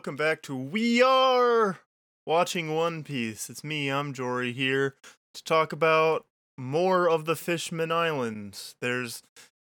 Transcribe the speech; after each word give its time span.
welcome 0.00 0.16
back 0.16 0.40
to 0.40 0.56
We 0.56 1.02
Are 1.02 1.80
Watching 2.24 2.74
One 2.74 3.04
Piece. 3.04 3.50
It's 3.50 3.62
me, 3.62 3.90
I'm 3.90 4.14
Jory, 4.14 4.50
here 4.50 4.94
to 5.34 5.44
talk 5.44 5.74
about 5.74 6.24
more 6.56 7.06
of 7.06 7.26
the 7.26 7.36
Fishman 7.36 7.92
Islands. 7.92 8.76
There's, 8.80 9.22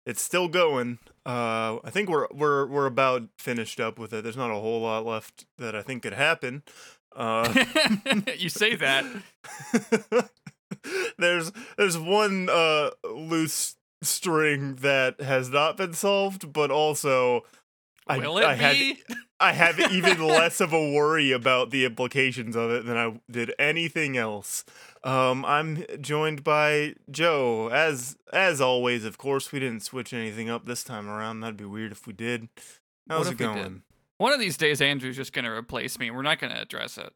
it's 0.07 0.23
still 0.23 0.49
going. 0.49 1.01
Uh, 1.27 1.81
I 1.85 1.91
think 1.91 2.09
we're 2.09 2.29
we're 2.33 2.67
we're 2.67 2.87
about 2.87 3.25
finished 3.37 3.79
up 3.79 3.99
with 3.99 4.15
it. 4.15 4.25
There's 4.25 4.39
not 4.39 4.51
a 4.51 4.55
whole 4.55 4.81
lot 4.81 5.05
left 5.05 5.45
that 5.59 5.77
I 5.77 5.83
think 5.83 6.03
could 6.03 6.15
happen. 6.15 6.63
Uh, 7.15 7.53
you 8.39 8.49
say 8.49 8.75
that. 8.75 9.05
there's 11.19 11.53
there's 11.77 11.99
one 11.99 12.49
uh 12.49 12.93
loose 13.05 13.77
string 14.01 14.77
that 14.77 15.21
has 15.21 15.51
not 15.51 15.77
been 15.77 15.93
solved, 15.93 16.55
but 16.55 16.71
also 16.71 17.43
I, 18.07 18.19
Will 18.19 18.39
it 18.39 18.45
I 18.45 18.55
have 18.55 18.75
be? 18.75 19.03
I 19.39 19.53
have 19.53 19.79
even 19.93 20.27
less 20.27 20.61
of 20.61 20.73
a 20.73 20.93
worry 20.93 21.33
about 21.33 21.71
the 21.71 21.85
implications 21.85 22.57
of 22.57 22.71
it 22.71 22.85
than 22.85 22.97
I 22.97 23.21
did 23.31 23.55
anything 23.59 24.17
else. 24.17 24.65
Um, 25.05 25.45
I'm 25.45 25.85
joined 26.01 26.45
by 26.45 26.95
Joe, 27.11 27.69
as 27.69 28.17
as 28.33 28.61
always. 28.61 29.05
Of 29.05 29.19
course, 29.19 29.53
we 29.53 29.61
didn't 29.61 29.83
switch 29.83 30.13
anything 30.13 30.51
up 30.51 30.67
this 30.67 30.85
time 30.85 31.09
around. 31.09 31.41
That'd 31.41 31.57
be 31.57 31.65
weird 31.65 31.93
if 31.93 32.07
we 32.07 32.13
did. 32.13 32.49
How's 33.09 33.27
it 33.29 33.35
if 33.35 33.39
we 33.41 33.47
did? 33.47 33.55
going? 33.55 33.83
One 34.19 34.33
of 34.33 34.39
these 34.41 34.57
days, 34.57 34.81
Andrew's 34.81 35.17
just 35.17 35.33
gonna 35.33 35.53
replace 35.53 35.99
me. 35.99 36.11
We're 36.11 36.23
not 36.23 36.39
gonna 36.39 36.61
address 36.61 36.99
it. 36.99 37.13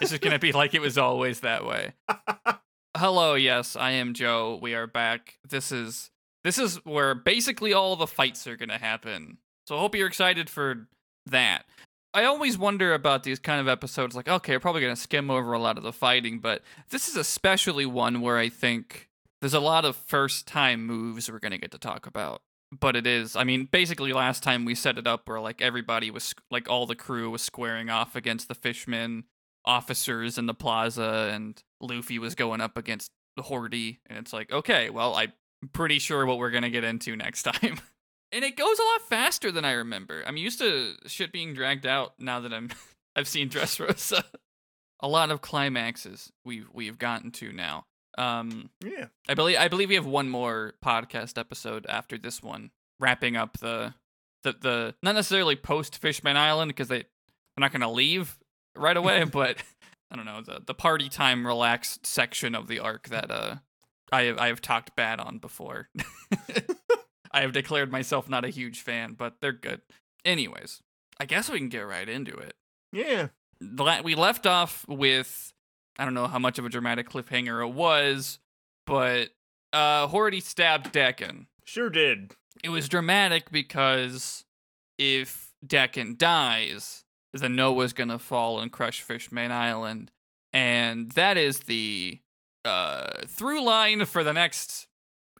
It's 0.00 0.10
just 0.10 0.22
gonna 0.22 0.38
be 0.38 0.52
like 0.52 0.74
it 0.74 0.80
was 0.80 0.96
always 0.96 1.40
that 1.40 1.66
way. 1.66 1.92
Hello, 2.96 3.34
yes, 3.34 3.76
I 3.76 3.92
am 3.92 4.14
Joe. 4.14 4.58
We 4.60 4.74
are 4.74 4.86
back. 4.86 5.38
This 5.48 5.70
is 5.70 6.10
this 6.44 6.58
is 6.58 6.76
where 6.84 7.14
basically 7.14 7.72
all 7.74 7.96
the 7.96 8.06
fights 8.06 8.46
are 8.46 8.56
gonna 8.56 8.78
happen. 8.78 9.38
So 9.68 9.76
I 9.76 9.80
hope 9.80 9.94
you're 9.94 10.08
excited 10.08 10.48
for 10.48 10.88
that. 11.26 11.66
I 12.14 12.24
always 12.24 12.56
wonder 12.56 12.94
about 12.94 13.22
these 13.22 13.38
kind 13.38 13.60
of 13.60 13.68
episodes. 13.68 14.16
Like, 14.16 14.26
okay, 14.26 14.54
we're 14.54 14.60
probably 14.60 14.80
gonna 14.80 14.96
skim 14.96 15.30
over 15.30 15.52
a 15.52 15.58
lot 15.58 15.76
of 15.76 15.84
the 15.84 15.92
fighting, 15.92 16.38
but 16.38 16.62
this 16.88 17.06
is 17.06 17.16
especially 17.16 17.84
one 17.84 18.22
where 18.22 18.38
I 18.38 18.48
think 18.48 19.10
there's 19.42 19.52
a 19.52 19.60
lot 19.60 19.84
of 19.84 19.94
first 19.94 20.46
time 20.46 20.86
moves 20.86 21.30
we're 21.30 21.38
gonna 21.38 21.58
get 21.58 21.70
to 21.72 21.78
talk 21.78 22.06
about. 22.06 22.40
But 22.80 22.96
it 22.96 23.06
is, 23.06 23.36
I 23.36 23.44
mean, 23.44 23.68
basically 23.70 24.14
last 24.14 24.42
time 24.42 24.64
we 24.64 24.74
set 24.74 24.96
it 24.96 25.06
up 25.06 25.28
where 25.28 25.38
like 25.38 25.60
everybody 25.60 26.10
was 26.10 26.34
like 26.50 26.70
all 26.70 26.86
the 26.86 26.94
crew 26.94 27.28
was 27.28 27.42
squaring 27.42 27.90
off 27.90 28.16
against 28.16 28.48
the 28.48 28.54
fishmen 28.54 29.24
officers 29.66 30.38
in 30.38 30.46
the 30.46 30.54
plaza 30.54 31.30
and 31.34 31.62
Luffy 31.82 32.18
was 32.18 32.34
going 32.34 32.62
up 32.62 32.78
against 32.78 33.10
the 33.36 33.42
Hody 33.42 33.98
and 34.06 34.18
it's 34.18 34.32
like, 34.32 34.50
okay, 34.50 34.88
well, 34.88 35.14
I'm 35.14 35.34
pretty 35.74 35.98
sure 35.98 36.24
what 36.24 36.38
we're 36.38 36.50
going 36.50 36.62
to 36.62 36.70
get 36.70 36.84
into 36.84 37.14
next 37.16 37.42
time. 37.42 37.80
And 38.32 38.44
it 38.44 38.56
goes 38.56 38.78
a 38.78 38.82
lot 38.82 39.08
faster 39.08 39.50
than 39.50 39.64
I 39.64 39.72
remember. 39.72 40.22
I'm 40.26 40.36
used 40.36 40.58
to 40.60 40.94
shit 41.06 41.32
being 41.32 41.54
dragged 41.54 41.86
out 41.86 42.14
now 42.18 42.40
that 42.40 42.52
I'm 42.52 42.70
I've 43.16 43.28
seen 43.28 43.48
Dressrosa. 43.48 44.22
a 45.00 45.08
lot 45.08 45.30
of 45.30 45.40
climaxes 45.40 46.32
we've 46.44 46.68
we've 46.72 46.98
gotten 46.98 47.30
to 47.32 47.52
now. 47.52 47.84
Um 48.16 48.70
Yeah. 48.84 49.06
I 49.28 49.34
believe 49.34 49.58
I 49.58 49.68
believe 49.68 49.88
we 49.88 49.94
have 49.94 50.06
one 50.06 50.28
more 50.28 50.74
podcast 50.84 51.38
episode 51.38 51.86
after 51.88 52.18
this 52.18 52.42
one, 52.42 52.70
wrapping 53.00 53.36
up 53.36 53.58
the 53.58 53.94
the 54.42 54.52
the 54.52 54.94
not 55.02 55.14
necessarily 55.14 55.56
post 55.56 55.98
Fishman 55.98 56.36
Island 56.36 56.70
because 56.70 56.88
they 56.88 56.98
they're 56.98 57.60
not 57.60 57.72
gonna 57.72 57.90
leave 57.90 58.38
right 58.76 58.96
away, 58.96 59.24
but 59.32 59.56
I 60.10 60.16
don't 60.16 60.26
know 60.26 60.42
the 60.42 60.60
the 60.64 60.74
party 60.74 61.08
time 61.08 61.46
relaxed 61.46 62.06
section 62.06 62.54
of 62.54 62.66
the 62.68 62.80
arc 62.80 63.08
that 63.08 63.30
uh 63.30 63.56
I 64.10 64.22
have 64.22 64.38
I 64.38 64.48
have 64.48 64.60
talked 64.60 64.96
bad 64.96 65.20
on 65.20 65.38
before. 65.38 65.88
I 67.32 67.40
have 67.42 67.52
declared 67.52 67.90
myself 67.92 68.28
not 68.28 68.44
a 68.44 68.48
huge 68.50 68.80
fan, 68.80 69.14
but 69.14 69.34
they're 69.40 69.52
good. 69.52 69.82
Anyways, 70.24 70.80
I 71.20 71.24
guess 71.26 71.48
we 71.50 71.58
can 71.58 71.68
get 71.68 71.80
right 71.86 72.08
into 72.08 72.36
it 72.36 72.54
Yeah. 72.92 73.28
we 74.02 74.14
left 74.14 74.46
off 74.46 74.84
with 74.88 75.52
I 75.98 76.04
don't 76.04 76.14
know 76.14 76.26
how 76.28 76.38
much 76.38 76.58
of 76.58 76.64
a 76.64 76.68
dramatic 76.68 77.08
cliffhanger 77.08 77.66
it 77.68 77.72
was, 77.74 78.38
but 78.86 79.30
uh 79.72 80.06
Hody 80.08 80.42
stabbed 80.42 80.92
Decken. 80.92 81.46
Sure 81.64 81.90
did. 81.90 82.32
It 82.64 82.70
was 82.70 82.88
dramatic 82.88 83.50
because 83.50 84.44
if 84.98 85.52
Decken 85.66 86.16
dies, 86.18 87.04
then 87.34 87.54
Noah's 87.54 87.92
gonna 87.92 88.18
fall 88.18 88.58
and 88.60 88.72
crush 88.72 89.00
Fishman 89.02 89.52
Island, 89.52 90.10
and 90.52 91.12
that 91.12 91.36
is 91.36 91.60
the 91.60 92.18
uh 92.64 93.26
through 93.26 93.62
line 93.62 94.04
for 94.06 94.24
the 94.24 94.32
next 94.32 94.87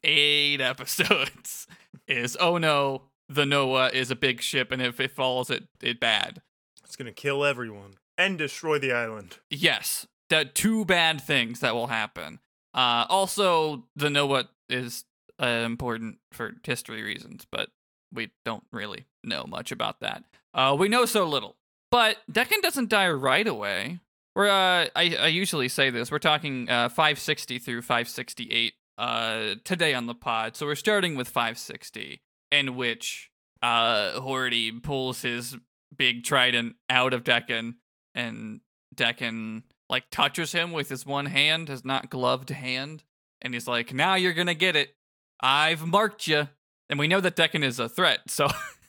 eight 0.04 0.60
episodes. 0.60 1.66
is 2.06 2.36
oh 2.40 2.58
no, 2.58 3.02
the 3.28 3.46
Noah 3.46 3.88
is 3.88 4.10
a 4.10 4.16
big 4.16 4.40
ship, 4.40 4.72
and 4.72 4.80
if 4.82 5.00
it 5.00 5.12
falls, 5.12 5.50
it 5.50 5.64
it 5.82 6.00
bad. 6.00 6.42
It's 6.84 6.96
gonna 6.96 7.12
kill 7.12 7.44
everyone 7.44 7.94
and 8.16 8.38
destroy 8.38 8.78
the 8.78 8.92
island. 8.92 9.38
Yes, 9.50 10.06
the 10.30 10.44
two 10.44 10.84
bad 10.84 11.20
things 11.20 11.60
that 11.60 11.74
will 11.74 11.88
happen. 11.88 12.40
Uh, 12.74 13.06
also, 13.08 13.84
the 13.96 14.10
Noah 14.10 14.48
is 14.68 15.04
uh, 15.40 15.46
important 15.46 16.18
for 16.32 16.54
history 16.64 17.02
reasons, 17.02 17.46
but 17.50 17.70
we 18.12 18.30
don't 18.44 18.64
really 18.72 19.06
know 19.24 19.44
much 19.46 19.72
about 19.72 20.00
that. 20.00 20.24
Uh, 20.54 20.74
we 20.78 20.88
know 20.88 21.04
so 21.04 21.26
little. 21.26 21.56
But 21.90 22.18
Decken 22.30 22.60
doesn't 22.62 22.90
die 22.90 23.08
right 23.10 23.46
away. 23.46 24.00
We're 24.34 24.48
uh, 24.48 24.86
I, 24.94 25.16
I 25.18 25.26
usually 25.28 25.68
say 25.68 25.90
this. 25.90 26.10
We're 26.10 26.18
talking 26.18 26.68
uh, 26.68 26.88
560 26.88 27.58
through 27.58 27.82
568 27.82 28.74
uh, 28.98 29.54
today 29.64 29.94
on 29.94 30.06
the 30.06 30.14
pod. 30.14 30.56
So 30.56 30.66
we're 30.66 30.74
starting 30.74 31.14
with 31.14 31.28
560, 31.28 32.20
in 32.50 32.76
which 32.76 33.30
uh, 33.62 34.20
Hody 34.20 34.82
pulls 34.82 35.22
his 35.22 35.56
big 35.96 36.24
trident 36.24 36.76
out 36.90 37.14
of 37.14 37.24
Decken, 37.24 37.76
and 38.14 38.60
Decken 38.94 39.62
like 39.88 40.04
touches 40.10 40.52
him 40.52 40.72
with 40.72 40.88
his 40.88 41.06
one 41.06 41.26
hand, 41.26 41.68
his 41.68 41.84
not 41.84 42.10
gloved 42.10 42.50
hand, 42.50 43.04
and 43.40 43.54
he's 43.54 43.68
like, 43.68 43.94
"Now 43.94 44.16
you're 44.16 44.34
gonna 44.34 44.54
get 44.54 44.76
it. 44.76 44.94
I've 45.40 45.86
marked 45.86 46.26
you." 46.26 46.48
And 46.90 46.98
we 46.98 47.08
know 47.08 47.20
that 47.20 47.36
Decken 47.36 47.62
is 47.62 47.78
a 47.78 47.88
threat, 47.88 48.20
so 48.26 48.48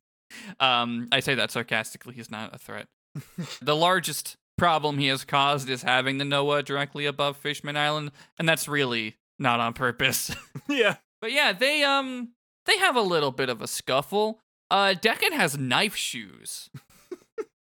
um, 0.59 1.07
I 1.11 1.19
say 1.19 1.35
that 1.35 1.51
sarcastically. 1.51 2.15
He's 2.15 2.31
not 2.31 2.53
a 2.53 2.57
threat. 2.57 2.87
the 3.61 3.75
largest 3.75 4.37
problem 4.57 4.97
he 4.97 5.07
has 5.07 5.23
caused 5.23 5.69
is 5.69 5.83
having 5.83 6.17
the 6.17 6.25
Noah 6.25 6.63
directly 6.63 7.05
above 7.05 7.37
Fishman 7.37 7.77
Island, 7.77 8.11
and 8.37 8.47
that's 8.47 8.67
really 8.67 9.15
not 9.39 9.59
on 9.59 9.73
purpose. 9.73 10.35
yeah. 10.69 10.97
But 11.21 11.31
yeah, 11.31 11.53
they 11.53 11.83
um 11.83 12.33
they 12.65 12.77
have 12.77 12.95
a 12.95 13.01
little 13.01 13.31
bit 13.31 13.49
of 13.49 13.61
a 13.61 13.67
scuffle. 13.67 14.39
Uh 14.69 14.93
Decken 14.99 15.31
has 15.31 15.57
knife 15.57 15.95
shoes. 15.95 16.69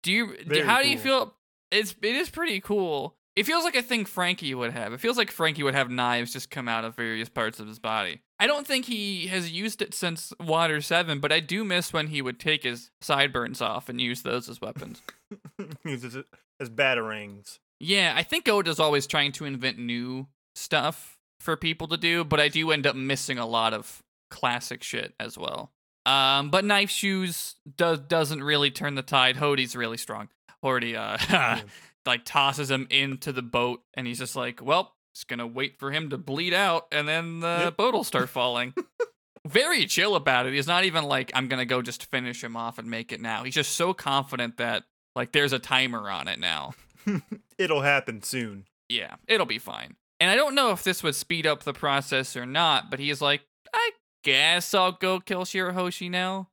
Do 0.02 0.12
you 0.12 0.36
Very 0.46 0.62
how 0.62 0.82
do 0.82 0.90
you 0.90 0.98
feel 0.98 1.36
it's 1.72 1.96
it 2.02 2.16
is 2.16 2.30
pretty 2.30 2.60
cool. 2.60 3.16
It 3.36 3.48
feels 3.48 3.64
like 3.64 3.75
a 3.75 3.81
thing 3.81 4.06
Franky 4.06 4.54
would 4.54 4.74
have. 4.74 4.94
It 4.94 5.00
feels 5.00 5.18
like 5.18 5.31
Franky 5.31 5.64
would 5.64 5.74
have 5.74 5.90
knives 5.90 6.34
just 6.34 6.52
come 6.52 6.68
out 6.68 6.86
of 6.86 6.96
various 6.96 7.30
parts 7.30 7.60
of 7.60 7.68
his 7.68 7.80
body. 7.80 8.22
I 8.40 8.46
don't 8.46 8.68
think 8.68 8.86
he 8.86 9.26
has 9.28 9.52
used 9.52 9.81
it 9.81 9.96
since 9.96 10.34
Water 10.40 10.81
7, 10.81 11.19
but 11.19 11.31
I 11.31 11.40
do 11.40 11.64
miss 11.64 11.92
when 11.92 12.08
he 12.08 12.22
would 12.22 12.40
take 12.40 12.64
his 12.64 12.92
sideburns 13.02 13.60
off 13.60 13.90
and 13.90 14.00
use 14.00 14.22
those 14.22 14.50
as 14.50 14.62
weapons. 14.62 15.02
As 16.60 16.69
batarangs. 16.69 17.58
Yeah, 17.80 18.14
I 18.16 18.22
think 18.22 18.48
Oda's 18.48 18.80
always 18.80 19.08
trying 19.08 19.31
to 19.34 19.46
invent 19.46 19.80
new 19.80 20.28
stuff 20.56 21.18
for 21.39 21.56
people 21.57 21.88
to 21.89 21.97
do, 21.97 22.24
but 22.24 22.39
I 22.39 22.47
do 22.47 22.71
end 22.71 22.88
up 22.88 22.95
missing 22.95 23.38
a 23.38 23.45
lot 23.45 23.74
of 23.74 24.01
classic 24.30 24.83
shit 24.83 25.13
as 25.19 25.38
well. 25.38 25.71
Um, 26.06 26.50
but 26.50 26.65
knife 26.65 26.89
shoes 26.89 27.56
does 27.77 28.00
doesn't 28.00 28.44
really 28.44 28.71
turn 28.71 28.95
the 28.95 29.01
tide. 29.01 29.38
Hody's 29.38 29.75
really 29.75 29.97
strong. 29.97 30.30
Hody 30.63 30.95
uh 30.95 31.62
like 32.06 32.25
tosses 32.25 32.69
him 32.69 32.88
into 32.89 33.31
the 33.31 33.41
boat, 33.41 33.81
and 33.94 34.06
he's 34.07 34.19
just 34.19 34.35
like, 34.35 34.62
well, 34.62 34.95
just 35.15 35.27
gonna 35.27 35.47
wait 35.47 35.77
for 35.80 35.91
him 35.91 36.09
to 36.09 36.18
bleed 36.18 36.53
out, 36.53 36.88
and 36.91 37.07
then 37.07 37.39
the 37.39 37.62
Yep. 37.65 37.77
boat 37.77 37.94
will 37.94 38.03
start 38.03 38.30
falling. 38.30 38.74
Very 39.45 39.85
chill 39.85 40.15
about 40.15 40.45
it. 40.45 40.53
He's 40.53 40.68
not 40.68 40.85
even 40.85 41.03
like, 41.03 41.31
I'm 41.33 41.47
gonna 41.47 41.65
go 41.65 41.81
just 41.81 42.06
finish 42.09 42.44
him 42.44 42.56
off 42.56 42.80
and 42.80 42.89
make 42.89 43.12
it 43.12 43.21
now. 43.21 43.44
He's 43.44 43.53
just 43.56 43.74
so 43.74 43.94
confident 43.94 44.57
that 44.57 44.83
like 45.15 45.31
there's 45.31 45.53
a 45.53 45.59
timer 45.59 46.09
on 46.09 46.27
it 46.27 46.39
now. 46.39 46.74
It'll 47.57 47.81
happen 47.81 48.24
soon. 48.24 48.65
Yeah, 48.89 49.15
it'll 49.27 49.45
be 49.45 49.59
fine. 49.59 49.95
And 50.19 50.30
I 50.30 50.36
don't 50.36 50.56
know 50.56 50.71
if 50.71 50.83
this 50.83 51.04
would 51.04 51.15
speed 51.15 51.45
up 51.45 51.63
the 51.63 51.74
process 51.74 52.36
or 52.38 52.45
not, 52.45 52.89
but 52.89 53.00
he's 53.00 53.21
like, 53.21 53.42
I 53.74 53.92
guess 54.24 54.74
I'll 54.74 54.92
go 54.94 55.19
kill 55.19 55.44
Shirahoshi 55.44 56.10
now. 56.10 56.50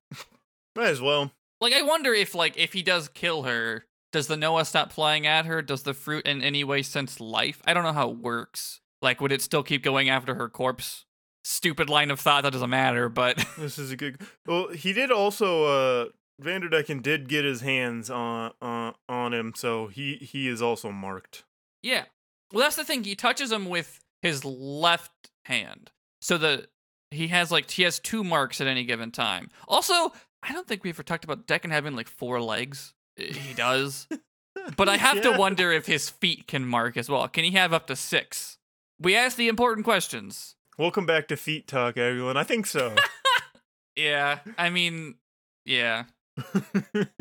Might 0.76 0.88
as 0.88 1.00
well. 1.00 1.32
Like, 1.60 1.72
I 1.72 1.82
wonder 1.82 2.12
if, 2.12 2.34
like, 2.34 2.56
if 2.56 2.72
he 2.72 2.82
does 2.82 3.08
kill 3.08 3.42
her, 3.42 3.84
does 4.12 4.26
the 4.26 4.36
Noah 4.36 4.64
stop 4.64 4.92
flying 4.92 5.26
at 5.26 5.46
her? 5.46 5.62
Does 5.62 5.82
the 5.82 5.94
fruit 5.94 6.26
in 6.26 6.42
any 6.42 6.64
way 6.64 6.82
sense 6.82 7.20
life? 7.20 7.60
I 7.66 7.74
don't 7.74 7.84
know 7.84 7.92
how 7.92 8.10
it 8.10 8.16
works. 8.18 8.80
Like, 9.02 9.20
would 9.20 9.32
it 9.32 9.42
still 9.42 9.62
keep 9.62 9.82
going 9.82 10.08
after 10.08 10.34
her 10.34 10.48
corpse? 10.48 11.04
Stupid 11.44 11.88
line 11.88 12.10
of 12.10 12.18
thought 12.20 12.42
that 12.42 12.52
doesn't 12.52 12.70
matter, 12.70 13.08
but 13.08 13.36
This 13.58 13.78
is 13.78 13.90
a 13.92 13.96
good. 13.96 14.20
Well, 14.46 14.68
he 14.68 14.92
did 14.92 15.10
also. 15.10 15.64
uh 15.64 16.04
Vanderdecken 16.42 17.02
did 17.02 17.28
get 17.28 17.44
his 17.44 17.60
hands 17.60 18.08
on 18.08 18.52
on 18.62 18.94
on 19.08 19.34
him, 19.34 19.52
so 19.54 19.88
he 19.88 20.16
he 20.16 20.48
is 20.48 20.62
also 20.62 20.90
marked. 20.90 21.44
Yeah. 21.82 22.04
Well, 22.52 22.62
that's 22.64 22.76
the 22.76 22.84
thing. 22.84 23.04
He 23.04 23.14
touches 23.14 23.52
him 23.52 23.66
with 23.68 24.00
his 24.22 24.44
left 24.44 25.12
hand. 25.44 25.90
So 26.20 26.36
the 26.38 26.68
He 27.10 27.28
has 27.28 27.50
like 27.50 27.70
he 27.70 27.82
has 27.84 27.98
two 27.98 28.22
marks 28.24 28.60
at 28.60 28.66
any 28.66 28.84
given 28.84 29.10
time. 29.10 29.50
Also, 29.68 30.12
I 30.42 30.52
don't 30.52 30.66
think 30.66 30.84
we 30.84 30.90
ever 30.90 31.02
talked 31.02 31.24
about 31.24 31.46
Decken 31.46 31.70
having 31.70 31.94
like 31.96 32.08
four 32.08 32.40
legs. 32.40 32.94
Eh, 33.18 33.32
he 33.32 33.54
does. 33.54 34.06
But 34.76 34.88
I 34.88 34.96
have 34.96 35.16
Yeah. 35.16 35.22
to 35.32 35.38
wonder 35.38 35.70
if 35.72 35.86
his 35.86 36.10
feet 36.10 36.46
can 36.48 36.66
mark 36.66 36.96
as 36.96 37.08
well. 37.08 37.26
Can 37.28 37.44
he 37.44 37.52
have 37.52 37.72
up 37.72 37.86
to 37.86 37.94
six? 37.96 38.58
We 39.00 39.14
ask 39.16 39.36
the 39.36 39.46
important 39.48 39.84
questions. 39.84 40.56
Welcome 40.76 41.06
back 41.06 41.28
to 41.28 41.36
Feet 41.36 41.66
Talk, 41.68 41.96
everyone. 41.96 42.36
I 42.36 42.42
think 42.42 42.66
so. 42.66 42.94
Yeah, 43.96 44.38
I 44.56 44.70
mean, 44.70 45.16
yeah. 45.64 46.04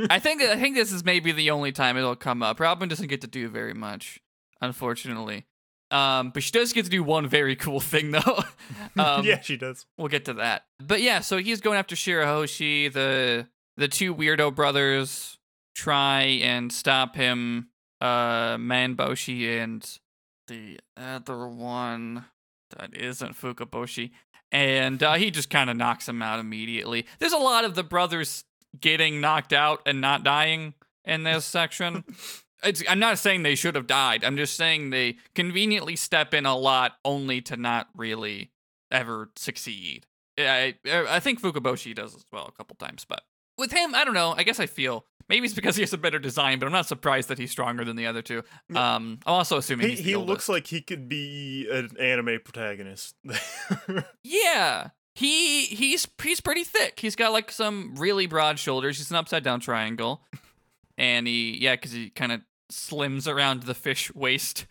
I 0.10 0.20
think 0.20 0.42
I 0.42 0.56
think 0.60 0.76
this 0.76 0.92
is 0.92 1.04
maybe 1.04 1.32
the 1.32 1.52
only 1.52 1.72
time 1.72 1.98
it'll 1.98 2.16
come 2.16 2.42
up. 2.42 2.60
Robin 2.60 2.88
doesn't 2.88 3.08
get 3.08 3.22
to 3.22 3.28
do 3.28 3.50
very 3.50 3.74
much, 3.74 4.20
unfortunately. 4.62 5.46
Um, 5.92 6.30
but 6.30 6.44
she 6.44 6.52
does 6.52 6.72
get 6.72 6.86
to 6.86 6.92
do 6.92 7.04
one 7.04 7.28
very 7.28 7.56
cool 7.56 7.80
thing 7.80 8.12
though. 8.12 8.44
um, 8.98 9.26
yeah, 9.26 9.42
she 9.42 9.58
does. 9.58 9.86
we'll 9.98 10.08
get 10.08 10.26
to 10.26 10.34
that. 10.36 10.66
But 10.80 11.02
yeah, 11.02 11.20
so 11.22 11.38
he's 11.38 11.62
going 11.62 11.78
after 11.78 11.96
Shirahoshi. 11.96 12.92
The 12.92 13.48
the 13.78 13.88
two 13.88 14.14
weirdo 14.14 14.54
brothers 14.54 15.38
try 15.76 16.22
and 16.24 16.72
stop 16.72 17.16
him. 17.16 17.70
Uh, 18.02 18.56
Manboshi 18.56 19.62
and 19.62 20.00
the 20.48 20.80
other 20.96 21.46
one 21.48 22.24
that 22.78 22.96
isn't 22.96 23.36
Fukaboshi, 23.36 24.12
and 24.54 25.04
uh, 25.04 25.16
he 25.16 25.32
just 25.32 25.50
kind 25.50 25.70
of 25.70 25.76
knocks 25.76 26.08
him 26.08 26.22
out 26.22 26.40
immediately. 26.40 27.06
There's 27.20 27.34
a 27.34 27.38
lot 27.38 27.66
of 27.66 27.76
the 27.76 27.84
brothers 27.84 28.46
getting 28.80 29.20
knocked 29.20 29.52
out 29.52 29.82
and 29.86 30.00
not 30.00 30.24
dying 30.24 30.76
in 31.04 31.24
this 31.24 31.44
section. 31.44 32.04
It's, 32.64 32.84
I'm 32.90 33.00
not 33.00 33.18
saying 33.18 33.44
they 33.44 33.56
should 33.56 33.76
have 33.76 33.88
died. 33.88 34.24
I'm 34.24 34.36
just 34.38 34.56
saying 34.58 34.90
they 34.90 35.18
conveniently 35.36 35.96
step 35.96 36.34
in 36.34 36.46
a 36.46 36.58
lot 36.58 36.94
only 37.06 37.42
to 37.42 37.58
not 37.58 37.88
really 37.96 38.52
ever 38.92 39.30
succeed. 39.36 40.06
I 40.38 40.76
I 40.86 41.20
think 41.20 41.42
Fukaboshi 41.42 41.94
does 41.94 42.16
as 42.16 42.26
well 42.32 42.46
a 42.48 42.52
couple 42.52 42.76
times, 42.76 43.06
but 43.08 43.24
with 43.58 43.72
him, 43.72 43.94
I 43.94 44.06
don't 44.06 44.14
know. 44.14 44.34
I 44.38 44.44
guess 44.44 44.60
I 44.60 44.66
feel 44.68 45.06
maybe 45.28 45.46
it's 45.46 45.54
because 45.54 45.76
he 45.76 45.82
has 45.82 45.92
a 45.94 45.98
better 45.98 46.20
design, 46.20 46.60
but 46.60 46.66
I'm 46.66 46.72
not 46.72 46.86
surprised 46.88 47.28
that 47.30 47.38
he's 47.38 47.52
stronger 47.52 47.84
than 47.84 47.96
the 47.98 48.08
other 48.08 48.22
two. 48.22 48.44
Um, 48.74 49.20
I'm 49.26 49.34
also 49.34 49.58
assuming 49.58 49.90
He, 49.90 49.96
he 49.96 50.16
looks 50.16 50.48
like 50.48 50.68
he 50.68 50.82
could 50.82 51.10
be 51.10 51.68
an 51.70 51.90
anime 52.00 52.40
protagonist. 52.44 53.16
Yeah. 54.24 54.90
He 55.16 55.66
he's 55.66 56.08
he's 56.24 56.40
pretty 56.40 56.64
thick. 56.64 57.00
He's 57.00 57.16
got 57.16 57.34
like 57.34 57.52
some 57.52 57.96
really 57.98 58.26
broad 58.26 58.58
shoulders. 58.60 58.98
He's 58.98 59.12
an 59.12 59.18
upside 59.18 59.44
down 59.44 59.60
triangle. 59.60 60.22
And 60.98 61.28
he 61.28 61.58
yeah, 61.58 61.76
cuz 61.76 61.92
he 61.92 62.10
kind 62.10 62.32
of 62.32 62.42
slims 62.72 63.28
around 63.28 63.64
the 63.64 63.74
fish 63.74 64.14
waist 64.14 64.66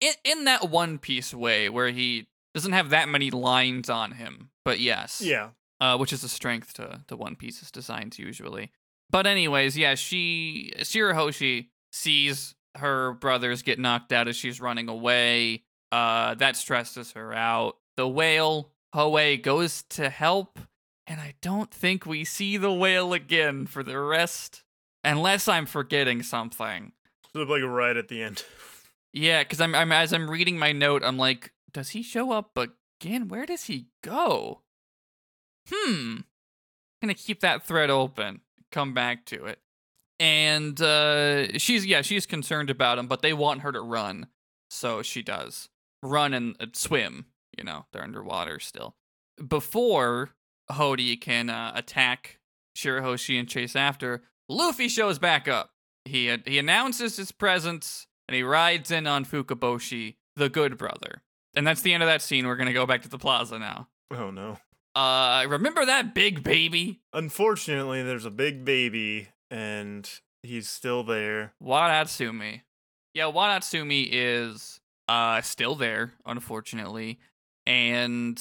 in 0.00 0.12
in 0.24 0.44
that 0.44 0.70
one 0.70 0.98
piece 0.98 1.32
way 1.32 1.68
where 1.68 1.90
he 1.90 2.26
doesn't 2.54 2.72
have 2.72 2.90
that 2.90 3.08
many 3.08 3.30
lines 3.30 3.90
on 3.90 4.12
him. 4.12 4.50
But 4.64 4.80
yes. 4.80 5.20
yeah. 5.24 5.50
Uh, 5.78 5.98
which 5.98 6.12
is 6.12 6.24
a 6.24 6.28
strength 6.28 6.72
to 6.74 7.02
to 7.08 7.16
One 7.16 7.36
Piece's 7.36 7.70
designs 7.70 8.18
usually. 8.18 8.72
But 9.10 9.26
anyways, 9.26 9.76
yeah, 9.76 9.94
she 9.94 10.72
Shirahoshi 10.78 11.68
sees 11.92 12.54
her 12.76 13.12
brothers 13.12 13.62
get 13.62 13.78
knocked 13.78 14.12
out 14.12 14.28
as 14.28 14.36
she's 14.36 14.60
running 14.60 14.88
away. 14.88 15.64
Uh, 15.92 16.34
that 16.34 16.56
stresses 16.56 17.12
her 17.12 17.32
out. 17.32 17.76
The 17.96 18.08
whale 18.08 18.72
Hoei 18.94 19.40
goes 19.40 19.84
to 19.90 20.08
help, 20.08 20.58
and 21.06 21.20
I 21.20 21.34
don't 21.40 21.70
think 21.70 22.06
we 22.06 22.24
see 22.24 22.56
the 22.56 22.72
whale 22.72 23.12
again 23.12 23.66
for 23.66 23.82
the 23.82 23.98
rest, 23.98 24.64
unless 25.04 25.48
I'm 25.48 25.66
forgetting 25.66 26.22
something. 26.22 26.92
Look 27.36 27.50
like 27.50 27.62
right 27.62 27.96
at 27.96 28.08
the 28.08 28.22
end. 28.22 28.44
Yeah, 29.12 29.42
because 29.42 29.60
I'm, 29.60 29.74
I'm 29.74 29.92
as 29.92 30.14
I'm 30.14 30.30
reading 30.30 30.58
my 30.58 30.72
note, 30.72 31.02
I'm 31.04 31.18
like, 31.18 31.52
does 31.70 31.90
he 31.90 32.02
show 32.02 32.32
up 32.32 32.56
again? 32.56 33.28
Where 33.28 33.44
does 33.44 33.64
he 33.64 33.88
go? 34.02 34.62
Hmm. 35.70 36.20
gonna 37.02 37.14
keep 37.14 37.40
that 37.40 37.66
thread 37.66 37.90
open. 37.90 38.40
Come 38.72 38.94
back 38.94 39.26
to 39.26 39.44
it. 39.44 39.58
And 40.18 40.80
uh, 40.80 41.58
she's 41.58 41.84
yeah, 41.84 42.00
she's 42.00 42.24
concerned 42.24 42.70
about 42.70 42.98
him, 42.98 43.06
but 43.06 43.20
they 43.20 43.34
want 43.34 43.60
her 43.60 43.72
to 43.72 43.80
run, 43.80 44.28
so 44.70 45.02
she 45.02 45.22
does 45.22 45.68
run 46.02 46.32
and 46.32 46.56
uh, 46.58 46.66
swim. 46.72 47.26
You 47.58 47.64
know, 47.64 47.84
they're 47.92 48.02
underwater 48.04 48.60
still. 48.60 48.96
Before 49.46 50.30
Hody 50.70 51.20
can 51.20 51.50
uh, 51.50 51.72
attack 51.74 52.38
Shirahoshi 52.76 53.38
and 53.38 53.46
chase 53.48 53.76
after, 53.76 54.22
Luffy 54.48 54.88
shows 54.88 55.18
back 55.18 55.48
up. 55.48 55.72
He 56.06 56.34
he 56.46 56.58
announces 56.58 57.16
his 57.16 57.32
presence 57.32 58.06
and 58.28 58.34
he 58.34 58.42
rides 58.42 58.90
in 58.90 59.06
on 59.06 59.24
Fukaboshi, 59.24 60.16
the 60.36 60.48
good 60.48 60.78
brother. 60.78 61.22
And 61.54 61.66
that's 61.66 61.82
the 61.82 61.92
end 61.92 62.02
of 62.02 62.08
that 62.08 62.22
scene. 62.22 62.46
We're 62.46 62.56
gonna 62.56 62.72
go 62.72 62.86
back 62.86 63.02
to 63.02 63.08
the 63.08 63.18
plaza 63.18 63.58
now. 63.58 63.88
Oh 64.10 64.30
no. 64.30 64.58
Uh, 64.94 65.44
remember 65.48 65.84
that 65.84 66.14
big 66.14 66.42
baby? 66.42 67.00
Unfortunately, 67.12 68.02
there's 68.02 68.24
a 68.24 68.30
big 68.30 68.64
baby 68.64 69.28
and 69.50 70.08
he's 70.42 70.68
still 70.68 71.02
there. 71.02 71.52
Wadatsumi. 71.62 72.62
Yeah, 73.12 73.24
Wadatsumi 73.24 74.08
is 74.10 74.80
uh 75.08 75.40
still 75.42 75.74
there, 75.74 76.12
unfortunately. 76.24 77.18
And 77.66 78.40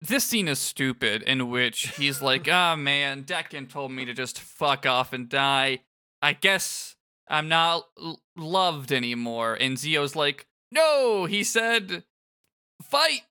this 0.00 0.24
scene 0.24 0.48
is 0.48 0.58
stupid 0.58 1.22
in 1.22 1.50
which 1.50 1.96
he's 1.96 2.22
like, 2.22 2.48
ah 2.50 2.74
man, 2.76 3.24
Decken 3.24 3.68
told 3.68 3.92
me 3.92 4.04
to 4.04 4.14
just 4.14 4.40
fuck 4.40 4.86
off 4.86 5.12
and 5.12 5.28
die. 5.28 5.80
I 6.20 6.32
guess 6.34 6.96
I'm 7.28 7.48
not 7.48 7.84
l- 8.00 8.20
loved 8.36 8.92
anymore. 8.92 9.54
And 9.54 9.78
Zeo's 9.78 10.16
like, 10.16 10.46
no, 10.70 11.26
he 11.26 11.44
said, 11.44 12.04
fight 12.82 13.22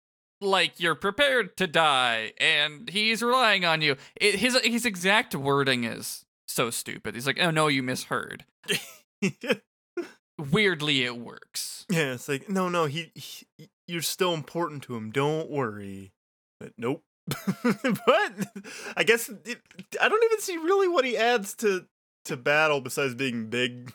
like 0.41 0.79
you're 0.79 0.95
prepared 0.95 1.55
to 1.57 1.67
die, 1.67 2.33
and 2.39 2.89
he's 2.89 3.21
relying 3.21 3.63
on 3.63 3.81
you. 3.81 3.95
It, 4.19 4.35
his 4.35 4.59
his 4.63 4.85
exact 4.85 5.35
wording 5.35 5.83
is 5.83 6.25
so 6.47 6.69
stupid. 6.69 7.15
He's 7.15 7.27
like, 7.27 7.39
oh 7.39 7.51
no, 7.51 7.67
you 7.67 7.83
misheard. 7.83 8.45
Weirdly, 10.51 11.03
it 11.03 11.17
works. 11.17 11.85
Yeah, 11.89 12.13
it's 12.13 12.27
like 12.27 12.49
no, 12.49 12.69
no, 12.69 12.85
he, 12.85 13.11
he 13.15 13.69
you're 13.87 14.01
still 14.01 14.33
important 14.33 14.83
to 14.83 14.95
him. 14.95 15.11
Don't 15.11 15.49
worry. 15.49 16.11
But 16.59 16.73
nope. 16.77 17.03
but 17.63 18.33
I 18.97 19.03
guess 19.03 19.29
it, 19.29 19.61
I 20.01 20.09
don't 20.09 20.23
even 20.23 20.39
see 20.39 20.57
really 20.57 20.87
what 20.87 21.05
he 21.05 21.15
adds 21.15 21.53
to 21.55 21.85
to 22.25 22.37
battle 22.37 22.81
besides 22.81 23.15
being 23.15 23.49
big. 23.49 23.93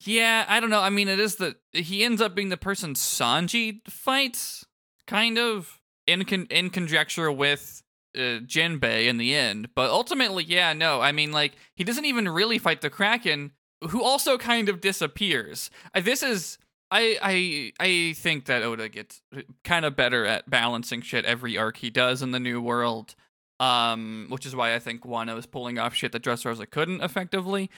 Yeah, 0.00 0.44
I 0.48 0.60
don't 0.60 0.70
know. 0.70 0.80
I 0.80 0.90
mean, 0.90 1.08
it 1.08 1.18
is 1.18 1.36
that 1.36 1.56
he 1.72 2.04
ends 2.04 2.22
up 2.22 2.34
being 2.34 2.50
the 2.50 2.56
person 2.56 2.94
Sanji 2.94 3.80
fights, 3.88 4.64
kind 5.06 5.38
of 5.38 5.80
in 6.06 6.24
con- 6.24 6.46
in 6.50 6.70
conjecture 6.70 7.32
with 7.32 7.82
uh, 8.16 8.40
Jinbei 8.46 9.06
in 9.06 9.18
the 9.18 9.34
end. 9.34 9.70
But 9.74 9.90
ultimately, 9.90 10.44
yeah, 10.44 10.72
no. 10.72 11.00
I 11.00 11.12
mean, 11.12 11.32
like 11.32 11.54
he 11.74 11.84
doesn't 11.84 12.04
even 12.04 12.28
really 12.28 12.58
fight 12.58 12.80
the 12.80 12.90
Kraken, 12.90 13.52
who 13.90 14.02
also 14.02 14.38
kind 14.38 14.68
of 14.68 14.80
disappears. 14.80 15.70
Uh, 15.94 16.00
this 16.00 16.22
is. 16.22 16.58
I, 16.90 17.18
I 17.20 17.72
I 17.84 18.12
think 18.14 18.46
that 18.46 18.62
Oda 18.62 18.88
gets 18.88 19.20
kind 19.62 19.84
of 19.84 19.94
better 19.94 20.24
at 20.24 20.48
balancing 20.48 21.02
shit 21.02 21.26
every 21.26 21.58
arc 21.58 21.76
he 21.76 21.90
does 21.90 22.22
in 22.22 22.30
the 22.30 22.40
new 22.40 22.62
world. 22.62 23.14
Um, 23.60 24.26
which 24.28 24.46
is 24.46 24.54
why 24.54 24.74
I 24.74 24.78
think 24.78 25.02
Wano 25.02 25.36
is 25.36 25.46
pulling 25.46 25.78
off 25.78 25.92
shit 25.92 26.12
that 26.12 26.22
Dressrosa 26.22 26.70
couldn't 26.70 27.00
effectively. 27.00 27.70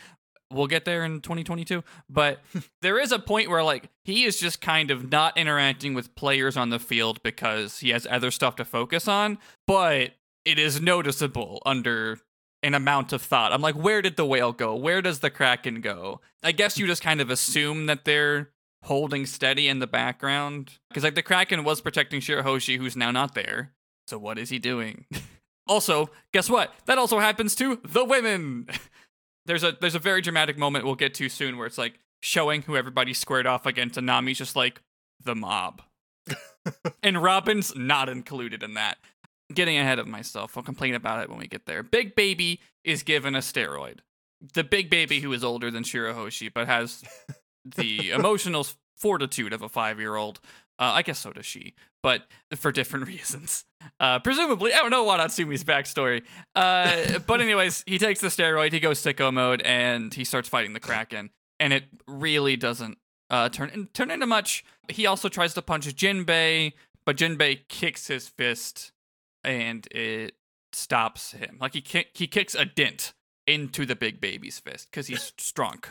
We'll 0.53 0.67
get 0.67 0.85
there 0.85 1.05
in 1.05 1.21
2022, 1.21 1.85
but 2.09 2.41
there 2.83 2.99
is 2.99 3.13
a 3.13 3.19
point 3.19 3.49
where 3.49 3.63
like 3.63 3.89
he 4.05 4.25
is 4.25 4.39
just 4.39 4.61
kind 4.61 4.91
of 4.91 5.11
not 5.11 5.39
interacting 5.39 5.95
with 5.95 6.15
players 6.17 6.57
on 6.57 6.71
the 6.71 6.79
field 6.79 7.23
because 7.23 7.79
he 7.79 7.91
has 7.91 8.07
other 8.11 8.31
stuff 8.31 8.57
to 8.57 8.65
focus 8.65 9.09
on, 9.09 9.39
but 9.67 10.11
it 10.45 10.59
is 10.59 10.81
noticeable 10.81 11.63
under 11.65 12.19
an 12.63 12.75
amount 12.75 13.13
of 13.13 13.23
thought. 13.23 13.53
I'm 13.53 13.63
like, 13.63 13.75
where 13.75 14.03
did 14.03 14.17
the 14.17 14.27
whale 14.27 14.53
go? 14.53 14.75
Where 14.75 15.01
does 15.01 15.21
the 15.21 15.31
kraken 15.31 15.81
go? 15.81 16.21
I 16.43 16.53
guess 16.53 16.79
you 16.79 16.87
just 16.87 17.03
kind 17.03 17.21
of 17.21 17.31
assume 17.31 17.87
that 17.87 18.05
they're 18.05 18.51
holding 18.83 19.27
steady 19.27 19.69
in 19.69 19.79
the 19.79 19.87
background 19.87 20.79
because 20.89 21.05
like 21.05 21.15
the 21.15 21.23
kraken 21.23 21.65
was 21.65 21.81
protecting 21.81 22.21
Shirahoshi, 22.21 22.79
who's 22.79 22.97
now 22.97 23.11
not 23.11 23.35
there. 23.35 23.73
So 24.09 24.19
what 24.19 24.39
is 24.39 24.51
he 24.51 24.59
doing? 24.59 25.07
also, 25.71 26.11
guess 26.33 26.51
what? 26.51 26.75
That 26.87 26.99
also 26.99 27.21
happens 27.21 27.55
to 27.55 27.81
the 27.85 28.05
women. 28.05 28.67
there's 29.47 29.63
a 29.63 29.77
there's 29.81 29.95
a 29.95 30.01
very 30.01 30.21
dramatic 30.21 30.59
moment 30.59 30.85
we'll 30.85 30.97
get 30.97 31.15
to 31.15 31.29
soon 31.29 31.57
where 31.57 31.67
it's 31.67 31.79
like 31.79 32.01
showing 32.21 32.63
who 32.63 32.77
everybody 32.77 33.15
squared 33.15 33.47
off 33.47 33.65
against, 33.65 33.97
and 33.97 34.07
Nami's 34.07 34.37
just 34.37 34.57
like 34.57 34.83
the 35.25 35.37
mob, 35.37 35.83
and 37.03 37.23
Robin's 37.23 37.75
not 37.77 38.09
included 38.09 38.63
in 38.63 38.75
that. 38.75 38.99
Getting 39.55 39.79
ahead 39.79 39.99
of 39.99 40.07
myself, 40.07 40.57
I'll 40.57 40.63
complain 40.63 40.95
about 40.95 41.23
it 41.23 41.31
when 41.31 41.39
we 41.39 41.47
get 41.47 41.67
there. 41.67 41.83
Big 41.83 42.15
Baby 42.15 42.61
is 42.85 43.03
given 43.03 43.35
a 43.35 43.41
steroid. 43.41 43.99
The 44.55 44.65
Big 44.65 44.91
Baby 44.91 45.21
who 45.21 45.33
is 45.33 45.43
older 45.45 45.71
than 45.71 45.83
Shirahoshi 45.85 46.53
but 46.53 46.67
has 46.67 47.03
the 47.65 48.11
emotional 48.11 48.67
fortitude 48.97 49.53
of 49.53 49.63
a 49.63 49.69
five 49.69 49.99
year 49.99 50.17
old. 50.17 50.41
Uh, 50.81 50.93
I 50.95 51.03
guess 51.03 51.19
so 51.19 51.31
does 51.31 51.45
she, 51.45 51.75
but 52.03 52.23
for 52.57 52.73
different 52.73 53.07
reasons. 53.09 53.65
Uh, 54.01 54.19
presumably, 54.19 54.73
I 54.73 54.79
don't 54.79 54.91
know 54.91 55.05
Wadatsumi's 55.05 55.63
backstory. 55.63 56.23
Uh, 56.55 57.19
but 57.27 57.43
anyways, 57.43 57.85
he 57.87 57.99
takes 57.99 58.21
the 58.21 58.29
steroid, 58.29 58.73
he 58.73 58.81
goes 58.81 58.99
sicko 58.99 59.33
mode, 59.33 59.61
and 59.63 60.15
he 60.15 60.25
starts 60.25 60.49
fighting 60.49 60.73
the 60.73 60.81
Kraken. 60.81 61.31
And 61.59 61.75
it 61.75 61.85
really 62.09 62.57
doesn't 62.57 62.97
uh, 63.29 63.51
turn 63.51 63.89
turn 63.93 64.11
into 64.11 64.27
much. 64.27 64.65
He 64.89 65.07
also 65.07 65.29
tries 65.29 65.53
to 65.55 65.63
punch 65.63 65.87
Jinbei, 65.95 66.73
but 67.05 67.17
Jinbei 67.17 67.69
kicks 67.69 68.07
his 68.07 68.29
fist 68.29 68.93
and 69.45 69.87
it 69.91 70.35
stops 70.73 71.33
him. 71.33 71.59
Like 71.61 71.75
he 71.75 71.83
kick, 71.83 72.09
he 72.15 72.27
kicks 72.27 72.55
a 72.55 72.65
dent 72.65 73.13
into 73.47 73.85
the 73.85 73.97
big 73.97 74.21
baby's 74.21 74.59
fist 74.59 74.89
because 74.91 75.09
he's 75.09 75.33
strong. 75.39 75.83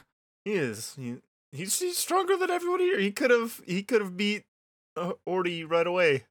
He 0.46 0.53
is. 0.53 0.96
He, 0.96 1.17
he's 1.51 1.77
he's 1.79 1.98
stronger 1.98 2.36
than 2.36 2.50
everyone 2.50 2.79
here. 2.79 3.00
He 3.00 3.12
could 3.12 3.29
have 3.29 3.62
he 3.67 3.84
could 3.84 4.01
have 4.01 4.17
beat 4.17 4.46
Uh, 4.96 5.13
Hody 5.27 5.63
right 5.69 5.88
away, 5.88 6.25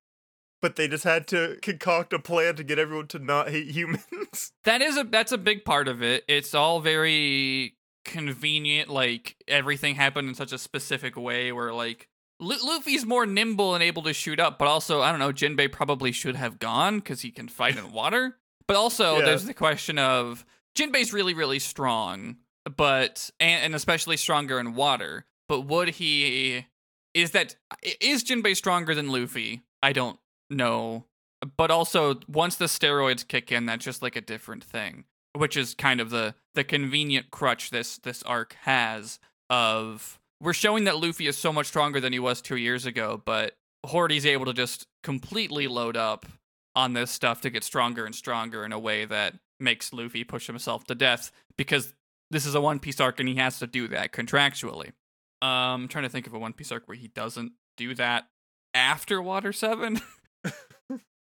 but 0.60 0.76
they 0.76 0.88
just 0.88 1.04
had 1.04 1.26
to 1.28 1.58
concoct 1.62 2.12
a 2.12 2.18
plan 2.18 2.56
to 2.56 2.64
get 2.64 2.78
everyone 2.78 3.06
to 3.08 3.18
not 3.18 3.48
hate 3.50 3.68
humans. 3.70 4.04
That 4.64 4.82
is 4.82 4.96
a 4.98 5.04
that's 5.04 5.32
a 5.32 5.38
big 5.38 5.64
part 5.64 5.88
of 5.88 6.02
it. 6.02 6.24
It's 6.28 6.54
all 6.54 6.80
very 6.80 7.76
convenient. 8.04 8.88
Like 8.90 9.36
everything 9.48 9.94
happened 9.94 10.28
in 10.28 10.34
such 10.34 10.52
a 10.52 10.58
specific 10.58 11.16
way 11.16 11.52
where 11.52 11.72
like 11.72 12.08
Lu- 12.40 12.56
Luffy's 12.62 13.06
more 13.06 13.24
nimble 13.26 13.74
and 13.74 13.82
able 13.82 14.02
to 14.02 14.12
shoot 14.12 14.38
up, 14.38 14.58
but 14.58 14.68
also 14.68 15.00
I 15.00 15.10
don't 15.10 15.18
know. 15.20 15.32
Jinbei 15.32 15.72
probably 15.72 16.12
should 16.12 16.36
have 16.36 16.58
gone 16.58 16.98
because 16.98 17.22
he 17.22 17.30
can 17.30 17.48
fight 17.48 17.76
in 17.76 17.92
water. 17.92 18.36
But 18.66 18.76
also 18.76 19.18
Yeah. 19.18 19.24
there's 19.26 19.44
the 19.44 19.54
question 19.54 19.98
of 19.98 20.44
Jinbei's 20.76 21.12
really 21.12 21.34
really 21.34 21.58
strong, 21.58 22.36
but 22.76 23.30
and, 23.40 23.64
and 23.64 23.74
especially 23.74 24.16
stronger 24.18 24.60
in 24.60 24.74
water. 24.74 25.24
But 25.48 25.62
would 25.62 25.88
he? 25.90 26.66
Is 27.20 27.32
that 27.32 27.56
is 28.00 28.24
Jinbei 28.24 28.56
stronger 28.56 28.94
than 28.94 29.10
Luffy? 29.10 29.62
I 29.82 29.92
don't 29.92 30.18
know. 30.50 31.04
But 31.56 31.70
also 31.70 32.20
once 32.26 32.56
the 32.56 32.64
steroids 32.66 33.26
kick 33.26 33.52
in, 33.52 33.66
that's 33.66 33.84
just 33.84 34.02
like 34.02 34.16
a 34.16 34.20
different 34.20 34.64
thing 34.64 35.04
which 35.38 35.56
is 35.56 35.74
kind 35.74 36.00
of 36.00 36.10
the 36.10 36.34
the 36.54 36.64
convenient 36.64 37.30
crutch 37.30 37.70
this 37.70 37.98
this 37.98 38.22
arc 38.24 38.54
has 38.62 39.18
of 39.48 40.18
we're 40.40 40.52
showing 40.52 40.84
that 40.84 40.98
Luffy 40.98 41.26
is 41.26 41.36
so 41.36 41.52
much 41.52 41.66
stronger 41.66 42.00
than 42.00 42.12
he 42.12 42.20
was 42.20 42.40
2 42.40 42.56
years 42.56 42.86
ago, 42.86 43.20
but 43.24 43.56
Hody's 43.84 44.24
able 44.24 44.44
to 44.44 44.52
just 44.52 44.86
completely 45.02 45.66
load 45.66 45.96
up 45.96 46.26
on 46.76 46.92
this 46.92 47.10
stuff 47.10 47.40
to 47.40 47.50
get 47.50 47.64
stronger 47.64 48.06
and 48.06 48.14
stronger 48.14 48.64
in 48.64 48.72
a 48.72 48.78
way 48.78 49.04
that 49.04 49.34
makes 49.58 49.92
Luffy 49.92 50.22
push 50.22 50.46
himself 50.46 50.84
to 50.84 50.94
death 50.94 51.32
because 51.56 51.92
this 52.30 52.46
is 52.46 52.54
a 52.54 52.60
One 52.60 52.78
Piece 52.78 53.00
arc 53.00 53.18
and 53.18 53.28
he 53.28 53.34
has 53.34 53.58
to 53.58 53.66
do 53.66 53.88
that 53.88 54.12
contractually. 54.12 54.92
Um, 55.40 55.82
I'm 55.82 55.88
trying 55.88 56.04
to 56.04 56.10
think 56.10 56.26
of 56.26 56.34
a 56.34 56.38
One 56.38 56.52
Piece 56.52 56.72
arc 56.72 56.88
where 56.88 56.96
he 56.96 57.08
doesn't 57.08 57.52
do 57.76 57.94
that 57.94 58.28
after 58.74 59.22
Water 59.22 59.52
7. 59.52 60.00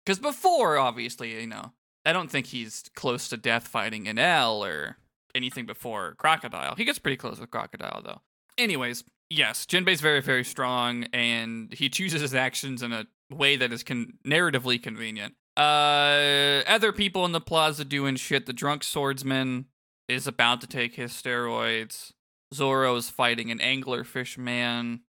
Because 0.08 0.20
before, 0.20 0.78
obviously, 0.78 1.34
you 1.42 1.48
know, 1.48 1.74
I 2.06 2.14
don't 2.14 2.32
think 2.32 2.46
he's 2.46 2.86
close 2.96 3.28
to 3.28 3.36
death 3.36 3.68
fighting 3.68 4.08
an 4.08 4.18
L 4.18 4.64
or 4.64 4.96
anything 5.36 5.66
before 5.66 6.16
Crocodile. 6.18 6.76
He 6.78 6.86
gets 6.86 6.98
pretty 6.98 7.18
close 7.18 7.42
with 7.42 7.52
Crocodile, 7.52 8.02
though. 8.06 8.22
Anyways, 8.58 9.04
yes, 9.30 9.66
Jinbei's 9.66 10.00
very, 10.00 10.22
very 10.22 10.46
strong, 10.46 11.04
and 11.12 11.74
he 11.74 11.90
chooses 11.90 12.22
his 12.22 12.34
actions 12.34 12.82
in 12.82 12.94
a 12.94 13.06
way 13.30 13.58
that 13.58 13.74
is 13.74 13.84
con- 13.84 14.14
narratively 14.26 14.82
convenient. 14.82 15.36
Uh, 15.58 16.64
other 16.68 16.94
people 16.94 17.26
in 17.26 17.34
the 17.34 17.42
plaza 17.42 17.84
doing 17.84 18.16
shit. 18.16 18.46
The 18.46 18.54
drunk 18.54 18.86
swordsman 18.86 19.66
is 20.08 20.26
about 20.26 20.62
to 20.62 20.68
take 20.68 20.96
his 20.96 21.12
steroids. 21.12 22.14
Zoro's 22.54 23.10
fighting 23.10 23.52
an 23.52 23.60
anglerfish 23.60 24.38
man. 24.38 25.02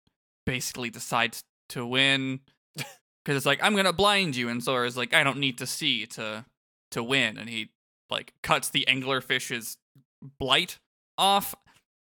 Basically 0.45 0.89
decides 0.89 1.43
to 1.69 1.85
win 1.85 2.39
because 2.75 3.37
it's 3.37 3.45
like 3.45 3.59
I'm 3.61 3.75
gonna 3.75 3.93
blind 3.93 4.35
you, 4.35 4.49
and 4.49 4.61
Zoro's 4.63 4.97
like 4.97 5.13
I 5.13 5.23
don't 5.23 5.37
need 5.37 5.57
to 5.59 5.67
see 5.67 6.05
to 6.07 6.45
to 6.91 7.03
win, 7.03 7.37
and 7.37 7.49
he 7.49 7.69
like 8.09 8.33
cuts 8.41 8.69
the 8.69 8.85
anglerfish's 8.89 9.77
blight 10.39 10.79
off. 11.17 11.53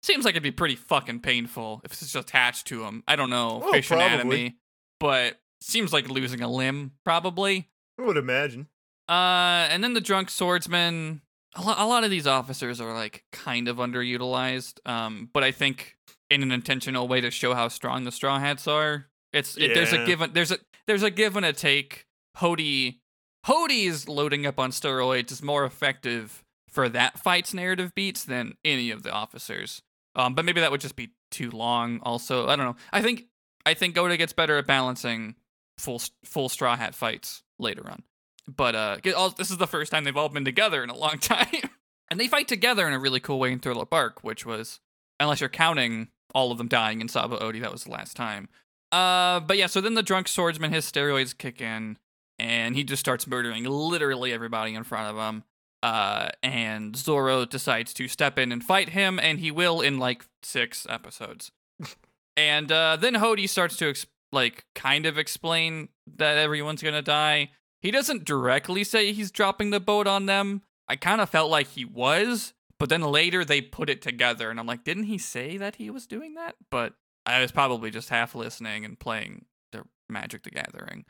Seems 0.03 0.25
like 0.25 0.35
it'd 0.35 0.43
be 0.45 0.53
pretty 0.53 0.77
fucking 0.77 1.21
painful 1.21 1.81
if 1.85 1.91
it's 1.93 2.01
just 2.03 2.15
attached 2.15 2.67
to 2.69 2.85
him. 2.85 3.03
I 3.09 3.17
don't 3.17 3.31
know 3.31 3.63
Oh, 3.65 3.73
fish 3.73 3.89
probably. 3.89 4.07
anatomy, 4.07 4.57
but 5.01 5.41
seems 5.61 5.93
like 5.93 6.09
losing 6.09 6.41
a 6.43 6.49
limb 6.49 6.93
probably. 7.05 7.69
I 7.99 8.03
would 8.05 8.17
imagine. 8.17 8.69
Uh, 9.09 9.67
and 9.71 9.83
then 9.83 9.95
the 9.95 10.01
drunk 10.01 10.31
swordsman. 10.31 11.23
A, 11.57 11.63
lo- 11.63 11.75
a 11.77 11.87
lot 11.87 12.05
of 12.05 12.11
these 12.11 12.27
officers 12.27 12.81
are 12.81 12.93
like 12.95 13.25
kind 13.33 13.69
of 13.69 13.79
underutilized. 13.79 14.79
Um, 14.89 15.31
but 15.33 15.43
I 15.43 15.51
think 15.53 15.97
in 16.31 16.43
an 16.43 16.53
intentional 16.53 17.09
way 17.09 17.21
to 17.21 17.31
show 17.31 17.55
how 17.55 17.69
strong 17.69 18.05
the 18.05 18.13
straw 18.13 18.39
hats 18.39 18.67
are. 18.69 19.07
It's 19.33 19.57
it, 19.57 19.75
there's 19.75 19.93
a 19.93 19.97
Yeah. 19.99 20.07
given 20.07 20.31
there's 20.33 20.51
a 20.53 20.59
there's 20.87 21.03
a 21.03 21.11
give 21.11 21.37
and 21.37 21.45
a 21.47 21.53
take. 21.53 22.07
Hody 22.39 22.99
Hody's 23.47 24.09
loading 24.09 24.45
up 24.47 24.59
on 24.59 24.71
steroids 24.71 25.31
is 25.33 25.43
more 25.43 25.65
effective 25.65 26.43
for 26.69 26.89
that 26.91 27.19
fight's 27.19 27.55
narrative 27.55 27.95
beats 27.95 28.25
than 28.25 28.55
any 28.65 28.91
of 28.91 29.03
the 29.03 29.11
officers. 29.13 29.81
Um, 30.15 30.35
but 30.35 30.45
maybe 30.45 30.61
that 30.61 30.71
would 30.71 30.81
just 30.81 30.97
be 30.97 31.11
too 31.31 31.51
long. 31.51 32.01
Also, 32.03 32.49
I 32.49 32.57
don't 32.57 32.67
know. 32.67 32.77
I 32.93 33.03
think 33.03 33.25
I 33.65 33.75
think 33.75 33.97
Oda 33.97 34.17
gets 34.17 34.33
better 34.33 34.59
at 34.59 34.67
balancing 34.67 35.37
full 35.79 36.01
full 36.25 36.49
straw 36.49 36.77
hat 36.77 36.95
fights 36.95 37.43
later 37.59 37.89
on. 37.91 38.03
But 38.49 38.75
uh, 38.75 38.99
all, 39.17 39.31
this 39.31 39.51
is 39.51 39.57
the 39.57 39.67
first 39.67 39.91
time 39.91 40.05
they've 40.05 40.17
all 40.17 40.29
been 40.29 40.45
together 40.45 40.83
in 40.83 40.91
a 40.91 40.97
long 40.97 41.19
time, 41.21 41.71
and 42.11 42.21
they 42.21 42.29
fight 42.29 42.49
together 42.49 42.87
in 42.87 42.95
a 42.95 42.99
really 42.99 43.21
cool 43.21 43.39
way 43.39 43.53
in 43.53 43.59
Thriller 43.59 43.87
Bark, 43.87 44.23
which 44.23 44.47
was, 44.47 44.81
unless 45.19 45.41
you're 45.41 45.49
counting 45.49 46.09
all 46.35 46.53
of 46.53 46.59
them 46.59 46.69
dying 46.69 47.01
in 47.01 47.09
Sabaody, 47.09 47.61
that 47.61 47.73
was 47.73 47.85
the 47.85 47.91
last 47.91 48.15
time. 48.17 48.49
Uh, 48.93 49.41
but 49.41 49.57
yeah, 49.57 49.67
so 49.67 49.81
then 49.81 49.95
the 49.95 50.03
drunk 50.03 50.29
swordsman, 50.29 50.73
his 50.73 50.91
steroids 50.91 51.37
kick 51.37 51.61
in, 51.61 51.99
and 52.39 52.77
he 52.77 52.85
just 52.85 53.01
starts 53.01 53.27
murdering 53.27 53.65
literally 53.65 54.33
everybody 54.33 54.75
in 54.75 54.85
front 54.85 55.17
of 55.17 55.17
him. 55.17 55.45
Uh, 55.83 56.31
and 56.43 56.97
Zoro 56.97 57.45
decides 57.45 57.93
to 57.95 58.09
step 58.09 58.39
in 58.39 58.53
and 58.53 58.63
fight 58.63 58.91
him, 58.91 59.19
and 59.19 59.39
he 59.39 59.51
will 59.51 59.81
in 59.81 59.99
like 59.99 60.27
six 60.43 60.87
episodes. 60.89 61.53
and 62.37 62.71
uh, 62.73 62.97
then 62.97 63.15
Hody 63.15 63.49
starts 63.49 63.77
to 63.79 63.91
ex- 63.91 64.07
like 64.33 64.65
kind 64.75 65.07
of 65.07 65.19
explain 65.19 65.89
that 66.17 66.39
everyone's 66.39 66.83
gonna 66.83 67.03
die. 67.03 67.51
He 67.87 67.93
doesn't 67.93 68.25
directly 68.25 68.83
say 68.83 69.13
he's 69.13 69.31
dropping 69.31 69.71
the 69.71 69.79
boat 69.79 70.09
on 70.09 70.27
them. 70.27 70.63
I 70.89 70.97
kind 70.97 71.21
of 71.21 71.31
felt 71.31 71.53
like 71.53 71.69
he 71.69 71.85
was, 71.85 72.53
but 72.81 72.89
then 72.89 73.01
later 73.01 73.45
they 73.45 73.61
put 73.61 73.89
it 73.89 74.03
together, 74.03 74.51
and 74.51 74.59
I'm 74.59 74.67
like, 74.67 74.83
didn't 74.83 75.05
he 75.05 75.19
say 75.19 75.57
that 75.57 75.77
he 75.77 75.89
was 75.89 76.05
doing 76.05 76.35
that? 76.35 76.57
But 76.69 76.95
I 77.25 77.41
was 77.41 77.53
probably 77.53 77.93
just 77.93 78.09
half 78.09 78.35
listening 78.35 78.85
and 78.85 78.99
playing 78.99 79.45
the 79.71 79.85
Magic 80.09 80.43
the 80.43 80.51
Gathering 80.51 81.05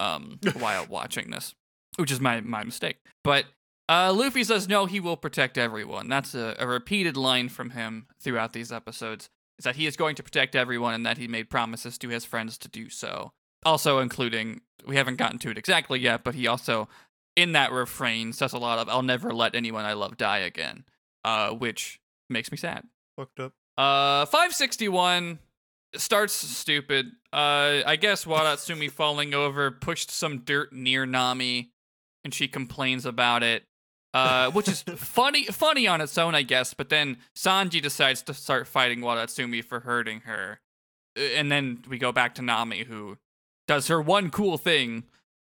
um, 0.00 0.40
while 0.58 0.86
watching 0.88 1.28
this, 1.28 1.54
which 1.96 2.10
is 2.10 2.18
my 2.18 2.40
my 2.40 2.64
mistake. 2.64 2.96
But 3.22 3.44
uh, 3.90 4.10
Luffy 4.14 4.42
says 4.42 4.66
no, 4.66 4.86
he 4.86 5.00
will 5.00 5.18
protect 5.18 5.58
everyone. 5.58 6.08
That's 6.08 6.34
a, 6.34 6.56
a 6.58 6.66
repeated 6.66 7.14
line 7.14 7.50
from 7.50 7.68
him 7.68 8.06
throughout 8.18 8.54
these 8.54 8.72
episodes. 8.72 9.28
Is 9.58 9.64
that 9.64 9.76
he 9.76 9.86
is 9.86 9.98
going 9.98 10.14
to 10.14 10.22
protect 10.22 10.56
everyone, 10.56 10.94
and 10.94 11.04
that 11.04 11.18
he 11.18 11.28
made 11.28 11.50
promises 11.50 11.98
to 11.98 12.08
his 12.08 12.24
friends 12.24 12.56
to 12.56 12.68
do 12.68 12.88
so. 12.88 13.32
Also, 13.64 13.98
including 14.00 14.60
we 14.86 14.96
haven't 14.96 15.16
gotten 15.16 15.38
to 15.38 15.50
it 15.50 15.58
exactly 15.58 16.00
yet, 16.00 16.24
but 16.24 16.34
he 16.34 16.46
also 16.46 16.88
in 17.36 17.52
that 17.52 17.72
refrain 17.72 18.32
says 18.32 18.52
a 18.52 18.58
lot 18.58 18.78
of 18.78 18.88
"I'll 18.88 19.02
never 19.02 19.32
let 19.32 19.54
anyone 19.54 19.84
I 19.84 19.92
love 19.92 20.16
die 20.16 20.38
again," 20.38 20.84
uh, 21.24 21.50
which 21.50 22.00
makes 22.28 22.50
me 22.50 22.56
sad. 22.58 22.84
Fucked 23.16 23.40
up. 23.40 23.52
Uh, 23.78 24.26
561 24.26 25.38
starts 25.96 26.32
stupid. 26.32 27.06
Uh, 27.32 27.82
I 27.86 27.96
guess 27.96 28.24
Wadatsumi 28.24 28.90
falling 29.00 29.34
over 29.34 29.70
pushed 29.70 30.10
some 30.10 30.38
dirt 30.40 30.72
near 30.72 31.06
Nami, 31.06 31.70
and 32.24 32.34
she 32.34 32.48
complains 32.48 33.06
about 33.06 33.42
it. 33.42 33.64
Uh, 34.14 34.50
which 34.50 34.68
is 34.68 34.82
funny, 34.96 35.44
funny 35.46 35.86
on 35.86 36.02
its 36.02 36.18
own, 36.18 36.34
I 36.34 36.42
guess. 36.42 36.74
But 36.74 36.90
then 36.90 37.16
Sanji 37.34 37.80
decides 37.80 38.22
to 38.24 38.34
start 38.34 38.66
fighting 38.66 39.00
Wadatsumi 39.00 39.64
for 39.64 39.80
hurting 39.80 40.20
her, 40.22 40.60
Uh, 41.16 41.22
and 41.22 41.50
then 41.50 41.82
we 41.88 41.96
go 41.98 42.12
back 42.12 42.34
to 42.34 42.42
Nami, 42.42 42.84
who 42.84 43.16
does 43.66 43.88
her 43.88 44.00
one 44.00 44.30
cool 44.30 44.58
thing 44.58 45.04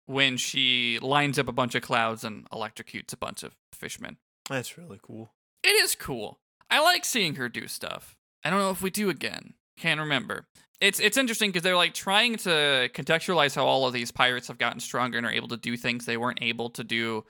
when 0.07 0.37
she 0.37 0.99
lines 1.00 1.38
up 1.38 1.49
a 1.49 1.52
bunch 1.52 1.75
of 1.75 1.83
clouds 1.83 2.25
and 2.25 2.49
electrocutes 2.50 3.12
a 3.12 3.16
bunch 3.16 3.42
of 3.42 3.57
fishmen. 3.73 4.19
That's 4.49 4.76
really 4.76 4.99
cool. 5.02 5.33
It 5.62 5.69
is 5.69 5.95
cool. 5.95 6.38
I 6.71 6.81
like 6.81 7.04
seeing 7.04 7.37
her 7.37 7.49
do 7.49 7.69
stuff. 7.69 8.16
I 8.45 8.50
don't 8.50 8.59
know 8.59 8.71
if 8.71 8.83
we 8.83 8.90
do 8.90 9.09
again. 9.09 9.54
Can't 9.78 10.00
remember. 10.00 10.47
It's 10.81 10.99
it's 10.99 11.16
interesting 11.16 11.50
because 11.50 11.62
they're 11.62 11.76
like 11.76 11.95
trying 11.95 12.37
to 12.38 12.90
contextualize 12.92 13.54
how 13.54 13.64
all 13.64 13.87
of 13.87 13.92
these 13.92 14.11
pirates 14.11 14.49
have 14.49 14.59
gotten 14.59 14.81
stronger 14.81 15.19
and 15.19 15.26
are 15.26 15.33
able 15.33 15.49
to 15.49 15.57
do 15.57 15.76
things 15.76 16.04
they 16.04 16.16
weren't 16.16 16.42
able 16.42 16.71
to 16.71 16.83
do 16.83 17.25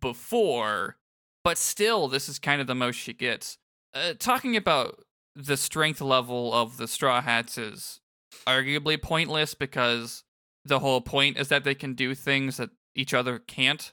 before. 0.00 0.96
But 1.42 1.56
still, 1.56 2.08
this 2.08 2.28
is 2.28 2.38
kind 2.38 2.60
of 2.60 2.66
the 2.66 2.74
most 2.74 2.96
she 2.96 3.14
gets. 3.14 3.56
Uh, 3.94 4.12
talking 4.18 4.56
about 4.56 5.02
the 5.34 5.56
strength 5.56 6.02
level 6.02 6.52
of 6.52 6.76
the 6.76 6.86
Straw 6.86 7.22
Hats 7.22 7.56
is 7.56 8.00
arguably 8.46 9.00
pointless 9.00 9.54
because 9.54 10.24
the 10.68 10.78
whole 10.78 11.00
point 11.00 11.38
is 11.38 11.48
that 11.48 11.64
they 11.64 11.74
can 11.74 11.94
do 11.94 12.14
things 12.14 12.58
that 12.58 12.70
each 12.94 13.14
other 13.14 13.38
can't. 13.38 13.92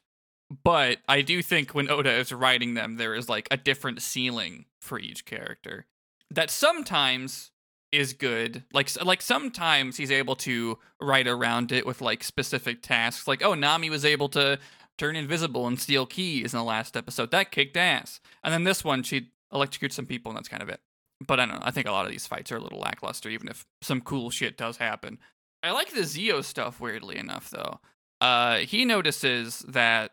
But 0.63 1.00
I 1.08 1.22
do 1.22 1.41
think 1.41 1.74
when 1.74 1.89
Oda 1.89 2.12
is 2.12 2.32
writing 2.32 2.75
them, 2.75 2.98
there 2.98 3.15
is 3.15 3.27
like 3.27 3.48
a 3.50 3.58
different 3.58 4.01
ceiling 4.01 4.65
for 4.79 5.00
each 5.00 5.25
character 5.25 5.88
that 6.29 6.51
sometimes 6.51 7.51
is 7.91 8.13
good. 8.13 8.63
Like 8.72 8.89
like 9.03 9.22
sometimes 9.22 9.98
he's 9.98 10.12
able 10.12 10.36
to 10.38 10.77
write 11.01 11.27
around 11.27 11.72
it 11.72 11.86
with 11.86 12.01
like 12.01 12.24
specific 12.24 12.84
tasks. 12.84 13.27
Like 13.27 13.44
oh, 13.44 13.55
Nami 13.55 13.89
was 13.89 14.05
able 14.05 14.29
to 14.29 14.60
turn 14.98 15.15
invisible 15.15 15.67
and 15.67 15.79
steal 15.79 16.05
keys 16.05 16.53
in 16.53 16.58
the 16.58 16.63
last 16.63 16.96
episode. 16.96 17.32
That 17.32 17.51
kicked 17.51 17.77
ass. 17.77 18.20
And 18.44 18.53
then 18.53 18.63
this 18.63 18.84
one, 18.84 19.03
she 19.03 19.32
electrocutes 19.53 19.94
some 19.94 20.05
people, 20.05 20.32
and 20.32 20.38
that's 20.38 20.48
kind 20.48 20.63
of 20.63 20.70
it. 20.70 20.79
But 21.25 21.39
I 21.39 21.46
don't 21.46 21.55
know. 21.55 21.65
I 21.65 21.72
think 21.72 21.88
a 21.88 21.91
lot 21.91 22.05
of 22.05 22.12
these 22.12 22.27
fights 22.27 22.51
are 22.51 22.58
a 22.58 22.62
little 22.62 22.79
lackluster, 22.79 23.29
even 23.29 23.48
if 23.48 23.65
some 23.82 24.01
cool 24.01 24.29
shit 24.29 24.58
does 24.58 24.77
happen. 24.77 25.17
I 25.65 25.72
like 25.72 25.91
the 25.91 26.01
Zeo 26.01 26.43
stuff, 26.43 26.79
weirdly 26.79 27.17
enough, 27.17 27.50
though. 27.50 27.79
uh, 28.22 28.60
he 28.60 28.86
notices 28.86 29.60
that 29.67 30.12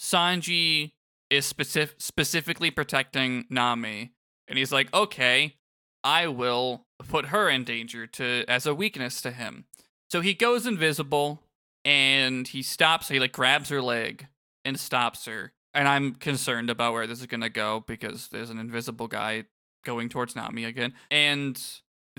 Sanji 0.00 0.92
is 1.30 1.46
specific- 1.46 1.96
specifically 2.00 2.70
protecting 2.70 3.46
Nami, 3.48 4.12
and 4.48 4.58
he's 4.58 4.72
like, 4.72 4.92
"Okay, 4.92 5.56
I 6.02 6.26
will 6.26 6.86
put 7.08 7.26
her 7.26 7.48
in 7.48 7.64
danger 7.64 8.06
to 8.08 8.44
as 8.48 8.66
a 8.66 8.74
weakness 8.74 9.20
to 9.22 9.30
him." 9.30 9.66
So 10.10 10.20
he 10.20 10.34
goes 10.34 10.66
invisible 10.66 11.42
and 11.84 12.48
he 12.48 12.62
stops. 12.62 13.08
He 13.08 13.20
like 13.20 13.32
grabs 13.32 13.68
her 13.68 13.80
leg 13.82 14.26
and 14.64 14.78
stops 14.78 15.26
her. 15.26 15.52
And 15.72 15.88
I'm 15.88 16.14
concerned 16.14 16.70
about 16.70 16.92
where 16.92 17.06
this 17.06 17.20
is 17.20 17.26
gonna 17.26 17.48
go 17.48 17.84
because 17.86 18.28
there's 18.28 18.50
an 18.50 18.58
invisible 18.58 19.08
guy 19.08 19.44
going 19.84 20.08
towards 20.08 20.34
Nami 20.36 20.64
again, 20.64 20.94
and 21.10 21.60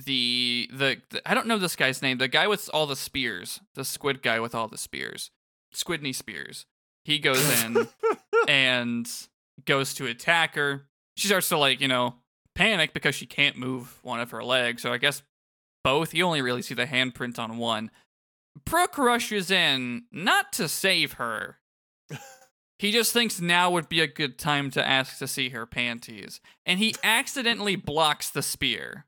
the, 0.04 0.70
the 0.74 0.98
the 1.10 1.30
I 1.30 1.34
don't 1.34 1.48
know 1.48 1.58
this 1.58 1.75
guy's 1.75 2.02
name. 2.02 2.18
The 2.18 2.28
guy 2.28 2.48
with 2.48 2.70
all 2.74 2.86
the 2.86 2.96
spears, 2.96 3.62
the 3.75 3.86
squid 3.86 4.22
guy 4.22 4.40
with 4.40 4.54
all 4.54 4.68
the 4.68 4.78
spears, 4.78 5.32
Squidney 5.74 6.14
spears. 6.14 6.66
He 7.04 7.20
goes 7.20 7.64
in 7.64 7.88
and 8.48 9.08
goes 9.66 9.94
to 9.96 10.06
attack 10.08 10.56
her. 10.56 10.88
She 11.16 11.28
starts 11.28 11.50
to 11.50 11.58
like 11.58 11.80
you 11.80 11.88
know 11.88 12.16
panic 12.56 12.94
because 12.94 13.16
she 13.16 13.25
can't 13.25 13.58
move 13.58 14.00
one 14.04 14.20
of 14.20 14.32
her 14.32 14.44
legs. 14.44 14.82
So 14.82 14.92
I 14.92 14.98
guess 14.98 15.22
both. 15.84 16.14
You 16.14 16.25
only 16.25 16.42
really 16.42 16.62
see 16.62 16.74
the 16.74 16.86
handprint 16.86 17.40
on 17.40 17.58
one. 17.58 17.92
Brook 18.66 18.98
rushes 18.98 19.52
in 19.52 20.06
not 20.12 20.52
to 20.54 20.68
save 20.68 21.14
her. 21.14 21.58
He 22.78 22.92
just 22.92 23.14
thinks 23.14 23.40
now 23.40 23.72
would 23.72 23.88
be 23.88 24.02
a 24.02 24.08
good 24.08 24.38
time 24.38 24.70
to 24.72 24.86
ask 24.86 25.18
to 25.20 25.28
see 25.28 25.50
her 25.50 25.66
panties. 25.66 26.42
And 26.66 26.78
he 26.78 26.94
accidentally 27.04 27.78
blocks 27.78 28.30
the 28.30 28.42
spear 28.42 29.06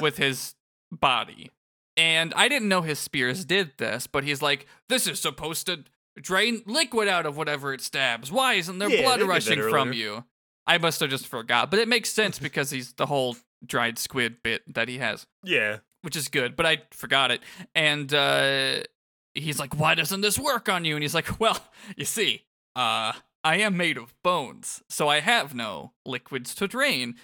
with 0.00 0.16
his 0.16 0.54
body. 0.90 1.50
And 1.96 2.34
I 2.34 2.48
didn't 2.48 2.68
know 2.68 2.82
his 2.82 2.98
spears 2.98 3.44
did 3.44 3.72
this, 3.78 4.06
but 4.06 4.24
he's 4.24 4.42
like, 4.42 4.66
this 4.88 5.06
is 5.06 5.20
supposed 5.20 5.66
to 5.66 5.84
drain 6.20 6.62
liquid 6.66 7.08
out 7.08 7.26
of 7.26 7.36
whatever 7.36 7.72
it 7.72 7.80
stabs. 7.80 8.30
Why 8.30 8.54
isn't 8.54 8.78
there 8.78 8.90
Yeah, 8.90 9.02
blood 9.02 9.14
they 9.14 9.22
did 9.22 9.28
that 9.28 9.32
rushing 9.32 9.70
from 9.70 9.92
you? 9.92 10.24
I 10.66 10.78
must 10.78 11.00
have 11.00 11.10
just 11.10 11.26
forgot. 11.26 11.70
But 11.70 11.80
it 11.80 11.88
makes 11.88 12.10
sense 12.10 12.38
because 12.38 12.70
he's 12.70 12.92
the 12.94 13.06
whole 13.06 13.36
dried 13.64 13.98
squid 13.98 14.42
bit 14.42 14.62
that 14.74 14.88
he 14.88 14.98
has 14.98 15.26
yeah. 15.42 15.78
which 16.02 16.16
is 16.16 16.28
good, 16.28 16.56
but 16.56 16.66
I 16.66 16.82
forgot 16.90 17.30
it. 17.30 17.40
And 17.74 18.12
uh, 18.12 18.82
he's 19.34 19.58
like, 19.58 19.78
"Why 19.78 19.94
doesn't 19.94 20.20
this 20.20 20.38
work 20.38 20.68
on 20.68 20.84
you?" 20.84 20.94
And 20.94 21.02
he's 21.02 21.14
like, 21.14 21.40
"Well, 21.40 21.58
you 21.96 22.04
see, 22.04 22.44
uh, 22.74 23.12
I 23.44 23.56
am 23.58 23.76
made 23.76 23.96
of 23.96 24.14
bones, 24.22 24.82
so 24.88 25.08
I 25.08 25.20
have 25.20 25.54
no 25.54 25.92
liquids 26.04 26.54
to 26.56 26.68
drain." 26.68 27.16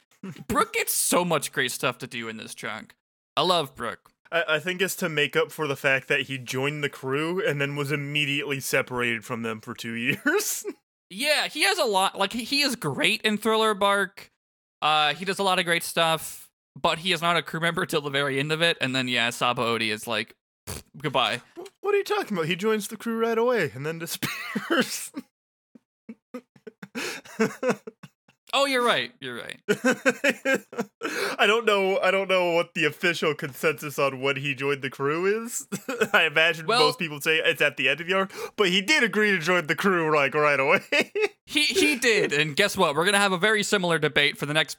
Brook 0.49 0.75
gets 0.75 0.93
so 0.93 1.25
much 1.25 1.53
great 1.53 1.73
stuff 1.73 1.99
to 1.99 2.07
do 2.07 2.29
in 2.29 2.37
this 2.37 2.55
chunk. 2.55 2.95
I 3.37 3.43
love 3.43 3.75
Brook. 3.75 4.11
I, 4.31 4.45
I 4.49 4.59
think 4.59 4.81
it's 4.81 4.97
to 4.97 5.09
make 5.09 5.37
up 5.37 5.53
for 5.53 5.67
the 5.67 5.77
fact 5.77 6.09
that 6.09 6.23
he 6.23 6.39
joined 6.39 6.83
the 6.83 6.89
crew 6.89 7.45
and 7.45 7.61
then 7.61 7.77
was 7.77 7.93
immediately 7.93 8.61
separated 8.61 9.25
from 9.25 9.43
them 9.43 9.61
for 9.61 9.75
two 9.75 9.93
years. 10.25 10.65
Yeah, 11.11 11.49
he 11.49 11.65
has 11.65 11.79
a 11.79 11.85
lot. 11.85 12.19
Like 12.19 12.33
he, 12.33 12.45
he 12.45 12.63
is 12.63 12.77
great 12.77 13.21
in 13.23 13.37
Thriller 13.37 13.75
Bark. 13.75 14.31
Uh, 14.81 15.15
he 15.15 15.25
does 15.25 15.39
a 15.39 15.43
lot 15.43 15.59
of 15.59 15.65
great 15.65 15.83
stuff, 15.83 16.49
but 16.81 17.01
he 17.01 17.13
is 17.13 17.23
not 17.23 17.37
a 17.37 17.43
crew 17.43 17.61
member 17.61 17.87
till 17.87 18.01
the 18.01 18.11
very 18.11 18.41
end 18.41 18.51
of 18.51 18.63
it. 18.63 18.79
And 18.81 18.97
then 18.97 19.09
yeah, 19.09 19.29
Sabaody 19.29 19.93
is 19.93 20.07
like, 20.07 20.35
goodbye. 20.97 21.43
what 21.81 21.95
are 21.95 21.99
you 21.99 22.05
talking 22.05 22.37
about? 22.37 22.49
He 22.49 22.57
joins 22.57 22.89
the 22.89 22.97
crew 22.97 23.19
right 23.19 23.39
away 23.39 23.71
and 23.75 23.85
then 23.85 23.99
disappears. 23.99 25.13
Oh, 28.55 28.67
you're 28.67 28.85
right. 28.85 29.13
You're 29.21 29.37
right. 29.37 29.61
I 31.39 31.47
don't 31.47 31.65
know. 31.65 31.99
I 32.01 32.11
don't 32.11 32.29
know 32.29 32.53
what 32.53 32.75
the 32.75 32.85
official 32.85 33.35
consensus 33.35 33.99
on 33.99 34.21
when 34.21 34.37
he 34.37 34.55
joined 34.55 34.83
the 34.83 34.91
crew 34.91 35.45
is. 35.45 35.67
I 36.13 36.25
imagine 36.25 36.67
Well- 36.67 36.81
most 36.81 36.99
people 36.99 37.21
say 37.21 37.39
it's 37.39 37.63
at 37.63 37.77
the 37.77 37.89
end 37.89 38.01
of 38.01 38.07
the 38.07 38.13
arc, 38.15 38.33
but 38.57 38.69
he 38.69 38.81
did 38.83 39.03
agree 39.03 39.31
to 39.33 39.39
join 39.39 39.67
the 39.67 39.75
crew 39.75 40.15
like 40.15 40.35
right 40.35 40.61
away. 40.61 40.81
He 41.45 41.65
he 41.65 41.97
did, 41.97 42.33
and 42.33 42.57
guess 42.57 42.79
what? 42.79 42.95
We're 42.95 43.05
gonna 43.05 43.19
have 43.19 43.33
a 43.33 43.37
very 43.39 43.63
similar 43.63 43.99
debate 43.99 44.39
for 44.39 44.47
the 44.47 44.55
next 44.55 44.79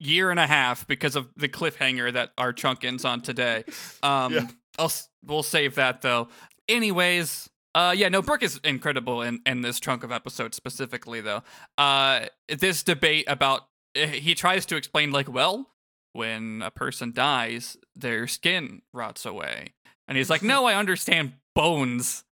year 0.00 0.30
and 0.32 0.40
a 0.40 0.46
half 0.48 0.84
because 0.88 1.14
of 1.14 1.28
the 1.36 1.48
cliffhanger 1.48 2.12
that 2.14 2.30
our 2.38 2.52
chunk 2.52 2.82
ends 2.82 3.04
on 3.04 3.20
today. 3.20 3.62
Um, 4.02 4.32
Yeah. 4.32 4.46
I'll 4.80 4.90
we'll 5.24 5.42
save 5.44 5.76
that 5.76 6.02
though. 6.02 6.28
Anyways, 6.68 7.47
uh, 7.74 7.94
yeah, 7.96 8.08
no, 8.08 8.22
Brook 8.22 8.42
is 8.42 8.60
incredible 8.64 9.22
in 9.22 9.40
in 9.46 9.60
this 9.62 9.80
chunk 9.80 10.02
of 10.04 10.12
episodes 10.12 10.56
specifically 10.56 11.20
though. 11.20 11.42
Uh, 11.76 12.26
this 12.48 12.82
debate 12.82 13.24
about 13.28 13.68
eh, 13.94 14.06
he 14.06 14.34
tries 14.34 14.66
to 14.66 14.76
explain 14.76 15.10
like, 15.10 15.32
well, 15.32 15.70
when 16.12 16.62
a 16.62 16.70
person 16.70 17.12
dies, 17.12 17.76
their 17.94 18.26
skin 18.26 18.82
rots 18.92 19.24
away, 19.26 19.74
and 20.06 20.16
he's 20.16 20.30
like, 20.30 20.42
no, 20.42 20.64
I 20.64 20.74
understand 20.74 21.34
bones. 21.54 22.24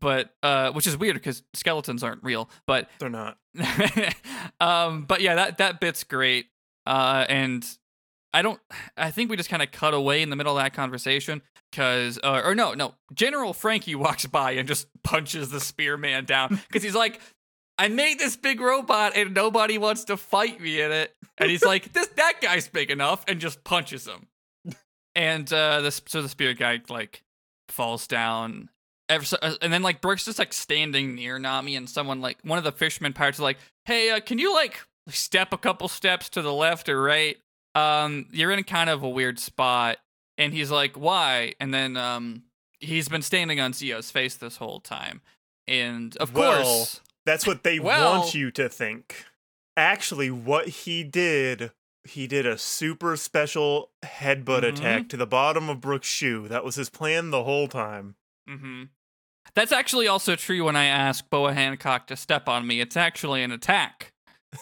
But 0.00 0.30
uh, 0.42 0.72
which 0.72 0.86
is 0.86 0.96
weird 0.96 1.14
because 1.14 1.42
skeletons 1.52 2.02
aren't 2.02 2.22
real. 2.24 2.48
But 2.66 2.88
They're 2.98 3.10
not. 3.10 3.36
um, 4.60 5.02
but 5.02 5.20
yeah, 5.20 5.34
that 5.34 5.58
that 5.58 5.78
bit's 5.78 6.04
great. 6.04 6.46
Uh, 6.86 7.26
and 7.28 7.66
I 8.34 8.42
don't. 8.42 8.60
I 8.96 9.10
think 9.12 9.30
we 9.30 9.36
just 9.36 9.48
kind 9.48 9.62
of 9.62 9.70
cut 9.70 9.94
away 9.94 10.20
in 10.20 10.28
the 10.28 10.36
middle 10.36 10.58
of 10.58 10.62
that 10.62 10.74
conversation 10.74 11.40
because, 11.70 12.18
uh, 12.22 12.42
or 12.44 12.54
no, 12.54 12.74
no. 12.74 12.94
General 13.14 13.52
Franky 13.52 13.94
walks 13.94 14.26
by 14.26 14.52
and 14.52 14.66
just 14.66 14.88
punches 15.04 15.50
the 15.50 15.60
spearman 15.60 16.24
down 16.24 16.60
because 16.66 16.82
he's 16.82 16.96
like, 16.96 17.20
"I 17.78 17.88
made 17.88 18.18
this 18.18 18.36
big 18.36 18.60
robot 18.60 19.16
and 19.16 19.32
nobody 19.32 19.78
wants 19.78 20.04
to 20.06 20.16
fight 20.16 20.60
me 20.60 20.80
in 20.80 20.90
it." 20.90 21.14
And 21.38 21.48
he's 21.48 21.64
like, 21.64 21.92
"This 21.92 22.08
that 22.16 22.40
guy's 22.42 22.68
big 22.68 22.90
enough," 22.90 23.24
and 23.28 23.40
just 23.40 23.62
punches 23.64 24.06
him. 24.06 24.26
And 25.14 25.50
uh, 25.52 25.80
this 25.80 26.02
so 26.06 26.20
the 26.20 26.28
spear 26.28 26.54
guy 26.54 26.80
like 26.88 27.22
falls 27.68 28.08
down 28.08 28.68
so, 29.22 29.36
uh, 29.42 29.54
and 29.60 29.72
then 29.72 29.82
like 29.82 30.00
Brook's 30.00 30.24
just 30.24 30.38
like 30.38 30.52
standing 30.52 31.14
near 31.14 31.38
Nami, 31.38 31.76
and 31.76 31.88
someone 31.88 32.20
like 32.20 32.38
one 32.42 32.58
of 32.58 32.64
the 32.64 32.72
fisherman 32.72 33.12
pirates 33.12 33.38
is 33.38 33.42
like, 33.42 33.58
"Hey, 33.84 34.10
uh, 34.10 34.20
can 34.20 34.38
you 34.38 34.54
like 34.54 34.80
step 35.08 35.52
a 35.52 35.58
couple 35.58 35.88
steps 35.88 36.28
to 36.30 36.42
the 36.42 36.52
left 36.52 36.88
or 36.88 37.00
right? 37.00 37.36
Um, 37.74 38.26
you're 38.32 38.50
in 38.52 38.62
kind 38.64 38.90
of 38.90 39.02
a 39.02 39.08
weird 39.08 39.38
spot." 39.38 39.98
And 40.38 40.52
he's 40.52 40.70
like, 40.70 40.96
"Why?" 40.96 41.54
And 41.60 41.72
then 41.72 41.96
um, 41.96 42.42
he's 42.80 43.08
been 43.08 43.22
standing 43.22 43.60
on 43.60 43.72
Zeo's 43.72 44.10
face 44.10 44.34
this 44.36 44.56
whole 44.56 44.80
time, 44.80 45.20
and 45.68 46.16
of 46.18 46.34
Well, 46.34 46.62
course, 46.62 47.00
That's 47.26 47.46
what 47.46 47.62
they 47.64 47.78
Well- 47.80 48.20
want 48.20 48.34
you 48.34 48.50
to 48.52 48.68
think. 48.68 49.24
Actually, 49.76 50.30
what 50.30 50.68
he 50.68 51.02
did, 51.02 51.72
he 52.04 52.26
did 52.28 52.46
a 52.46 52.56
super 52.58 53.16
special 53.16 53.90
headbutt 54.04 54.60
Mhm. 54.62 54.68
attack 54.68 55.08
to 55.08 55.16
the 55.16 55.26
bottom 55.26 55.68
of 55.68 55.80
Brook's 55.80 56.06
shoe. 56.06 56.46
That 56.48 56.62
was 56.64 56.76
his 56.76 56.90
plan 56.90 57.30
the 57.30 57.42
whole 57.44 57.66
time. 57.68 58.14
Mm-hmm. 58.48 58.84
that's 59.54 59.72
actually 59.72 60.06
also 60.08 60.36
true 60.36 60.64
when 60.64 60.74
I 60.76 60.84
ask 60.86 61.28
Boa 61.30 61.52
Hancock 61.54 62.06
to 62.08 62.16
step 62.16 62.48
on 62.48 62.66
me. 62.66 62.80
It's 62.80 62.96
actually 62.96 63.42
an 63.42 63.52
attack. 63.52 64.12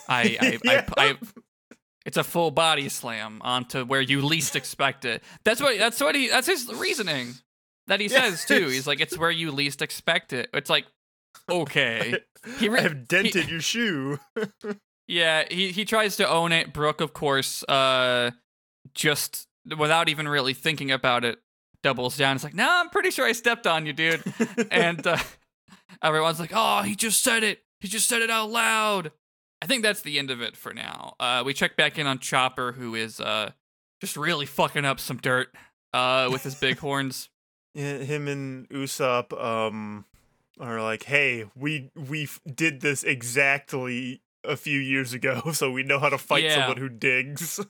I, 0.09 0.37
I, 0.41 0.59
Yeah. 0.65 0.85
I, 0.97 1.09
I 1.11 1.17
It's 2.05 2.17
a 2.17 2.25
full 2.25 2.51
body 2.51 2.89
slam 2.89 3.41
onto 3.43 3.85
where 3.85 4.01
you 4.01 4.23
least 4.23 4.57
expect 4.57 5.05
it. 5.05 5.23
That's 5.45 5.61
what 5.61 5.79
that's 5.79 6.01
what 6.01 6.15
he 6.15 6.29
that's 6.29 6.47
his 6.47 6.73
reasoning 6.75 7.35
that 7.87 8.01
he 8.01 8.09
says 8.09 8.45
too. 8.45 8.69
He's 8.69 8.87
like 8.87 9.01
it's 9.01 9.17
where 9.17 9.31
you 9.31 9.53
least 9.53 9.83
expect 9.83 10.33
it. 10.33 10.51
It's 10.53 10.71
like 10.71 10.87
okay. 11.51 12.19
He 12.59 12.69
re- 12.69 12.81
I 12.81 12.83
have 12.83 13.07
dented 13.07 13.49
your 13.49 13.61
shoe. 13.61 14.19
Yeah, 15.09 15.45
he 15.51 15.73
he 15.73 15.85
tries 15.85 16.17
to 16.17 16.29
own 16.29 16.53
it. 16.53 16.73
Brook 16.73 17.01
of 17.01 17.13
course 17.13 17.63
uh 17.65 18.31
just 18.95 19.47
without 19.77 20.09
even 20.09 20.27
really 20.29 20.55
thinking 20.55 20.91
about 20.91 21.25
it 21.25 21.39
doubles 21.83 22.17
down. 22.17 22.37
It's 22.37 22.45
like, 22.45 22.55
"No, 22.55 22.67
I'm 22.69 22.89
pretty 22.89 23.11
sure 23.11 23.27
I 23.27 23.33
stepped 23.33 23.67
on 23.67 23.85
you, 23.85 23.93
dude." 23.93 24.23
and 24.71 25.05
uh, 25.07 25.19
everyone's 26.03 26.41
like, 26.41 26.53
"Oh, 26.55 26.83
he 26.83 26.95
just 26.95 27.23
said 27.23 27.43
it. 27.43 27.61
He 27.81 27.89
just 27.89 28.09
said 28.09 28.23
it 28.23 28.31
out 28.31 28.51
loud." 28.51 29.13
I 29.63 29.67
think 29.67 29.83
that's 29.85 30.03
the 30.03 30.19
end 30.19 30.31
of 30.31 30.43
it 30.43 30.57
for 30.57 30.75
now. 30.75 31.15
Uh, 31.21 31.43
we 31.47 31.55
check 31.55 31.77
back 31.77 31.97
in 31.99 32.07
on 32.07 32.19
Chopper, 32.19 32.73
who 32.73 32.95
is 32.97 33.21
uh, 33.21 33.53
just 34.01 34.17
really 34.17 34.45
fucking 34.45 34.85
up 34.85 34.99
some 34.99 35.19
dirt 35.19 35.55
uh, 35.95 36.29
with 36.33 36.43
his 36.43 36.57
big 36.57 36.79
horns. 36.81 37.29
Yeah, 37.75 37.99
him 37.99 38.27
and 38.29 38.69
Usopp 38.71 39.33
um 39.41 40.05
are 40.61 40.83
like, 40.83 41.05
"Hey, 41.05 41.45
we 41.55 41.91
we 41.95 42.29
did 42.53 42.81
this 42.81 43.05
exactly 43.05 44.21
a 44.45 44.57
few 44.57 44.79
years 44.81 45.13
ago, 45.15 45.41
so 45.53 45.71
we 45.71 45.83
know 45.83 45.99
how 45.99 46.09
to 46.09 46.19
fight 46.19 46.45
Yeah. 46.45 46.57
someone 46.57 46.77
who 46.79 46.89
digs." 46.89 47.61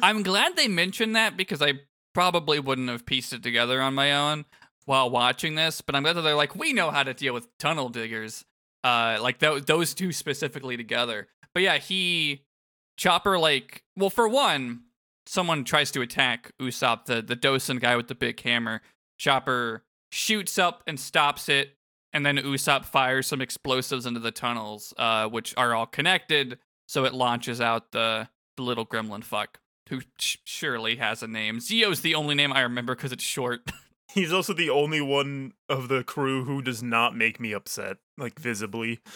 I'm 0.00 0.22
glad 0.22 0.56
they 0.56 0.68
mentioned 0.68 1.16
that 1.16 1.36
because 1.36 1.60
I 1.60 1.80
probably 2.14 2.60
wouldn't 2.60 2.88
have 2.90 3.04
pieced 3.06 3.32
it 3.32 3.42
together 3.42 3.80
on 3.80 3.94
my 3.94 4.12
own 4.12 4.44
while 4.84 5.10
watching 5.10 5.54
this. 5.56 5.80
But 5.80 5.96
I'm 5.96 6.02
glad 6.04 6.12
that 6.14 6.20
they're 6.22 6.34
like, 6.36 6.54
we 6.54 6.72
know 6.72 6.90
how 6.90 7.02
to 7.02 7.14
deal 7.14 7.34
with 7.34 7.48
tunnel 7.58 7.88
diggers, 7.88 8.44
uh, 8.84 9.18
like 9.20 9.38
th- 9.38 9.64
those 9.64 9.94
two 9.94 10.12
specifically 10.12 10.76
together. 10.76 11.28
But 11.54 11.62
yeah, 11.62 11.78
he 11.78 12.44
Chopper 12.96 13.38
like, 13.38 13.82
well, 13.96 14.10
for 14.10 14.28
one, 14.28 14.82
someone 15.26 15.64
tries 15.64 15.90
to 15.92 16.02
attack 16.02 16.52
Usopp, 16.60 17.06
the 17.06 17.22
the 17.22 17.36
Dosun 17.36 17.80
guy 17.80 17.96
with 17.96 18.08
the 18.08 18.14
big 18.14 18.40
hammer. 18.40 18.82
Chopper 19.18 19.84
shoots 20.10 20.58
up 20.58 20.82
and 20.86 20.98
stops 20.98 21.48
it, 21.48 21.76
and 22.12 22.24
then 22.24 22.36
Usopp 22.38 22.84
fires 22.84 23.26
some 23.26 23.40
explosives 23.40 24.06
into 24.06 24.20
the 24.20 24.30
tunnels, 24.30 24.92
uh, 24.98 25.26
which 25.28 25.54
are 25.56 25.74
all 25.74 25.86
connected. 25.86 26.58
So 26.86 27.04
it 27.04 27.14
launches 27.14 27.60
out 27.60 27.92
the, 27.92 28.28
the 28.56 28.62
little 28.62 28.84
gremlin 28.84 29.24
fuck, 29.24 29.60
who 29.88 30.00
sh- 30.18 30.36
surely 30.44 30.96
has 30.96 31.22
a 31.22 31.26
name. 31.26 31.58
Zeo's 31.60 32.02
the 32.02 32.14
only 32.14 32.34
name 32.34 32.52
I 32.52 32.60
remember 32.60 32.94
because 32.94 33.12
it's 33.12 33.24
short. 33.24 33.60
He's 34.12 34.32
also 34.32 34.52
the 34.52 34.70
only 34.70 35.00
one 35.00 35.52
of 35.68 35.88
the 35.88 36.04
crew 36.04 36.44
who 36.44 36.60
does 36.62 36.82
not 36.82 37.16
make 37.16 37.40
me 37.40 37.52
upset, 37.52 37.96
like 38.18 38.38
visibly. 38.38 39.00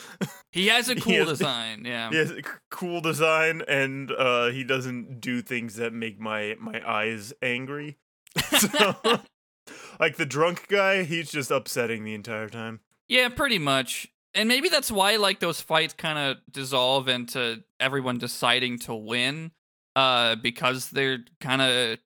He 0.52 0.68
has 0.68 0.88
a 0.88 0.96
cool 0.96 1.12
has- 1.12 1.28
design. 1.28 1.84
Yeah. 1.84 2.08
He 2.08 2.16
has 2.16 2.30
a 2.30 2.36
c- 2.36 2.42
cool 2.70 3.02
design, 3.02 3.62
and 3.68 4.10
uh, 4.10 4.46
he 4.48 4.64
doesn't 4.64 5.20
do 5.20 5.42
things 5.42 5.76
that 5.76 5.92
make 5.92 6.18
my 6.18 6.56
my 6.58 6.80
eyes 6.88 7.32
angry. 7.42 7.98
So, 8.58 8.94
like 10.00 10.16
the 10.16 10.24
drunk 10.26 10.68
guy, 10.68 11.02
he's 11.02 11.30
just 11.30 11.50
upsetting 11.50 12.04
the 12.04 12.14
entire 12.14 12.48
time. 12.48 12.80
Yeah, 13.08 13.28
pretty 13.28 13.58
much. 13.58 14.08
And 14.34 14.48
maybe 14.48 14.68
that's 14.70 14.90
why 14.90 15.16
like 15.16 15.40
those 15.40 15.60
fights 15.60 15.92
kind 15.94 16.18
of 16.18 16.36
dissolve 16.50 17.08
into 17.08 17.62
everyone 17.80 18.18
deciding 18.18 18.78
to 18.80 18.94
win 18.94 19.50
uh 19.94 20.36
because 20.36 20.90
they're 20.90 21.20
kind 21.40 21.62
of 21.62 21.98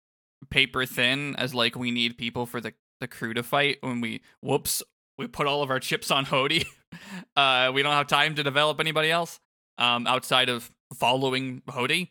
paper 0.48 0.86
thin 0.86 1.34
as 1.36 1.54
like 1.54 1.74
we 1.76 1.90
need 1.90 2.16
people 2.16 2.46
for 2.46 2.60
the 2.60 2.72
the 3.00 3.08
crew 3.08 3.34
to 3.34 3.42
fight 3.42 3.78
when 3.80 4.00
we 4.00 4.20
whoops 4.42 4.82
we 5.18 5.26
put 5.26 5.46
all 5.46 5.62
of 5.62 5.70
our 5.70 5.80
chips 5.80 6.10
on 6.10 6.26
Hody. 6.26 6.66
uh 7.36 7.70
we 7.74 7.82
don't 7.82 7.92
have 7.92 8.06
time 8.06 8.34
to 8.34 8.42
develop 8.42 8.80
anybody 8.80 9.10
else 9.10 9.40
um 9.78 10.06
outside 10.06 10.48
of 10.48 10.70
following 10.94 11.62
Hody. 11.68 12.10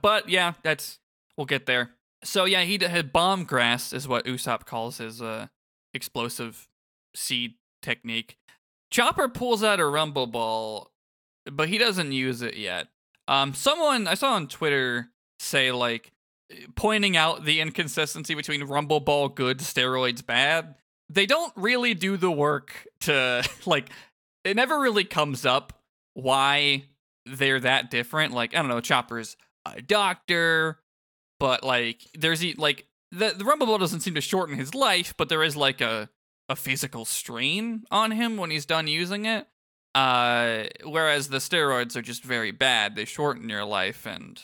But 0.00 0.28
yeah, 0.28 0.54
that's 0.62 0.98
we'll 1.36 1.46
get 1.46 1.66
there. 1.66 1.90
So 2.24 2.44
yeah, 2.44 2.62
he 2.62 2.78
had 2.82 3.12
bomb 3.12 3.44
grass 3.44 3.92
is 3.92 4.08
what 4.08 4.24
Usopp 4.24 4.64
calls 4.64 4.98
his 4.98 5.22
uh 5.22 5.46
explosive 5.94 6.68
seed 7.14 7.54
technique. 7.82 8.36
Chopper 8.90 9.28
pulls 9.28 9.62
out 9.62 9.80
a 9.80 9.86
rumble 9.86 10.26
ball, 10.26 10.90
but 11.50 11.68
he 11.68 11.78
doesn't 11.78 12.12
use 12.12 12.42
it 12.42 12.56
yet. 12.56 12.88
Um, 13.26 13.52
someone 13.52 14.06
I 14.06 14.14
saw 14.14 14.32
on 14.32 14.48
Twitter 14.48 15.10
say 15.38 15.70
like 15.70 16.12
pointing 16.74 17.16
out 17.16 17.44
the 17.44 17.60
inconsistency 17.60 18.34
between 18.34 18.64
rumble 18.64 19.00
ball 19.00 19.28
good, 19.28 19.58
steroids 19.58 20.24
bad. 20.24 20.74
They 21.10 21.26
don't 21.26 21.52
really 21.56 21.94
do 21.94 22.16
the 22.16 22.30
work 22.30 22.86
to 23.00 23.48
like. 23.66 23.90
It 24.44 24.56
never 24.56 24.78
really 24.78 25.04
comes 25.04 25.44
up 25.44 25.72
why 26.14 26.84
they're 27.26 27.60
that 27.60 27.90
different. 27.90 28.32
Like 28.32 28.54
I 28.54 28.58
don't 28.58 28.68
know, 28.68 28.80
Chopper's 28.80 29.36
a 29.66 29.82
doctor, 29.82 30.78
but 31.38 31.64
like 31.64 32.02
there's 32.14 32.42
like 32.56 32.86
the 33.10 33.34
the 33.36 33.44
rumble 33.44 33.66
ball 33.66 33.78
doesn't 33.78 34.00
seem 34.00 34.14
to 34.14 34.20
shorten 34.20 34.56
his 34.56 34.74
life, 34.74 35.14
but 35.16 35.28
there 35.28 35.42
is 35.42 35.56
like 35.56 35.80
a 35.80 36.08
a 36.48 36.56
physical 36.56 37.04
strain 37.04 37.84
on 37.90 38.10
him 38.10 38.36
when 38.36 38.50
he's 38.50 38.66
done 38.66 38.86
using 38.86 39.26
it. 39.26 39.46
Uh, 39.94 40.64
whereas 40.84 41.28
the 41.28 41.38
steroids 41.38 41.96
are 41.96 42.02
just 42.02 42.22
very 42.22 42.50
bad; 42.50 42.94
they 42.94 43.04
shorten 43.04 43.48
your 43.48 43.64
life, 43.64 44.06
and 44.06 44.40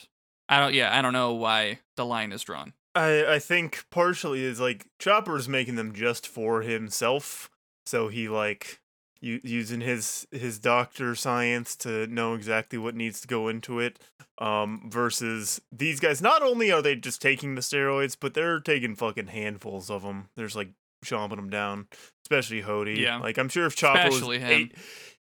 I 0.49 0.59
don't. 0.59 0.73
Yeah, 0.73 0.95
I 0.97 1.01
don't 1.01 1.13
know 1.13 1.33
why 1.33 1.79
the 1.97 2.05
line 2.05 2.31
is 2.31 2.43
drawn. 2.43 2.73
I 2.93 3.25
I 3.35 3.39
think 3.39 3.85
partially 3.89 4.43
is 4.43 4.59
like 4.59 4.85
Chopper's 4.99 5.49
making 5.49 5.75
them 5.75 5.93
just 5.93 6.27
for 6.27 6.61
himself, 6.61 7.49
so 7.85 8.07
he 8.07 8.27
like 8.29 8.79
u- 9.21 9.41
using 9.43 9.81
his 9.81 10.27
his 10.31 10.59
doctor 10.59 11.15
science 11.15 11.75
to 11.77 12.07
know 12.07 12.33
exactly 12.35 12.77
what 12.77 12.95
needs 12.95 13.21
to 13.21 13.27
go 13.27 13.47
into 13.47 13.79
it. 13.79 13.99
Um, 14.37 14.89
versus 14.89 15.61
these 15.71 16.01
guys, 16.01 16.21
not 16.21 16.41
only 16.43 16.69
are 16.71 16.81
they 16.81 16.95
just 16.97 17.21
taking 17.21 17.55
the 17.55 17.61
steroids, 17.61 18.17
but 18.19 18.33
they're 18.33 18.59
taking 18.59 18.93
fucking 18.95 19.27
handfuls 19.27 19.89
of 19.89 20.01
them. 20.03 20.27
There's 20.35 20.57
like 20.57 20.71
chomping 21.05 21.37
them 21.37 21.49
down, 21.49 21.87
especially 22.25 22.61
Hody. 22.61 22.97
Yeah. 22.97 23.17
like 23.19 23.37
I'm 23.37 23.47
sure 23.49 23.65
if 23.65 23.75
Chopper 23.77 23.99
Especially 24.09 24.39
was 24.39 24.47
him. 24.47 24.51
eight, 24.51 24.75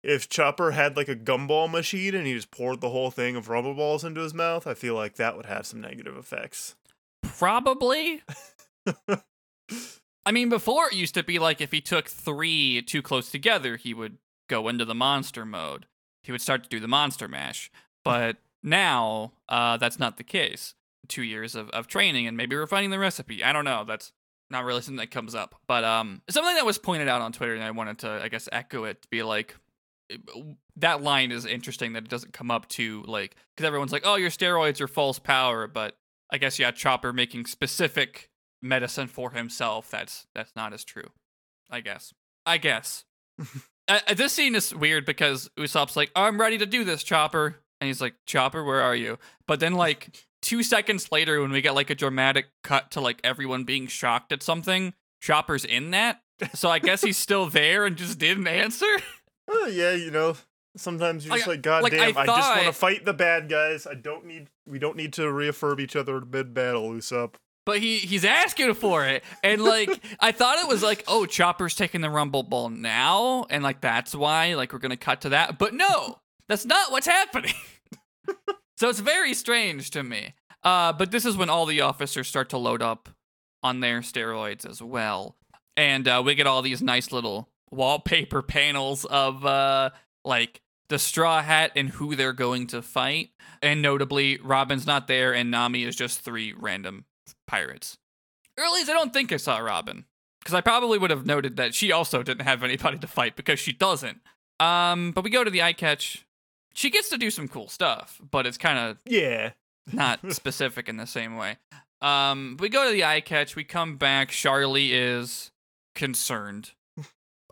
if 0.09 0.29
Chopper 0.29 0.71
had 0.71 0.97
like 0.97 1.09
a 1.09 1.15
gumball 1.15 1.71
machine 1.71 2.15
and 2.15 2.27
he 2.27 2.33
just 2.33 2.51
poured 2.51 2.81
the 2.81 2.89
whole 2.89 3.11
thing 3.11 3.37
of 3.37 3.51
rumble 3.51 3.75
balls 3.75 4.05
into 4.05 4.23
his 4.23 4.33
mouth, 4.33 4.67
I 4.67 4.73
feel 4.73 4.95
like 4.95 5.17
that 5.17 5.37
would 5.37 5.47
have 5.47 5.67
some 5.67 5.83
negative 5.83 6.17
effects. 6.17 6.77
Probably. 7.23 8.23
I 10.25 10.33
mean, 10.33 10.49
before 10.49 10.87
it 10.87 10.95
used 10.95 11.15
to 11.15 11.23
be 11.23 11.39
like 11.39 11.61
if 11.61 11.73
he 11.73 11.83
took 11.83 12.09
three 12.09 12.81
too 12.81 13.03
close 13.03 13.31
together, 13.31 13.77
he 13.77 13.93
would 13.93 14.17
go 14.49 14.69
into 14.69 14.87
the 14.87 14.95
monster 14.95 15.45
mode. 15.45 15.87
He 16.23 16.33
would 16.33 16.41
start 16.41 16.63
to 16.63 16.71
do 16.71 16.81
the 16.81 16.89
monster 16.89 17.29
mash. 17.29 17.71
But 18.03 18.39
now, 18.63 19.33
uh, 19.49 19.77
that's 19.77 19.99
not 19.99 20.17
the 20.17 20.25
case. 20.25 20.75
Two 21.07 21.23
years 21.23 21.55
of, 21.55 21.69
of 21.71 21.87
training 21.87 22.27
and 22.27 22.37
maybe 22.37 22.57
refining 22.57 22.91
the 22.91 22.99
recipe. 22.99 23.45
I 23.45 23.53
don't 23.53 23.65
know. 23.65 23.85
That's 23.87 24.13
not 24.51 24.65
really 24.65 24.81
something 24.81 24.97
that 24.97 25.11
comes 25.11 25.35
up. 25.35 25.55
But 25.67 25.85
um, 25.85 26.23
something 26.31 26.55
that 26.55 26.67
was 26.67 26.79
pointed 26.79 27.09
out 27.09 27.21
on 27.21 27.33
Twitter, 27.33 27.55
and 27.55 27.63
I 27.63 27.71
wanted 27.73 27.99
to, 28.01 28.21
I 28.23 28.29
guess, 28.29 28.49
echo 28.51 28.85
it 28.85 29.03
to 29.03 29.09
be 29.09 29.23
like, 29.23 29.55
that 30.77 31.03
line 31.03 31.33
is 31.33 31.45
interesting 31.45 31.93
that 31.93 32.05
it 32.05 32.09
doesn't 32.11 32.33
come 32.33 32.51
up 32.51 32.69
to 32.71 33.03
like, 33.07 33.37
because 33.55 33.67
everyone's 33.67 33.93
like, 33.93 34.03
oh, 34.05 34.17
your 34.17 34.31
steroids 34.31 34.81
are 34.81 34.89
false 34.89 35.19
power. 35.19 35.67
But 35.67 35.97
I 36.31 36.39
guess, 36.39 36.59
yeah, 36.59 36.71
Chopper 36.71 37.13
making 37.13 37.47
specific 37.47 38.31
medicine 38.63 39.07
for 39.07 39.31
himself. 39.33 39.91
That's 39.91 40.27
that's 40.35 40.55
not 40.57 40.73
as 40.73 40.85
true. 40.85 41.11
I 41.71 41.81
guess. 41.81 42.13
I 42.47 42.59
guess. 42.59 43.05
uh, 43.89 44.01
this 44.17 44.33
scene 44.33 44.55
is 44.55 44.75
weird 44.75 45.05
because 45.05 45.51
Usopp's 45.59 45.97
like, 45.97 46.11
"I'm 46.17 46.41
ready 46.41 46.59
to 46.59 46.67
do 46.67 46.85
this, 46.85 47.03
Chopper," 47.03 47.57
and 47.81 47.87
he's 47.87 48.01
like, 48.01 48.15
"Chopper, 48.27 48.65
where 48.65 48.81
are 48.81 48.97
you?" 48.97 49.19
But 49.47 49.61
then 49.61 49.75
like 49.75 50.27
two 50.43 50.63
seconds 50.63 51.13
later, 51.13 51.41
when 51.41 51.51
we 51.51 51.61
get 51.61 51.75
like 51.75 51.91
a 51.91 51.95
dramatic 51.95 52.47
cut 52.63 52.91
to 52.93 53.01
like 53.01 53.21
everyone 53.25 53.65
being 53.65 53.87
shocked 53.87 54.33
at 54.33 54.43
something, 54.43 54.95
Chopper's 55.21 55.65
in 55.65 55.91
that. 55.93 56.23
So 56.55 56.71
I 56.71 56.79
guess 56.79 57.03
he's 57.03 57.17
still 57.17 57.47
there 57.47 57.85
and 57.85 57.97
just 57.97 58.19
didn't 58.19 58.47
answer. 58.47 58.87
Oh 59.49 59.67
yeah, 59.67 59.93
you 59.93 60.11
know, 60.11 60.37
sometimes 60.77 61.25
you're 61.25 61.31
Like- 61.33 61.39
just 61.41 61.49
like, 61.49 61.63
God 61.63 61.83
like, 61.83 61.93
damn, 61.93 62.17
I 62.17 62.23
I, 62.23 62.27
just 62.27 62.51
want 62.51 62.67
to 62.67 62.73
fight 62.73 63.05
the 63.05 63.15
bad 63.15 63.49
guys. 63.49 63.87
I 63.87 63.95
don't 63.95 64.27
need, 64.27 64.49
we 64.67 64.79
don't 64.79 64.97
need 64.97 65.13
to 65.15 65.31
reaffirm 65.33 65.81
each 65.81 65.97
other 65.97 66.21
mid 66.21 66.53
battle, 66.55 66.91
Usopp. 66.91 67.35
but 67.65 67.79
he 67.81 67.99
he's 67.99 68.25
asking 68.25 68.75
for 68.75 69.07
it. 69.07 69.25
And 69.43 69.63
like 69.63 70.01
i 70.21 70.33
thought 70.33 70.59
it 70.59 70.69
was 70.69 70.83
like 70.83 71.05
oh 71.09 71.27
chopper's 71.27 71.75
taking 71.75 72.01
the 72.01 72.11
rumble 72.11 72.43
ball 72.43 72.69
now. 72.71 73.47
And 73.51 73.63
like 73.63 73.81
that's 73.81 74.15
why 74.15 74.55
like 74.55 74.73
we're 74.73 74.79
gonna 74.79 74.97
cut 74.97 75.23
to 75.23 75.31
that. 75.31 75.59
But 75.59 75.75
no 75.75 76.21
that's 76.49 76.65
not 76.65 76.91
what's 76.93 77.07
happening. 77.07 77.55
So 78.77 78.89
it's 78.89 79.01
very 79.01 79.35
strange 79.35 79.91
to 79.91 80.03
me. 80.05 80.35
Uh 80.63 80.93
but 80.93 81.11
this 81.11 81.25
is 81.25 81.37
when 81.37 81.51
all 81.51 81.67
the 81.67 81.81
officers 81.81 82.29
start 82.29 82.49
to 82.51 82.59
load 82.59 82.81
up 82.81 83.09
on 83.63 83.81
their 83.81 84.01
steroids 84.03 84.65
as 84.69 84.81
well. 84.81 85.35
And 85.77 86.07
uh, 86.07 86.23
we 86.25 86.35
get 86.37 86.47
all 86.47 86.63
these 86.63 86.81
nice 86.83 87.11
little 87.11 87.49
wallpaper 87.71 88.43
panels 88.43 89.05
of 89.05 89.45
uh 89.45 89.91
like 90.25 90.61
the 90.89 90.99
straw 90.99 91.43
hat 91.43 91.71
and 91.77 91.91
who 91.91 92.17
they're 92.17 92.33
going 92.33 92.67
to 92.67 92.81
fight 92.81 93.31
and 93.61 93.83
notably 93.83 94.39
robin's 94.43 94.87
not 94.87 95.07
there 95.07 95.35
and 95.35 95.51
nami 95.51 95.85
is 95.85 95.95
just 95.97 96.21
three 96.21 96.55
random 96.57 97.05
pirates. 97.47 97.99
Or 98.57 98.65
at 98.65 98.73
least 98.73 98.91
I 98.91 98.93
don't 98.93 99.13
think 99.13 99.33
I 99.33 99.37
saw 99.37 99.59
Robin. 99.59 100.05
Because 100.41 100.55
I 100.55 100.61
probably 100.61 100.99
would 100.99 101.11
have 101.11 101.27
noted 101.27 101.57
that 101.57 101.75
she 101.75 101.91
also 101.93 102.23
didn't 102.23 102.45
have 102.45 102.63
anybody 102.63 102.99
to 102.99 103.07
fight 103.07 103.37
because 103.37 103.59
she 103.59 103.73
doesn't. 103.73 104.21
Um, 104.61 105.13
but 105.13 105.25
we 105.25 105.31
go 105.31 105.45
to 105.45 105.51
the 105.51 105.63
eye 105.63 105.73
catch. 105.73 106.27
She 106.75 106.91
gets 106.91 107.09
to 107.11 107.19
do 107.19 107.31
some 107.31 107.49
cool 107.49 107.69
stuff, 107.69 108.21
but 108.31 108.47
it's 108.47 108.59
kind 108.59 108.79
of 108.79 108.99
Yeah, 109.05 109.51
not 109.93 110.33
specific 110.33 110.89
in 110.89 110.97
the 110.97 111.07
same 111.07 111.37
way. 111.37 111.57
Um, 112.01 112.57
we 112.61 112.69
go 112.69 112.87
to 112.87 112.93
the 112.93 113.05
eye 113.05 113.21
catch. 113.21 113.57
We 113.57 113.65
come 113.65 113.97
back. 113.97 114.31
Shyarly 114.31 114.91
is 114.93 115.51
concerned, 115.95 116.73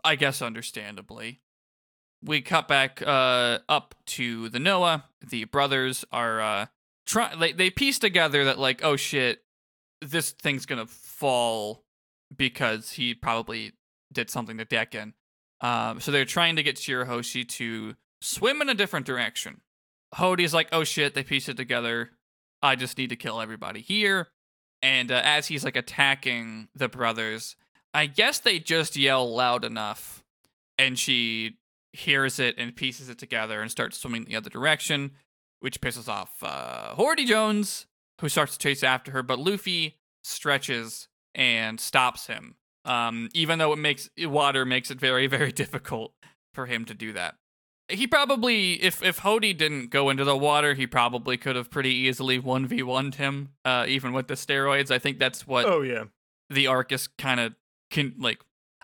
I 0.07 0.15
guess, 0.15 0.41
understandably. 0.41 1.41
We 2.23 2.41
cut 2.41 2.67
back 2.67 3.03
uh, 3.05 3.59
up 3.67 3.93
to 4.07 4.47
the 4.49 4.59
Noah. 4.59 5.05
The 5.27 5.43
brothers 5.43 6.05
are 6.11 6.41
uh, 6.41 6.65
try. 7.05 7.35
They 7.35 7.51
they 7.51 7.69
piece 7.69 7.99
together 7.99 8.45
that 8.45 8.57
like, 8.57 8.83
oh 8.83 8.95
shit, 8.95 9.43
this 10.01 10.31
thing's 10.31 10.65
gonna 10.65 10.87
fall 10.87 11.83
because 12.35 12.91
he 12.91 13.13
probably 13.13 13.73
did 14.11 14.29
something 14.29 14.57
to 14.57 14.65
Decken. 14.65 15.13
Um, 15.59 15.99
so 15.99 16.11
they're 16.11 16.25
trying 16.25 16.55
to 16.55 16.63
get 16.63 16.77
Shirahoshi 16.77 17.47
to 17.49 17.95
swim 18.21 18.61
in 18.61 18.69
a 18.69 18.73
different 18.73 19.05
direction. 19.05 19.61
Hody's 20.15 20.53
like, 20.53 20.69
oh 20.71 20.85
shit, 20.85 21.13
they 21.15 21.23
pieced 21.23 21.49
it 21.49 21.57
together. 21.57 22.11
I 22.61 22.75
just 22.75 22.97
need 22.97 23.09
to 23.09 23.15
kill 23.15 23.41
everybody 23.41 23.81
here. 23.81 24.29
And 24.81 25.11
uh, 25.11 25.21
as 25.23 25.47
he's 25.47 25.65
like 25.65 25.75
attacking 25.75 26.69
the 26.75 26.87
brothers, 26.87 27.55
I 27.97 28.05
guess 28.05 28.37
they 28.37 28.59
just 28.59 28.95
yell 28.95 29.27
loud 29.33 29.65
enough, 29.65 30.23
and 30.77 30.99
she 30.99 31.57
hears 31.93 32.37
it 32.37 32.53
and 32.59 32.75
pieces 32.75 33.09
it 33.09 33.17
together 33.17 33.59
and 33.59 33.71
starts 33.71 33.97
swimming 33.97 34.25
the 34.25 34.35
other 34.35 34.51
direction, 34.51 35.13
which 35.61 35.81
pisses 35.81 36.07
off 36.07 36.43
uh, 36.43 36.93
Hody 36.93 37.25
Jones, 37.25 37.87
who 38.21 38.29
starts 38.29 38.53
to 38.53 38.59
chase 38.59 38.83
after 38.83 39.11
her. 39.13 39.23
But 39.23 39.39
Luffy 39.39 39.97
stretches 40.23 41.07
and 41.33 41.79
stops 41.79 42.27
him, 42.27 42.57
um, 42.85 43.29
even 43.33 43.57
though 43.57 43.73
it 43.73 43.79
makes 43.79 44.11
water 44.15 44.63
makes 44.63 44.91
it 44.91 44.99
very 44.99 45.25
very 45.37 45.51
difficult 45.51 46.13
for 46.53 46.67
him 46.67 46.85
to 46.85 46.93
do 46.93 47.13
that 47.13 47.33
he 47.89 48.05
probably 48.05 48.73
if 48.73 49.01
if 49.01 49.21
Hody 49.21 49.57
didn't 49.57 49.87
go 49.89 50.09
into 50.09 50.23
the 50.23 50.37
water, 50.37 50.73
he 50.73 50.85
probably 50.85 51.35
could 51.35 51.55
have 51.55 51.71
pretty 51.71 51.93
easily 51.93 52.37
one 52.37 52.67
v 52.67 52.83
one 52.83 53.11
him, 53.13 53.53
uh, 53.65 53.85
even 53.87 54.13
with 54.13 54.27
the 54.27 54.33
steroids. 54.33 54.91
I 54.91 54.99
think 54.99 55.19
that's 55.19 55.47
what 55.47 55.65
oh 55.65 55.81
yeah, 55.81 56.03
the 56.49 56.67
arc 56.67 56.91
is 56.91 57.07
kind 57.07 57.39
of 57.39 57.55
con- 57.91 58.15
like. 58.17 58.39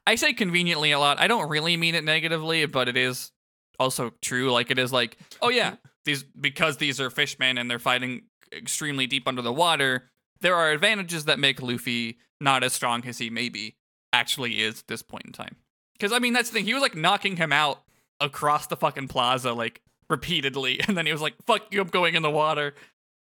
I 0.05 0.15
say 0.15 0.33
conveniently 0.33 0.91
a 0.91 0.99
lot. 0.99 1.19
I 1.19 1.27
don't 1.27 1.47
really 1.47 1.77
mean 1.77 1.95
it 1.95 2.03
negatively, 2.03 2.65
but 2.65 2.89
it 2.89 2.97
is 2.97 3.31
also 3.79 4.13
true. 4.21 4.51
Like 4.51 4.69
it 4.69 4.77
is 4.77 4.91
like, 4.91 5.17
oh 5.41 5.49
yeah, 5.49 5.75
these 6.05 6.23
because 6.23 6.77
these 6.77 6.99
are 6.99 7.09
fishmen 7.09 7.57
and 7.57 7.69
they're 7.69 7.79
fighting 7.79 8.23
extremely 8.51 9.07
deep 9.07 9.27
under 9.27 9.41
the 9.41 9.53
water. 9.53 10.09
There 10.41 10.55
are 10.55 10.71
advantages 10.71 11.25
that 11.25 11.39
make 11.39 11.61
Luffy 11.61 12.17
not 12.41 12.63
as 12.63 12.73
strong 12.73 13.05
as 13.05 13.17
he 13.17 13.29
maybe 13.29 13.77
actually 14.11 14.61
is 14.61 14.79
at 14.79 14.87
this 14.87 15.01
point 15.01 15.25
in 15.25 15.31
time. 15.31 15.55
Because 15.93 16.11
I 16.11 16.19
mean, 16.19 16.33
that's 16.33 16.49
the 16.49 16.55
thing. 16.55 16.65
He 16.65 16.73
was 16.73 16.81
like 16.81 16.95
knocking 16.95 17.37
him 17.37 17.53
out 17.53 17.83
across 18.19 18.67
the 18.67 18.75
fucking 18.75 19.07
plaza 19.07 19.53
like 19.53 19.81
repeatedly, 20.09 20.79
and 20.87 20.97
then 20.97 21.05
he 21.05 21.11
was 21.11 21.21
like, 21.21 21.35
"Fuck 21.45 21.71
you, 21.71 21.81
I'm 21.81 21.87
going 21.87 22.15
in 22.15 22.23
the 22.23 22.29
water." 22.29 22.75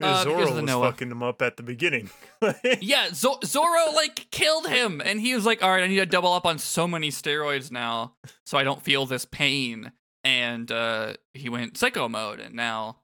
Uh, 0.00 0.22
Zoro 0.22 0.52
was 0.54 0.62
Noah. 0.62 0.92
fucking 0.92 1.10
him 1.10 1.22
up 1.22 1.42
at 1.42 1.56
the 1.56 1.62
beginning. 1.62 2.10
Yeah, 2.80 3.08
Zo- 3.12 3.40
Zoro 3.44 3.92
like 3.94 4.30
killed 4.30 4.68
him, 4.68 5.00
and 5.04 5.20
he 5.20 5.34
was 5.34 5.44
like, 5.44 5.62
"All 5.62 5.70
right, 5.70 5.82
I 5.82 5.88
need 5.88 5.96
to 5.96 6.06
double 6.06 6.32
up 6.32 6.46
on 6.46 6.58
so 6.58 6.86
many 6.86 7.10
steroids 7.10 7.72
now, 7.72 8.14
so 8.46 8.56
I 8.56 8.62
don't 8.64 8.80
feel 8.82 9.06
this 9.06 9.24
pain." 9.24 9.90
And 10.22 10.70
uh, 10.70 11.14
he 11.34 11.48
went 11.48 11.76
psycho 11.76 12.08
mode, 12.08 12.38
and 12.38 12.54
now, 12.54 12.98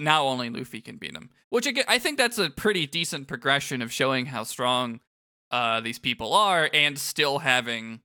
now 0.00 0.26
only 0.26 0.48
Luffy 0.48 0.80
can 0.80 0.96
beat 0.96 1.14
him. 1.14 1.28
Which 1.50 1.66
again, 1.66 1.84
I 1.88 1.98
think 1.98 2.16
that's 2.16 2.38
a 2.38 2.48
pretty 2.48 2.86
decent 2.86 3.28
progression 3.28 3.82
of 3.82 3.92
showing 3.92 4.26
how 4.26 4.44
strong 4.44 5.00
uh, 5.50 5.80
these 5.80 5.98
people 5.98 6.32
are, 6.32 6.70
and 6.72 6.98
still 6.98 7.40
having 7.40 8.00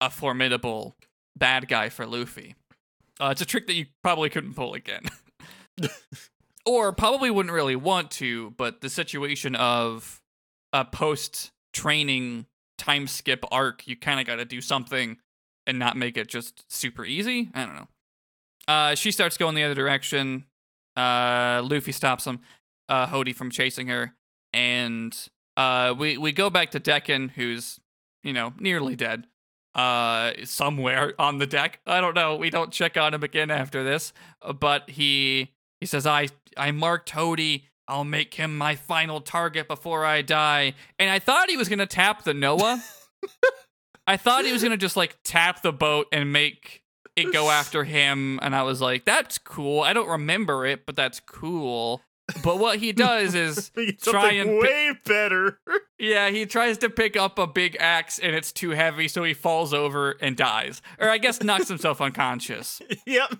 a 0.00 0.08
formidable 0.10 0.96
bad 1.36 1.68
guy 1.68 1.90
for 1.90 2.06
Luffy. 2.06 2.54
Uh, 3.20 3.28
it's 3.32 3.42
a 3.42 3.46
trick 3.46 3.66
that 3.66 3.74
you 3.74 3.86
probably 4.02 4.30
couldn't 4.30 4.54
pull 4.54 4.72
again. 4.74 5.02
or 6.68 6.92
probably 6.92 7.30
wouldn't 7.30 7.54
really 7.54 7.76
want 7.76 8.10
to, 8.10 8.50
but 8.58 8.82
the 8.82 8.90
situation 8.90 9.56
of 9.56 10.20
a 10.74 10.84
post 10.84 11.50
training 11.72 12.44
time 12.76 13.06
skip 13.06 13.42
arc, 13.50 13.88
you 13.88 13.96
kind 13.96 14.20
of 14.20 14.26
got 14.26 14.36
to 14.36 14.44
do 14.44 14.60
something 14.60 15.16
and 15.66 15.78
not 15.78 15.96
make 15.96 16.18
it 16.18 16.28
just 16.28 16.70
super 16.70 17.06
easy. 17.06 17.48
I 17.54 17.64
don't 17.64 17.74
know. 17.74 17.88
Uh, 18.68 18.94
she 18.94 19.10
starts 19.10 19.38
going 19.38 19.54
the 19.54 19.64
other 19.64 19.74
direction. 19.74 20.44
Uh, 20.94 21.62
Luffy 21.64 21.92
stops 21.92 22.26
him, 22.26 22.40
uh, 22.90 23.06
Hody 23.06 23.34
from 23.34 23.50
chasing 23.50 23.86
her, 23.86 24.14
and 24.52 25.16
uh, 25.56 25.94
we 25.98 26.18
we 26.18 26.32
go 26.32 26.50
back 26.50 26.72
to 26.72 26.80
Decken, 26.80 27.30
who's 27.30 27.80
you 28.22 28.34
know 28.34 28.52
nearly 28.58 28.94
dead. 28.94 29.26
Uh, 29.74 30.32
somewhere 30.44 31.14
on 31.18 31.38
the 31.38 31.46
deck. 31.46 31.78
I 31.86 32.00
don't 32.00 32.14
know. 32.14 32.36
We 32.36 32.50
don't 32.50 32.72
check 32.72 32.96
on 32.96 33.14
him 33.14 33.22
again 33.22 33.50
after 33.50 33.84
this, 33.84 34.12
but 34.58 34.90
he 34.90 35.52
he 35.80 35.86
says, 35.86 36.06
"I 36.06 36.28
I 36.56 36.70
marked 36.72 37.10
Hody. 37.12 37.64
I'll 37.86 38.04
make 38.04 38.34
him 38.34 38.56
my 38.58 38.74
final 38.74 39.20
target 39.20 39.68
before 39.68 40.04
I 40.04 40.22
die." 40.22 40.74
And 40.98 41.10
I 41.10 41.18
thought 41.18 41.50
he 41.50 41.56
was 41.56 41.68
gonna 41.68 41.86
tap 41.86 42.24
the 42.24 42.34
Noah. 42.34 42.82
I 44.06 44.16
thought 44.16 44.44
he 44.44 44.52
was 44.52 44.62
gonna 44.62 44.76
just 44.76 44.96
like 44.96 45.18
tap 45.24 45.62
the 45.62 45.72
boat 45.72 46.06
and 46.12 46.32
make 46.32 46.82
it 47.16 47.32
go 47.32 47.50
after 47.50 47.84
him, 47.84 48.38
and 48.42 48.54
I 48.54 48.62
was 48.62 48.80
like, 48.80 49.04
"That's 49.04 49.38
cool." 49.38 49.80
I 49.82 49.92
don't 49.92 50.08
remember 50.08 50.64
it, 50.66 50.86
but 50.86 50.96
that's 50.96 51.20
cool. 51.20 52.02
But 52.44 52.58
what 52.58 52.78
he 52.78 52.92
does 52.92 53.34
is, 53.34 53.70
Try 54.02 54.32
and 54.32 54.60
pi- 54.60 54.66
way 54.68 54.92
better. 55.06 55.58
yeah, 55.98 56.28
he 56.28 56.44
tries 56.44 56.76
to 56.78 56.90
pick 56.90 57.16
up 57.16 57.38
a 57.38 57.46
big 57.46 57.74
axe 57.80 58.18
and 58.18 58.36
it's 58.36 58.52
too 58.52 58.70
heavy, 58.70 59.08
so 59.08 59.24
he 59.24 59.32
falls 59.32 59.72
over 59.72 60.12
and 60.20 60.36
dies, 60.36 60.82
or 60.98 61.08
I 61.08 61.16
guess 61.18 61.42
knocks 61.42 61.68
himself 61.68 62.00
unconscious. 62.02 62.82
yep. 63.06 63.32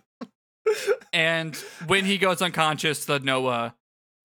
And 1.12 1.56
when 1.86 2.04
he 2.04 2.18
goes 2.18 2.42
unconscious, 2.42 3.04
the 3.04 3.18
Noah 3.18 3.74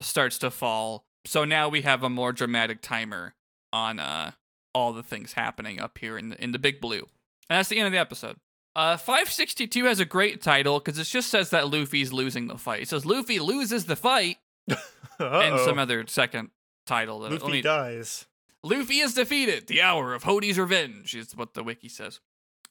starts 0.00 0.38
to 0.38 0.50
fall. 0.50 1.04
So 1.26 1.44
now 1.44 1.68
we 1.68 1.82
have 1.82 2.02
a 2.02 2.10
more 2.10 2.32
dramatic 2.32 2.82
timer 2.82 3.34
on 3.72 3.98
uh 3.98 4.32
all 4.74 4.92
the 4.92 5.02
things 5.02 5.32
happening 5.34 5.80
up 5.80 5.98
here 5.98 6.18
in 6.18 6.30
the, 6.30 6.42
in 6.42 6.52
the 6.52 6.58
big 6.58 6.80
blue. 6.80 7.06
And 7.48 7.58
that's 7.58 7.68
the 7.68 7.78
end 7.78 7.86
of 7.86 7.92
the 7.92 7.98
episode. 7.98 8.36
Uh 8.76 8.96
562 8.96 9.84
has 9.84 10.00
a 10.00 10.04
great 10.04 10.42
title 10.42 10.80
cuz 10.80 10.98
it 10.98 11.04
just 11.04 11.30
says 11.30 11.50
that 11.50 11.68
Luffy's 11.70 12.12
losing 12.12 12.48
the 12.48 12.58
fight. 12.58 12.82
It 12.82 12.88
says 12.88 13.06
Luffy 13.06 13.38
loses 13.38 13.86
the 13.86 13.96
fight 13.96 14.36
and 15.18 15.60
some 15.60 15.78
other 15.78 16.06
second 16.06 16.50
title 16.86 17.20
that 17.20 17.32
Luffy 17.32 17.62
dies. 17.62 18.26
Luffy 18.62 18.98
is 18.98 19.14
defeated. 19.14 19.66
The 19.66 19.80
hour 19.82 20.14
of 20.14 20.24
Hody's 20.24 20.58
revenge 20.58 21.14
is 21.14 21.36
what 21.36 21.54
the 21.54 21.62
wiki 21.62 21.88
says. 21.88 22.20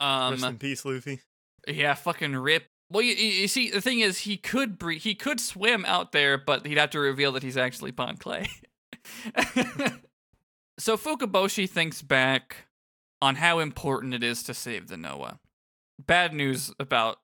Rest 0.01 0.43
Um 0.43 0.43
in 0.43 0.57
peace, 0.57 0.83
Luffy. 0.85 1.21
yeah, 1.67 1.93
fucking 1.93 2.35
rip. 2.35 2.65
Well, 2.93 3.01
you, 3.01 3.15
you 3.15 3.47
see, 3.47 3.71
the 3.71 3.81
thing 3.81 4.01
is, 4.01 4.19
he 4.19 4.37
could 4.37 4.77
bre- 4.77 4.91
he 4.91 5.15
could 5.15 5.39
swim 5.39 5.83
out 5.85 6.11
there, 6.11 6.37
but 6.37 6.67
he'd 6.67 6.77
have 6.77 6.91
to 6.91 6.99
reveal 6.99 7.31
that 7.31 7.41
he's 7.41 7.57
actually 7.57 7.89
Bon 7.89 8.17
Clay. 8.17 8.47
so 10.77 10.95
Fukaboshi 10.95 11.67
thinks 11.67 12.03
back 12.03 12.67
on 13.19 13.37
how 13.37 13.57
important 13.57 14.13
it 14.13 14.23
is 14.23 14.43
to 14.43 14.53
save 14.53 14.89
the 14.89 14.97
Noah. 14.97 15.39
Bad 15.99 16.35
news 16.35 16.71
about 16.79 17.19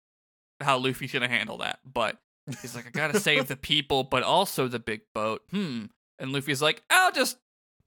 how 0.60 0.80
Luffy's 0.80 1.12
gonna 1.12 1.28
handle 1.28 1.60
that, 1.60 1.80
but 1.86 2.18
he's 2.62 2.76
like, 2.76 2.88
I 2.88 2.90
gotta 2.90 3.20
save 3.20 3.48
the 3.48 3.56
people, 3.56 4.04
but 4.04 4.24
also 4.24 4.68
the 4.68 4.80
big 4.80 5.02
boat. 5.14 5.44
Hmm. 5.52 5.86
And 6.18 6.32
Luffy's 6.32 6.64
like, 6.64 6.82
I'll 6.90 7.12
just 7.12 7.38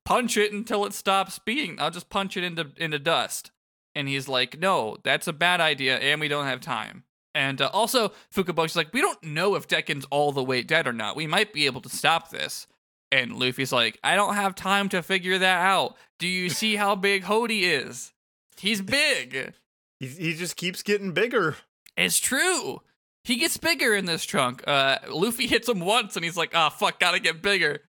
punch 0.04 0.36
it 0.36 0.52
until 0.52 0.86
it 0.86 0.92
stops 0.92 1.40
being. 1.40 1.80
I'll 1.80 1.90
just 1.90 2.10
punch 2.10 2.36
it 2.36 2.44
into 2.44 2.70
into 2.76 3.00
dust. 3.00 3.50
And 3.96 4.06
he's 4.06 4.28
like, 4.28 4.58
no, 4.58 4.98
that's 5.02 5.26
a 5.26 5.32
bad 5.32 5.60
idea, 5.60 5.98
and 5.98 6.20
we 6.20 6.28
don't 6.28 6.46
have 6.46 6.60
time. 6.60 7.02
And 7.34 7.60
uh, 7.62 7.70
also, 7.72 8.12
Fukaboshi's 8.34 8.76
like, 8.76 8.92
we 8.92 9.00
don't 9.00 9.22
know 9.24 9.54
if 9.54 9.66
Decken's 9.68 10.04
all 10.10 10.32
the 10.32 10.42
way 10.44 10.62
dead 10.62 10.86
or 10.86 10.92
not. 10.92 11.16
We 11.16 11.26
might 11.26 11.52
be 11.52 11.66
able 11.66 11.80
to 11.82 11.88
stop 11.88 12.30
this. 12.30 12.66
And 13.10 13.36
Luffy's 13.38 13.72
like, 13.72 13.98
I 14.04 14.16
don't 14.16 14.34
have 14.34 14.54
time 14.54 14.88
to 14.90 15.02
figure 15.02 15.38
that 15.38 15.60
out. 15.66 15.96
Do 16.18 16.26
you 16.26 16.48
see 16.50 16.76
how 16.82 16.94
big 16.94 17.24
Hody 17.24 17.62
is? 17.62 18.12
He's 18.56 18.80
big. 18.80 19.54
He, 20.00 20.08
he 20.08 20.34
just 20.34 20.56
keeps 20.56 20.82
getting 20.82 21.12
bigger. 21.12 21.54
It's 21.96 22.18
true. 22.18 22.80
He 23.22 23.36
gets 23.36 23.56
bigger 23.56 23.94
in 23.94 24.04
this 24.04 24.24
trunk. 24.24 24.64
Uh, 24.66 24.98
Luffy 25.08 25.46
hits 25.48 25.68
him 25.68 25.78
once, 25.78 26.16
and 26.16 26.24
he's 26.24 26.36
like, 26.36 26.50
"Ah, 26.56 26.70
fuck, 26.70 26.98
gotta 26.98 27.20
get 27.20 27.40
bigger." 27.40 27.82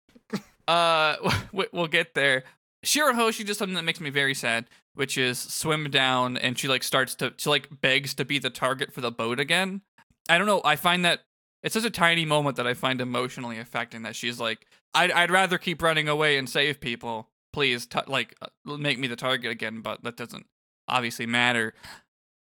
uh, 0.68 1.16
we- 1.52 1.68
we'll 1.72 1.86
get 1.86 2.12
there. 2.12 2.44
Shirahoshi 2.84 3.46
does 3.46 3.56
something 3.56 3.76
that 3.76 3.84
makes 3.84 3.98
me 3.98 4.10
very 4.10 4.34
sad, 4.34 4.66
which 4.94 5.16
is 5.16 5.38
swim 5.38 5.90
down, 5.90 6.36
and 6.36 6.58
she 6.58 6.68
like 6.68 6.82
starts 6.82 7.14
to 7.16 7.32
she 7.36 7.48
like 7.50 7.80
begs 7.80 8.14
to 8.14 8.24
be 8.24 8.38
the 8.38 8.50
target 8.50 8.92
for 8.92 9.00
the 9.00 9.10
boat 9.10 9.40
again. 9.40 9.82
I 10.28 10.38
don't 10.38 10.46
know. 10.46 10.60
I 10.64 10.76
find 10.76 11.04
that 11.04 11.20
it's 11.62 11.74
such 11.74 11.84
a 11.84 11.90
tiny 11.90 12.24
moment 12.24 12.56
that 12.56 12.66
I 12.66 12.74
find 12.74 13.00
emotionally 13.00 13.58
affecting. 13.58 14.02
That 14.02 14.16
she's 14.16 14.40
like, 14.40 14.66
"I'd 14.94 15.10
I'd 15.10 15.30
rather 15.30 15.58
keep 15.58 15.82
running 15.82 16.08
away 16.08 16.36
and 16.38 16.48
save 16.48 16.80
people. 16.80 17.30
Please, 17.52 17.86
t- 17.86 18.00
like, 18.06 18.34
uh, 18.40 18.76
make 18.76 18.98
me 18.98 19.08
the 19.08 19.16
target 19.16 19.50
again." 19.50 19.80
But 19.80 20.02
that 20.04 20.16
doesn't 20.16 20.46
obviously 20.88 21.26
matter. 21.26 21.74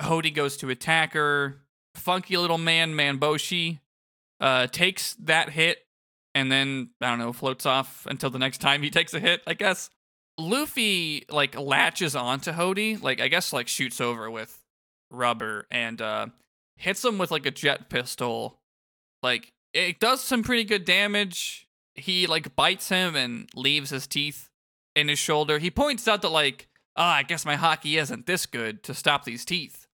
Hody 0.02 0.34
goes 0.34 0.58
to 0.58 0.70
attack 0.70 1.14
her. 1.14 1.62
Funky 1.96 2.36
little 2.36 2.58
man, 2.58 2.94
Manboshi, 2.94 3.80
uh, 4.42 4.68
takes 4.68 5.14
that 5.14 5.52
hit 5.52 5.86
and 6.36 6.52
then, 6.52 6.90
I 7.02 7.10
don't 7.10 7.20
know, 7.20 7.32
floats 7.34 7.66
off 7.66 8.06
until 8.08 8.30
the 8.30 8.38
next 8.38 8.60
time 8.60 8.84
he 8.84 8.90
takes 8.92 9.14
a 9.14 9.20
hit, 9.20 9.42
I 9.48 9.54
guess. 9.54 9.90
Luffy, 10.38 11.26
like, 11.30 11.58
latches 11.60 12.16
onto 12.16 12.52
Hody, 12.52 13.02
like, 13.02 13.22
I 13.22 13.28
guess, 13.28 13.54
like, 13.54 13.68
shoots 13.68 14.02
over 14.02 14.30
with 14.30 14.64
rubber 15.12 15.66
and, 15.72 16.02
uh, 16.02 16.28
hits 16.78 17.04
him 17.06 17.18
with, 17.18 17.32
like, 17.32 17.46
a 17.46 17.52
jet 17.52 17.90
pistol. 17.90 18.60
Like, 19.24 19.54
it 19.74 20.00
does 20.00 20.22
some 20.22 20.44
pretty 20.44 20.64
good 20.66 20.86
damage. 20.86 21.68
He, 21.96 22.28
like, 22.28 22.56
bites 22.56 22.90
him 22.90 23.16
and 23.16 23.50
leaves 23.56 23.90
his 23.92 24.08
teeth 24.08 24.50
in 24.96 25.08
his 25.08 25.20
shoulder. 25.20 25.60
He 25.60 25.72
points 25.72 26.08
out 26.08 26.22
that, 26.22 26.30
like, 26.30 26.68
ah, 26.98 27.16
I 27.16 27.24
guess 27.24 27.46
my 27.46 27.56
haki 27.56 28.00
isn't 28.02 28.26
this 28.26 28.46
good 28.46 28.84
to 28.84 28.94
stop 28.94 29.24
these 29.24 29.46
teeth. 29.46 29.88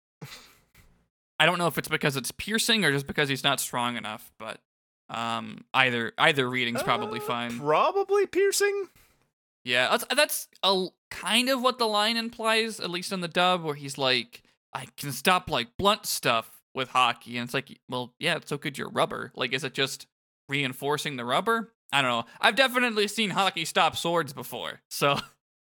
I 1.39 1.45
don't 1.47 1.58
know 1.58 1.67
if 1.67 1.77
it's 1.80 1.88
because 1.88 2.15
it's 2.15 2.32
piercing 2.32 2.86
or 2.86 2.91
just 2.91 3.08
because 3.08 3.27
he's 3.27 3.43
not 3.43 3.60
strong 3.60 3.97
enough, 3.97 4.32
but 4.38 4.60
um, 5.10 5.65
either 5.73 6.13
either 6.19 6.47
reading's 6.47 6.84
probably 6.84 7.19
Uh, 7.19 7.23
fine. 7.23 7.58
Probably 7.60 8.27
piercing. 8.27 8.89
Yeah, 9.63 9.89
that's 9.89 10.06
that's 10.15 10.47
a 10.63 10.88
kind 11.10 11.50
of 11.50 11.62
what 11.62 11.78
the 11.78 11.88
line 11.88 12.17
implies, 12.17 12.80
at 12.80 12.89
least 12.89 13.12
in 13.12 13.21
the 13.21 13.28
dub, 13.28 13.63
where 13.63 13.76
he's 13.76 13.97
like, 13.97 14.41
"I 14.74 14.88
can 14.97 15.12
stop 15.12 15.50
like 15.50 15.78
blunt 15.78 16.06
stuff 16.06 16.62
with 16.74 16.89
haki," 16.89 17.36
and 17.36 17.43
it's 17.43 17.54
like, 17.54 17.80
well, 17.88 18.13
yeah, 18.19 18.39
so 18.43 18.58
could 18.58 18.78
your 18.78 18.89
rubber. 18.89 19.32
Like, 19.36 19.54
is 19.54 19.63
it 19.63 19.74
just 19.74 20.08
reinforcing 20.50 21.17
the 21.17 21.26
rubber? 21.26 21.74
I 21.93 22.02
don't 22.02 22.12
know. 22.12 22.26
I've 22.39 22.56
definitely 22.56 23.08
seen 23.08 23.32
haki 23.32 23.67
stop 23.67 23.95
swords 23.95 24.34
before, 24.34 24.82
so. 24.89 25.19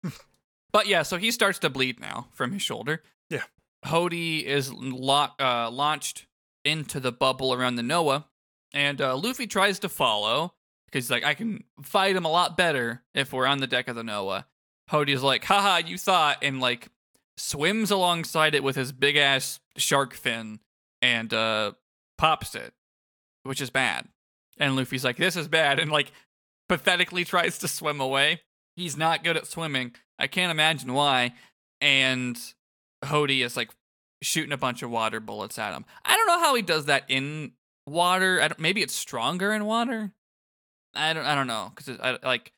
but 0.71 0.87
yeah, 0.87 1.01
so 1.01 1.17
he 1.17 1.31
starts 1.31 1.59
to 1.59 1.69
bleed 1.69 1.99
now 1.99 2.27
from 2.33 2.51
his 2.51 2.61
shoulder. 2.61 3.01
Yeah. 3.29 3.43
Hody 3.85 4.43
is 4.43 4.71
lo- 4.73 5.29
uh, 5.39 5.71
launched 5.71 6.27
into 6.65 6.99
the 6.99 7.11
bubble 7.11 7.53
around 7.53 7.75
the 7.75 7.83
Noah, 7.83 8.27
and 8.73 9.01
uh, 9.01 9.15
Luffy 9.15 9.47
tries 9.47 9.79
to 9.79 9.89
follow 9.89 10.53
because 10.89 11.05
he's 11.05 11.11
like, 11.11 11.23
I 11.23 11.35
can 11.35 11.63
fight 11.83 12.15
him 12.15 12.25
a 12.25 12.31
lot 12.31 12.57
better 12.57 13.03
if 13.13 13.31
we're 13.31 13.45
on 13.45 13.59
the 13.59 13.67
deck 13.67 13.87
of 13.87 13.95
the 13.95 14.03
Noah. 14.03 14.47
Hody's 14.91 15.21
like, 15.21 15.43
haha, 15.45 15.77
you 15.85 15.97
thought, 15.97 16.37
and 16.41 16.59
like 16.59 16.89
swims 17.37 17.91
alongside 17.91 18.55
it 18.55 18.63
with 18.63 18.75
his 18.75 18.91
big 18.91 19.15
ass 19.15 19.59
shark 19.77 20.13
fin 20.13 20.59
and 21.01 21.33
uh 21.33 21.71
pops 22.17 22.55
it, 22.55 22.73
which 23.43 23.61
is 23.61 23.69
bad. 23.69 24.07
And 24.57 24.75
Luffy's 24.75 25.05
like, 25.05 25.17
this 25.17 25.35
is 25.37 25.47
bad, 25.47 25.79
and 25.79 25.91
like 25.91 26.11
pathetically 26.67 27.23
tries 27.23 27.59
to 27.59 27.67
swim 27.67 28.01
away. 28.01 28.41
He's 28.75 28.97
not 28.97 29.23
good 29.23 29.37
at 29.37 29.47
swimming. 29.47 29.93
I 30.17 30.27
can't 30.27 30.51
imagine 30.51 30.93
why. 30.93 31.33
And 31.81 32.37
Hody 33.05 33.43
is 33.43 33.55
like 33.55 33.69
shooting 34.21 34.51
a 34.51 34.57
bunch 34.57 34.83
of 34.83 34.89
water 34.89 35.19
bullets 35.19 35.57
at 35.57 35.73
him. 35.73 35.85
I 36.03 36.15
don't 36.15 36.27
know 36.27 36.39
how 36.39 36.55
he 36.55 36.61
does 36.61 36.85
that 36.85 37.03
in 37.07 37.53
water. 37.87 38.49
Maybe 38.57 38.81
it's 38.81 38.95
stronger 38.95 39.53
in 39.53 39.65
water. 39.65 40.11
I 40.95 41.13
don't. 41.13 41.25
I 41.25 41.35
don't 41.35 41.47
know 41.47 41.71
because 41.75 41.99
I 42.01 42.17
like 42.23 42.51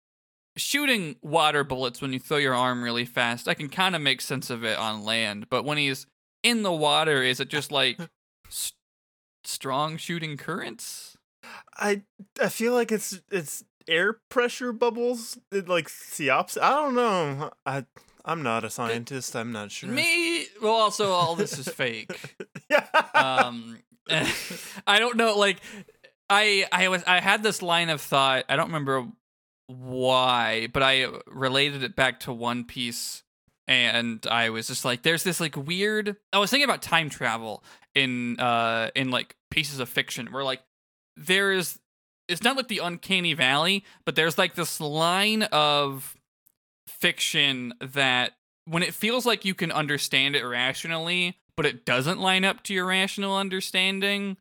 shooting 0.58 1.16
water 1.22 1.64
bullets 1.64 2.02
when 2.02 2.14
you 2.14 2.20
throw 2.20 2.38
your 2.38 2.54
arm 2.54 2.84
really 2.84 3.06
fast, 3.06 3.48
I 3.48 3.54
can 3.54 3.70
kind 3.70 3.96
of 3.96 4.02
make 4.02 4.22
sense 4.22 4.50
of 4.50 4.64
it 4.64 4.78
on 4.78 5.04
land. 5.04 5.50
But 5.50 5.64
when 5.64 5.78
he's 5.78 6.06
in 6.44 6.64
the 6.64 6.72
water, 6.72 7.24
is 7.24 7.40
it 7.40 7.50
just 7.50 7.72
like 7.72 7.98
st- 8.50 8.76
strong 9.44 9.98
shooting 9.98 10.38
currents? 10.38 11.18
I 11.76 12.04
I 12.40 12.50
feel 12.50 12.74
like 12.74 12.92
it's 12.92 13.22
it's 13.32 13.64
air 13.88 14.20
pressure 14.30 14.72
bubbles. 14.74 15.38
It, 15.52 15.68
like 15.68 15.90
the 16.18 16.30
opposite. 16.30 16.64
I 16.64 16.72
don't 16.72 16.96
know. 16.96 17.52
I 17.66 17.86
I'm 18.24 18.44
not 18.44 18.64
a 18.64 18.70
scientist. 18.70 19.36
I'm 19.36 19.52
not 19.52 19.72
sure. 19.72 19.90
Me, 19.90 20.46
well, 20.62 20.74
also 20.74 21.12
all 21.12 21.36
this 21.36 21.58
is 21.58 21.68
fake. 21.68 22.36
yeah. 22.70 22.86
um 23.14 23.80
i 24.88 24.98
don't 25.00 25.16
know 25.16 25.38
like 25.38 25.62
i 26.32 26.66
i 26.72 26.88
was 26.88 27.04
i 27.06 27.20
had 27.20 27.44
this 27.44 27.62
line 27.62 27.90
of 27.90 28.02
thought 28.02 28.46
i 28.50 28.56
don't 28.56 28.68
remember 28.68 29.06
why 29.68 30.68
but 30.74 30.82
i 30.82 31.06
related 31.28 31.84
it 31.84 31.96
back 31.96 32.20
to 32.22 32.34
one 32.34 32.64
piece 32.64 33.24
and 33.68 34.26
i 34.28 34.50
was 34.50 34.68
just 34.68 34.86
like 34.86 35.04
there's 35.04 35.24
this 35.24 35.40
like 35.40 35.56
weird 35.56 36.16
i 36.34 36.40
was 36.40 36.50
thinking 36.50 36.66
about 36.66 36.82
time 36.82 37.10
travel 37.10 37.64
in 37.94 38.40
uh 38.40 38.90
in 38.96 39.12
like 39.12 39.36
pieces 39.52 39.80
of 39.80 39.90
fiction 39.90 40.28
where 40.32 40.44
like 40.44 40.62
there 41.18 41.52
is 41.52 41.78
it's 42.28 42.44
not 42.44 42.56
like 42.56 42.70
the 42.70 42.80
uncanny 42.80 43.34
valley 43.34 43.84
but 44.06 44.16
there's 44.16 44.38
like 44.38 44.56
this 44.56 44.80
line 44.80 45.44
of 45.44 46.16
fiction 46.88 47.74
that 47.82 48.32
when 48.66 48.84
it 48.84 48.94
feels 48.94 49.26
like 49.26 49.44
you 49.44 49.54
can 49.54 49.72
understand 49.72 50.36
it 50.36 50.46
rationally 50.46 51.38
but 51.58 51.66
it 51.66 51.86
doesn't 51.86 52.20
line 52.20 52.44
up 52.44 52.64
to 52.64 52.74
your 52.74 52.86
rational 52.86 53.36
understanding, 53.38 54.38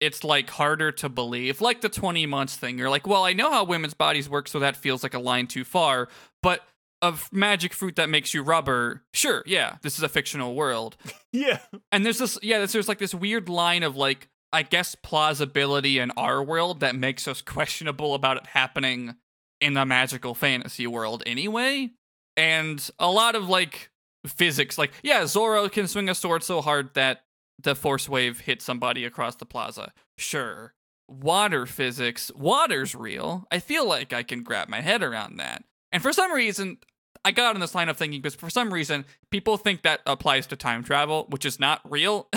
it's 0.00 0.24
like 0.24 0.50
harder 0.50 0.90
to 0.92 1.08
believe. 1.08 1.60
Like 1.60 1.82
the 1.82 1.88
20 1.88 2.26
months 2.26 2.56
thing. 2.56 2.78
You're 2.78 2.90
like, 2.90 3.06
well, 3.06 3.24
I 3.24 3.32
know 3.32 3.50
how 3.50 3.64
women's 3.64 3.94
bodies 3.94 4.28
work, 4.28 4.48
so 4.48 4.58
that 4.60 4.76
feels 4.76 5.02
like 5.02 5.14
a 5.14 5.18
line 5.18 5.46
too 5.46 5.64
far. 5.64 6.08
But 6.42 6.62
a 7.02 7.14
magic 7.32 7.72
fruit 7.72 7.96
that 7.96 8.08
makes 8.08 8.34
you 8.34 8.42
rubber, 8.42 9.02
sure, 9.12 9.42
yeah, 9.46 9.76
this 9.82 9.96
is 9.96 10.02
a 10.02 10.08
fictional 10.08 10.54
world. 10.54 10.96
yeah. 11.32 11.60
And 11.92 12.04
there's 12.04 12.18
this, 12.18 12.38
yeah, 12.42 12.58
there's, 12.58 12.72
there's 12.72 12.88
like 12.88 12.98
this 12.98 13.14
weird 13.14 13.48
line 13.48 13.82
of 13.82 13.96
like, 13.96 14.28
I 14.52 14.62
guess 14.62 14.94
plausibility 14.96 15.98
in 15.98 16.10
our 16.12 16.42
world 16.42 16.80
that 16.80 16.96
makes 16.96 17.28
us 17.28 17.40
questionable 17.40 18.14
about 18.14 18.36
it 18.38 18.46
happening 18.46 19.14
in 19.60 19.74
the 19.74 19.86
magical 19.86 20.34
fantasy 20.34 20.86
world 20.86 21.22
anyway. 21.24 21.90
And 22.36 22.90
a 22.98 23.10
lot 23.10 23.34
of 23.34 23.48
like 23.48 23.90
physics. 24.26 24.76
Like, 24.76 24.92
yeah, 25.02 25.26
Zoro 25.26 25.68
can 25.68 25.86
swing 25.86 26.08
a 26.08 26.14
sword 26.14 26.42
so 26.42 26.60
hard 26.60 26.94
that 26.94 27.22
the 27.62 27.74
force 27.74 28.08
wave 28.08 28.40
hits 28.40 28.64
somebody 28.64 29.04
across 29.04 29.36
the 29.36 29.46
plaza. 29.46 29.92
Sure. 30.16 30.74
Water 31.08 31.66
physics, 31.66 32.30
water's 32.34 32.94
real. 32.94 33.46
I 33.50 33.58
feel 33.58 33.86
like 33.86 34.12
I 34.12 34.22
can 34.22 34.42
grab 34.42 34.68
my 34.68 34.80
head 34.80 35.02
around 35.02 35.36
that. 35.36 35.64
And 35.92 36.02
for 36.02 36.12
some 36.12 36.32
reason, 36.32 36.78
I 37.24 37.32
got 37.32 37.54
on 37.54 37.60
this 37.60 37.74
line 37.74 37.88
of 37.88 37.96
thinking 37.96 38.20
because 38.20 38.34
for 38.34 38.48
some 38.48 38.72
reason, 38.72 39.04
people 39.30 39.56
think 39.56 39.82
that 39.82 40.00
applies 40.06 40.46
to 40.48 40.56
time 40.56 40.84
travel, 40.84 41.26
which 41.28 41.44
is 41.44 41.58
not 41.58 41.80
real. 41.84 42.28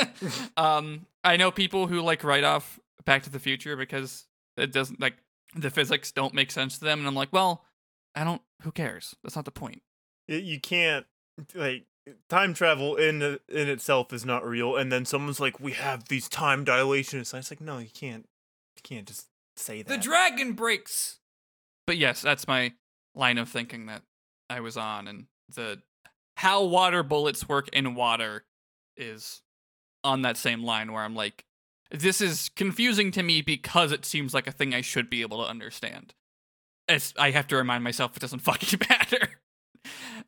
um, 0.56 1.06
I 1.24 1.36
know 1.36 1.50
people 1.50 1.86
who 1.86 2.00
like 2.00 2.22
write 2.22 2.44
off 2.44 2.78
Back 3.04 3.22
to 3.24 3.30
the 3.30 3.38
Future 3.38 3.76
because 3.76 4.26
it 4.56 4.72
doesn't 4.72 5.00
like 5.00 5.14
the 5.56 5.70
physics 5.70 6.12
don't 6.12 6.34
make 6.34 6.50
sense 6.50 6.78
to 6.78 6.84
them, 6.84 7.00
and 7.00 7.08
I'm 7.08 7.14
like, 7.14 7.32
well, 7.32 7.64
I 8.14 8.24
don't. 8.24 8.42
Who 8.62 8.70
cares? 8.70 9.16
That's 9.22 9.36
not 9.36 9.46
the 9.46 9.50
point. 9.50 9.82
You 10.28 10.60
can't 10.60 11.06
like 11.54 11.86
time 12.28 12.54
travel 12.54 12.96
in 12.96 13.22
in 13.22 13.68
itself 13.68 14.12
is 14.12 14.24
not 14.24 14.44
real 14.44 14.76
and 14.76 14.90
then 14.90 15.04
someone's 15.04 15.40
like 15.40 15.60
we 15.60 15.72
have 15.72 16.08
these 16.08 16.28
time 16.28 16.64
dilation 16.64 17.20
it's 17.20 17.32
like 17.32 17.60
no 17.60 17.78
you 17.78 17.90
can't 17.92 18.28
you 18.76 18.82
can't 18.82 19.06
just 19.06 19.26
say 19.56 19.82
that. 19.82 19.88
the 19.88 19.98
dragon 19.98 20.52
breaks! 20.52 21.18
But 21.86 21.96
yes 21.96 22.22
that's 22.22 22.46
my 22.46 22.72
line 23.14 23.38
of 23.38 23.48
thinking 23.48 23.86
that 23.86 24.02
i 24.48 24.60
was 24.60 24.76
on 24.76 25.08
and 25.08 25.26
the 25.54 25.82
how 26.36 26.64
water 26.64 27.02
bullets 27.02 27.48
work 27.48 27.68
in 27.72 27.94
water 27.94 28.44
is 28.96 29.42
on 30.04 30.22
that 30.22 30.36
same 30.36 30.62
line 30.62 30.92
where 30.92 31.02
i'm 31.02 31.16
like 31.16 31.44
this 31.90 32.20
is 32.20 32.50
confusing 32.54 33.10
to 33.10 33.22
me 33.22 33.42
because 33.42 33.92
it 33.92 34.04
seems 34.04 34.32
like 34.32 34.46
a 34.46 34.52
thing 34.52 34.74
i 34.74 34.80
should 34.80 35.10
be 35.10 35.22
able 35.22 35.42
to 35.42 35.48
understand. 35.48 36.14
It's, 36.88 37.12
i 37.18 37.30
have 37.30 37.48
to 37.48 37.56
remind 37.56 37.84
myself 37.84 38.16
it 38.16 38.20
doesn't 38.20 38.38
fucking 38.40 38.80
matter. 38.88 39.40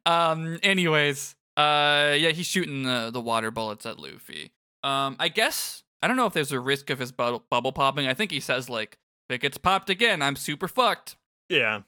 Um. 0.05 0.59
Anyways, 0.62 1.37
uh, 1.56 2.14
yeah, 2.18 2.30
he's 2.30 2.46
shooting 2.46 2.82
the 2.84 3.10
the 3.12 3.20
water 3.20 3.50
bullets 3.50 3.86
at 3.86 3.98
Luffy. 3.98 4.52
Um, 4.82 5.16
I 5.18 5.28
guess 5.28 5.82
I 6.02 6.08
don't 6.08 6.16
know 6.16 6.26
if 6.26 6.32
there's 6.32 6.52
a 6.52 6.60
risk 6.60 6.90
of 6.90 6.98
his 6.98 7.12
bu- 7.12 7.40
bubble 7.50 7.72
popping. 7.72 8.06
I 8.06 8.14
think 8.14 8.30
he 8.30 8.40
says 8.40 8.68
like, 8.68 8.98
if 9.28 9.36
it 9.36 9.40
gets 9.40 9.58
popped 9.58 9.90
again, 9.90 10.22
I'm 10.22 10.36
super 10.36 10.68
fucked. 10.68 11.16
Yeah. 11.48 11.82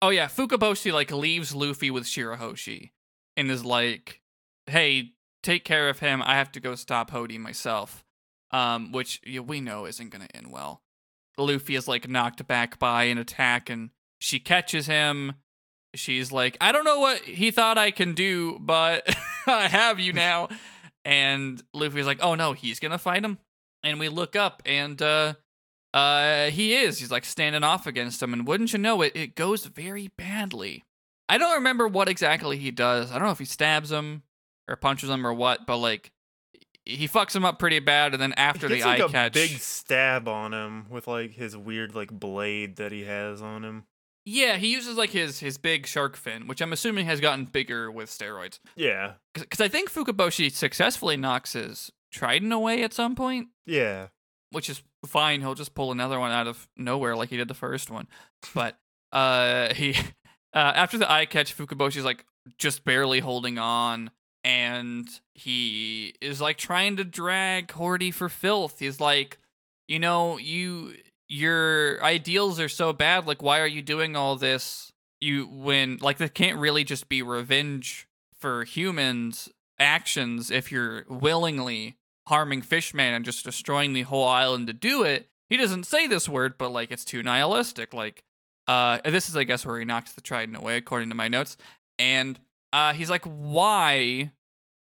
Oh 0.00 0.08
yeah, 0.08 0.26
Fukaboshi 0.26 0.92
like 0.92 1.10
leaves 1.12 1.54
Luffy 1.54 1.90
with 1.90 2.04
Shirahoshi, 2.04 2.90
and 3.36 3.50
is 3.50 3.64
like, 3.64 4.20
"Hey, 4.66 5.12
take 5.42 5.64
care 5.64 5.88
of 5.88 6.00
him. 6.00 6.22
I 6.22 6.34
have 6.34 6.50
to 6.52 6.60
go 6.60 6.74
stop 6.74 7.10
Hody 7.10 7.38
myself." 7.38 8.04
Um, 8.50 8.92
which 8.92 9.20
yeah, 9.24 9.40
we 9.40 9.60
know 9.60 9.86
isn't 9.86 10.10
gonna 10.10 10.28
end 10.34 10.50
well. 10.50 10.82
Luffy 11.38 11.76
is 11.76 11.86
like 11.86 12.08
knocked 12.08 12.46
back 12.46 12.78
by 12.78 13.04
an 13.04 13.18
attack, 13.18 13.70
and 13.70 13.90
she 14.18 14.40
catches 14.40 14.86
him 14.86 15.34
she's 15.94 16.32
like, 16.32 16.56
I 16.60 16.72
don't 16.72 16.84
know 16.84 17.00
what 17.00 17.20
he 17.20 17.50
thought 17.50 17.78
I 17.78 17.90
can 17.90 18.14
do, 18.14 18.58
but 18.60 19.14
I 19.46 19.68
have 19.68 20.00
you 20.00 20.12
now. 20.12 20.48
And 21.04 21.62
Luffy's 21.74 22.06
like, 22.06 22.22
oh 22.22 22.34
no, 22.34 22.52
he's 22.52 22.80
gonna 22.80 22.98
fight 22.98 23.24
him. 23.24 23.38
And 23.82 23.98
we 23.98 24.08
look 24.08 24.36
up 24.36 24.62
and 24.64 25.00
uh 25.02 25.34
uh 25.92 26.46
he 26.46 26.74
is. 26.74 26.98
He's 26.98 27.10
like 27.10 27.24
standing 27.24 27.64
off 27.64 27.86
against 27.86 28.22
him, 28.22 28.32
and 28.32 28.46
wouldn't 28.46 28.72
you 28.72 28.78
know 28.78 29.02
it, 29.02 29.12
it 29.14 29.34
goes 29.34 29.66
very 29.66 30.08
badly. 30.16 30.84
I 31.28 31.38
don't 31.38 31.54
remember 31.54 31.88
what 31.88 32.08
exactly 32.08 32.58
he 32.58 32.70
does. 32.70 33.10
I 33.10 33.14
don't 33.14 33.26
know 33.26 33.32
if 33.32 33.38
he 33.38 33.44
stabs 33.44 33.90
him 33.90 34.22
or 34.68 34.76
punches 34.76 35.10
him 35.10 35.26
or 35.26 35.32
what, 35.32 35.66
but 35.66 35.78
like 35.78 36.12
he 36.84 37.06
fucks 37.08 37.34
him 37.34 37.44
up 37.44 37.58
pretty 37.58 37.78
bad, 37.78 38.12
and 38.12 38.22
then 38.22 38.32
after 38.34 38.68
he 38.68 38.76
the 38.76 38.80
like 38.84 39.00
eye 39.00 39.04
a 39.04 39.08
catch, 39.08 39.34
big 39.34 39.50
stab 39.58 40.28
on 40.28 40.52
him 40.52 40.86
with 40.90 41.06
like 41.06 41.32
his 41.32 41.56
weird 41.56 41.94
like 41.94 42.10
blade 42.10 42.76
that 42.76 42.92
he 42.92 43.04
has 43.04 43.40
on 43.42 43.64
him. 43.64 43.84
Yeah, 44.24 44.56
he 44.56 44.72
uses 44.72 44.96
like 44.96 45.10
his 45.10 45.40
his 45.40 45.58
big 45.58 45.86
shark 45.86 46.16
fin, 46.16 46.46
which 46.46 46.60
I'm 46.60 46.72
assuming 46.72 47.06
has 47.06 47.20
gotten 47.20 47.44
bigger 47.44 47.90
with 47.90 48.08
steroids. 48.08 48.60
Yeah. 48.76 49.14
Because 49.34 49.60
I 49.60 49.68
think 49.68 49.90
Fukaboshi 49.90 50.50
successfully 50.52 51.16
knocks 51.16 51.54
his 51.54 51.90
trident 52.12 52.52
away 52.52 52.82
at 52.84 52.92
some 52.92 53.16
point. 53.16 53.48
Yeah. 53.66 54.08
Which 54.50 54.70
is 54.70 54.82
fine. 55.06 55.40
He'll 55.40 55.54
just 55.54 55.74
pull 55.74 55.90
another 55.90 56.20
one 56.20 56.30
out 56.30 56.46
of 56.46 56.68
nowhere 56.76 57.16
like 57.16 57.30
he 57.30 57.36
did 57.36 57.48
the 57.48 57.54
first 57.54 57.90
one. 57.90 58.06
But 58.54 58.76
uh, 59.10 59.74
he 59.74 59.96
uh, 60.54 60.72
after 60.74 60.98
the 60.98 61.10
eye 61.10 61.26
catch, 61.26 61.56
Fukaboshi's 61.56 62.04
like 62.04 62.24
just 62.58 62.84
barely 62.84 63.20
holding 63.20 63.58
on, 63.58 64.10
and 64.44 65.08
he 65.34 66.14
is 66.20 66.40
like 66.40 66.58
trying 66.58 66.96
to 66.96 67.04
drag 67.04 67.68
Hody 67.68 68.12
for 68.14 68.28
filth. 68.28 68.78
He's 68.78 69.00
like, 69.00 69.38
you 69.88 69.98
know, 69.98 70.38
you 70.38 70.94
your 71.32 72.02
ideals 72.04 72.60
are 72.60 72.68
so 72.68 72.92
bad 72.92 73.26
like 73.26 73.42
why 73.42 73.58
are 73.60 73.66
you 73.66 73.80
doing 73.80 74.14
all 74.14 74.36
this? 74.36 74.92
You 75.20 75.46
when 75.46 75.98
like 76.00 76.18
that 76.18 76.34
can't 76.34 76.58
really 76.58 76.84
just 76.84 77.08
be 77.08 77.22
revenge 77.22 78.06
for 78.38 78.64
humans 78.64 79.48
actions 79.78 80.50
if 80.50 80.70
you're 80.70 81.06
willingly 81.08 81.96
harming 82.28 82.60
fishman 82.60 83.14
and 83.14 83.24
just 83.24 83.44
destroying 83.44 83.94
the 83.94 84.02
whole 84.02 84.28
island 84.28 84.66
to 84.66 84.74
do 84.74 85.04
it. 85.04 85.28
He 85.48 85.56
doesn't 85.56 85.84
say 85.84 86.06
this 86.06 86.28
word 86.28 86.58
but 86.58 86.70
like 86.70 86.90
it's 86.90 87.04
too 87.04 87.22
nihilistic 87.22 87.94
like 87.94 88.22
uh 88.68 88.98
this 89.04 89.28
is 89.28 89.36
i 89.36 89.44
guess 89.44 89.64
where 89.64 89.78
he 89.78 89.84
knocks 89.86 90.12
the 90.12 90.20
trident 90.20 90.58
away 90.58 90.76
according 90.76 91.08
to 91.08 91.14
my 91.14 91.28
notes. 91.28 91.56
And 91.98 92.38
uh 92.74 92.92
he's 92.92 93.10
like 93.10 93.24
why 93.24 94.32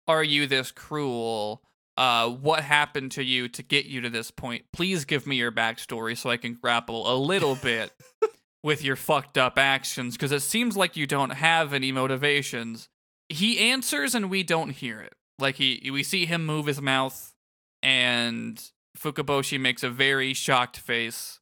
are 0.05 0.23
you 0.23 0.47
this 0.47 0.71
cruel 0.71 1.61
uh, 1.97 2.29
what 2.29 2.63
happened 2.63 3.11
to 3.13 3.23
you 3.23 3.47
to 3.49 3.63
get 3.63 3.85
you 3.85 4.01
to 4.01 4.09
this 4.09 4.31
point. 4.31 4.65
Please 4.71 5.05
give 5.05 5.27
me 5.27 5.35
your 5.35 5.51
backstory 5.51 6.17
so 6.17 6.29
I 6.29 6.37
can 6.37 6.53
grapple 6.53 7.11
a 7.11 7.15
little 7.15 7.55
bit 7.55 7.91
with 8.63 8.83
your 8.83 8.95
fucked 8.95 9.37
up 9.37 9.57
actions 9.57 10.15
because 10.15 10.31
it 10.31 10.41
seems 10.41 10.77
like 10.77 10.95
you 10.95 11.05
don't 11.05 11.31
have 11.31 11.73
any 11.73 11.91
motivations. 11.91 12.89
He 13.29 13.59
answers 13.59 14.15
and 14.15 14.29
we 14.29 14.43
don't 14.43 14.71
hear 14.71 14.99
it. 15.01 15.13
Like 15.39 15.55
he, 15.55 15.89
we 15.91 16.03
see 16.03 16.25
him 16.25 16.45
move 16.45 16.67
his 16.67 16.81
mouth, 16.81 17.33
and 17.81 18.61
Fukaboshi 18.97 19.59
makes 19.59 19.81
a 19.81 19.89
very 19.89 20.33
shocked 20.33 20.77
face, 20.77 21.39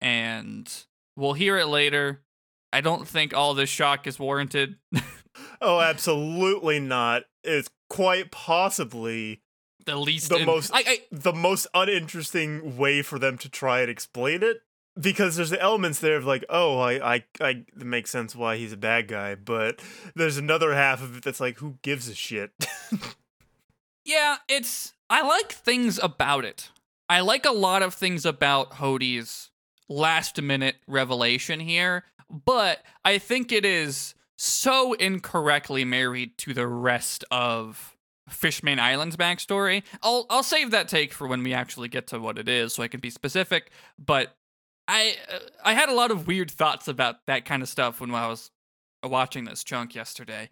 and 0.00 0.72
we'll 1.14 1.34
hear 1.34 1.58
it 1.58 1.66
later. 1.66 2.22
I 2.72 2.80
don't 2.80 3.06
think 3.06 3.34
all 3.34 3.52
this 3.52 3.68
shock 3.68 4.06
is 4.06 4.18
warranted. 4.18 4.76
oh, 5.60 5.80
absolutely 5.80 6.80
not. 6.80 7.24
It's 7.44 7.68
quite 7.90 8.30
possibly 8.30 9.42
the 9.88 9.96
least 9.96 10.28
the 10.28 10.36
in- 10.36 10.46
most 10.46 10.70
I, 10.72 10.84
I, 10.86 11.00
the 11.10 11.32
most 11.32 11.66
uninteresting 11.74 12.76
way 12.76 13.02
for 13.02 13.18
them 13.18 13.38
to 13.38 13.48
try 13.48 13.80
and 13.80 13.90
explain 13.90 14.42
it 14.42 14.58
because 15.00 15.36
there's 15.36 15.50
the 15.50 15.60
elements 15.60 16.00
there 16.00 16.16
of 16.16 16.24
like 16.24 16.44
oh 16.48 16.78
I 16.78 17.14
I 17.14 17.24
I 17.40 17.48
it 17.50 17.86
makes 17.86 18.10
sense 18.10 18.36
why 18.36 18.56
he's 18.56 18.72
a 18.72 18.76
bad 18.76 19.08
guy 19.08 19.34
but 19.34 19.80
there's 20.14 20.36
another 20.36 20.74
half 20.74 21.02
of 21.02 21.16
it 21.16 21.24
that's 21.24 21.40
like 21.40 21.58
who 21.58 21.78
gives 21.82 22.08
a 22.08 22.14
shit? 22.14 22.52
Yeah 24.04 24.36
it's 24.48 24.94
I 25.10 25.22
like 25.22 25.52
things 25.52 25.98
about 26.02 26.44
it. 26.44 26.70
I 27.10 27.20
like 27.20 27.46
a 27.46 27.50
lot 27.50 27.82
of 27.82 27.94
things 27.94 28.24
about 28.26 28.74
Hody's 28.74 29.50
last 29.88 30.40
minute 30.40 30.76
revelation 30.86 31.60
here, 31.60 32.04
but 32.30 32.82
I 33.04 33.18
think 33.18 33.52
it 33.52 33.64
is 33.64 34.14
so 34.36 34.92
incorrectly 34.94 35.84
married 35.84 36.38
to 36.38 36.54
the 36.54 36.66
rest 36.66 37.24
of 37.30 37.96
Fishman 38.28 38.78
Island's 38.78 39.16
backstory. 39.16 39.82
I'll 40.02 40.26
I'll 40.30 40.42
save 40.42 40.70
that 40.70 40.88
take 40.88 41.12
for 41.12 41.26
when 41.26 41.42
we 41.42 41.52
actually 41.54 41.88
get 41.88 42.06
to 42.08 42.18
what 42.18 42.38
it 42.38 42.48
is, 42.48 42.74
so 42.74 42.82
I 42.82 42.88
can 42.88 43.00
be 43.00 43.10
specific. 43.10 43.70
But 43.98 44.36
I 44.86 45.16
uh, 45.32 45.38
I 45.64 45.74
had 45.74 45.88
a 45.88 45.94
lot 45.94 46.10
of 46.10 46.26
weird 46.26 46.50
thoughts 46.50 46.88
about 46.88 47.26
that 47.26 47.44
kind 47.44 47.62
of 47.62 47.68
stuff 47.68 48.00
when 48.00 48.14
I 48.14 48.26
was 48.28 48.50
watching 49.04 49.44
this 49.44 49.64
chunk 49.64 49.94
yesterday. 49.94 50.48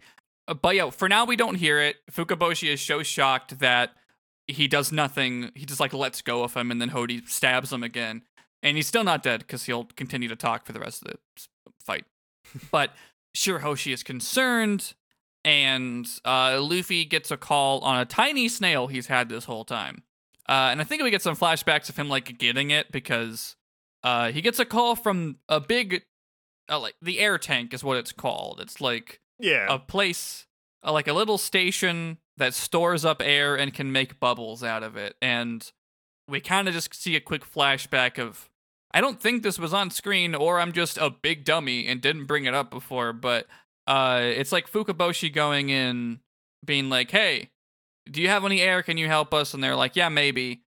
Uh, 0.47 0.53
but 0.53 0.75
yeah, 0.75 0.89
for 0.89 1.09
now 1.09 1.25
we 1.25 1.35
don't 1.35 1.55
hear 1.55 1.79
it. 1.79 1.97
Fukaboshi 2.11 2.69
is 2.71 2.81
so 2.81 3.03
shocked 3.03 3.59
that 3.59 3.91
he 4.47 4.67
does 4.67 4.91
nothing. 4.91 5.51
He 5.55 5.65
just 5.65 5.79
like 5.79 5.93
lets 5.93 6.21
go 6.21 6.43
of 6.43 6.53
him, 6.53 6.71
and 6.71 6.81
then 6.81 6.91
Hody 6.91 7.27
stabs 7.27 7.71
him 7.73 7.83
again, 7.83 8.23
and 8.63 8.77
he's 8.77 8.87
still 8.87 9.03
not 9.03 9.23
dead 9.23 9.41
because 9.41 9.65
he'll 9.65 9.85
continue 9.85 10.29
to 10.29 10.35
talk 10.35 10.65
for 10.65 10.71
the 10.71 10.79
rest 10.79 11.03
of 11.05 11.11
the 11.11 11.51
fight. 11.83 12.05
but 12.71 12.91
Shirahoshi 13.35 13.93
is 13.93 14.03
concerned, 14.03 14.93
and 15.43 16.07
uh, 16.25 16.59
Luffy 16.61 17.05
gets 17.05 17.31
a 17.31 17.37
call 17.37 17.79
on 17.79 17.99
a 17.99 18.05
tiny 18.05 18.47
snail 18.49 18.87
he's 18.87 19.07
had 19.07 19.29
this 19.29 19.45
whole 19.45 19.65
time. 19.65 20.03
Uh, 20.49 20.69
and 20.71 20.79
I 20.81 20.83
think 20.83 21.01
we 21.03 21.11
get 21.11 21.21
some 21.21 21.35
flashbacks 21.35 21.89
of 21.89 21.97
him 21.97 22.07
like 22.09 22.37
getting 22.37 22.71
it 22.71 22.91
because 22.91 23.55
uh, 24.03 24.31
he 24.31 24.41
gets 24.41 24.59
a 24.59 24.65
call 24.65 24.95
from 24.95 25.37
a 25.49 25.59
big, 25.59 26.03
uh, 26.69 26.79
like 26.79 26.95
the 27.01 27.19
air 27.19 27.37
tank 27.37 27.73
is 27.73 27.83
what 27.83 27.97
it's 27.97 28.11
called. 28.13 28.59
It's 28.61 28.79
like 28.79 29.19
Yeah. 29.39 29.67
a 29.69 29.77
place, 29.79 30.45
uh, 30.85 30.91
like 30.93 31.07
a 31.07 31.13
little 31.13 31.37
station 31.37 32.17
that 32.37 32.53
stores 32.53 33.03
up 33.03 33.21
air 33.21 33.55
and 33.55 33.73
can 33.73 33.91
make 33.91 34.19
bubbles 34.19 34.63
out 34.63 34.83
of 34.83 34.95
it. 34.95 35.15
And 35.21 35.69
we 36.29 36.39
kind 36.39 36.67
of 36.67 36.73
just 36.73 36.93
see 36.93 37.15
a 37.15 37.21
quick 37.21 37.43
flashback 37.45 38.19
of. 38.19 38.49
I 38.93 39.01
don't 39.01 39.19
think 39.21 39.43
this 39.43 39.59
was 39.59 39.73
on 39.73 39.89
screen, 39.89 40.33
or 40.33 40.59
I'm 40.61 40.71
just 40.71 40.97
a 40.97 41.09
big 41.09 41.43
dummy 41.43 41.87
and 41.87 41.99
didn't 42.01 42.25
bring 42.25 42.45
it 42.45 42.53
up 42.53 42.71
before. 42.71 43.11
But 43.11 43.47
uh, 43.87 44.19
it's 44.21 44.51
like 44.51 44.69
Fukaboshi 44.69 45.33
going 45.33 45.69
in, 45.69 46.19
being 46.63 46.89
like, 46.89 47.09
"Hey, 47.09 47.49
do 48.09 48.21
you 48.21 48.27
have 48.29 48.45
any 48.45 48.61
air? 48.61 48.83
Can 48.83 48.97
you 48.97 49.07
help 49.07 49.33
us?" 49.33 49.53
And 49.53 49.63
they're 49.63 49.75
like, 49.75 49.95
"Yeah, 49.95 50.09
maybe." 50.09 50.61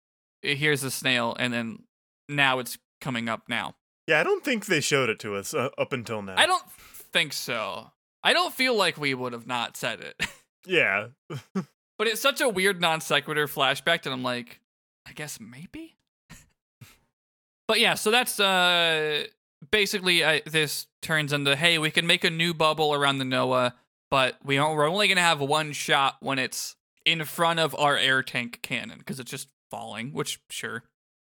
Here's 0.43 0.83
a 0.83 0.91
snail, 0.91 1.35
and 1.39 1.51
then 1.51 1.83
now 2.29 2.59
it's 2.59 2.77
coming 3.01 3.27
up 3.27 3.43
now. 3.49 3.75
yeah, 4.07 4.19
I 4.19 4.23
don't 4.23 4.43
think 4.45 4.67
they 4.67 4.79
showed 4.81 5.09
it 5.09 5.19
to 5.19 5.35
us 5.35 5.53
uh, 5.53 5.69
up 5.77 5.91
until 5.91 6.21
now. 6.21 6.35
I 6.37 6.45
don't 6.45 6.69
think 6.71 7.33
so. 7.33 7.91
I 8.23 8.33
don't 8.33 8.53
feel 8.53 8.75
like 8.75 8.97
we 8.97 9.13
would 9.13 9.33
have 9.33 9.47
not 9.47 9.75
said 9.75 9.99
it. 10.01 10.15
Yeah. 10.67 11.07
but 11.53 12.07
it's 12.07 12.21
such 12.21 12.41
a 12.41 12.49
weird 12.49 12.81
non 12.81 12.99
sequitur 12.99 13.47
flashback 13.47 14.03
that 14.03 14.11
I'm 14.11 14.21
like, 14.21 14.59
I 15.07 15.13
guess 15.13 15.39
maybe. 15.39 15.95
but 17.69 17.79
yeah, 17.79 17.93
so 17.93 18.11
that's 18.11 18.37
uh 18.39 19.23
basically 19.71 20.23
uh, 20.23 20.39
this 20.45 20.87
turns 21.01 21.33
into 21.33 21.55
hey, 21.55 21.77
we 21.77 21.91
can 21.91 22.07
make 22.07 22.23
a 22.23 22.29
new 22.29 22.53
bubble 22.53 22.93
around 22.93 23.17
the 23.17 23.25
Noah, 23.25 23.75
but 24.09 24.37
we 24.43 24.55
don't, 24.55 24.75
we're 24.75 24.89
only 24.89 25.07
gonna 25.07 25.21
have 25.21 25.39
one 25.39 25.71
shot 25.73 26.17
when 26.19 26.39
it's 26.39 26.75
in 27.05 27.23
front 27.25 27.59
of 27.59 27.75
our 27.75 27.97
air 27.97 28.21
tank 28.21 28.59
cannon 28.61 28.99
because 28.99 29.19
it's 29.19 29.31
just 29.31 29.49
falling. 29.69 30.11
Which 30.11 30.39
sure, 30.49 30.83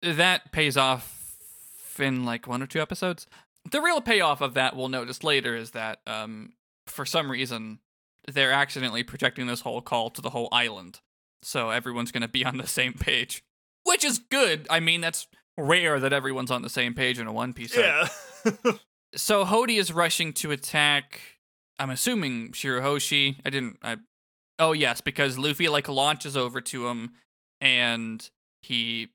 that 0.02 0.52
pays 0.52 0.76
off 0.76 1.36
in 1.98 2.24
like 2.24 2.46
one 2.46 2.62
or 2.62 2.66
two 2.66 2.80
episodes. 2.80 3.26
The 3.70 3.80
real 3.80 4.00
payoff 4.00 4.40
of 4.40 4.54
that 4.54 4.76
we'll 4.76 4.88
notice 4.88 5.24
later 5.24 5.56
is 5.56 5.72
that 5.72 6.00
um 6.06 6.52
for 6.86 7.04
some 7.04 7.30
reason 7.30 7.80
they're 8.32 8.52
accidentally 8.52 9.02
projecting 9.02 9.46
this 9.46 9.60
whole 9.60 9.80
call 9.80 10.10
to 10.10 10.20
the 10.20 10.30
whole 10.30 10.48
island. 10.52 11.00
So 11.42 11.70
everyone's 11.70 12.12
going 12.12 12.22
to 12.22 12.28
be 12.28 12.44
on 12.44 12.56
the 12.56 12.66
same 12.66 12.94
page, 12.94 13.44
which 13.84 14.04
is 14.04 14.18
good. 14.18 14.66
I 14.68 14.80
mean, 14.80 15.00
that's 15.00 15.28
rare 15.56 15.98
that 16.00 16.12
everyone's 16.12 16.50
on 16.50 16.62
the 16.62 16.70
same 16.70 16.94
page 16.94 17.18
in 17.18 17.26
a 17.26 17.32
One 17.32 17.52
Piece. 17.52 17.76
yeah. 17.76 18.08
So 19.14 19.46
Hody 19.46 19.78
is 19.78 19.92
rushing 19.92 20.34
to 20.34 20.50
attack. 20.50 21.20
I'm 21.78 21.88
assuming 21.88 22.50
Shirahoshi. 22.52 23.36
I 23.46 23.50
didn't. 23.50 23.78
I. 23.82 23.96
Oh 24.58 24.72
yes, 24.72 25.00
because 25.00 25.38
Luffy 25.38 25.68
like 25.68 25.88
launches 25.88 26.36
over 26.36 26.60
to 26.62 26.86
him, 26.88 27.12
and 27.60 28.28
he 28.62 29.08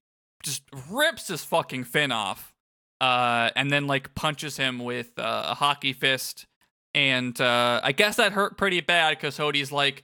just 0.44 0.64
rips 0.89 1.28
his 1.28 1.44
fucking 1.44 1.84
fin 1.84 2.12
off, 2.12 2.54
uh, 3.00 3.52
and 3.56 3.70
then 3.70 3.86
like 3.86 4.16
punches 4.16 4.58
him 4.58 4.80
with 4.80 5.12
uh, 5.20 5.54
a 5.54 5.56
haki 5.56 5.96
fist, 5.96 6.48
and 6.96 7.39
uh, 7.39 7.82
I 7.84 7.92
guess 7.92 8.16
that 8.16 8.32
hurt 8.32 8.58
pretty 8.58 8.82
bad 8.82 9.18
because 9.18 9.38
Hody's 9.38 9.72
like, 9.72 10.04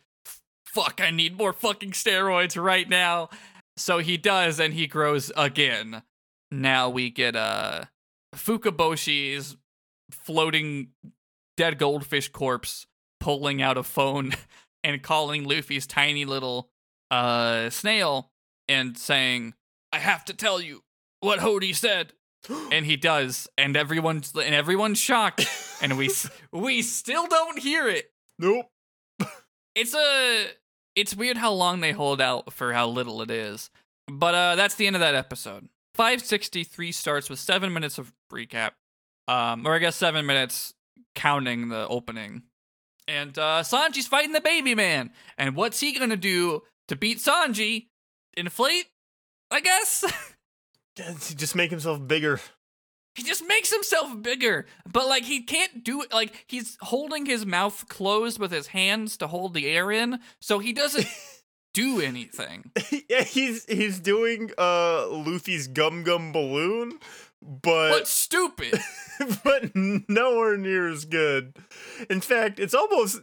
"Fuck, 0.66 1.00
I 1.02 1.10
need 1.10 1.38
more 1.38 1.54
fucking 1.54 1.92
steroids 1.92 2.62
right 2.62 2.88
now." 2.88 3.30
So 3.78 3.98
he 4.00 4.18
does, 4.18 4.60
and 4.60 4.74
he 4.76 4.86
grows 4.86 5.32
again. 5.36 6.04
Now 6.52 6.90
we 6.90 7.10
get 7.10 7.36
uh 7.36 7.86
Fukaboshi's 8.36 9.58
floating 10.12 10.90
dead 11.58 11.78
goldfish 11.78 12.30
corpse 12.30 12.86
pulling 13.20 13.62
out 13.62 13.78
a 13.78 13.84
phone 13.84 14.34
and 14.84 15.02
calling 15.02 15.46
Luffy's 15.46 15.88
tiny 15.88 16.26
little 16.26 16.70
uh 17.12 17.70
snail 17.70 18.32
and 18.70 18.98
saying, 18.98 19.54
"I 19.92 20.00
have 20.00 20.26
to 20.26 20.34
tell 20.34 20.62
you 20.62 20.84
what 21.22 21.40
Hody 21.40 21.76
said." 21.76 22.14
And 22.72 22.86
he 22.86 22.96
does, 22.96 23.48
and 23.58 23.76
everyone's 23.76 24.32
and 24.34 24.56
everyone's 24.56 25.00
shocked, 25.00 25.48
and 25.82 25.98
we 25.98 26.10
we 26.54 26.82
still 26.82 27.28
don't 27.28 27.60
hear 27.60 27.90
it. 27.90 28.12
nope. 28.40 28.68
It's 29.76 29.94
a 29.94 30.48
it's 30.96 31.16
weird 31.16 31.38
how 31.38 31.52
long 31.52 31.82
they 31.82 31.92
hold 31.92 32.22
out 32.22 32.54
for 32.54 32.74
how 32.74 32.88
little 32.88 33.22
it 33.22 33.30
is. 33.32 33.70
But 34.08 34.34
uh 34.34 34.56
that's 34.56 34.76
the 34.76 34.88
end 34.88 34.96
of 34.96 35.02
that 35.02 35.16
episode. 35.16 35.68
563 35.98 36.92
starts 36.92 37.30
with 37.30 37.40
7 37.40 37.74
minutes 37.74 37.98
of 37.98 38.14
recap. 38.32 38.72
Um 39.28 39.66
or 39.68 39.74
I 39.74 39.80
guess 39.80 39.96
7 39.96 40.26
minutes 40.26 40.74
counting 41.16 41.70
the 41.70 41.88
opening. 41.88 42.44
And 43.08 43.38
uh 43.38 43.64
Sanji's 43.64 44.08
fighting 44.08 44.34
the 44.34 44.42
baby 44.42 44.76
man. 44.76 45.12
And 45.38 45.56
what's 45.56 45.80
he 45.80 45.94
going 45.94 46.12
to 46.12 46.18
do 46.18 46.62
to 46.88 46.96
beat 46.96 47.18
Sanji? 47.18 47.88
Inflate? 48.36 48.86
I 49.52 49.60
guess. 49.60 50.06
Does 50.96 51.30
he 51.30 51.36
just 51.36 51.56
make 51.56 51.72
himself 51.72 52.06
bigger? 52.08 52.40
he 53.16 53.24
just 53.24 53.44
makes 53.48 53.74
himself 53.74 54.22
bigger 54.22 54.68
but 54.94 55.08
like 55.08 55.24
he 55.24 55.42
can't 55.42 55.84
do 55.84 56.04
it 56.04 56.14
like 56.14 56.46
he's 56.48 56.78
holding 56.82 57.26
his 57.26 57.48
mouth 57.48 57.88
closed 57.90 58.38
with 58.38 58.52
his 58.52 58.68
hands 58.68 59.18
to 59.18 59.26
hold 59.26 59.56
the 59.56 59.66
air 59.68 59.92
in 59.92 60.20
so 60.40 60.60
he 60.60 60.72
doesn't 60.72 61.08
do 61.78 62.02
anything 62.02 62.72
yeah, 63.10 63.24
he's 63.24 63.66
he's 63.66 64.00
doing 64.00 64.52
uh 64.58 65.08
Luffy's 65.10 65.68
gum 65.68 66.04
gum 66.04 66.32
balloon, 66.32 67.00
but 67.42 67.92
but 67.92 68.08
stupid 68.08 68.80
but 69.44 69.76
nowhere 69.76 70.58
near 70.58 70.88
as 70.88 71.06
good. 71.06 71.56
In 72.10 72.22
fact, 72.22 72.60
it's 72.60 72.74
almost 72.74 73.22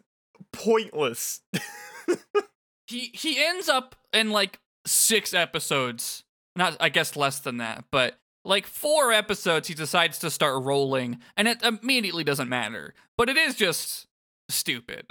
pointless. 0.53 1.41
he 2.87 3.11
he 3.13 3.45
ends 3.45 3.69
up 3.69 3.97
in 4.13 4.31
like 4.31 4.61
six 4.87 5.33
episodes 5.33 6.23
not 6.55 6.77
i 6.79 6.91
guess 6.91 7.17
less 7.17 7.39
than 7.39 7.57
that 7.57 7.83
but 7.91 8.19
like 8.45 8.67
four 8.67 9.11
episodes 9.11 9.67
he 9.67 9.75
decides 9.75 10.19
to 10.19 10.31
start 10.31 10.63
rolling 10.63 11.19
and 11.39 11.49
it 11.49 11.63
immediately 11.63 12.23
doesn't 12.23 12.51
matter 12.51 12.93
but 13.17 13.31
it 13.31 13.39
is 13.39 13.55
just 13.55 14.07
stupid 14.51 15.07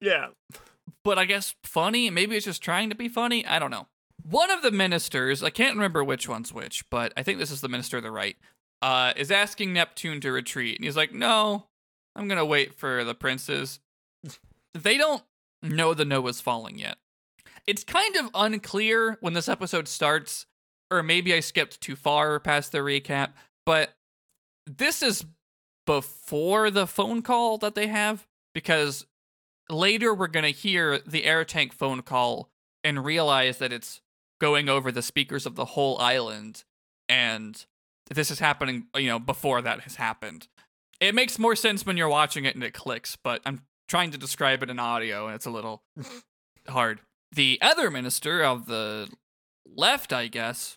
Yeah. 0.00 0.28
But 1.04 1.18
I 1.18 1.24
guess 1.24 1.54
funny. 1.62 2.10
Maybe 2.10 2.36
it's 2.36 2.46
just 2.46 2.62
trying 2.62 2.90
to 2.90 2.96
be 2.96 3.08
funny. 3.08 3.46
I 3.46 3.58
don't 3.58 3.70
know. 3.70 3.86
One 4.22 4.50
of 4.50 4.62
the 4.62 4.70
ministers, 4.70 5.42
I 5.42 5.50
can't 5.50 5.76
remember 5.76 6.02
which 6.02 6.28
one's 6.28 6.52
which, 6.52 6.88
but 6.90 7.12
I 7.16 7.22
think 7.22 7.38
this 7.38 7.50
is 7.50 7.60
the 7.60 7.68
minister 7.68 7.98
to 7.98 8.02
the 8.02 8.10
right, 8.10 8.36
uh, 8.82 9.12
is 9.16 9.30
asking 9.30 9.72
Neptune 9.72 10.20
to 10.22 10.32
retreat. 10.32 10.76
And 10.78 10.84
he's 10.84 10.96
like, 10.96 11.12
no, 11.12 11.66
I'm 12.16 12.26
going 12.26 12.38
to 12.38 12.44
wait 12.44 12.74
for 12.74 13.04
the 13.04 13.14
princes. 13.14 13.78
They 14.74 14.96
don't 14.96 15.22
know 15.62 15.94
the 15.94 16.04
Noah's 16.04 16.40
falling 16.40 16.78
yet. 16.78 16.96
It's 17.66 17.84
kind 17.84 18.16
of 18.16 18.30
unclear 18.34 19.18
when 19.20 19.34
this 19.34 19.48
episode 19.48 19.88
starts, 19.88 20.46
or 20.90 21.02
maybe 21.02 21.34
I 21.34 21.40
skipped 21.40 21.80
too 21.80 21.96
far 21.96 22.40
past 22.40 22.72
the 22.72 22.78
recap, 22.78 23.30
but 23.64 23.94
this 24.66 25.02
is 25.02 25.24
before 25.86 26.70
the 26.70 26.86
phone 26.86 27.22
call 27.22 27.58
that 27.58 27.74
they 27.74 27.86
have 27.86 28.26
because 28.54 29.06
later 29.70 30.14
we're 30.14 30.26
going 30.26 30.44
to 30.44 30.50
hear 30.50 30.98
the 31.06 31.24
air 31.24 31.44
tank 31.44 31.72
phone 31.72 32.02
call 32.02 32.48
and 32.84 33.04
realize 33.04 33.58
that 33.58 33.72
it's 33.72 34.00
going 34.40 34.68
over 34.68 34.92
the 34.92 35.02
speakers 35.02 35.46
of 35.46 35.54
the 35.56 35.64
whole 35.64 35.98
island 35.98 36.64
and 37.08 37.66
this 38.10 38.30
is 38.30 38.38
happening 38.38 38.86
you 38.96 39.08
know 39.08 39.18
before 39.18 39.62
that 39.62 39.80
has 39.80 39.96
happened. 39.96 40.48
It 41.00 41.14
makes 41.14 41.38
more 41.38 41.56
sense 41.56 41.84
when 41.84 41.96
you're 41.96 42.08
watching 42.08 42.44
it 42.44 42.54
and 42.54 42.64
it 42.64 42.74
clicks 42.74 43.16
but 43.16 43.40
i'm 43.44 43.62
trying 43.88 44.10
to 44.10 44.18
describe 44.18 44.62
it 44.62 44.70
in 44.70 44.78
audio 44.78 45.26
and 45.26 45.34
it's 45.34 45.46
a 45.46 45.50
little 45.50 45.82
hard. 46.68 47.00
The 47.32 47.58
other 47.60 47.90
minister 47.90 48.42
of 48.42 48.66
the 48.66 49.08
left 49.76 50.12
i 50.12 50.28
guess 50.28 50.76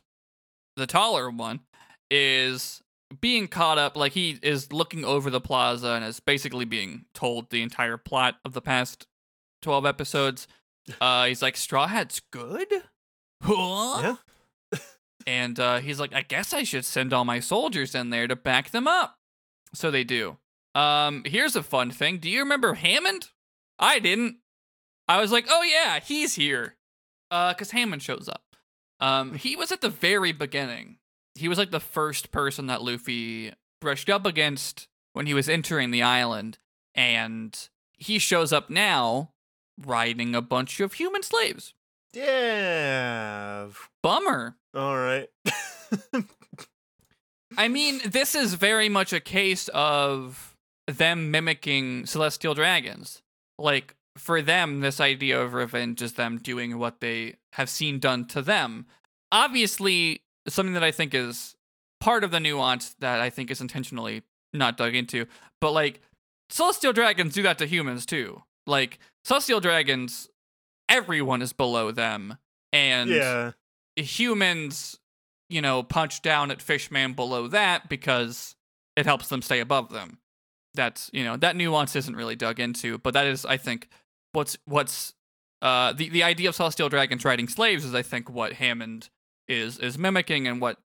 the 0.76 0.88
taller 0.88 1.30
one 1.30 1.60
is 2.10 2.82
being 3.22 3.48
caught 3.48 3.78
up 3.78 3.98
like 3.98 4.14
he 4.14 4.38
is 4.44 4.72
looking 4.72 5.04
over 5.04 5.30
the 5.30 5.42
plaza 5.42 5.90
and 5.90 6.06
is 6.06 6.20
basically 6.20 6.66
being 6.66 7.06
told 7.14 7.50
the 7.50 7.62
entire 7.62 7.98
plot 7.98 8.36
of 8.46 8.54
the 8.54 8.62
past 8.62 9.08
12 9.62 9.86
episodes 9.86 10.48
uh 11.02 11.26
he's 11.26 11.42
like 11.42 11.58
straw 11.58 11.88
hat's 11.88 12.22
good 12.32 12.72
huh? 13.44 14.16
Yeah. 14.72 14.80
And 15.28 15.60
uh, 15.60 15.80
he's 15.80 16.00
like, 16.00 16.14
I 16.14 16.22
guess 16.22 16.54
I 16.54 16.64
should 16.64 16.86
send 16.86 17.14
all 17.14 17.26
my 17.26 17.40
soldiers 17.40 17.94
in 17.94 18.10
there 18.10 18.28
to 18.28 18.36
back 18.36 18.72
them 18.72 18.88
up. 18.88 19.18
So 19.74 19.92
they 19.92 20.04
do. 20.04 20.38
Um, 20.74 21.24
here's 21.26 21.56
a 21.56 21.62
fun 21.62 21.92
thing. 21.92 22.18
Do 22.18 22.30
you 22.30 22.40
remember 22.40 22.74
Hammond? 22.74 23.30
I 23.78 24.00
didn't. 24.00 24.38
I 25.08 25.20
was 25.20 25.32
like, 25.32 25.46
oh 25.50 25.62
yeah, 25.64 26.00
he's 26.00 26.36
here. 26.36 26.78
Uh, 27.30 27.54
cause 27.54 27.72
Hammond 27.72 28.02
shows 28.02 28.30
up. 28.30 28.56
Um, 29.00 29.34
he 29.36 29.56
was 29.56 29.72
at 29.72 29.82
the 29.82 29.90
very 29.90 30.32
beginning. 30.32 30.98
He 31.40 31.48
was 31.48 31.58
like 31.58 31.72
the 31.72 31.80
first 31.80 32.32
person 32.32 32.68
that 32.68 32.82
Luffy 32.82 33.54
brushed 33.80 34.10
up 34.10 34.26
against 34.26 34.88
when 35.14 35.26
he 35.26 35.34
was 35.34 35.48
entering 35.48 35.92
the 35.92 36.04
island, 36.04 36.58
and 36.94 37.58
he 37.94 38.20
shows 38.20 38.52
up 38.52 38.70
now 38.70 39.32
riding 39.86 40.36
a 40.36 40.42
bunch 40.42 40.82
of 40.82 40.94
human 40.94 41.24
slaves. 41.24 41.74
Yeah. 42.14 43.68
Bummer. 44.04 44.58
All 44.74 44.98
right. 44.98 45.30
I 47.58 47.68
mean, 47.68 48.02
this 48.06 48.36
is 48.36 48.56
very 48.56 48.90
much 48.90 49.14
a 49.14 49.20
case 49.20 49.70
of 49.70 50.56
them 50.88 51.32
mimicking 51.32 52.06
celestial 52.06 52.54
dragons. 52.54 53.22
Like, 53.58 53.96
for 54.18 54.42
them, 54.42 54.82
this 54.82 55.00
idea 55.00 55.42
of 55.42 55.54
revenge 55.54 56.02
is 56.02 56.14
them 56.14 56.38
doing 56.38 56.78
what 56.78 57.00
they 57.00 57.36
have 57.54 57.70
seen 57.70 58.00
done 58.00 58.26
to 58.28 58.42
them. 58.42 58.88
Obviously, 59.32 60.22
something 60.54 60.74
that 60.74 60.84
I 60.84 60.92
think 60.92 61.14
is 61.14 61.56
part 62.00 62.24
of 62.24 62.32
the 62.32 62.40
nuance 62.40 62.96
that 63.00 63.20
I 63.20 63.30
think 63.30 63.52
is 63.52 63.62
intentionally 63.62 64.24
not 64.54 64.78
dug 64.78 64.96
into. 64.96 65.26
But, 65.62 65.72
like, 65.72 66.02
celestial 66.50 66.94
dragons 66.94 67.34
do 67.34 67.44
that 67.44 67.58
to 67.60 67.66
humans 67.66 68.06
too. 68.06 68.44
Like, 68.66 69.00
celestial 69.24 69.60
dragons, 69.60 70.30
everyone 70.88 71.42
is 71.42 71.54
below 71.54 71.92
them. 71.92 72.38
And 72.72 73.10
yeah. 73.10 73.52
humans, 73.96 75.00
you 75.50 75.62
know, 75.62 75.84
punch 75.84 76.22
down 76.22 76.52
at 76.52 76.62
Fishman 76.62 77.14
below 77.14 77.48
that 77.48 77.90
because 77.90 78.56
it 78.96 79.06
helps 79.06 79.30
them 79.30 79.42
stay 79.42 79.60
above 79.60 79.90
them. 79.90 80.20
That's 80.76 81.10
you 81.14 81.24
know 81.24 81.36
that 81.38 81.56
nuance 81.56 81.96
isn't 81.96 82.16
really 82.16 82.36
dug 82.36 82.60
into, 82.60 83.00
but 83.00 83.16
that 83.16 83.26
is, 83.26 83.44
I 83.44 83.58
think, 83.58 83.90
what's 84.34 84.58
what's 84.66 85.16
uh 85.64 85.94
the 85.94 86.10
the 86.10 86.24
idea 86.24 86.50
of 86.50 86.56
celestial 86.56 86.90
dragons 86.90 87.26
riding 87.26 87.48
slaves 87.48 87.84
is, 87.86 87.96
I 87.96 88.04
think, 88.04 88.30
what 88.30 88.54
Hammond 88.54 89.10
is 89.50 89.78
is 89.80 89.98
mimicking 89.98 90.48
and 90.48 90.62
what 90.62 90.78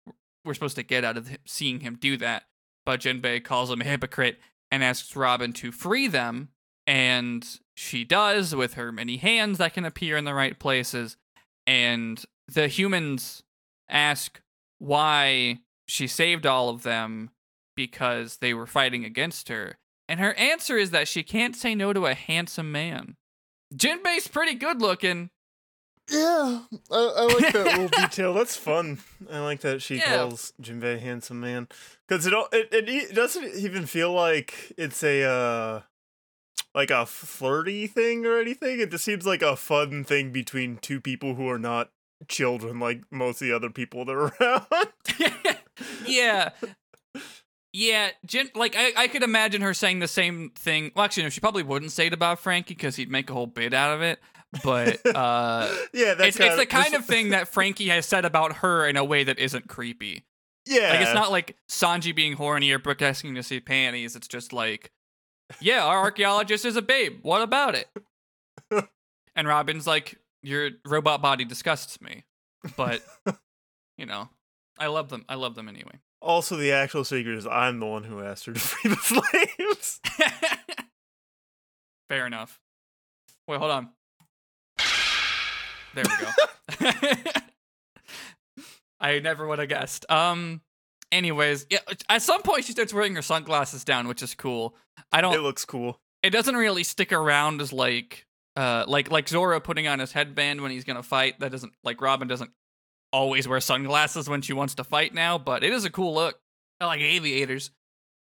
we're 0.43 0.55
supposed 0.55 0.77
to 0.77 0.83
get 0.83 1.03
out 1.03 1.17
of 1.17 1.37
seeing 1.45 1.81
him 1.81 1.97
do 1.99 2.17
that. 2.17 2.43
But 2.85 3.01
Jinbei 3.01 3.43
calls 3.43 3.69
him 3.69 3.81
a 3.81 3.85
hypocrite 3.85 4.39
and 4.71 4.83
asks 4.83 5.15
Robin 5.15 5.53
to 5.53 5.71
free 5.71 6.07
them, 6.07 6.49
and 6.87 7.47
she 7.75 8.03
does 8.03 8.55
with 8.55 8.73
her 8.73 8.91
many 8.91 9.17
hands 9.17 9.59
that 9.59 9.73
can 9.73 9.85
appear 9.85 10.17
in 10.17 10.25
the 10.25 10.33
right 10.33 10.57
places 10.57 11.17
and 11.65 12.23
the 12.47 12.67
humans 12.67 13.43
ask 13.89 14.41
why 14.79 15.59
she 15.87 16.07
saved 16.07 16.45
all 16.45 16.69
of 16.69 16.83
them 16.83 17.31
because 17.75 18.37
they 18.37 18.53
were 18.53 18.67
fighting 18.67 19.05
against 19.05 19.49
her. 19.49 19.77
And 20.07 20.19
her 20.19 20.33
answer 20.33 20.77
is 20.77 20.91
that 20.91 21.07
she 21.07 21.23
can't 21.23 21.55
say 21.55 21.75
no 21.75 21.93
to 21.93 22.05
a 22.05 22.13
handsome 22.13 22.71
man. 22.71 23.15
Jinbei's 23.73 24.27
pretty 24.27 24.53
good 24.53 24.81
looking. 24.81 25.29
Yeah, 26.11 26.61
I, 26.91 26.95
I 27.17 27.23
like 27.33 27.53
that 27.53 27.65
little 27.65 27.87
detail. 28.01 28.33
That's 28.33 28.57
fun. 28.57 28.99
I 29.31 29.39
like 29.39 29.61
that 29.61 29.81
she 29.81 29.97
Yeah. 29.97 30.17
calls 30.17 30.53
Jinbei 30.61 30.99
handsome 30.99 31.39
man 31.39 31.67
because 32.07 32.25
it, 32.27 32.33
it 32.51 32.67
it 32.89 33.15
doesn't 33.15 33.55
even 33.55 33.85
feel 33.85 34.11
like 34.11 34.73
it's 34.77 35.01
a 35.03 35.23
uh 35.23 35.81
like 36.75 36.91
a 36.91 37.05
flirty 37.05 37.87
thing 37.87 38.25
or 38.25 38.37
anything. 38.37 38.79
It 38.79 38.91
just 38.91 39.05
seems 39.05 39.25
like 39.25 39.41
a 39.41 39.55
fun 39.55 40.03
thing 40.03 40.31
between 40.31 40.77
two 40.77 40.99
people 40.99 41.35
who 41.35 41.47
are 41.49 41.59
not 41.59 41.89
children, 42.27 42.79
like 42.79 43.03
most 43.11 43.41
of 43.41 43.47
the 43.47 43.55
other 43.55 43.69
people 43.69 44.03
that 44.05 44.13
are 44.13 44.33
around. 44.41 45.57
yeah. 46.05 46.49
Yeah, 47.75 48.09
Jin, 48.25 48.49
like 48.53 48.75
I, 48.77 48.93
I 48.95 49.07
could 49.07 49.23
imagine 49.23 49.61
her 49.61 49.73
saying 49.73 49.97
the 49.99 50.07
same 50.07 50.51
thing. 50.55 50.91
Well, 50.95 51.05
actually, 51.05 51.23
no, 51.23 51.29
she 51.29 51.39
probably 51.41 51.63
wouldn't 51.63 51.91
say 51.91 52.05
it 52.07 52.13
about 52.13 52.39
Franky 52.39 52.75
because 52.75 52.97
he'd 52.97 53.09
make 53.09 53.31
a 53.31 53.33
whole 53.33 53.47
bit 53.47 53.73
out 53.73 53.95
of 53.95 54.01
it. 54.03 54.19
But 54.63 55.05
uh, 55.15 55.73
yeah, 55.93 56.13
that's 56.13 56.35
it's, 56.35 56.39
it's 56.39 56.57
the 56.57 56.65
kind 56.65 56.93
of 56.93 57.05
thing 57.05 57.29
that 57.29 57.47
Franky 57.47 57.87
has 57.89 58.05
said 58.05 58.25
about 58.25 58.57
her 58.57 58.85
in 58.87 58.97
a 58.97 59.03
way 59.03 59.23
that 59.23 59.39
isn't 59.39 59.67
creepy. 59.67 60.25
yeah, 60.65 60.89
Like 60.89 61.01
it's 61.01 61.13
not 61.13 61.31
like 61.31 61.55
Sanji 61.69 62.15
being 62.15 62.33
horny 62.33 62.71
or 62.71 62.79
Brook 62.79 63.01
asking 63.01 63.35
to 63.35 63.43
see 63.43 63.59
panties. 63.59 64.15
It's 64.15 64.27
just 64.27 64.53
like, 64.53 64.91
yeah, 65.59 65.83
our 65.83 65.99
archaeologist 65.99 66.65
is 66.65 66.75
a 66.75 66.81
babe. 66.81 67.19
What 67.23 67.41
about 67.41 67.75
it? 67.75 67.87
and 69.35 69.47
Robin's 69.47 69.87
like, 69.87 70.19
your 70.41 70.71
robot 70.85 71.21
body 71.21 71.45
disgusts 71.45 72.01
me, 72.01 72.25
but 72.75 73.01
you 73.97 74.05
know, 74.05 74.29
I 74.77 74.87
love 74.87 75.09
them. 75.09 75.25
I 75.29 75.35
love 75.35 75.55
them 75.55 75.67
anyway. 75.69 75.99
Also, 76.21 76.55
the 76.55 76.71
actual 76.71 77.03
secret 77.03 77.37
is 77.37 77.45
I'm 77.47 77.79
the 77.79 77.85
one 77.85 78.03
who 78.03 78.21
asked 78.21 78.45
her 78.45 78.53
to 78.53 78.59
free 78.59 78.91
the 78.91 78.97
slaves. 78.97 79.99
Fair 82.09 82.27
enough. 82.27 82.59
Wait, 83.47 83.59
hold 83.59 83.71
on. 83.71 83.89
There 85.93 86.03
we 86.07 86.85
go. 86.85 86.91
I 88.99 89.19
never 89.19 89.47
would 89.47 89.59
have 89.59 89.69
guessed. 89.69 90.09
Um. 90.09 90.61
Anyways, 91.11 91.67
yeah. 91.69 91.79
At 92.09 92.21
some 92.23 92.41
point, 92.41 92.65
she 92.65 92.71
starts 92.71 92.93
wearing 92.93 93.13
her 93.15 93.21
sunglasses 93.21 93.83
down, 93.83 94.07
which 94.07 94.23
is 94.23 94.33
cool. 94.33 94.75
I 95.11 95.21
don't. 95.21 95.35
it 95.35 95.41
looks 95.41 95.65
cool. 95.65 95.99
it 96.23 96.31
doesn't 96.31 96.55
really 96.55 96.83
stick 96.83 97.11
around 97.11 97.61
as 97.61 97.71
like 97.71 98.25
uh 98.55 98.85
like 98.87 99.11
like 99.11 99.27
Zoro 99.29 99.59
putting 99.59 99.87
on 99.87 99.99
his 99.99 100.11
headband 100.11 100.61
when 100.61 100.71
he's 100.71 100.83
gonna 100.83 101.03
fight. 101.03 101.39
That 101.39 101.51
doesn't 101.51 101.73
like 101.83 102.01
Robin 102.01 102.27
doesn't 102.27 102.51
always 103.11 103.47
wear 103.47 103.59
sunglasses 103.59 104.27
when 104.27 104.41
she 104.41 104.53
wants 104.53 104.73
to 104.75 104.83
fight 104.83 105.13
now, 105.13 105.37
but 105.37 105.63
it 105.63 105.71
is 105.71 105.85
a 105.85 105.89
cool 105.91 106.15
look. 106.15 106.39
I 106.81 106.85
like 106.87 107.01
aviators. 107.01 107.69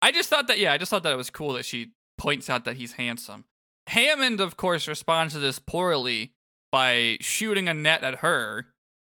I 0.01 0.11
just 0.11 0.29
thought 0.29 0.47
that 0.47 0.59
yeah, 0.59 0.73
I 0.73 0.77
just 0.77 0.89
thought 0.89 1.03
that 1.03 1.13
it 1.13 1.17
was 1.17 1.29
cool 1.29 1.53
that 1.53 1.63
she 1.65 1.91
points 2.17 2.49
out 2.49 2.65
that 2.65 2.75
he's 2.75 2.93
handsome. 2.93 3.45
Hammond, 3.87 4.41
of 4.41 4.57
course, 4.57 4.87
responds 4.87 5.33
to 5.33 5.39
this 5.39 5.59
poorly 5.59 6.33
by 6.73 7.17
shooting 7.21 7.69
a 7.69 7.73
net 7.73 8.03
at 8.03 8.15
her 8.15 8.65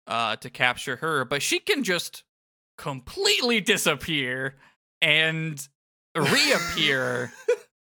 uh 0.06 0.36
to 0.36 0.50
capture 0.50 0.96
her, 0.96 1.24
but 1.24 1.42
she 1.42 1.58
can 1.58 1.82
just 1.82 2.22
completely 2.76 3.60
disappear 3.60 4.56
and 5.00 5.68
reappear 6.14 7.32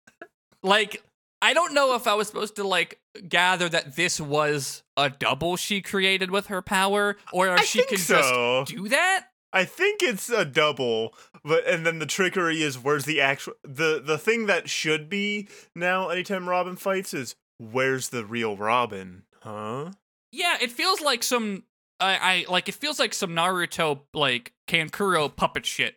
like 0.63 1.03
I 1.41 1.55
don't 1.55 1.75
know 1.75 1.95
if 1.95 2.09
I 2.09 2.15
was 2.15 2.27
supposed 2.27 2.57
to 2.57 2.67
like 2.67 2.99
gather 3.29 3.69
that 3.69 3.95
this 3.95 4.21
was 4.21 4.83
a 4.97 5.09
double 5.09 5.57
she 5.57 5.81
created 5.81 6.31
with 6.33 6.49
her 6.49 6.63
power, 6.63 7.17
or 7.33 7.55
if 7.55 7.61
I 7.61 7.65
she 7.65 7.85
can 7.85 7.99
so. 7.99 8.65
just 8.65 8.75
do 8.75 8.89
that. 8.89 9.27
I 9.53 9.65
think 9.65 10.03
it's 10.03 10.29
a 10.29 10.45
double, 10.45 11.15
but 11.45 11.65
and 11.67 11.87
then 11.87 12.01
the 12.01 12.07
trickery 12.07 12.61
is 12.63 12.77
where's 12.77 13.05
the 13.05 13.21
actual 13.21 13.55
the 13.63 14.03
the 14.05 14.19
thing 14.19 14.47
that 14.47 14.69
should 14.69 15.09
be 15.09 15.49
now 15.75 16.09
anytime 16.09 16.49
Robin 16.49 16.75
fights 16.75 17.15
is 17.15 17.37
where's 17.59 18.09
the 18.09 18.25
real 18.25 18.57
Robin, 18.57 19.23
huh? 19.43 19.91
Yeah, 20.33 20.57
it 20.61 20.71
feels 20.73 21.01
like 21.01 21.23
some 21.23 21.65
I, 22.01 22.45
I 22.49 22.53
like 22.53 22.69
it 22.69 22.75
feels 22.75 22.99
like 22.99 23.15
some 23.15 23.31
Naruto 23.31 24.01
like 24.15 24.53
Kankuro 24.69 25.35
puppet 25.35 25.67
shit. 25.67 25.97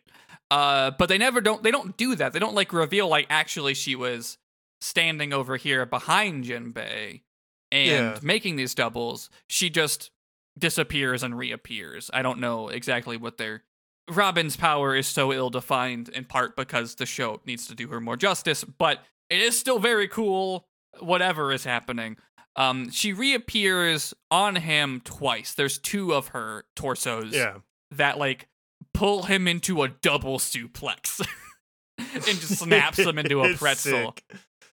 Uh, 0.50 0.90
but 0.98 1.08
they 1.08 1.18
never 1.18 1.40
don't 1.40 1.62
they 1.62 1.70
don't 1.70 1.96
do 1.96 2.14
that. 2.16 2.32
They 2.32 2.38
don't 2.38 2.54
like 2.54 2.72
reveal 2.72 3.08
like 3.08 3.26
actually 3.30 3.74
she 3.74 3.94
was 3.96 4.38
standing 4.80 5.32
over 5.32 5.56
here 5.56 5.86
behind 5.86 6.44
Jinbei 6.44 7.22
and 7.70 7.86
Yeah. 7.90 8.18
making 8.22 8.56
these 8.56 8.74
doubles. 8.74 9.30
She 9.48 9.70
just 9.70 10.10
disappears 10.58 11.22
and 11.22 11.38
reappears. 11.38 12.10
I 12.12 12.22
don't 12.22 12.38
know 12.40 12.68
exactly 12.68 13.16
what 13.16 13.38
their 13.38 13.62
Robin's 14.10 14.56
power 14.56 14.94
is 14.96 15.06
so 15.06 15.32
ill 15.32 15.48
defined 15.48 16.08
in 16.10 16.24
part 16.24 16.56
because 16.56 16.96
the 16.96 17.06
show 17.06 17.40
needs 17.46 17.66
to 17.68 17.74
do 17.74 17.88
her 17.88 18.00
more 18.00 18.16
justice, 18.16 18.64
but 18.64 18.98
it 19.30 19.40
is 19.40 19.58
still 19.58 19.78
very 19.78 20.08
cool 20.08 20.66
whatever 20.98 21.52
is 21.52 21.64
happening. 21.64 22.16
Um 22.56 22.90
she 22.90 23.12
reappears 23.12 24.12
on 24.30 24.56
him 24.56 25.00
twice. 25.04 25.54
There's 25.54 25.78
two 25.78 26.14
of 26.14 26.28
her 26.28 26.64
torsos 26.76 27.32
Yeah. 27.32 27.58
that 27.90 28.18
like 28.18 28.48
pull 28.94 29.22
him 29.24 29.48
into 29.48 29.82
a 29.82 29.88
double 29.88 30.38
suplex 30.38 31.24
and 31.98 32.22
just 32.24 32.58
snaps 32.58 32.98
him 32.98 33.18
into 33.18 33.42
a 33.42 33.54
pretzel. 33.56 34.14
sick. 34.14 34.24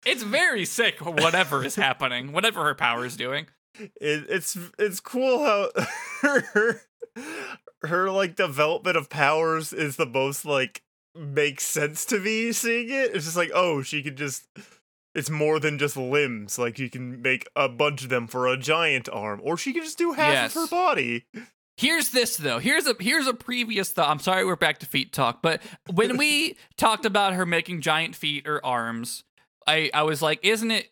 It's 0.05 0.23
very 0.23 0.65
sick 0.65 0.99
whatever 1.05 1.63
is 1.65 1.75
happening, 1.75 2.32
whatever 2.32 2.63
her 2.63 2.75
power 2.75 3.05
is 3.05 3.15
doing. 3.17 3.47
It, 3.80 4.25
it's 4.30 4.57
it's 4.80 4.99
cool 4.99 5.43
how 5.45 5.69
her 6.21 6.82
her 7.84 8.09
like 8.09 8.36
development 8.36 8.97
of 8.97 9.09
powers 9.09 9.71
is 9.73 9.97
the 9.97 10.05
most 10.05 10.45
like 10.45 10.82
makes 11.13 11.63
sense 11.65 12.05
to 12.05 12.19
me 12.19 12.51
seeing 12.53 12.89
it. 12.89 13.13
It's 13.15 13.25
just 13.25 13.38
like, 13.38 13.51
oh, 13.53 13.82
she 13.82 14.01
could 14.01 14.15
just 14.17 14.47
it's 15.16 15.30
more 15.30 15.60
than 15.60 15.78
just 15.80 15.97
limbs. 15.97 16.58
Like 16.60 16.80
you 16.80 16.89
can 16.89 17.22
make 17.22 17.47
a 17.55 17.68
bunch 17.70 18.03
of 18.03 18.10
them 18.10 18.28
for 18.28 18.47
a 18.47 18.58
giant 18.58 19.10
arm, 19.12 19.39
or 19.43 19.58
she 19.58 19.74
can 19.74 19.84
just 19.84 19.97
do 19.97 20.14
half 20.14 20.34
Yes. 20.34 20.55
of 20.55 20.62
her 20.64 20.68
body. 20.76 21.26
Here's 21.78 22.10
this 22.10 22.38
though. 22.38 22.60
Here's 22.60 22.88
a 22.88 22.95
here's 22.99 23.28
a 23.28 23.34
previous 23.34 23.91
thought. 23.91 24.10
I'm 24.10 24.20
sorry 24.20 24.45
we're 24.45 24.55
back 24.55 24.80
to 24.80 24.86
feet 24.86 25.14
talk, 25.14 25.41
but 25.41 25.62
when 25.91 26.18
we 26.18 26.58
talked 26.78 27.05
about 27.05 27.34
her 27.34 27.45
making 27.45 27.82
giant 27.82 28.16
feet 28.16 28.47
or 28.47 28.66
arms, 28.66 29.24
I 29.68 29.91
I 29.93 30.03
was 30.03 30.22
like, 30.22 30.39
isn't 30.43 30.72
it 30.72 30.89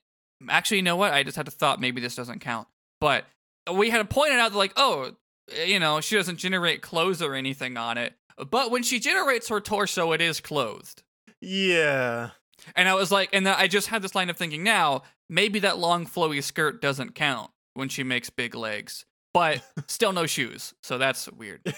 actually 0.49 0.77
you 0.77 0.83
know 0.83 0.95
what? 0.95 1.11
I 1.13 1.23
just 1.23 1.37
had 1.37 1.47
a 1.47 1.51
thought 1.51 1.79
maybe 1.81 2.01
this 2.01 2.15
doesn't 2.15 2.39
count. 2.39 2.67
But 3.01 3.25
we 3.73 3.89
had 3.89 4.07
pointed 4.11 4.37
out 4.39 4.51
that 4.51 4.57
like, 4.57 4.73
oh, 4.77 5.11
you 5.65 5.79
know, 5.79 6.01
she 6.01 6.15
doesn't 6.17 6.37
generate 6.37 6.81
clothes 6.83 7.21
or 7.21 7.33
anything 7.33 7.77
on 7.77 7.97
it. 7.97 8.13
But 8.51 8.69
when 8.69 8.83
she 8.83 8.99
generates 8.99 9.47
her 9.49 9.59
torso, 9.61 10.11
it 10.11 10.21
is 10.21 10.39
clothed. 10.39 11.01
Yeah. 11.41 12.31
And 12.75 12.87
I 12.89 12.93
was 12.95 13.11
like, 13.11 13.29
and 13.33 13.47
I 13.47 13.67
just 13.67 13.87
had 13.87 14.01
this 14.01 14.15
line 14.15 14.29
of 14.29 14.37
thinking 14.37 14.63
now, 14.63 15.03
maybe 15.29 15.59
that 15.59 15.77
long 15.77 16.05
flowy 16.05 16.41
skirt 16.43 16.81
doesn't 16.81 17.15
count 17.15 17.51
when 17.73 17.89
she 17.89 18.03
makes 18.03 18.29
big 18.29 18.55
legs, 18.55 19.05
but 19.33 19.61
still 19.87 20.13
no 20.13 20.25
shoes. 20.25 20.73
So 20.83 20.97
that's 20.97 21.29
weird. 21.31 21.61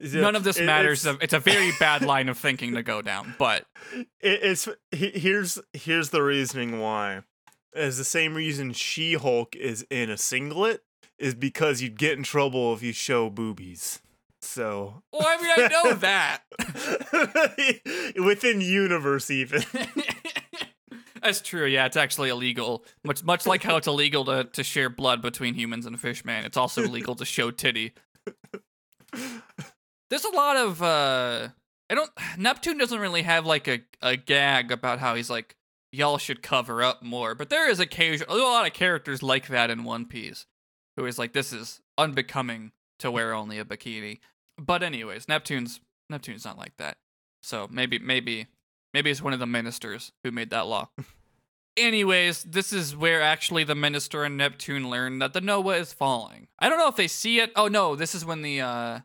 Yeah, 0.00 0.20
None 0.22 0.36
of 0.36 0.44
this 0.44 0.58
it- 0.58 0.64
matters. 0.66 1.06
It's, 1.06 1.18
It's 1.22 1.32
a 1.32 1.38
very 1.38 1.70
bad 1.78 2.02
line 2.02 2.28
of 2.28 2.36
thinking 2.36 2.74
to 2.74 2.82
go 2.82 3.00
down, 3.00 3.34
but 3.38 3.64
it- 3.94 4.06
it's 4.20 4.68
here's 4.90 5.58
here's 5.72 6.10
the 6.10 6.22
reasoning 6.22 6.80
why. 6.80 7.22
Is 7.74 7.96
the 7.96 8.04
same 8.04 8.34
reason 8.34 8.72
She 8.72 9.14
Hulk 9.14 9.56
is 9.56 9.86
in 9.90 10.10
a 10.10 10.16
singlet 10.16 10.82
is 11.18 11.34
because 11.34 11.80
you'd 11.80 11.96
get 11.98 12.18
in 12.18 12.24
trouble 12.24 12.74
if 12.74 12.82
you 12.82 12.92
show 12.92 13.30
boobies. 13.30 14.00
So 14.44 15.02
well, 15.12 15.22
I 15.26 15.36
mean, 15.40 15.50
I 15.56 15.68
know 15.68 15.94
that. 15.94 16.42
within 18.24 18.60
universe 18.60 19.30
even. 19.30 19.64
That's 21.22 21.40
true. 21.40 21.64
Yeah, 21.64 21.86
it's 21.86 21.96
actually 21.96 22.28
illegal. 22.28 22.84
Much 23.02 23.24
much 23.24 23.46
like 23.46 23.62
how 23.62 23.76
it's 23.76 23.86
illegal 23.86 24.24
to, 24.26 24.44
to 24.44 24.62
share 24.62 24.90
blood 24.90 25.22
between 25.22 25.54
humans 25.54 25.86
and 25.86 25.98
fish 25.98 26.24
man, 26.24 26.44
it's 26.44 26.58
also 26.58 26.82
illegal 26.82 27.14
to 27.16 27.24
show 27.24 27.50
titty. 27.50 27.94
There's 30.10 30.24
a 30.24 30.36
lot 30.36 30.56
of 30.56 30.82
uh 30.82 31.48
I 31.88 31.94
don't 31.94 32.10
Neptune 32.36 32.76
doesn't 32.76 33.00
really 33.00 33.22
have 33.22 33.46
like 33.46 33.66
a, 33.68 33.80
a 34.02 34.16
gag 34.16 34.70
about 34.70 34.98
how 34.98 35.14
he's 35.14 35.30
like 35.30 35.56
y'all 35.90 36.18
should 36.18 36.42
cover 36.42 36.82
up 36.82 37.02
more, 37.02 37.34
but 37.34 37.48
there 37.48 37.70
is 37.70 37.80
occasion 37.80 38.26
a 38.28 38.34
lot 38.34 38.66
of 38.66 38.74
characters 38.74 39.22
like 39.22 39.48
that 39.48 39.70
in 39.70 39.84
One 39.84 40.04
Piece 40.04 40.44
who 40.96 41.06
is 41.06 41.18
like 41.18 41.32
this 41.32 41.52
is 41.52 41.80
unbecoming 41.96 42.72
to 42.98 43.10
wear 43.10 43.34
only 43.34 43.58
a 43.58 43.64
bikini. 43.64 44.18
But 44.58 44.82
anyways, 44.82 45.28
Neptune's 45.28 45.80
Neptune's 46.10 46.44
not 46.44 46.58
like 46.58 46.76
that. 46.78 46.96
So 47.42 47.68
maybe 47.70 47.98
maybe 47.98 48.46
maybe 48.92 49.10
it's 49.10 49.22
one 49.22 49.32
of 49.32 49.40
the 49.40 49.46
ministers 49.46 50.12
who 50.22 50.30
made 50.30 50.50
that 50.50 50.66
law. 50.66 50.90
Anyways, 51.76 52.44
this 52.44 52.72
is 52.72 52.94
where 52.94 53.20
actually 53.20 53.64
the 53.64 53.74
minister 53.74 54.22
and 54.22 54.36
Neptune 54.36 54.88
learn 54.88 55.18
that 55.18 55.32
the 55.32 55.40
Noah 55.40 55.78
is 55.78 55.92
falling. 55.92 56.46
I 56.60 56.68
don't 56.68 56.78
know 56.78 56.88
if 56.88 56.94
they 56.94 57.08
see 57.08 57.40
it. 57.40 57.50
Oh 57.56 57.66
no, 57.66 57.96
this 57.96 58.14
is 58.14 58.24
when 58.24 58.42
the 58.42 58.60
uh 58.60 59.00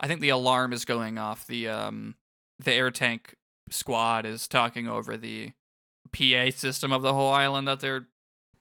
I 0.00 0.06
think 0.06 0.20
the 0.20 0.28
alarm 0.30 0.72
is 0.72 0.84
going 0.84 1.16
off. 1.16 1.46
The 1.46 1.68
um 1.68 2.16
the 2.58 2.72
air 2.72 2.90
tank 2.90 3.36
squad 3.70 4.26
is 4.26 4.48
talking 4.48 4.88
over 4.88 5.16
the 5.16 5.52
PA 6.12 6.50
system 6.50 6.92
of 6.92 7.02
the 7.02 7.14
whole 7.14 7.32
island 7.32 7.68
that 7.68 7.80
they're 7.80 8.08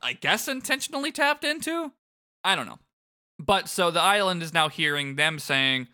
I 0.01 0.13
guess 0.13 0.47
intentionally 0.47 1.11
tapped 1.11 1.43
into. 1.43 1.93
I 2.43 2.55
don't 2.55 2.67
know. 2.67 2.79
But 3.39 3.67
so 3.69 3.91
the 3.91 4.01
island 4.01 4.41
is 4.41 4.53
now 4.53 4.69
hearing 4.69 5.15
them 5.15 5.39
saying, 5.39 5.87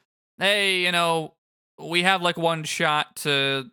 "Hey, 0.44 0.82
you 0.82 0.92
know, 0.92 1.34
we 1.80 2.04
have 2.04 2.22
like 2.22 2.38
one 2.38 2.64
shot 2.64 3.16
to 3.18 3.70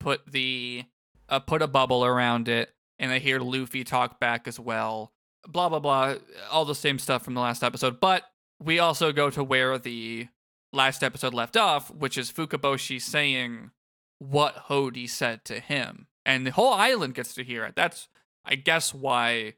put 0.00 0.26
the 0.26 0.84
uh, 1.28 1.40
put 1.40 1.62
a 1.62 1.66
bubble 1.66 2.04
around 2.04 2.48
it." 2.48 2.70
And 2.98 3.12
I 3.12 3.18
hear 3.18 3.40
Luffy 3.40 3.84
talk 3.84 4.20
back 4.20 4.48
as 4.48 4.58
well. 4.58 5.12
Blah 5.46 5.68
blah 5.68 5.80
blah, 5.80 6.14
all 6.50 6.64
the 6.64 6.74
same 6.74 6.98
stuff 6.98 7.24
from 7.24 7.34
the 7.34 7.40
last 7.40 7.62
episode. 7.62 8.00
But 8.00 8.24
we 8.62 8.78
also 8.78 9.12
go 9.12 9.30
to 9.30 9.44
where 9.44 9.78
the 9.78 10.28
last 10.72 11.02
episode 11.02 11.34
left 11.34 11.56
off, 11.56 11.90
which 11.90 12.18
is 12.18 12.32
Fukaboshi 12.32 13.00
saying 13.00 13.70
what 14.18 14.66
Hody 14.68 15.08
said 15.08 15.44
to 15.46 15.60
him. 15.60 16.06
And 16.26 16.46
the 16.46 16.52
whole 16.52 16.72
island 16.72 17.14
gets 17.14 17.34
to 17.34 17.44
hear 17.44 17.64
it. 17.64 17.74
That's, 17.76 18.08
I 18.44 18.54
guess, 18.54 18.94
why 18.94 19.54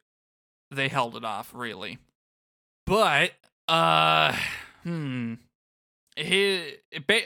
they 0.71 0.89
held 0.89 1.17
it 1.17 1.25
off, 1.25 1.53
really. 1.55 1.99
But, 2.87 3.33
uh, 3.69 4.37
hmm. 4.83 5.35
He, 6.17 6.77
ba- 7.07 7.21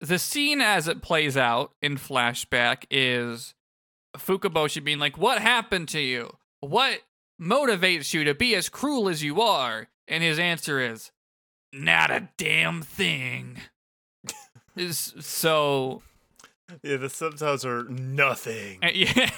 the 0.00 0.18
scene 0.18 0.60
as 0.60 0.88
it 0.88 1.02
plays 1.02 1.36
out 1.36 1.72
in 1.80 1.96
flashback 1.96 2.84
is 2.90 3.54
Fukaboshi 4.16 4.82
being 4.82 4.98
like, 4.98 5.16
What 5.16 5.40
happened 5.40 5.88
to 5.90 6.00
you? 6.00 6.36
What 6.60 7.00
motivates 7.40 8.12
you 8.12 8.24
to 8.24 8.34
be 8.34 8.54
as 8.54 8.68
cruel 8.68 9.08
as 9.08 9.22
you 9.22 9.40
are? 9.40 9.88
And 10.08 10.22
his 10.22 10.38
answer 10.38 10.80
is, 10.80 11.12
Not 11.72 12.10
a 12.10 12.28
damn 12.36 12.82
thing. 12.82 13.58
is 14.76 15.14
so 15.20 16.02
yeah, 16.82 16.96
the 16.96 17.10
subtitles 17.10 17.64
are 17.64 17.84
nothing. 17.84 18.78
and, 18.82 18.96
yeah, 18.96 19.30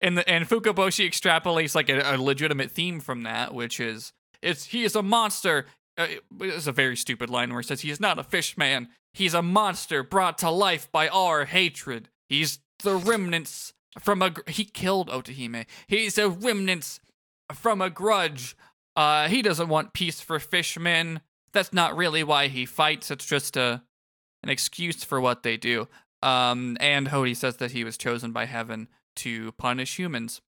and 0.00 0.18
the, 0.18 0.28
and 0.28 0.48
Fukaboshi 0.48 1.06
extrapolates 1.08 1.74
like 1.74 1.88
a, 1.88 2.14
a 2.14 2.16
legitimate 2.16 2.70
theme 2.70 3.00
from 3.00 3.22
that, 3.22 3.54
which 3.54 3.80
is 3.80 4.12
it's 4.40 4.66
he 4.66 4.84
is 4.84 4.94
a 4.94 5.02
monster. 5.02 5.66
Uh, 6.02 6.44
it's 6.44 6.66
a 6.66 6.72
very 6.72 6.96
stupid 6.96 7.30
line 7.30 7.50
where 7.50 7.60
it 7.60 7.66
says 7.66 7.80
he 7.80 7.90
is 7.90 8.00
not 8.00 8.18
a 8.18 8.24
fish 8.24 8.56
man. 8.56 8.88
He's 9.12 9.34
a 9.34 9.42
monster 9.42 10.02
brought 10.02 10.38
to 10.38 10.50
life 10.50 10.90
by 10.90 11.08
our 11.08 11.44
hatred. 11.44 12.08
He's 12.28 12.60
the 12.82 12.96
remnants 12.96 13.72
from 14.00 14.22
a 14.22 14.30
gr- 14.30 14.48
he 14.48 14.64
killed 14.64 15.08
Otohime. 15.08 15.66
He's 15.86 16.18
a 16.18 16.28
remnants 16.28 17.00
from 17.52 17.80
a 17.80 17.90
grudge. 17.90 18.56
Uh, 18.96 19.28
he 19.28 19.42
doesn't 19.42 19.68
want 19.68 19.92
peace 19.92 20.20
for 20.20 20.38
fishmen. 20.38 21.20
That's 21.52 21.72
not 21.72 21.96
really 21.96 22.24
why 22.24 22.48
he 22.48 22.64
fights. 22.66 23.10
It's 23.10 23.26
just 23.26 23.56
a 23.56 23.82
an 24.42 24.48
excuse 24.48 25.04
for 25.04 25.20
what 25.20 25.42
they 25.42 25.56
do. 25.56 25.88
Um, 26.22 26.76
and 26.80 27.08
Hody 27.08 27.36
says 27.36 27.56
that 27.58 27.72
he 27.72 27.84
was 27.84 27.96
chosen 27.96 28.32
by 28.32 28.46
heaven 28.46 28.88
to 29.16 29.52
punish 29.52 29.98
humans. 29.98 30.40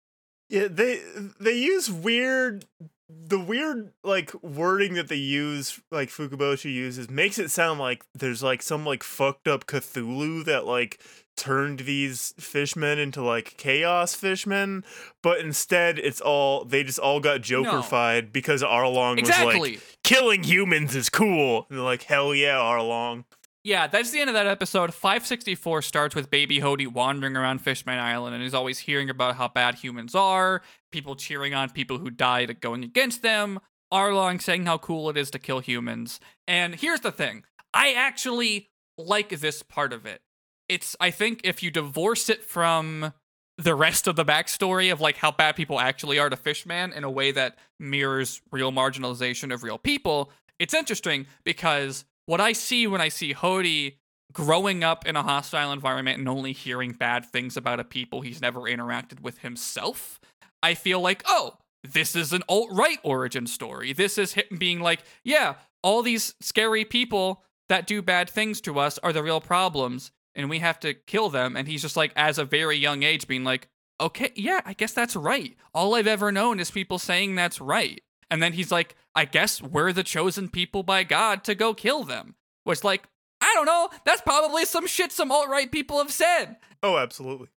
Yeah, 0.48 0.68
they 0.70 1.00
they 1.40 1.54
use 1.54 1.90
weird 1.90 2.66
the 3.08 3.38
weird 3.38 3.92
like 4.02 4.32
wording 4.42 4.94
that 4.94 5.08
they 5.08 5.16
use 5.16 5.80
like 5.90 6.08
Fukaboshi 6.08 6.72
uses 6.72 7.10
makes 7.10 7.38
it 7.38 7.50
sound 7.50 7.78
like 7.78 8.04
there's 8.14 8.42
like 8.42 8.62
some 8.62 8.84
like 8.86 9.02
fucked 9.02 9.46
up 9.46 9.66
Cthulhu 9.66 10.44
that 10.46 10.64
like 10.64 11.00
turned 11.36 11.80
these 11.80 12.32
fishmen 12.38 12.98
into 12.98 13.22
like 13.22 13.56
chaos 13.56 14.14
fishmen, 14.14 14.84
but 15.22 15.40
instead 15.40 15.98
it's 15.98 16.20
all 16.20 16.64
they 16.64 16.82
just 16.82 16.98
all 16.98 17.20
got 17.20 17.40
jokerfied 17.42 18.32
because 18.32 18.62
Arlong 18.62 19.20
was 19.20 19.28
Exactly. 19.28 19.72
like 19.72 19.98
killing 20.02 20.42
humans 20.44 20.94
is 20.94 21.10
cool. 21.10 21.66
And 21.68 21.78
they're 21.78 21.84
like, 21.84 22.04
hell 22.04 22.34
yeah, 22.34 22.56
Arlong. 22.56 23.24
Yeah, 23.64 23.86
that's 23.86 24.10
the 24.10 24.20
end 24.20 24.28
of 24.28 24.34
that 24.34 24.46
episode. 24.46 24.92
564 24.92 25.80
starts 25.80 26.14
with 26.14 26.28
Baby 26.28 26.60
Hody 26.60 26.86
wandering 26.86 27.34
around 27.34 27.60
Fishman 27.60 27.98
Island 27.98 28.34
and 28.34 28.42
he's 28.42 28.52
always 28.52 28.80
hearing 28.80 29.08
about 29.08 29.36
how 29.36 29.48
bad 29.48 29.76
humans 29.76 30.14
are, 30.14 30.60
people 30.92 31.16
cheering 31.16 31.54
on 31.54 31.70
people 31.70 31.96
who 31.96 32.10
died 32.10 32.60
going 32.60 32.84
against 32.84 33.22
them, 33.22 33.58
Arlong 33.90 34.42
saying 34.42 34.66
how 34.66 34.76
cool 34.76 35.08
it 35.08 35.16
is 35.16 35.30
to 35.30 35.38
kill 35.38 35.60
humans. 35.60 36.20
And 36.46 36.74
here's 36.74 37.00
the 37.00 37.10
thing 37.10 37.44
I 37.72 37.94
actually 37.94 38.68
like 38.98 39.30
this 39.30 39.62
part 39.62 39.94
of 39.94 40.04
it. 40.04 40.20
It's, 40.68 40.94
I 41.00 41.10
think, 41.10 41.40
if 41.42 41.62
you 41.62 41.70
divorce 41.70 42.28
it 42.28 42.44
from 42.44 43.14
the 43.56 43.74
rest 43.74 44.06
of 44.06 44.16
the 44.16 44.24
backstory 44.26 44.92
of 44.92 45.00
like 45.00 45.16
how 45.16 45.30
bad 45.30 45.56
people 45.56 45.80
actually 45.80 46.18
are 46.18 46.28
to 46.28 46.36
Fishman 46.36 46.92
in 46.92 47.02
a 47.02 47.10
way 47.10 47.32
that 47.32 47.56
mirrors 47.80 48.42
real 48.52 48.72
marginalization 48.72 49.54
of 49.54 49.62
real 49.62 49.78
people, 49.78 50.30
it's 50.58 50.74
interesting 50.74 51.26
because 51.44 52.04
what 52.26 52.40
I 52.40 52.52
see 52.52 52.86
when 52.86 53.00
I 53.00 53.08
see 53.08 53.34
Hody 53.34 53.96
growing 54.32 54.82
up 54.82 55.06
in 55.06 55.16
a 55.16 55.22
hostile 55.22 55.72
environment 55.72 56.18
and 56.18 56.28
only 56.28 56.52
hearing 56.52 56.92
bad 56.92 57.24
things 57.24 57.56
about 57.56 57.80
a 57.80 57.84
people 57.84 58.20
he's 58.20 58.40
never 58.40 58.60
interacted 58.62 59.20
with 59.20 59.38
himself, 59.38 60.20
I 60.62 60.74
feel 60.74 61.00
like, 61.00 61.22
oh, 61.26 61.58
this 61.82 62.16
is 62.16 62.32
an 62.32 62.42
alt 62.48 62.68
right 62.72 62.98
origin 63.02 63.46
story. 63.46 63.92
This 63.92 64.18
is 64.18 64.32
him 64.32 64.58
being 64.58 64.80
like, 64.80 65.00
yeah, 65.22 65.54
all 65.82 66.02
these 66.02 66.34
scary 66.40 66.84
people 66.84 67.42
that 67.68 67.86
do 67.86 68.02
bad 68.02 68.28
things 68.28 68.60
to 68.62 68.78
us 68.78 68.98
are 68.98 69.12
the 69.12 69.22
real 69.22 69.40
problems 69.40 70.10
and 70.34 70.50
we 70.50 70.58
have 70.58 70.80
to 70.80 70.94
kill 70.94 71.28
them. 71.28 71.56
And 71.56 71.68
he's 71.68 71.82
just 71.82 71.96
like, 71.96 72.12
as 72.16 72.38
a 72.38 72.44
very 72.44 72.76
young 72.76 73.02
age, 73.02 73.28
being 73.28 73.44
like, 73.44 73.68
okay, 74.00 74.32
yeah, 74.34 74.60
I 74.64 74.72
guess 74.72 74.92
that's 74.92 75.14
right. 75.14 75.56
All 75.72 75.94
I've 75.94 76.06
ever 76.06 76.32
known 76.32 76.58
is 76.58 76.70
people 76.70 76.98
saying 76.98 77.34
that's 77.34 77.60
right. 77.60 78.02
And 78.30 78.42
then 78.42 78.54
he's 78.54 78.72
like, 78.72 78.96
I 79.14 79.24
guess 79.24 79.62
we're 79.62 79.92
the 79.92 80.02
chosen 80.02 80.48
people 80.48 80.82
by 80.82 81.04
God 81.04 81.44
to 81.44 81.54
go 81.54 81.74
kill 81.74 82.02
them. 82.04 82.34
Which, 82.64 82.82
like, 82.82 83.04
I 83.40 83.52
don't 83.54 83.66
know. 83.66 83.90
That's 84.04 84.22
probably 84.22 84.64
some 84.64 84.86
shit 84.86 85.12
some 85.12 85.30
alt 85.30 85.48
right 85.48 85.70
people 85.70 85.98
have 85.98 86.10
said. 86.12 86.56
Oh, 86.82 86.96
absolutely. 86.96 87.48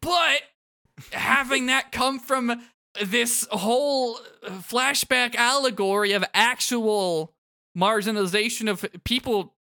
But 0.00 0.42
having 1.12 1.66
that 1.66 1.92
come 1.92 2.18
from 2.18 2.62
this 3.02 3.46
whole 3.50 4.18
flashback 4.44 5.34
allegory 5.36 6.12
of 6.12 6.24
actual 6.34 7.34
marginalization 7.76 8.68
of 8.68 8.84
people 9.04 9.54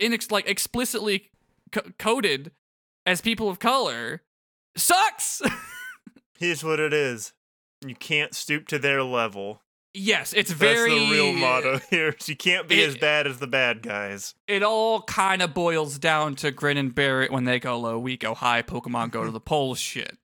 inex- 0.00 0.30
like 0.30 0.48
explicitly 0.48 1.30
co- 1.70 1.92
coded 1.98 2.52
as 3.04 3.20
people 3.20 3.48
of 3.48 3.58
color 3.58 4.22
sucks. 4.76 5.42
Here's 6.38 6.64
what 6.64 6.80
it 6.80 6.92
is. 6.92 7.32
You 7.86 7.94
can't 7.94 8.34
stoop 8.34 8.68
to 8.68 8.78
their 8.78 9.02
level. 9.02 9.60
Yes, 9.94 10.32
it's 10.32 10.52
very 10.52 10.90
That's 10.90 11.00
the 11.06 11.10
real 11.12 11.32
motto 11.32 11.78
here. 11.90 12.14
You 12.26 12.36
can't 12.36 12.68
be 12.68 12.82
It- 12.82 12.88
as 12.90 12.96
bad 12.96 13.26
as 13.26 13.38
the 13.38 13.46
bad 13.46 13.82
guys. 13.82 14.34
it 14.46 14.62
all 14.62 15.02
kind 15.02 15.42
of 15.42 15.54
boils 15.54 15.98
down 15.98 16.34
to 16.36 16.50
Grin 16.50 16.76
and 16.76 16.94
Barrett 16.94 17.30
when 17.32 17.44
they 17.44 17.58
go 17.60 17.78
low, 17.78 17.98
we 17.98 18.16
go 18.16 18.34
high, 18.34 18.62
Pokemon 18.62 19.10
go 19.10 19.24
to 19.24 19.30
the 19.30 19.40
polls 19.52 19.78
shit. 19.78 20.16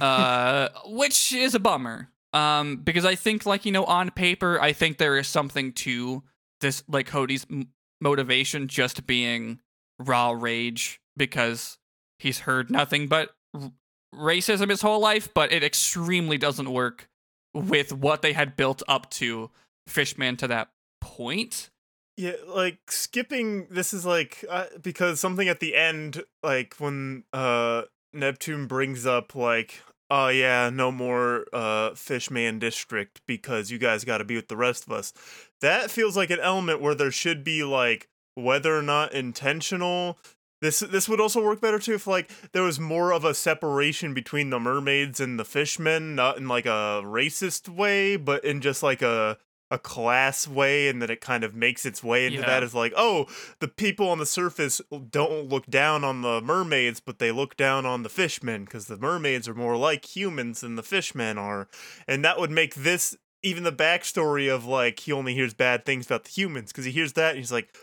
Uh, 0.00 0.68
which 0.86 1.32
is 1.32 1.54
a 1.54 1.60
bummer. 1.60 2.10
Um, 2.32 2.76
because 2.78 3.04
I 3.06 3.14
think, 3.14 3.46
like 3.46 3.64
you 3.64 3.72
know, 3.72 3.84
on 3.84 4.10
paper, 4.10 4.60
I 4.60 4.72
think 4.74 4.98
there 4.98 5.16
is 5.16 5.26
something 5.26 5.72
to 5.72 6.22
this, 6.60 6.82
like 6.86 7.08
Hody's 7.08 7.46
m- 7.50 7.68
motivation 8.00 8.68
just 8.68 9.06
being 9.06 9.60
raw 9.98 10.32
rage 10.32 11.00
because 11.16 11.78
he's 12.18 12.40
heard 12.40 12.70
nothing 12.70 13.06
but 13.06 13.30
r- 13.54 13.72
racism 14.14 14.68
his 14.68 14.82
whole 14.82 15.00
life, 15.00 15.32
but 15.32 15.50
it 15.50 15.64
extremely 15.64 16.36
doesn't 16.36 16.70
work 16.70 17.08
with 17.56 17.92
what 17.92 18.22
they 18.22 18.32
had 18.34 18.56
built 18.56 18.82
up 18.86 19.10
to 19.10 19.50
Fishman 19.88 20.36
to 20.38 20.48
that 20.48 20.68
point. 21.00 21.70
Yeah, 22.16 22.32
like 22.46 22.90
skipping 22.90 23.66
this 23.70 23.92
is 23.92 24.06
like 24.06 24.44
uh, 24.48 24.66
because 24.82 25.20
something 25.20 25.48
at 25.48 25.60
the 25.60 25.74
end, 25.74 26.24
like 26.42 26.74
when 26.78 27.24
uh 27.32 27.82
Neptune 28.12 28.66
brings 28.66 29.04
up 29.04 29.34
like, 29.34 29.80
oh 30.10 30.28
yeah, 30.28 30.70
no 30.70 30.90
more 30.90 31.46
uh 31.52 31.94
Fishman 31.94 32.58
district 32.58 33.20
because 33.26 33.70
you 33.70 33.78
guys 33.78 34.04
got 34.04 34.18
to 34.18 34.24
be 34.24 34.36
with 34.36 34.48
the 34.48 34.56
rest 34.56 34.86
of 34.86 34.92
us. 34.92 35.12
That 35.60 35.90
feels 35.90 36.16
like 36.16 36.30
an 36.30 36.40
element 36.40 36.80
where 36.80 36.94
there 36.94 37.10
should 37.10 37.44
be 37.44 37.62
like 37.64 38.08
whether 38.34 38.76
or 38.76 38.82
not 38.82 39.12
intentional. 39.12 40.18
This 40.62 40.80
this 40.80 41.08
would 41.08 41.20
also 41.20 41.42
work 41.44 41.60
better 41.60 41.78
too 41.78 41.94
if 41.94 42.06
like 42.06 42.30
there 42.52 42.62
was 42.62 42.80
more 42.80 43.12
of 43.12 43.24
a 43.24 43.34
separation 43.34 44.14
between 44.14 44.50
the 44.50 44.58
mermaids 44.60 45.20
and 45.20 45.38
the 45.38 45.44
fishmen, 45.44 46.14
not 46.14 46.38
in 46.38 46.48
like 46.48 46.66
a 46.66 47.02
racist 47.04 47.68
way, 47.68 48.16
but 48.16 48.44
in 48.44 48.60
just 48.60 48.82
like 48.82 49.02
a 49.02 49.38
a 49.68 49.78
class 49.78 50.46
way 50.46 50.88
and 50.88 51.02
that 51.02 51.10
it 51.10 51.20
kind 51.20 51.42
of 51.42 51.52
makes 51.52 51.84
its 51.84 52.00
way 52.02 52.26
into 52.26 52.38
Yeah. 52.38 52.46
that 52.46 52.62
as 52.62 52.72
like 52.72 52.92
oh 52.96 53.26
the 53.58 53.66
people 53.66 54.08
on 54.08 54.18
the 54.18 54.24
surface 54.26 54.80
don't 55.10 55.48
look 55.48 55.66
down 55.66 56.04
on 56.04 56.22
the 56.22 56.40
mermaids 56.40 57.00
but 57.00 57.18
they 57.18 57.32
look 57.32 57.56
down 57.56 57.84
on 57.84 58.04
the 58.04 58.08
fishmen 58.08 58.64
because 58.64 58.86
the 58.86 58.96
mermaids 58.96 59.48
are 59.48 59.54
more 59.54 59.76
like 59.76 60.04
humans 60.16 60.60
than 60.60 60.76
the 60.76 60.84
fishmen 60.84 61.36
are 61.36 61.66
and 62.06 62.24
that 62.24 62.38
would 62.38 62.52
make 62.52 62.76
this 62.76 63.16
even 63.42 63.64
the 63.64 63.72
backstory 63.72 64.48
of 64.48 64.64
like 64.64 65.00
he 65.00 65.10
only 65.10 65.34
hears 65.34 65.52
bad 65.52 65.84
things 65.84 66.06
about 66.06 66.22
the 66.22 66.30
humans 66.30 66.70
because 66.70 66.84
he 66.84 66.92
hears 66.92 67.14
that 67.14 67.30
and 67.30 67.38
he's 67.38 67.50
like 67.52 67.74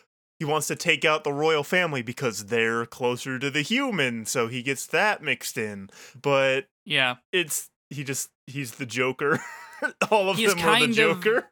he 0.44 0.52
wants 0.52 0.68
to 0.68 0.76
take 0.76 1.06
out 1.06 1.24
the 1.24 1.32
royal 1.32 1.64
family 1.64 2.02
because 2.02 2.48
they're 2.48 2.86
closer 2.86 3.39
to 3.39 3.50
the 3.50 3.62
human 3.62 4.26
so 4.26 4.48
he 4.50 4.62
gets 4.62 4.86
that 4.88 5.22
mixed 5.24 5.58
in 5.58 5.89
but 6.22 6.66
Yeah, 6.86 7.16
it's 7.32 7.70
he 7.89 8.04
just 8.04 8.30
he's 8.48 8.72
the 8.74 8.86
joker 8.86 9.39
all 10.12 10.30
of 10.30 10.36
He's 10.38 10.50
them 10.54 10.60
are 10.60 10.62
the 10.62 10.68
kind 10.68 10.84
of- 10.91 10.96
joker 10.96 11.48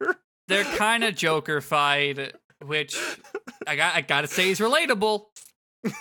they're 0.48 0.64
kind 0.78 1.04
of 1.06 1.16
Joker-fied, 1.16 2.34
which 2.66 2.98
I 3.66 3.76
got 3.78 3.96
I 3.96 4.02
gotta 4.02 4.28
say 4.28 4.50
is 4.50 4.60
relatable. 4.60 5.28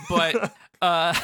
But 0.09 0.53
uh, 0.83 1.15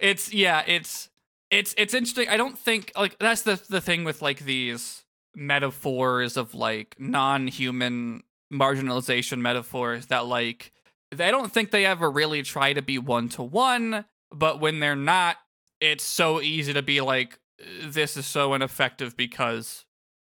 it's 0.00 0.34
yeah, 0.34 0.64
it's 0.66 1.10
it's 1.52 1.74
it's 1.78 1.94
interesting. 1.94 2.28
I 2.28 2.36
don't 2.36 2.58
think 2.58 2.90
like 2.96 3.18
that's 3.20 3.42
the 3.42 3.62
the 3.68 3.80
thing 3.80 4.02
with 4.02 4.20
like 4.20 4.40
these 4.40 5.04
metaphors 5.36 6.36
of 6.36 6.54
like 6.54 6.96
non-human 6.98 8.22
marginalization 8.58 9.38
metaphors 9.38 10.06
that 10.06 10.26
like 10.26 10.72
I 11.12 11.30
don't 11.30 11.52
think 11.52 11.70
they 11.70 11.86
ever 11.86 12.10
really 12.10 12.42
try 12.42 12.72
to 12.72 12.82
be 12.82 12.98
one 12.98 13.28
to 13.30 13.42
one, 13.42 14.04
but 14.30 14.60
when 14.60 14.80
they're 14.80 14.96
not, 14.96 15.36
it's 15.80 16.04
so 16.04 16.40
easy 16.40 16.72
to 16.72 16.82
be 16.82 17.00
like 17.00 17.38
this 17.82 18.16
is 18.16 18.26
so 18.26 18.54
ineffective 18.54 19.16
because 19.16 19.84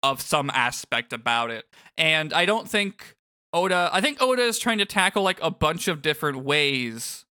of 0.02 0.20
some 0.20 0.50
aspect 0.50 1.12
about 1.12 1.50
it. 1.50 1.66
And 1.98 2.32
I 2.32 2.46
don't 2.46 2.68
think 2.68 3.16
Oda 3.52 3.90
I 3.92 4.00
think 4.00 4.22
Oda 4.22 4.42
is 4.42 4.58
trying 4.58 4.78
to 4.78 4.86
tackle 4.86 5.22
like 5.22 5.38
a 5.42 5.50
bunch 5.50 5.88
of 5.88 6.02
different 6.02 6.44
ways 6.44 7.26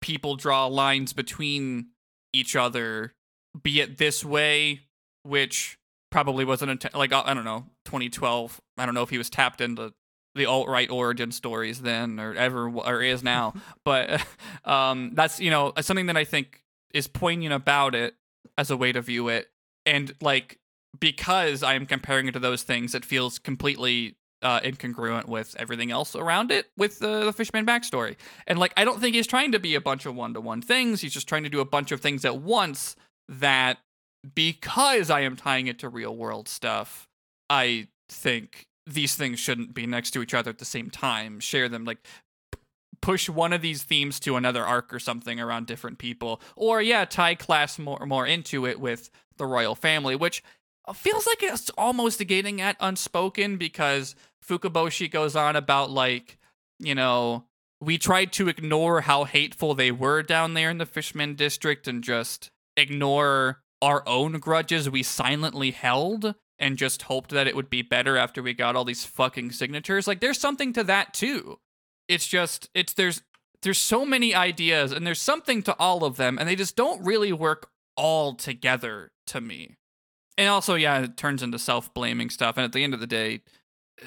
people 0.00 0.36
draw 0.36 0.66
lines 0.66 1.12
between 1.12 1.86
each 2.32 2.56
other, 2.56 3.14
be 3.62 3.80
it 3.80 3.98
this 3.98 4.24
way, 4.24 4.80
which 5.22 5.78
probably 6.10 6.44
wasn't 6.44 6.80
inten- 6.80 6.94
like 6.94 7.12
I 7.12 7.32
don't 7.32 7.44
know, 7.44 7.66
2012. 7.86 8.60
I 8.76 8.84
don't 8.84 8.94
know 8.94 9.02
if 9.02 9.10
he 9.10 9.18
was 9.18 9.30
tapped 9.30 9.60
into 9.60 9.94
the 10.34 10.46
alt 10.46 10.68
right 10.68 10.90
origin 10.90 11.30
stories 11.32 11.82
then 11.82 12.18
or 12.18 12.34
ever 12.34 12.68
or 12.68 13.02
is 13.02 13.22
now, 13.22 13.54
but 13.84 14.24
um, 14.64 15.10
that's 15.14 15.40
you 15.40 15.50
know 15.50 15.72
something 15.80 16.06
that 16.06 16.16
I 16.16 16.24
think 16.24 16.62
is 16.94 17.06
poignant 17.06 17.54
about 17.54 17.94
it 17.94 18.14
as 18.58 18.70
a 18.70 18.76
way 18.76 18.92
to 18.92 19.00
view 19.00 19.28
it, 19.28 19.48
and 19.86 20.14
like 20.20 20.58
because 20.98 21.62
I 21.62 21.74
am 21.74 21.86
comparing 21.86 22.28
it 22.28 22.32
to 22.32 22.38
those 22.38 22.62
things, 22.62 22.94
it 22.94 23.04
feels 23.04 23.38
completely 23.38 24.16
uh, 24.42 24.60
incongruent 24.60 25.26
with 25.26 25.54
everything 25.58 25.90
else 25.90 26.14
around 26.14 26.50
it 26.50 26.66
with 26.76 26.98
the, 26.98 27.24
the 27.24 27.32
Fishman 27.32 27.64
backstory. 27.64 28.16
And 28.46 28.58
like, 28.58 28.72
I 28.76 28.84
don't 28.84 29.00
think 29.00 29.14
he's 29.14 29.26
trying 29.26 29.52
to 29.52 29.58
be 29.58 29.74
a 29.74 29.80
bunch 29.80 30.04
of 30.04 30.14
one 30.14 30.34
to 30.34 30.40
one 30.40 30.60
things. 30.60 31.00
He's 31.00 31.12
just 31.12 31.28
trying 31.28 31.44
to 31.44 31.48
do 31.48 31.60
a 31.60 31.64
bunch 31.64 31.92
of 31.92 32.00
things 32.00 32.24
at 32.24 32.38
once 32.38 32.96
that, 33.28 33.78
because 34.34 35.10
I 35.10 35.20
am 35.20 35.36
tying 35.36 35.68
it 35.68 35.78
to 35.80 35.88
real 35.88 36.14
world 36.14 36.48
stuff, 36.48 37.08
I 37.48 37.88
think 38.08 38.66
these 38.86 39.14
things 39.14 39.38
shouldn't 39.38 39.74
be 39.74 39.86
next 39.86 40.10
to 40.12 40.22
each 40.22 40.34
other 40.34 40.50
at 40.50 40.58
the 40.58 40.64
same 40.64 40.90
time. 40.90 41.40
Share 41.40 41.68
them, 41.68 41.84
like, 41.84 41.98
p- 42.50 42.58
push 43.00 43.28
one 43.28 43.52
of 43.52 43.62
these 43.62 43.82
themes 43.82 44.18
to 44.20 44.36
another 44.36 44.64
arc 44.64 44.92
or 44.92 44.98
something 44.98 45.40
around 45.40 45.66
different 45.66 45.98
people. 45.98 46.40
Or, 46.56 46.82
yeah, 46.82 47.04
tie 47.04 47.34
class 47.34 47.78
more, 47.78 48.04
more 48.06 48.26
into 48.26 48.66
it 48.66 48.80
with 48.80 49.10
the 49.36 49.46
royal 49.46 49.74
family, 49.74 50.16
which 50.16 50.42
feels 50.94 51.26
like 51.26 51.42
it's 51.42 51.70
almost 51.70 52.26
getting 52.26 52.60
at 52.60 52.76
unspoken 52.80 53.56
because 53.56 54.14
Fukaboshi 54.44 55.10
goes 55.10 55.36
on 55.36 55.54
about 55.56 55.90
like, 55.90 56.38
you 56.78 56.94
know, 56.94 57.44
we 57.80 57.98
tried 57.98 58.32
to 58.32 58.48
ignore 58.48 59.02
how 59.02 59.24
hateful 59.24 59.74
they 59.74 59.90
were 59.90 60.22
down 60.22 60.54
there 60.54 60.70
in 60.70 60.78
the 60.78 60.86
Fishman 60.86 61.34
district 61.34 61.86
and 61.86 62.02
just 62.02 62.50
ignore 62.76 63.62
our 63.80 64.06
own 64.06 64.34
grudges 64.34 64.88
we 64.88 65.02
silently 65.02 65.72
held 65.72 66.34
and 66.62 66.78
just 66.78 67.02
hoped 67.02 67.30
that 67.30 67.48
it 67.48 67.56
would 67.56 67.68
be 67.68 67.82
better 67.82 68.16
after 68.16 68.40
we 68.40 68.54
got 68.54 68.76
all 68.76 68.84
these 68.84 69.04
fucking 69.04 69.50
signatures. 69.50 70.06
Like 70.06 70.20
there's 70.20 70.38
something 70.38 70.72
to 70.74 70.84
that 70.84 71.12
too. 71.12 71.58
It's 72.08 72.26
just 72.26 72.70
it's 72.72 72.92
there's 72.92 73.20
there's 73.62 73.78
so 73.78 74.06
many 74.06 74.32
ideas 74.34 74.92
and 74.92 75.04
there's 75.04 75.20
something 75.20 75.62
to 75.64 75.76
all 75.78 76.04
of 76.04 76.16
them 76.16 76.38
and 76.38 76.48
they 76.48 76.54
just 76.54 76.76
don't 76.76 77.04
really 77.04 77.32
work 77.32 77.68
all 77.96 78.34
together 78.34 79.10
to 79.26 79.40
me. 79.40 79.76
And 80.38 80.48
also, 80.48 80.76
yeah, 80.76 81.00
it 81.00 81.16
turns 81.16 81.42
into 81.42 81.58
self 81.58 81.92
blaming 81.92 82.30
stuff. 82.30 82.56
And 82.56 82.64
at 82.64 82.72
the 82.72 82.84
end 82.84 82.94
of 82.94 83.00
the 83.00 83.06
day, 83.08 83.42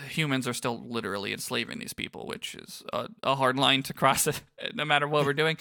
humans 0.10 0.48
are 0.48 0.54
still 0.54 0.82
literally 0.88 1.34
enslaving 1.34 1.80
these 1.80 1.94
people, 1.94 2.26
which 2.26 2.56
is 2.56 2.84
a, 2.94 3.10
a 3.22 3.36
hard 3.36 3.60
line 3.60 3.84
to 3.84 3.94
cross 3.94 4.28
no 4.74 4.86
matter 4.86 5.08
what 5.10 5.26
we're 5.26 5.34
doing. 5.34 5.58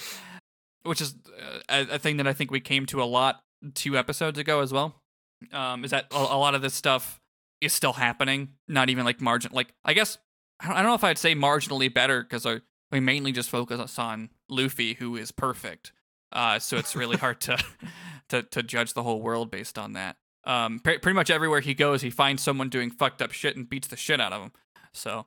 Which 0.84 1.01
is 1.01 1.14
uh, 1.40 1.59
a, 1.68 1.95
a 1.95 1.99
thing 1.99 2.18
that 2.18 2.28
I 2.28 2.32
think 2.32 2.53
we 2.53 2.61
came 2.61 2.86
to 2.86 3.03
a 3.03 3.05
lot 3.05 3.42
two 3.74 3.97
episodes 3.97 4.38
ago 4.38 4.61
as 4.61 4.72
well. 4.72 5.03
Um, 5.53 5.85
is 5.85 5.91
that 5.91 6.07
a, 6.12 6.16
a 6.16 6.39
lot 6.39 6.55
of 6.55 6.62
this 6.62 6.74
stuff 6.74 7.20
is 7.61 7.72
still 7.72 7.93
happening? 7.93 8.51
Not 8.68 8.91
even 8.91 9.05
like 9.05 9.20
margin. 9.20 9.53
Like 9.53 9.74
I 9.85 9.95
guess 9.95 10.18
I 10.61 10.68
don't, 10.68 10.76
I 10.76 10.82
don't 10.82 10.91
know 10.91 10.95
if 10.95 11.05
I'd 11.05 11.18
say 11.18 11.35
marginally 11.35 11.93
better 11.93 12.22
because 12.22 12.47
we 12.91 13.01
mainly 13.01 13.32
just 13.32 13.51
focus 13.51 13.99
on 13.99 14.30
Luffy, 14.49 14.95
who 14.95 15.16
is 15.16 15.32
perfect. 15.32 15.93
Uh, 16.32 16.59
so 16.59 16.76
it's 16.76 16.97
really 16.97 17.16
hard 17.16 17.41
to 17.43 17.59
to 18.28 18.43
to 18.43 18.62
judge 18.62 18.95
the 18.95 19.03
whole 19.03 19.20
world 19.20 19.51
based 19.51 19.78
on 19.78 19.93
that. 19.93 20.16
Um, 20.45 20.78
pre- 20.78 20.99
pretty 20.99 21.14
much 21.14 21.30
everywhere 21.30 21.61
he 21.61 21.74
goes, 21.74 22.03
he 22.03 22.11
finds 22.11 22.43
someone 22.43 22.68
doing 22.68 22.91
fucked 22.91 23.22
up 23.22 23.32
shit 23.32 23.57
and 23.57 23.68
beats 23.68 23.89
the 23.89 23.97
shit 23.97 24.20
out 24.20 24.32
of 24.32 24.43
him. 24.43 24.53
So 24.93 25.26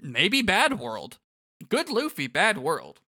maybe 0.00 0.42
bad 0.42 0.78
world, 0.78 1.18
good 1.68 1.88
Luffy, 1.88 2.26
bad 2.26 2.58
world. 2.58 3.00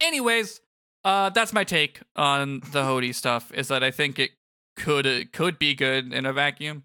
Anyways, 0.00 0.60
uh, 1.04 1.30
that's 1.30 1.52
my 1.52 1.64
take 1.64 2.00
on 2.16 2.60
the 2.72 2.82
Hody 2.82 3.14
stuff. 3.14 3.50
Is 3.52 3.68
that 3.68 3.82
I 3.82 3.90
think 3.90 4.18
it 4.18 4.32
could 4.76 5.06
it 5.06 5.32
could 5.32 5.58
be 5.58 5.74
good 5.74 6.12
in 6.12 6.26
a 6.26 6.32
vacuum. 6.32 6.84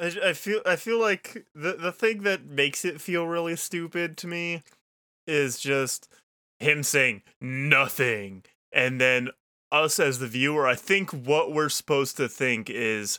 I, 0.00 0.12
I 0.24 0.32
feel 0.32 0.60
I 0.64 0.76
feel 0.76 1.00
like 1.00 1.46
the 1.54 1.72
the 1.74 1.92
thing 1.92 2.22
that 2.22 2.46
makes 2.46 2.84
it 2.84 3.00
feel 3.00 3.26
really 3.26 3.56
stupid 3.56 4.16
to 4.18 4.26
me 4.26 4.62
is 5.26 5.58
just 5.58 6.08
him 6.60 6.82
saying 6.82 7.22
nothing 7.40 8.44
and 8.72 9.00
then 9.00 9.28
us 9.70 9.98
as 9.98 10.18
the 10.18 10.26
viewer 10.26 10.66
I 10.66 10.74
think 10.74 11.10
what 11.10 11.52
we're 11.52 11.68
supposed 11.68 12.16
to 12.16 12.28
think 12.28 12.70
is 12.70 13.18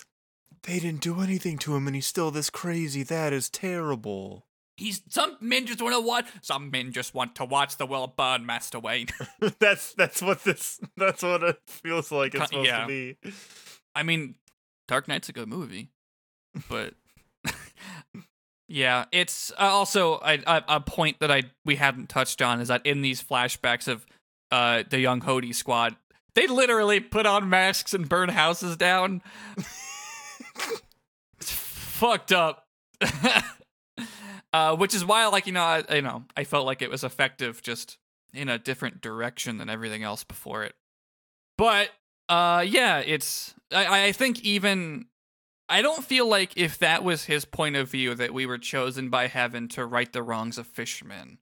they 0.63 0.79
didn't 0.79 1.01
do 1.01 1.21
anything 1.21 1.57
to 1.59 1.75
him 1.75 1.87
and 1.87 1.95
he's 1.95 2.07
still 2.07 2.31
this 2.31 2.49
crazy 2.49 3.03
that 3.03 3.33
is 3.33 3.49
terrible. 3.49 4.45
He's 4.79 5.01
some 5.09 5.35
men 5.41 5.65
just 5.65 5.81
want 5.81 5.93
to 5.93 5.99
watch. 5.99 6.25
Some 6.41 6.71
men 6.71 6.93
just 6.93 7.13
want 7.13 7.35
to 7.35 7.43
watch 7.43 7.75
the 7.75 7.85
world 7.85 8.15
burn, 8.15 8.45
Master 8.45 8.79
Wayne. 8.79 9.07
that's 9.59 9.93
that's 9.93 10.21
what 10.21 10.45
this 10.45 10.79
that's 10.95 11.21
what 11.21 11.43
it 11.43 11.59
feels 11.67 12.13
like 12.13 12.33
it's 12.33 12.45
supposed 12.45 12.65
yeah. 12.65 12.81
to 12.83 12.87
be. 12.87 13.17
I 13.93 14.03
mean, 14.03 14.35
Dark 14.87 15.09
Knight's 15.09 15.27
a 15.27 15.33
good 15.33 15.49
movie, 15.49 15.89
but 16.69 16.93
yeah, 18.69 19.03
it's 19.11 19.51
uh, 19.59 19.63
also 19.63 20.13
a, 20.23 20.39
a, 20.47 20.63
a 20.69 20.79
point 20.79 21.19
that 21.19 21.29
I 21.29 21.43
we 21.65 21.75
hadn't 21.75 22.07
touched 22.07 22.41
on 22.41 22.61
is 22.61 22.69
that 22.69 22.85
in 22.85 23.01
these 23.01 23.21
flashbacks 23.21 23.89
of 23.89 24.05
uh, 24.49 24.83
the 24.89 24.99
young 25.01 25.19
Hody 25.19 25.53
squad, 25.53 25.97
they 26.35 26.47
literally 26.47 27.01
put 27.01 27.25
on 27.25 27.49
masks 27.49 27.93
and 27.93 28.07
burn 28.07 28.29
houses 28.29 28.77
down. 28.77 29.21
it's 31.37 31.51
fucked 31.51 32.31
up. 32.31 32.65
Uh, 34.53 34.75
which 34.75 34.95
is 34.95 35.05
why, 35.05 35.25
like 35.27 35.47
you 35.47 35.53
know, 35.53 35.63
I, 35.63 35.95
you 35.95 36.01
know, 36.01 36.23
I 36.35 36.43
felt 36.43 36.65
like 36.65 36.81
it 36.81 36.89
was 36.89 37.03
effective, 37.03 37.61
just 37.61 37.97
in 38.33 38.49
a 38.49 38.59
different 38.59 39.01
direction 39.01 39.57
than 39.57 39.69
everything 39.69 40.03
else 40.03 40.23
before 40.23 40.63
it. 40.63 40.75
But 41.57 41.89
uh, 42.27 42.63
yeah, 42.67 42.99
it's 42.99 43.53
I, 43.71 44.07
I 44.07 44.11
think 44.11 44.41
even 44.41 45.05
I 45.67 45.81
don't 45.81 46.03
feel 46.03 46.27
like 46.27 46.57
if 46.57 46.79
that 46.79 47.03
was 47.03 47.25
his 47.25 47.45
point 47.45 47.75
of 47.75 47.89
view 47.89 48.15
that 48.15 48.33
we 48.33 48.45
were 48.45 48.57
chosen 48.57 49.09
by 49.09 49.27
heaven 49.27 49.67
to 49.69 49.85
right 49.85 50.11
the 50.11 50.23
wrongs 50.23 50.57
of 50.57 50.67
fishermen, 50.67 51.37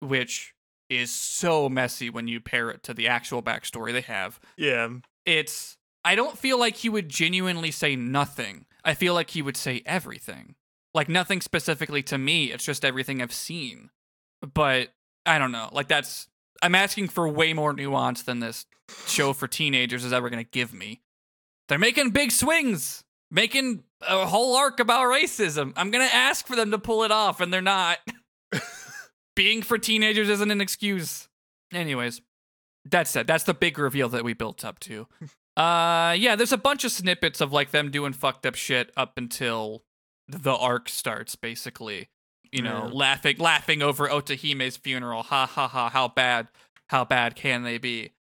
which 0.00 0.54
is 0.88 1.10
so 1.10 1.68
messy 1.68 2.08
when 2.08 2.28
you 2.28 2.40
pair 2.40 2.70
it 2.70 2.82
to 2.84 2.94
the 2.94 3.08
actual 3.08 3.42
backstory 3.42 3.92
they 3.92 4.02
have. 4.02 4.40
Yeah. 4.56 4.88
It's 5.24 5.76
I 6.04 6.14
don't 6.14 6.38
feel 6.38 6.58
like 6.58 6.76
he 6.76 6.88
would 6.88 7.08
genuinely 7.08 7.70
say 7.70 7.96
nothing. 7.96 8.66
I 8.84 8.94
feel 8.94 9.14
like 9.14 9.30
he 9.30 9.42
would 9.42 9.56
say 9.56 9.82
everything. 9.84 10.54
Like 10.96 11.10
nothing 11.10 11.42
specifically 11.42 12.02
to 12.04 12.16
me, 12.16 12.46
it's 12.46 12.64
just 12.64 12.82
everything 12.82 13.20
I've 13.20 13.30
seen. 13.30 13.90
But 14.54 14.94
I 15.26 15.38
don't 15.38 15.52
know. 15.52 15.68
Like 15.70 15.88
that's 15.88 16.26
I'm 16.62 16.74
asking 16.74 17.08
for 17.08 17.28
way 17.28 17.52
more 17.52 17.74
nuance 17.74 18.22
than 18.22 18.40
this 18.40 18.64
show 19.06 19.34
for 19.34 19.46
teenagers 19.46 20.06
is 20.06 20.12
ever 20.14 20.30
going 20.30 20.42
to 20.42 20.50
give 20.50 20.72
me. 20.72 21.02
They're 21.68 21.78
making 21.78 22.10
big 22.10 22.32
swings, 22.32 23.04
making 23.30 23.82
a 24.08 24.24
whole 24.24 24.56
arc 24.56 24.80
about 24.80 25.04
racism. 25.04 25.74
I'm 25.76 25.90
going 25.90 26.08
to 26.08 26.14
ask 26.14 26.46
for 26.46 26.56
them 26.56 26.70
to 26.70 26.78
pull 26.78 27.04
it 27.04 27.12
off, 27.12 27.42
and 27.42 27.52
they're 27.52 27.60
not. 27.60 27.98
Being 29.36 29.60
for 29.60 29.76
teenagers 29.76 30.30
isn't 30.30 30.50
an 30.50 30.62
excuse. 30.62 31.28
Anyways, 31.74 32.22
that's 32.86 33.14
it. 33.16 33.26
That's 33.26 33.44
the 33.44 33.52
big 33.52 33.78
reveal 33.78 34.08
that 34.08 34.24
we 34.24 34.32
built 34.32 34.64
up 34.64 34.78
to. 34.80 35.06
Uh, 35.56 36.14
yeah, 36.18 36.36
there's 36.36 36.52
a 36.52 36.58
bunch 36.58 36.84
of 36.84 36.92
snippets 36.92 37.40
of 37.40 37.50
like 37.50 37.70
them 37.70 37.90
doing 37.90 38.12
fucked 38.12 38.44
up 38.44 38.54
shit 38.54 38.92
up 38.94 39.14
until 39.16 39.84
the 40.28 40.54
arc 40.54 40.88
starts, 40.88 41.36
basically. 41.36 42.08
You 42.52 42.62
know, 42.62 42.84
Yeah. 42.86 42.90
laughing, 42.92 43.36
laughing 43.38 43.82
over 43.82 44.08
Otohime's 44.08 44.76
funeral. 44.76 45.22
Ha 45.24 45.46
ha 45.46 45.66
ha! 45.68 45.90
How 45.90 46.08
bad? 46.08 46.48
How 46.88 47.04
bad 47.04 47.34
can 47.36 47.62
they 47.64 47.78
be? 47.78 48.12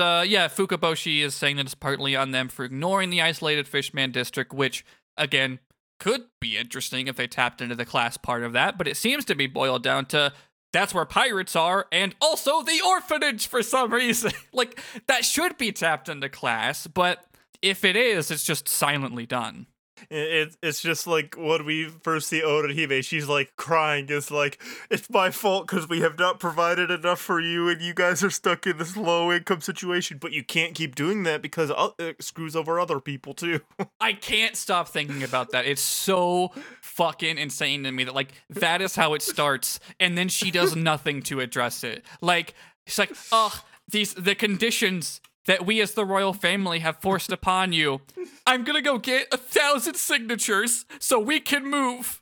uh, 0.00 0.24
yeah, 0.26 0.46
Fukaboshi 0.46 1.22
is 1.22 1.34
saying 1.34 1.56
that 1.56 1.66
it's 1.66 1.74
partly 1.74 2.14
on 2.14 2.30
them 2.30 2.48
for 2.48 2.64
ignoring 2.64 3.10
the 3.10 3.20
isolated 3.20 3.66
Fishman 3.66 4.12
district, 4.12 4.52
which, 4.52 4.84
again, 5.16 5.58
could 5.98 6.26
be 6.40 6.56
interesting 6.56 7.08
if 7.08 7.16
they 7.16 7.26
tapped 7.26 7.60
into 7.60 7.74
the 7.74 7.84
class 7.84 8.16
part 8.16 8.44
of 8.44 8.52
that, 8.52 8.78
but 8.78 8.86
it 8.86 8.96
seems 8.96 9.24
to 9.24 9.34
be 9.34 9.48
boiled 9.48 9.82
down 9.82 10.06
to 10.06 10.32
that's 10.72 10.94
where 10.94 11.04
pirates 11.04 11.56
are 11.56 11.86
and 11.90 12.14
also 12.20 12.62
the 12.62 12.80
orphanage 12.86 13.48
for 13.48 13.60
some 13.60 13.92
reason. 14.02 14.30
like, 14.52 14.80
that 15.08 15.24
should 15.24 15.58
be 15.58 15.72
tapped 15.72 16.08
into 16.08 16.28
class, 16.28 16.86
but 16.86 17.24
if 17.60 17.84
it 17.84 17.96
is, 17.96 18.30
it's 18.30 18.44
just 18.44 18.68
silently 18.68 19.26
done. 19.26 19.66
It, 20.10 20.56
it's 20.62 20.80
just 20.80 21.06
like 21.06 21.34
when 21.36 21.64
we 21.64 21.88
first 21.88 22.28
see 22.28 22.40
Otohime, 22.40 23.04
she's 23.04 23.28
like 23.28 23.54
crying. 23.56 24.06
It's 24.08 24.30
like, 24.30 24.60
it's 24.90 25.08
my 25.10 25.30
fault 25.30 25.66
because 25.66 25.88
we 25.88 26.00
have 26.00 26.18
not 26.18 26.40
provided 26.40 26.90
enough 26.90 27.20
for 27.20 27.40
you 27.40 27.68
and 27.68 27.80
you 27.80 27.94
guys 27.94 28.22
are 28.22 28.30
stuck 28.30 28.66
in 28.66 28.78
this 28.78 28.96
low 28.96 29.32
income 29.32 29.60
situation. 29.60 30.18
But 30.18 30.32
you 30.32 30.44
can't 30.44 30.74
keep 30.74 30.94
doing 30.94 31.22
that 31.24 31.42
because 31.42 31.70
it 31.98 32.22
screws 32.22 32.56
over 32.56 32.78
other 32.80 33.00
people 33.00 33.34
too. 33.34 33.60
I 34.00 34.12
can't 34.12 34.56
stop 34.56 34.88
thinking 34.88 35.22
about 35.22 35.50
that. 35.50 35.66
It's 35.66 35.82
so 35.82 36.52
fucking 36.80 37.38
insane 37.38 37.84
to 37.84 37.92
me 37.92 38.04
that 38.04 38.14
like 38.14 38.32
that 38.50 38.80
is 38.82 38.96
how 38.96 39.14
it 39.14 39.22
starts, 39.22 39.80
and 40.00 40.16
then 40.16 40.28
she 40.28 40.50
does 40.50 40.74
nothing 40.88 41.22
to 41.22 41.40
address 41.40 41.84
it. 41.84 42.04
Like 42.20 42.54
she's 42.86 42.98
like, 42.98 43.12
"Oh, 43.32 43.62
these 43.88 44.14
the 44.14 44.34
conditions 44.34 45.20
that 45.48 45.66
we 45.66 45.80
as 45.80 45.92
the 45.94 46.04
royal 46.04 46.32
family 46.32 46.78
have 46.78 46.98
forced 47.00 47.32
upon 47.32 47.72
you. 47.72 48.00
I'm 48.46 48.62
gonna 48.62 48.80
go 48.82 48.98
get 48.98 49.26
a 49.32 49.36
thousand 49.36 49.96
signatures 49.96 50.84
so 51.00 51.18
we 51.18 51.40
can 51.40 51.66
move." 51.66 52.20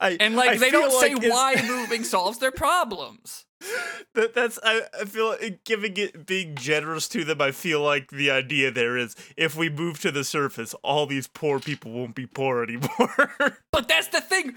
I, 0.00 0.16
And 0.20 0.36
like 0.36 0.50
I 0.50 0.56
they 0.58 0.70
don't 0.70 0.92
say 0.92 1.12
it's- 1.12 1.30
why 1.32 1.56
moving 1.66 2.04
solves 2.04 2.38
their 2.38 2.52
problems. 2.52 3.44
that, 4.14 4.34
that's 4.34 4.58
I, 4.62 4.82
I 5.00 5.04
feel 5.04 5.30
like 5.30 5.64
giving 5.64 5.96
it 5.96 6.26
being 6.26 6.54
generous 6.54 7.08
to 7.08 7.24
them. 7.24 7.40
I 7.40 7.50
feel 7.50 7.80
like 7.80 8.10
the 8.10 8.30
idea 8.30 8.70
there 8.70 8.96
is 8.96 9.16
if 9.36 9.56
we 9.56 9.68
move 9.68 9.98
to 10.02 10.12
the 10.12 10.22
surface, 10.22 10.74
all 10.84 11.06
these 11.06 11.26
poor 11.26 11.58
people 11.58 11.90
won't 11.90 12.14
be 12.14 12.26
poor 12.26 12.62
anymore. 12.62 13.58
But 13.72 13.88
that's 13.88 14.08
the 14.08 14.20
thing. 14.20 14.54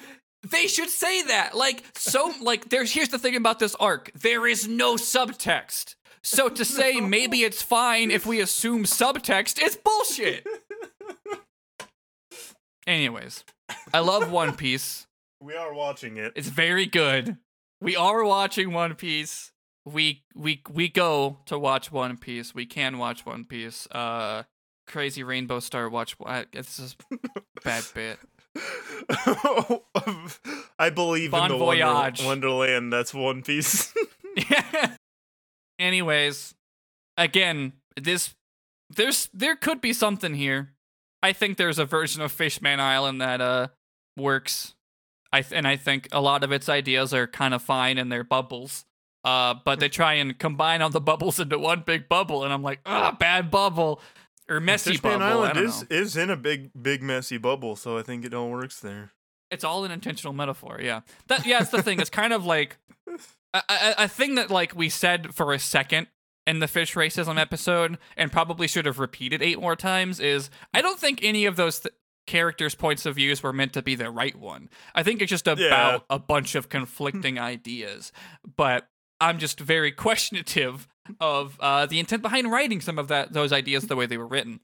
They 0.48 0.66
should 0.68 0.90
say 0.90 1.22
that. 1.24 1.56
Like, 1.56 1.84
so, 1.96 2.32
like, 2.42 2.70
there's 2.70 2.92
here's 2.92 3.10
the 3.10 3.20
thing 3.20 3.36
about 3.36 3.60
this 3.60 3.76
arc. 3.76 4.12
There 4.14 4.46
is 4.48 4.68
no 4.68 4.96
subtext. 4.96 5.96
So 6.24 6.50
to 6.50 6.64
say 6.64 7.00
maybe 7.02 7.44
it's 7.44 7.62
fine 7.62 8.12
if 8.12 8.26
we 8.26 8.40
assume 8.42 8.84
subtext 8.84 9.62
is 9.62 9.76
bullshit. 9.76 10.46
Anyways, 12.88 13.44
I 13.94 14.00
love 14.00 14.32
One 14.32 14.56
Piece. 14.56 15.08
we 15.40 15.56
are 15.56 15.74
watching 15.74 16.18
it. 16.18 16.34
It's 16.36 16.50
very 16.50 16.86
good. 16.86 17.38
We 17.80 17.96
are 17.96 18.24
watching 18.24 18.72
One 18.74 18.96
Piece. 18.96 19.52
We 19.86 20.24
we 20.36 20.62
we 20.70 20.88
go 20.90 21.40
to 21.46 21.58
watch 21.58 21.92
One 21.92 22.18
Piece. 22.18 22.54
We 22.54 22.66
can 22.66 22.98
watch 22.98 23.26
One 23.26 23.46
Piece. 23.46 23.88
Uh 23.92 24.44
Crazy 24.88 25.24
Rainbow 25.24 25.60
Star 25.60 25.90
watch 25.90 26.16
it's 26.54 26.78
just 26.78 27.02
bad 27.64 27.84
bit. 27.94 28.20
I 30.78 30.90
believe 30.90 31.32
Bon 31.32 31.52
in 31.52 31.58
the 31.58 31.64
Wonder- 31.64 31.86
voyage. 31.86 32.24
Wonderland. 32.24 32.92
That's 32.94 33.14
One 33.14 33.42
Piece. 33.42 33.94
Anyways, 35.82 36.54
again, 37.18 37.74
this 38.00 38.36
there's 38.90 39.30
there 39.34 39.56
could 39.56 39.82
be 39.82 39.94
something 39.94 40.36
here. 40.36 40.74
I 41.24 41.34
think 41.34 41.58
there's 41.58 41.80
a 41.80 41.86
version 41.86 42.22
of 42.22 42.32
Fishman 42.32 42.80
Island 42.80 43.20
that 43.22 43.42
uh 43.42 43.68
works. 44.16 44.76
I 45.34 45.42
th- 45.42 45.58
and 45.58 45.68
I 45.68 45.78
think 45.78 46.08
a 46.12 46.22
lot 46.22 46.44
of 46.44 46.52
its 46.52 46.70
ideas 46.70 47.14
are 47.14 47.26
kind 47.26 47.54
of 47.54 47.62
fine 47.62 47.98
and 47.98 48.12
they're 48.12 48.24
bubbles. 48.24 48.86
Uh, 49.24 49.56
but 49.66 49.80
they 49.80 49.88
try 49.88 50.14
and 50.14 50.38
combine 50.38 50.82
all 50.82 50.90
the 50.90 51.00
bubbles 51.00 51.40
into 51.40 51.58
one 51.58 51.84
big 51.86 52.10
bubble, 52.10 52.44
and 52.44 52.52
I'm 52.52 52.64
like, 52.64 52.80
ah, 52.88 53.16
bad 53.20 53.52
bubble 53.52 54.02
or 54.50 54.60
messy 54.60 54.94
Fishman 54.94 55.20
bubble. 55.20 55.44
Island 55.44 55.58
is 55.60 55.82
know. 55.82 55.88
is 55.98 56.18
in 56.18 56.30
a 56.30 56.36
big 56.36 56.72
big 56.80 57.04
messy 57.04 57.38
bubble, 57.38 57.76
so 57.76 57.98
I 57.98 58.02
think 58.02 58.26
it 58.26 58.34
all 58.34 58.50
works 58.50 58.80
there. 58.80 59.12
It's 59.52 59.64
all 59.64 59.84
an 59.86 59.92
intentional 59.92 60.34
metaphor. 60.34 60.80
Yeah, 60.82 61.02
that 61.28 61.46
yeah, 61.46 61.62
it's 61.62 61.72
the 61.72 61.84
thing. 61.84 62.00
It's 62.00 62.10
kind 62.10 62.34
of 62.34 62.46
like 62.46 62.78
a, 63.54 63.62
a, 63.70 63.94
a 64.00 64.08
thing 64.08 64.36
that 64.36 64.50
like 64.50 64.76
we 64.76 64.90
said 64.90 65.34
for 65.36 65.54
a 65.54 65.60
second 65.60 66.08
in 66.48 66.60
the 66.60 66.68
fish 66.68 66.96
racism 66.96 67.40
episode, 67.40 67.98
and 68.18 68.32
probably 68.32 68.68
should 68.68 68.86
have 68.86 69.00
repeated 69.00 69.42
eight 69.42 69.60
more 69.60 69.76
times. 69.76 70.20
Is 70.20 70.50
I 70.74 70.82
don't 70.82 71.00
think 71.00 71.20
any 71.24 71.46
of 71.46 71.56
those 71.56 71.80
th- 71.80 71.94
characters' 72.28 72.76
points 72.76 73.06
of 73.06 73.16
views 73.16 73.44
were 73.44 73.54
meant 73.54 73.74
to 73.74 73.82
be 73.82 73.96
the 73.96 74.10
right 74.12 74.36
one. 74.36 74.70
I 74.96 75.04
think 75.04 75.22
it's 75.22 75.30
just 75.30 75.48
about 75.48 75.60
Yeah. 75.60 76.00
a 76.10 76.20
bunch 76.20 76.56
of 76.56 76.70
conflicting 76.70 77.38
ideas. 77.54 78.12
But 78.58 78.88
I'm 79.20 79.38
just 79.38 79.60
very 79.60 79.92
questionative 80.06 80.88
of 81.20 81.58
uh, 81.60 81.86
the 81.88 82.00
intent 82.00 82.22
behind 82.22 82.52
writing 82.52 82.80
some 82.82 82.98
of 82.98 83.08
that 83.10 83.34
those 83.34 83.52
ideas 83.52 83.88
the 83.88 83.96
way 83.96 84.06
they 84.06 84.18
were 84.18 84.28
written, 84.28 84.62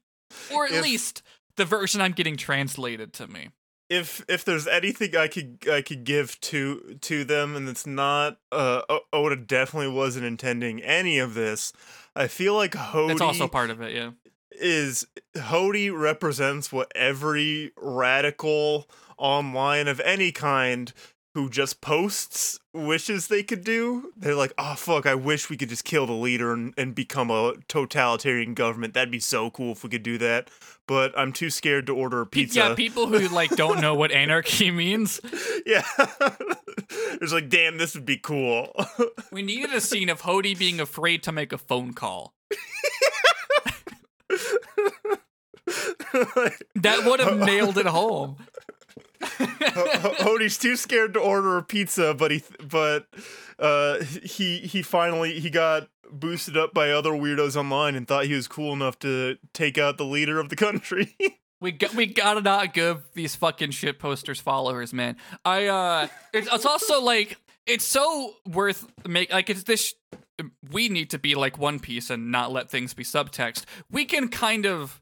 or 0.52 0.64
at 0.66 0.72
If- 0.72 0.82
least 0.82 1.22
the 1.56 1.64
version 1.64 2.00
I'm 2.00 2.12
getting 2.12 2.36
translated 2.36 3.12
to 3.14 3.26
me. 3.26 3.48
If 3.88 4.24
if 4.28 4.44
there's 4.44 4.66
anything 4.66 5.16
I 5.16 5.28
could 5.28 5.66
I 5.70 5.82
could 5.82 6.04
give 6.04 6.40
to 6.42 6.98
to 7.00 7.24
them, 7.24 7.56
and 7.56 7.68
it's 7.68 7.86
not 7.86 8.38
uh 8.52 8.82
Oda 9.12 9.36
definitely 9.36 9.88
wasn't 9.88 10.24
intending 10.24 10.82
any 10.82 11.18
of 11.18 11.34
this. 11.34 11.72
I 12.14 12.26
feel 12.26 12.54
like 12.54 12.72
Hody 12.72 13.08
That's 13.08 13.20
also 13.20 13.48
part 13.48 13.70
of 13.70 13.80
it. 13.80 13.94
Yeah. 13.94 14.10
is 14.52 15.06
Hody 15.36 15.96
represents 15.96 16.72
what 16.72 16.92
every 16.94 17.72
radical 17.76 18.88
online 19.16 19.88
of 19.88 20.00
any 20.00 20.32
kind 20.32 20.92
who 21.38 21.48
just 21.48 21.80
posts 21.80 22.58
wishes 22.74 23.28
they 23.28 23.44
could 23.44 23.62
do. 23.62 24.12
They're 24.16 24.34
like, 24.34 24.52
oh 24.58 24.74
fuck, 24.74 25.06
I 25.06 25.14
wish 25.14 25.48
we 25.48 25.56
could 25.56 25.68
just 25.68 25.84
kill 25.84 26.04
the 26.04 26.12
leader 26.12 26.52
and, 26.52 26.74
and 26.76 26.96
become 26.96 27.30
a 27.30 27.54
totalitarian 27.68 28.54
government. 28.54 28.92
That'd 28.94 29.12
be 29.12 29.20
so 29.20 29.48
cool 29.48 29.70
if 29.70 29.84
we 29.84 29.90
could 29.90 30.02
do 30.02 30.18
that. 30.18 30.50
But 30.88 31.16
I'm 31.16 31.32
too 31.32 31.48
scared 31.48 31.86
to 31.86 31.94
order 31.94 32.20
a 32.20 32.26
pizza. 32.26 32.58
Yeah, 32.58 32.74
people 32.74 33.06
who 33.06 33.28
like 33.28 33.50
don't 33.50 33.80
know 33.80 33.94
what 33.94 34.10
anarchy 34.24 34.72
means. 34.72 35.20
Yeah. 35.64 35.84
it's 37.20 37.32
like, 37.32 37.48
damn, 37.48 37.78
this 37.78 37.94
would 37.94 38.06
be 38.06 38.16
cool. 38.16 38.74
We 39.30 39.42
needed 39.42 39.72
a 39.72 39.80
scene 39.80 40.08
of 40.08 40.22
Hody 40.22 40.58
being 40.58 40.80
afraid 40.80 41.22
to 41.22 41.30
make 41.30 41.52
a 41.52 41.58
phone 41.58 41.92
call. 41.92 42.34
That 46.74 47.02
would 47.04 47.20
have 47.20 47.38
nailed 47.38 47.78
it 47.78 47.86
home. 47.86 48.38
Hody's 49.22 50.58
too 50.58 50.76
scared 50.76 51.14
to 51.14 51.20
order 51.20 51.56
a 51.56 51.62
pizza, 51.62 52.14
but 52.14 52.30
he 52.30 52.42
but 52.68 53.06
uh 53.58 54.02
he 54.22 54.58
he 54.58 54.82
finally 54.82 55.40
he 55.40 55.50
got 55.50 55.88
boosted 56.10 56.56
up 56.56 56.72
by 56.72 56.90
other 56.90 57.10
weirdos 57.10 57.56
online 57.56 57.94
and 57.94 58.08
thought 58.08 58.24
he 58.26 58.34
was 58.34 58.48
cool 58.48 58.72
enough 58.72 58.98
to 59.00 59.36
take 59.52 59.78
out 59.78 59.98
the 59.98 60.04
leader 60.04 60.38
of 60.38 60.48
the 60.48 60.56
country. 60.56 61.16
We 61.60 61.72
got 61.72 61.92
we 61.94 62.06
gotta 62.06 62.40
not 62.40 62.72
give 62.72 63.02
these 63.14 63.34
fucking 63.34 63.72
shit 63.72 63.98
posters 63.98 64.40
followers, 64.40 64.92
man. 64.92 65.16
I 65.44 65.66
uh, 65.66 66.08
it's, 66.32 66.48
it's 66.52 66.64
also 66.64 67.02
like 67.02 67.36
it's 67.66 67.84
so 67.84 68.34
worth 68.46 68.86
make 69.08 69.32
like 69.32 69.50
it's 69.50 69.64
this. 69.64 69.92
We 70.70 70.88
need 70.88 71.10
to 71.10 71.18
be 71.18 71.34
like 71.34 71.58
One 71.58 71.80
Piece 71.80 72.10
and 72.10 72.30
not 72.30 72.52
let 72.52 72.70
things 72.70 72.94
be 72.94 73.02
subtext. 73.02 73.64
We 73.90 74.04
can 74.04 74.28
kind 74.28 74.66
of. 74.66 75.00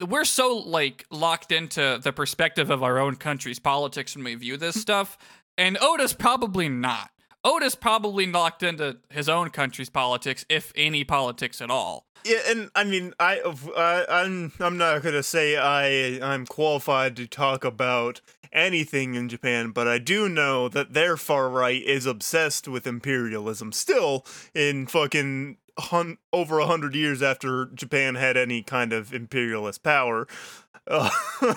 We're 0.00 0.24
so 0.24 0.56
like 0.56 1.06
locked 1.10 1.52
into 1.52 2.00
the 2.02 2.12
perspective 2.12 2.70
of 2.70 2.82
our 2.82 2.98
own 2.98 3.16
country's 3.16 3.58
politics 3.58 4.16
when 4.16 4.24
we 4.24 4.34
view 4.34 4.56
this 4.56 4.80
stuff, 4.80 5.16
and 5.56 5.78
Oda's 5.80 6.12
probably 6.12 6.68
not. 6.68 7.10
Oda's 7.44 7.74
probably 7.74 8.26
locked 8.26 8.62
into 8.62 8.96
his 9.10 9.28
own 9.28 9.50
country's 9.50 9.90
politics, 9.90 10.46
if 10.48 10.72
any 10.74 11.04
politics 11.04 11.60
at 11.60 11.70
all. 11.70 12.06
Yeah, 12.24 12.38
and 12.48 12.70
I 12.74 12.84
mean, 12.84 13.12
I, 13.20 13.40
uh, 13.40 14.04
I'm 14.08 14.52
I'm 14.58 14.78
not 14.78 15.02
gonna 15.02 15.22
say 15.22 15.56
I 15.58 16.18
I'm 16.22 16.46
qualified 16.46 17.16
to 17.16 17.26
talk 17.26 17.64
about 17.64 18.22
anything 18.50 19.14
in 19.14 19.28
Japan, 19.28 19.72
but 19.72 19.86
I 19.86 19.98
do 19.98 20.28
know 20.28 20.68
that 20.70 20.94
their 20.94 21.18
far 21.18 21.50
right 21.50 21.82
is 21.82 22.06
obsessed 22.06 22.66
with 22.66 22.86
imperialism. 22.86 23.72
Still, 23.72 24.24
in 24.54 24.86
fucking 24.86 25.58
hun- 25.78 26.18
over 26.32 26.58
a 26.58 26.66
hundred 26.66 26.94
years 26.94 27.22
after 27.22 27.66
Japan 27.66 28.14
had 28.14 28.36
any 28.36 28.62
kind 28.62 28.92
of 28.92 29.12
imperialist 29.12 29.82
power, 29.82 30.26
uh, 30.86 31.10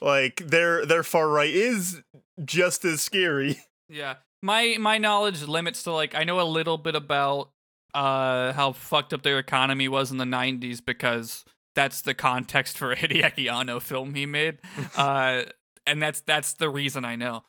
like 0.00 0.36
their 0.46 0.84
their 0.86 1.02
far 1.02 1.28
right 1.28 1.50
is 1.50 2.02
just 2.44 2.84
as 2.84 3.00
scary. 3.02 3.60
Yeah. 3.88 4.16
My 4.42 4.76
my 4.78 4.98
knowledge 4.98 5.42
limits 5.42 5.82
to 5.84 5.92
like 5.92 6.14
I 6.14 6.24
know 6.24 6.40
a 6.40 6.42
little 6.44 6.78
bit 6.78 6.94
about 6.94 7.50
uh 7.94 8.52
how 8.52 8.72
fucked 8.72 9.12
up 9.12 9.22
their 9.22 9.38
economy 9.38 9.88
was 9.88 10.10
in 10.10 10.18
the 10.18 10.24
90s 10.24 10.84
because 10.84 11.44
that's 11.74 12.02
the 12.02 12.14
context 12.14 12.76
for 12.78 12.92
a 12.92 12.96
Hideaki 12.96 13.50
Anno 13.52 13.80
film 13.80 14.14
he 14.14 14.26
made. 14.26 14.58
Uh 14.96 15.44
and 15.86 16.02
that's 16.02 16.20
that's 16.20 16.52
the 16.54 16.68
reason 16.68 17.04
I 17.04 17.16
know. 17.16 17.44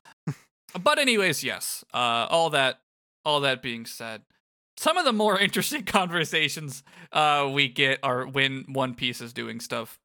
but 0.82 0.98
anyways, 0.98 1.44
yes. 1.44 1.84
Uh 1.94 2.28
all 2.30 2.50
that 2.52 2.80
all 3.26 3.42
that 3.42 3.62
being 3.62 3.86
said, 3.86 4.22
some 4.80 4.98
of 4.98 5.04
the 5.04 5.14
more 5.14 5.38
interesting 5.46 5.84
conversations 5.84 6.84
uh 7.12 7.50
we 7.52 7.68
get 7.68 8.00
are 8.02 8.26
when 8.26 8.66
One 8.72 8.96
Piece 8.96 9.20
is 9.22 9.34
doing 9.34 9.60
stuff 9.60 10.00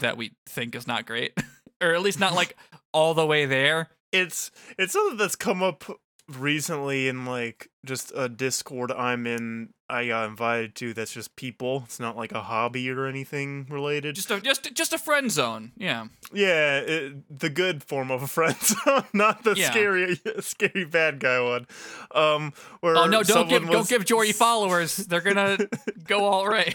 that 0.00 0.16
we 0.16 0.32
think 0.46 0.74
is 0.74 0.86
not 0.86 1.06
great. 1.06 1.32
or 1.82 1.92
at 1.94 2.02
least 2.02 2.20
not 2.20 2.34
like 2.34 2.56
all 2.92 3.12
the 3.12 3.26
way 3.26 3.44
there. 3.44 3.88
It's 4.12 4.50
it's 4.78 4.92
something 4.92 5.18
that's 5.18 5.36
come 5.36 5.62
up 5.62 5.84
recently 6.28 7.08
in 7.08 7.26
like 7.26 7.68
just 7.84 8.12
a 8.14 8.28
Discord 8.28 8.92
I'm 8.92 9.26
in. 9.26 9.70
I 9.90 10.06
got 10.06 10.26
invited 10.30 10.74
to. 10.76 10.94
That's 10.94 11.12
just 11.12 11.36
people. 11.36 11.82
It's 11.84 12.00
not 12.00 12.16
like 12.16 12.32
a 12.32 12.40
hobby 12.40 12.88
or 12.88 13.04
anything 13.06 13.66
related. 13.68 14.14
Just 14.14 14.30
a 14.30 14.40
just 14.40 14.72
just 14.74 14.92
a 14.94 14.98
friend 14.98 15.30
zone. 15.30 15.72
Yeah. 15.76 16.06
Yeah, 16.32 16.78
it, 16.78 17.38
the 17.38 17.50
good 17.50 17.82
form 17.84 18.10
of 18.10 18.22
a 18.22 18.26
friend 18.26 18.56
zone, 18.62 19.04
not 19.12 19.44
the 19.44 19.54
Yeah. 19.54 19.70
scary, 19.70 20.18
scary 20.40 20.84
bad 20.86 21.18
guy 21.20 21.40
one. 21.40 21.66
Um, 22.14 22.54
where 22.80 22.96
Oh 22.96 23.04
no! 23.06 23.22
Don't 23.22 23.48
give 23.48 23.58
someone 23.58 23.72
don't 23.72 23.88
give 23.88 24.04
Jory 24.06 24.32
followers. 24.32 24.96
They're 24.96 25.20
gonna 25.20 25.58
go 26.06 26.24
all 26.24 26.48
right. 26.48 26.74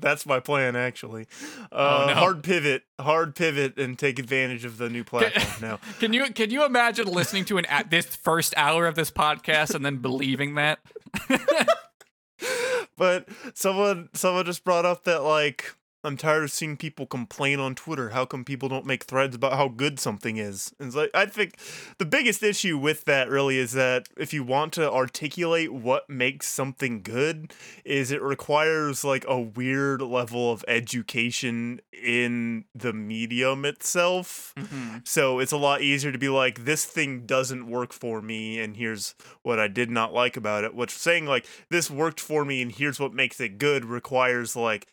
That's 0.00 0.26
my 0.26 0.38
plan, 0.40 0.76
actually. 0.76 1.26
Uh, 1.70 2.00
Oh, 2.02 2.06
no. 2.08 2.14
Hard 2.14 2.42
pivot, 2.42 2.84
hard 3.00 3.34
pivot, 3.34 3.78
and 3.78 3.98
take 3.98 4.18
advantage 4.18 4.64
of 4.64 4.76
the 4.78 4.88
new 4.88 5.02
platform. 5.04 5.46
now, 5.60 5.78
Can 5.98 6.12
you 6.12 6.30
can 6.32 6.50
you 6.50 6.64
imagine 6.64 7.06
listening 7.06 7.44
to 7.46 7.58
an 7.58 7.64
at 7.66 7.90
this 7.90 8.06
first 8.06 8.54
hour 8.56 8.81
of 8.86 8.94
this 8.94 9.10
podcast 9.10 9.74
and 9.74 9.84
then 9.84 9.98
believing 9.98 10.54
that? 10.54 10.80
but 12.96 13.28
someone 13.54 14.08
someone 14.14 14.44
just 14.44 14.64
brought 14.64 14.84
up 14.86 15.04
that 15.04 15.22
like 15.22 15.74
I'm 16.04 16.16
tired 16.16 16.44
of 16.44 16.50
seeing 16.50 16.76
people 16.76 17.06
complain 17.06 17.60
on 17.60 17.74
Twitter. 17.74 18.10
How 18.10 18.24
come 18.24 18.44
people 18.44 18.68
don't 18.68 18.86
make 18.86 19.04
threads 19.04 19.36
about 19.36 19.52
how 19.54 19.68
good 19.68 20.00
something 20.00 20.36
is? 20.36 20.72
And 20.78 20.88
it's 20.88 20.96
like 20.96 21.10
I 21.14 21.26
think 21.26 21.56
the 21.98 22.04
biggest 22.04 22.42
issue 22.42 22.76
with 22.76 23.04
that 23.04 23.28
really 23.28 23.58
is 23.58 23.72
that 23.72 24.08
if 24.16 24.32
you 24.34 24.42
want 24.42 24.72
to 24.74 24.90
articulate 24.90 25.72
what 25.72 26.10
makes 26.10 26.48
something 26.48 27.02
good, 27.02 27.52
is 27.84 28.10
it 28.10 28.20
requires 28.20 29.04
like 29.04 29.24
a 29.28 29.40
weird 29.40 30.02
level 30.02 30.50
of 30.50 30.64
education 30.66 31.80
in 31.92 32.64
the 32.74 32.92
medium 32.92 33.64
itself. 33.64 34.52
Mm-hmm. 34.56 34.98
So 35.04 35.38
it's 35.38 35.52
a 35.52 35.56
lot 35.56 35.82
easier 35.82 36.10
to 36.10 36.18
be 36.18 36.28
like, 36.28 36.64
this 36.64 36.84
thing 36.84 37.26
doesn't 37.26 37.70
work 37.70 37.92
for 37.92 38.20
me, 38.20 38.58
and 38.58 38.76
here's 38.76 39.14
what 39.42 39.60
I 39.60 39.68
did 39.68 39.90
not 39.90 40.12
like 40.12 40.36
about 40.36 40.64
it. 40.64 40.74
Which 40.74 40.90
saying 40.90 41.26
like 41.26 41.46
this 41.70 41.90
worked 41.90 42.20
for 42.20 42.44
me, 42.44 42.60
and 42.60 42.72
here's 42.72 42.98
what 42.98 43.14
makes 43.14 43.40
it 43.40 43.58
good 43.58 43.84
requires 43.84 44.56
like 44.56 44.88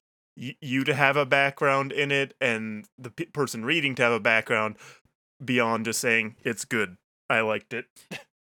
you 0.61 0.83
to 0.83 0.93
have 0.93 1.17
a 1.17 1.25
background 1.25 1.91
in 1.91 2.11
it, 2.11 2.33
and 2.39 2.85
the 2.97 3.11
p- 3.11 3.25
person 3.25 3.65
reading 3.65 3.95
to 3.95 4.03
have 4.03 4.13
a 4.13 4.19
background 4.19 4.77
beyond 5.43 5.85
just 5.85 5.99
saying 5.99 6.35
it's 6.43 6.65
good. 6.65 6.97
I 7.29 7.41
liked 7.41 7.73
it. 7.73 7.85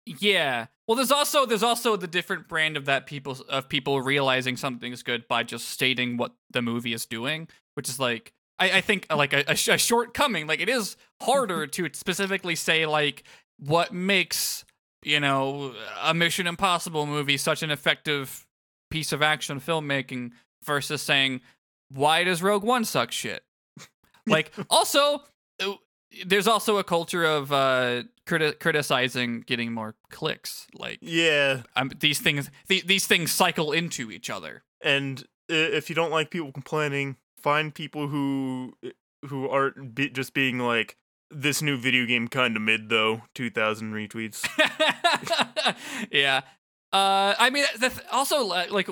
Yeah. 0.07 0.67
Well, 0.87 0.97
there's 0.97 1.11
also 1.13 1.47
there's 1.47 1.63
also 1.63 1.97
the 1.97 2.07
different 2.07 2.47
brand 2.49 2.77
of 2.77 2.85
that 2.85 3.07
people 3.07 3.39
of 3.49 3.69
people 3.69 4.03
realizing 4.03 4.57
something's 4.57 5.03
good 5.03 5.27
by 5.29 5.43
just 5.43 5.69
stating 5.69 6.17
what 6.17 6.33
the 6.51 6.61
movie 6.61 6.93
is 6.93 7.07
doing, 7.07 7.49
which 7.75 7.89
is 7.89 7.99
like 7.99 8.33
I, 8.59 8.73
I 8.73 8.81
think 8.83 9.07
like 9.15 9.33
a, 9.33 9.45
a, 9.49 9.57
sh- 9.57 9.69
a 9.69 9.79
shortcoming. 9.79 10.47
Like 10.47 10.61
it 10.61 10.69
is 10.69 10.97
harder 11.23 11.67
to 11.69 11.89
specifically 11.95 12.55
say 12.55 12.85
like 12.85 13.25
what 13.59 13.95
makes 13.95 14.65
you 15.03 15.21
know 15.21 15.75
a 16.03 16.13
Mission 16.13 16.47
Impossible 16.47 17.07
movie 17.07 17.39
such 17.39 17.63
an 17.63 17.71
effective 17.71 18.47
piece 18.91 19.13
of 19.13 19.23
action 19.23 19.59
filmmaking 19.59 20.33
versus 20.65 21.01
saying 21.01 21.41
why 21.91 22.25
does 22.25 22.43
Rogue 22.43 22.63
One 22.65 22.85
suck 22.85 23.13
shit. 23.13 23.43
Like 24.27 24.53
also 24.71 25.23
uh, 25.63 25.75
there's 26.25 26.47
also 26.49 26.79
a 26.79 26.85
culture 26.85 27.25
of 27.25 27.53
uh 27.53 28.05
criti- 28.27 28.59
criticizing 28.59 29.43
getting 29.47 29.73
more 29.73 29.95
clicks 30.11 30.67
like 30.75 30.99
Yeah, 31.03 31.63
um, 31.77 31.91
these 32.01 32.21
things 32.21 32.51
th- 32.69 32.87
these 32.87 33.07
things 33.07 33.33
cycle 33.33 33.73
into 33.73 34.11
each 34.11 34.31
other 34.31 34.63
and 34.83 35.25
if 35.49 35.91
you 35.91 35.95
don't 35.95 36.11
like 36.11 36.31
people 36.31 36.53
complaining, 36.53 37.17
find 37.39 37.75
people 37.75 38.09
who 38.09 38.73
who 39.27 39.47
aren't 39.49 39.95
be- 39.95 40.09
just 40.09 40.33
being 40.33 40.59
like 40.59 40.97
this 41.31 41.61
new 41.61 41.77
video 41.77 42.07
game 42.07 42.29
kind 42.29 42.57
of 42.57 42.63
mid 42.63 42.89
though. 42.89 43.23
Two 43.35 43.51
thousand 43.51 43.93
retweets. 43.93 44.47
yeah 46.11 46.41
uh 46.93 47.35
i 47.39 47.51
mean 47.51 47.65
th- 47.79 47.93
also 48.13 48.45
like 48.45 48.89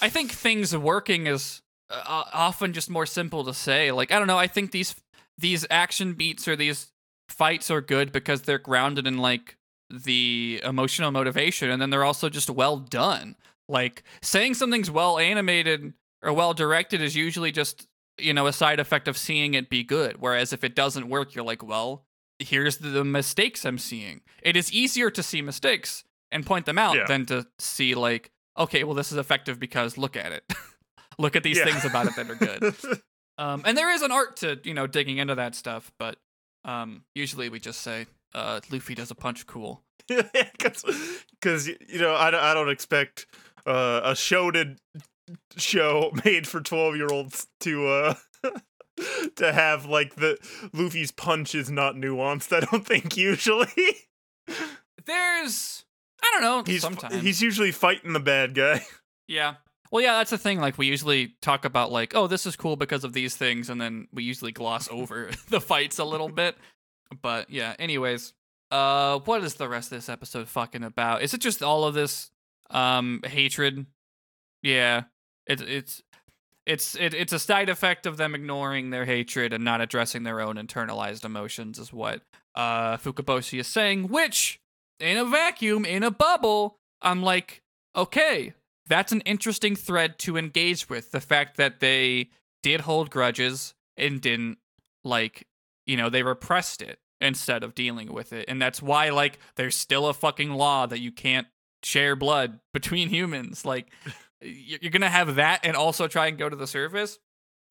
i 0.00 0.08
think 0.08 0.32
things 0.32 0.76
working 0.76 1.26
is 1.26 1.62
uh, 1.90 2.24
often 2.32 2.72
just 2.72 2.90
more 2.90 3.06
simple 3.06 3.44
to 3.44 3.54
say. 3.54 3.92
Like 3.92 4.10
i 4.12 4.18
don't 4.18 4.26
know 4.28 4.38
i 4.38 4.46
think 4.46 4.70
these 4.72 4.94
these 5.38 5.66
action 5.70 6.14
beats 6.14 6.48
or 6.48 6.56
these 6.56 6.92
fights 7.28 7.70
are 7.70 7.80
good 7.80 8.12
because 8.12 8.42
they're 8.42 8.58
grounded 8.58 9.06
in 9.06 9.18
like 9.18 9.56
the 9.90 10.60
emotional 10.64 11.10
motivation 11.10 11.70
and 11.70 11.80
then 11.80 11.90
they're 11.90 12.04
also 12.04 12.28
just 12.28 12.50
well 12.50 12.76
done. 12.78 13.36
Like 13.68 14.02
saying 14.22 14.54
something's 14.54 14.90
well 14.90 15.18
animated 15.18 15.92
or 16.22 16.32
well 16.32 16.54
directed 16.54 17.02
is 17.02 17.14
usually 17.16 17.52
just 17.52 17.86
you 18.18 18.32
know 18.32 18.46
a 18.46 18.52
side 18.52 18.80
effect 18.80 19.08
of 19.08 19.18
seeing 19.18 19.54
it 19.54 19.68
be 19.68 19.82
good 19.84 20.16
whereas 20.20 20.52
if 20.52 20.64
it 20.64 20.74
doesn't 20.74 21.08
work 21.08 21.34
you're 21.34 21.44
like 21.44 21.62
well 21.62 22.04
here's 22.38 22.78
the 22.78 23.04
mistakes 23.04 23.64
i'm 23.64 23.78
seeing. 23.78 24.20
It 24.42 24.56
is 24.56 24.72
easier 24.72 25.10
to 25.10 25.22
see 25.22 25.42
mistakes 25.42 26.04
and 26.32 26.46
point 26.46 26.64
them 26.66 26.78
out 26.78 26.96
Yeah. 26.96 27.04
than 27.06 27.26
to 27.26 27.46
see 27.58 27.94
like 27.94 28.30
okay 28.56 28.84
well 28.84 28.94
this 28.94 29.12
is 29.12 29.18
effective 29.18 29.58
because 29.60 29.98
look 29.98 30.16
at 30.16 30.32
it 30.32 30.44
look 31.18 31.36
at 31.36 31.42
these 31.42 31.58
Yeah. 31.58 31.64
things 31.64 31.84
about 31.84 32.06
it 32.06 32.16
that 32.16 32.30
are 32.30 32.34
good 32.34 33.00
um, 33.38 33.62
and 33.64 33.76
there 33.76 33.90
is 33.92 34.02
an 34.02 34.12
art 34.12 34.36
to 34.38 34.58
you 34.64 34.74
know 34.74 34.86
digging 34.86 35.18
into 35.18 35.34
that 35.34 35.54
stuff, 35.54 35.90
but 35.98 36.16
um, 36.64 37.04
usually 37.14 37.48
we 37.48 37.60
just 37.60 37.80
say 37.82 38.06
uh, 38.34 38.60
Luffy 38.70 38.94
does 38.94 39.10
a 39.10 39.14
punch 39.14 39.46
cool. 39.46 39.82
Because 40.08 41.68
you 41.68 41.98
know, 42.00 42.14
I, 42.14 42.30
don't- 42.30 42.42
I 42.42 42.54
don't 42.54 42.70
expect 42.70 43.26
uh, 43.66 44.00
a 44.04 44.12
shonen 44.12 44.78
show 45.56 46.12
made 46.24 46.46
for 46.46 46.60
twelve 46.60 46.96
year 46.96 47.08
olds 47.10 47.46
to 47.60 47.86
uh 47.88 48.14
to 49.36 49.52
have 49.52 49.84
like 49.86 50.14
the 50.16 50.38
Luffy's 50.72 51.10
punch 51.12 51.54
is 51.54 51.70
not 51.70 51.94
nuanced. 51.96 52.54
I 52.56 52.60
don't 52.60 52.86
think 52.86 53.16
usually 53.16 53.68
There's 55.04 55.84
I 56.22 56.30
don't 56.32 56.42
know 56.42 56.62
he's 56.72 56.82
sometimes 56.82 57.22
he's 57.22 57.42
usually 57.42 57.72
fighting 57.72 58.12
the 58.12 58.20
bad 58.20 58.54
guy. 58.54 58.84
yeah. 59.28 59.54
Well, 59.90 60.02
yeah, 60.02 60.18
that's 60.18 60.30
the 60.30 60.38
thing. 60.38 60.60
Like 60.60 60.78
we 60.78 60.86
usually 60.86 61.34
talk 61.42 61.64
about 61.64 61.92
like, 61.92 62.14
oh, 62.14 62.26
this 62.26 62.46
is 62.46 62.56
cool 62.56 62.76
because 62.76 63.04
of 63.04 63.12
these 63.12 63.36
things, 63.36 63.70
and 63.70 63.80
then 63.80 64.08
we 64.12 64.22
usually 64.22 64.52
gloss 64.52 64.88
over 64.90 65.30
the 65.48 65.60
fights 65.60 65.98
a 65.98 66.04
little 66.04 66.28
bit. 66.28 66.56
But 67.22 67.50
yeah, 67.50 67.74
anyways, 67.78 68.32
uh, 68.70 69.20
what 69.20 69.44
is 69.44 69.54
the 69.54 69.68
rest 69.68 69.92
of 69.92 69.98
this 69.98 70.08
episode 70.08 70.48
fucking 70.48 70.82
about? 70.82 71.22
Is 71.22 71.34
it 71.34 71.40
just 71.40 71.62
all 71.62 71.84
of 71.84 71.94
this 71.94 72.30
um 72.70 73.20
hatred? 73.24 73.86
Yeah, 74.62 75.04
it's 75.46 75.62
it's 75.62 76.02
it's 76.66 76.96
it, 76.96 77.14
it's 77.14 77.32
a 77.32 77.38
side 77.38 77.68
effect 77.68 78.06
of 78.06 78.16
them 78.16 78.34
ignoring 78.34 78.90
their 78.90 79.04
hatred 79.04 79.52
and 79.52 79.64
not 79.64 79.80
addressing 79.80 80.24
their 80.24 80.40
own 80.40 80.56
internalized 80.56 81.24
emotions, 81.24 81.78
is 81.78 81.92
what 81.92 82.22
uh 82.54 82.96
Fukaboshi 82.96 83.60
is 83.60 83.68
saying. 83.68 84.08
Which, 84.08 84.58
in 84.98 85.16
a 85.16 85.24
vacuum, 85.24 85.84
in 85.84 86.02
a 86.02 86.10
bubble, 86.10 86.78
I'm 87.00 87.22
like, 87.22 87.62
okay, 87.94 88.54
that's 88.88 89.12
an 89.12 89.20
interesting 89.22 89.76
thread 89.76 90.18
to 90.20 90.36
engage 90.36 90.88
with. 90.88 91.10
The 91.10 91.20
fact 91.20 91.56
that 91.56 91.80
they 91.80 92.30
did 92.62 92.82
hold 92.82 93.10
grudges 93.10 93.74
and 93.96 94.20
didn't 94.20 94.58
like, 95.04 95.46
you 95.86 95.96
know, 95.96 96.08
they 96.08 96.22
repressed 96.22 96.82
it 96.82 96.98
instead 97.20 97.62
of 97.62 97.74
dealing 97.74 98.12
with 98.12 98.32
it, 98.32 98.44
and 98.48 98.60
that's 98.60 98.82
why 98.82 99.10
like 99.10 99.38
there's 99.56 99.76
still 99.76 100.06
a 100.06 100.14
fucking 100.14 100.50
law 100.50 100.86
that 100.86 101.00
you 101.00 101.12
can't 101.12 101.46
share 101.82 102.16
blood 102.16 102.60
between 102.72 103.08
humans. 103.08 103.64
Like, 103.64 103.88
you're 104.40 104.90
gonna 104.90 105.08
have 105.08 105.36
that 105.36 105.60
and 105.64 105.76
also 105.76 106.06
try 106.08 106.26
and 106.26 106.38
go 106.38 106.48
to 106.48 106.56
the 106.56 106.66
surface. 106.66 107.18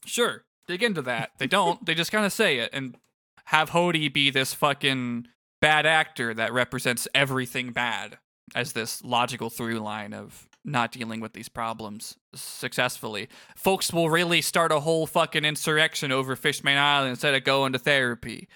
Sure, 0.05 0.43
dig 0.67 0.83
into 0.83 1.01
that. 1.03 1.31
They 1.37 1.47
don't. 1.47 1.85
they 1.85 1.93
just 1.95 2.11
kind 2.11 2.25
of 2.25 2.33
say 2.33 2.59
it 2.59 2.69
and 2.73 2.97
have 3.45 3.69
Hody 3.69 4.11
be 4.11 4.29
this 4.31 4.53
fucking 4.53 5.27
bad 5.61 5.85
actor 5.85 6.33
that 6.33 6.53
represents 6.53 7.07
everything 7.13 7.71
bad 7.71 8.17
as 8.53 8.73
this 8.73 9.03
logical 9.03 9.49
through 9.49 9.79
line 9.79 10.13
of 10.13 10.47
not 10.65 10.91
dealing 10.91 11.19
with 11.19 11.33
these 11.33 11.49
problems 11.49 12.17
successfully. 12.33 13.29
Folks 13.55 13.93
will 13.93 14.09
really 14.09 14.41
start 14.41 14.71
a 14.71 14.79
whole 14.79 15.05
fucking 15.07 15.45
insurrection 15.45 16.11
over 16.11 16.35
Fishman 16.35 16.77
Island 16.77 17.11
instead 17.11 17.35
of 17.35 17.43
going 17.43 17.73
to 17.73 17.79
therapy. 17.79 18.47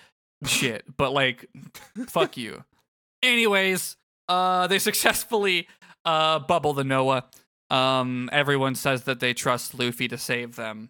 Shit. 0.46 0.86
But 0.98 1.12
like 1.14 1.48
fuck 2.08 2.38
you. 2.38 2.64
Anyways, 3.22 3.98
uh 4.28 4.68
they 4.68 4.80
successfully 4.80 5.68
uh 6.06 6.40
bubble 6.40 6.74
the 6.74 6.84
Noah. 6.84 7.26
Um 7.70 8.30
everyone 8.32 8.76
says 8.76 9.04
that 9.04 9.20
they 9.20 9.34
trust 9.34 9.78
Luffy 9.78 10.08
to 10.08 10.18
save 10.18 10.56
them. 10.56 10.90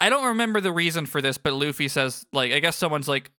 I 0.00 0.10
don't 0.10 0.26
remember 0.28 0.60
the 0.60 0.72
reason 0.72 1.06
for 1.06 1.20
this, 1.20 1.38
but 1.38 1.52
Luffy 1.52 1.88
says 1.88 2.24
like 2.32 2.52
I 2.52 2.60
guess 2.60 2.76
someone's 2.76 3.08
like 3.08 3.30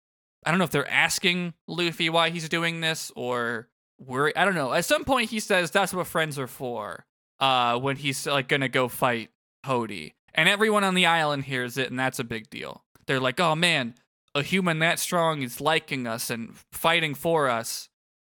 I 0.45 0.51
don't 0.51 0.59
know 0.59 0.65
if 0.65 0.71
they're 0.71 0.91
asking 0.91 1.55
Luffy 1.67 2.11
why 2.11 2.31
he's 2.31 2.49
doing 2.49 2.81
this 2.81 3.11
or 3.17 3.69
worry. 3.99 4.35
I 4.37 4.45
don't 4.45 4.55
know. 4.55 4.73
At 4.73 4.85
some 4.85 5.05
point, 5.05 5.31
he 5.31 5.41
says 5.41 5.71
that's 5.71 5.93
what 5.93 6.07
friends 6.07 6.39
are 6.39 6.47
for. 6.47 7.05
Uh, 7.41 7.79
when 7.79 7.97
he's 7.97 8.27
like 8.27 8.49
gonna 8.49 8.69
go 8.69 8.89
fight 8.89 9.31
Hody, 9.65 10.15
and 10.35 10.49
everyone 10.49 10.83
on 10.83 10.95
the 10.95 11.07
island 11.07 11.45
hears 11.45 11.79
it, 11.79 11.89
and 11.89 11.99
that's 11.99 12.19
a 12.19 12.25
big 12.25 12.51
deal. 12.51 12.83
They're 13.07 13.21
like, 13.21 13.39
"Oh 13.39 13.55
man, 13.55 13.95
a 14.35 14.43
human 14.43 14.81
that 14.81 14.99
strong 14.99 15.43
is 15.43 15.61
liking 15.61 16.07
us 16.07 16.31
and 16.31 16.57
fighting 16.73 17.15
for 17.15 17.49
us," 17.49 17.89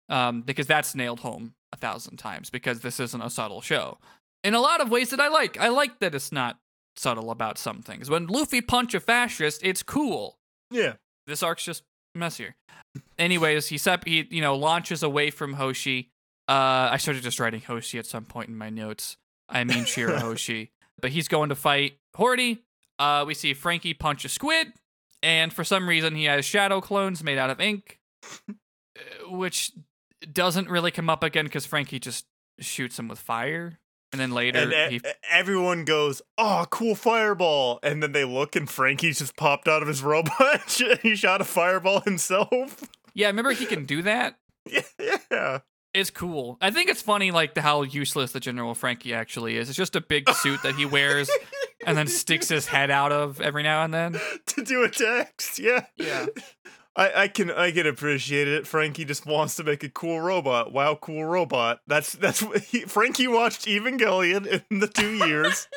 um, 0.09 0.41
because 0.41 0.67
that's 0.67 0.93
nailed 0.93 1.21
home 1.21 1.53
a 1.71 1.77
thousand 1.77 2.17
times. 2.17 2.49
Because 2.49 2.81
this 2.81 2.99
isn't 2.99 3.21
a 3.21 3.29
subtle 3.29 3.61
show. 3.61 3.97
In 4.43 4.53
a 4.53 4.59
lot 4.59 4.81
of 4.81 4.91
ways 4.91 5.09
that 5.11 5.21
I 5.21 5.29
like, 5.29 5.57
I 5.57 5.69
like 5.69 5.99
that 5.99 6.13
it's 6.13 6.31
not 6.31 6.59
subtle 6.97 7.31
about 7.31 7.57
some 7.57 7.81
things. 7.81 8.09
When 8.09 8.27
Luffy 8.27 8.61
punch 8.61 8.93
a 8.93 8.99
fascist, 8.99 9.61
it's 9.63 9.83
cool. 9.83 10.37
Yeah. 10.69 10.93
This 11.27 11.43
arc's 11.43 11.63
just 11.63 11.83
messier. 12.17 12.55
Anyways, 13.17 13.67
he 13.67 13.77
sep- 13.77 14.05
he 14.05 14.27
you 14.29 14.41
know 14.41 14.55
launches 14.55 15.03
away 15.03 15.29
from 15.29 15.53
Hoshi. 15.53 16.09
Uh, 16.47 16.89
I 16.91 16.97
started 16.97 17.23
just 17.23 17.39
writing 17.39 17.61
Hoshi 17.61 17.99
at 17.99 18.05
some 18.05 18.25
point 18.25 18.49
in 18.49 18.57
my 18.57 18.69
notes. 18.69 19.17
I 19.49 19.63
mean 19.63 19.83
Shirahoshi, 19.83 20.69
but 21.01 21.11
he's 21.11 21.27
going 21.27 21.49
to 21.49 21.55
fight 21.55 21.97
Hody. 22.15 22.59
Uh, 22.99 23.23
we 23.27 23.33
see 23.33 23.53
Franky 23.53 23.93
punch 23.93 24.25
a 24.25 24.29
squid, 24.29 24.73
and 25.21 25.53
for 25.53 25.63
some 25.63 25.87
reason 25.87 26.15
he 26.15 26.25
has 26.25 26.45
shadow 26.45 26.81
clones 26.81 27.23
made 27.23 27.37
out 27.37 27.49
of 27.49 27.61
ink, 27.61 27.99
uh, 28.49 28.53
which 29.29 29.71
doesn't 30.31 30.69
really 30.69 30.91
come 30.91 31.09
up 31.09 31.23
again 31.23 31.45
because 31.45 31.65
Franky 31.65 31.99
just 31.99 32.25
shoots 32.59 32.97
him 32.97 33.07
with 33.07 33.19
fire. 33.19 33.79
And 34.17 34.31
then 34.31 34.31
later, 34.35 34.57
and 34.59 34.73
e- 34.93 34.99
he 35.03 35.11
everyone 35.29 35.85
goes, 35.85 36.23
"Oh, 36.39 36.65
cool 36.71 36.95
fireball!" 36.95 37.77
And 37.83 38.01
then 38.01 38.13
they 38.13 38.25
look, 38.25 38.55
and 38.55 38.67
Franky's 38.67 39.19
just 39.19 39.35
popped 39.35 39.67
out 39.67 39.83
of 39.83 39.87
his 39.87 40.01
robot. 40.01 40.81
he 41.03 41.15
shot 41.15 41.39
a 41.39 41.43
fireball 41.43 41.99
himself. 42.01 42.83
yeah, 43.13 43.27
remember 43.27 43.51
he 43.51 43.67
can 43.67 43.85
do 43.85 44.01
that. 44.01 44.39
yeah, 44.65 45.17
yeah. 45.29 45.59
It's 45.93 46.09
cool. 46.09 46.57
I 46.61 46.71
think 46.71 46.89
it's 46.89 47.01
funny, 47.03 47.29
like 47.29 47.53
the, 47.53 47.61
how 47.61 47.83
useless 47.83 48.31
the 48.31 48.39
General 48.39 48.73
Franky 48.73 49.13
actually 49.13 49.55
is. 49.57 49.69
It's 49.69 49.77
just 49.77 49.95
a 49.95 50.01
big 50.01 50.27
suit 50.31 50.61
that 50.63 50.73
he 50.75 50.85
wears 50.85 51.29
and 51.85 51.95
then 51.95 52.07
sticks 52.07 52.49
his 52.49 52.65
head 52.65 52.89
out 52.91 53.11
of 53.11 53.39
every 53.39 53.61
now 53.63 53.83
and 53.83 53.93
then. 53.93 54.19
to 54.47 54.63
do 54.63 54.83
a 54.83 54.89
text. 54.89 55.59
Yeah, 55.59 55.85
Yeah. 55.95 56.25
I, 56.97 57.23
I 57.23 57.27
can 57.27 57.51
I 57.51 57.71
can 57.71 57.85
appreciate 57.85 58.47
it. 58.47 58.65
Franky 58.65 59.05
just 59.05 59.27
wants 59.27 59.55
to 59.57 59.63
make 59.63 59.83
a 59.83 59.89
cool 59.89 60.19
robot. 60.19 60.73
Wow, 60.73 60.97
cool 60.99 61.23
robot. 61.25 61.79
That's 61.85 62.13
that's 62.13 62.41
what 62.41 62.59
he, 62.63 62.81
Franky 62.81 63.27
watched 63.27 63.67
Evangelion 63.67 64.63
in 64.71 64.79
the 64.79 64.87
two 64.87 65.13
years, 65.13 65.67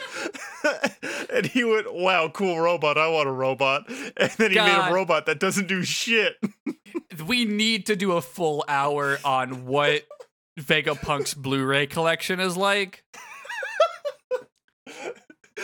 and 1.32 1.44
he 1.44 1.62
went, 1.62 1.92
"Wow, 1.92 2.30
cool 2.32 2.58
robot. 2.58 2.96
I 2.96 3.08
want 3.08 3.28
a 3.28 3.32
robot." 3.32 3.84
And 3.88 4.30
then 4.38 4.50
he 4.50 4.56
made 4.56 4.90
a 4.90 4.92
robot 4.92 5.26
that 5.26 5.38
doesn't 5.38 5.68
do 5.68 5.84
shit. 5.84 6.36
We 7.26 7.44
need 7.44 7.86
to 7.86 7.96
do 7.96 8.12
a 8.12 8.22
full 8.22 8.64
hour 8.66 9.18
on 9.24 9.66
what 9.66 10.04
Vegapunk's 10.58 11.34
Blu-ray 11.34 11.86
collection 11.88 12.40
is 12.40 12.56
like. 12.56 13.04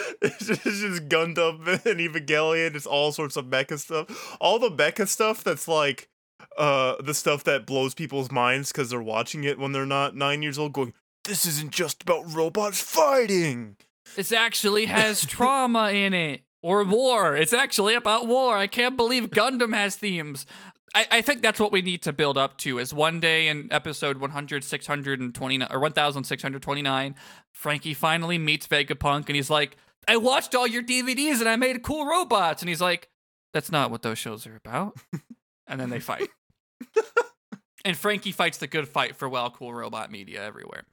It's 0.22 0.46
just, 0.46 0.66
it's 0.66 0.80
just 0.80 1.08
Gundam 1.08 1.66
and 1.86 2.00
Evangelion. 2.00 2.74
It's 2.74 2.86
all 2.86 3.12
sorts 3.12 3.36
of 3.36 3.46
mecha 3.46 3.78
stuff. 3.78 4.36
All 4.40 4.58
the 4.58 4.70
mecha 4.70 5.06
stuff 5.08 5.44
that's 5.44 5.68
like 5.68 6.08
uh 6.58 6.96
the 7.02 7.14
stuff 7.14 7.44
that 7.44 7.66
blows 7.66 7.94
people's 7.94 8.30
minds 8.30 8.72
because 8.72 8.90
they're 8.90 9.02
watching 9.02 9.44
it 9.44 9.58
when 9.58 9.72
they're 9.72 9.86
not 9.86 10.16
nine 10.16 10.42
years 10.42 10.58
old, 10.58 10.72
going, 10.72 10.92
"This 11.24 11.46
isn't 11.46 11.72
just 11.72 12.02
about 12.02 12.32
robots 12.32 12.80
fighting." 12.80 13.76
This 14.14 14.32
actually 14.32 14.86
has 14.86 15.24
trauma 15.26 15.90
in 15.90 16.14
it. 16.14 16.42
Or 16.62 16.82
war. 16.82 17.36
It's 17.36 17.52
actually 17.52 17.94
about 17.94 18.26
war. 18.26 18.56
I 18.56 18.66
can't 18.66 18.96
believe 18.96 19.30
Gundam 19.30 19.72
has 19.72 19.94
themes. 19.94 20.46
I, 20.96 21.06
I 21.10 21.20
think 21.20 21.42
that's 21.42 21.60
what 21.60 21.70
we 21.70 21.82
need 21.82 22.02
to 22.02 22.12
build 22.12 22.38
up 22.38 22.56
to 22.58 22.78
is 22.78 22.92
one 22.94 23.20
day 23.20 23.48
in 23.48 23.68
episode 23.70 24.16
100, 24.16 24.64
629, 24.64 25.68
or 25.70 25.78
1629, 25.78 27.14
Franky 27.52 27.94
finally 27.94 28.38
meets 28.38 28.66
Vegapunk 28.66 29.26
and 29.26 29.36
he's 29.36 29.50
like, 29.50 29.76
I 30.08 30.16
watched 30.16 30.54
all 30.54 30.66
your 30.66 30.82
DVDs 30.82 31.40
and 31.40 31.48
I 31.48 31.56
made 31.56 31.82
cool 31.82 32.06
robots. 32.06 32.62
And 32.62 32.68
he's 32.68 32.80
like, 32.80 33.08
that's 33.52 33.72
not 33.72 33.90
what 33.90 34.02
those 34.02 34.18
shows 34.18 34.46
are 34.46 34.56
about. 34.56 34.96
and 35.66 35.80
then 35.80 35.90
they 35.90 36.00
fight. 36.00 36.28
and 37.84 37.96
Franky 37.96 38.32
fights 38.32 38.58
the 38.58 38.66
good 38.66 38.88
fight 38.88 39.16
for 39.16 39.28
well, 39.28 39.50
cool 39.50 39.74
robot 39.74 40.10
media 40.10 40.44
everywhere. 40.44 40.84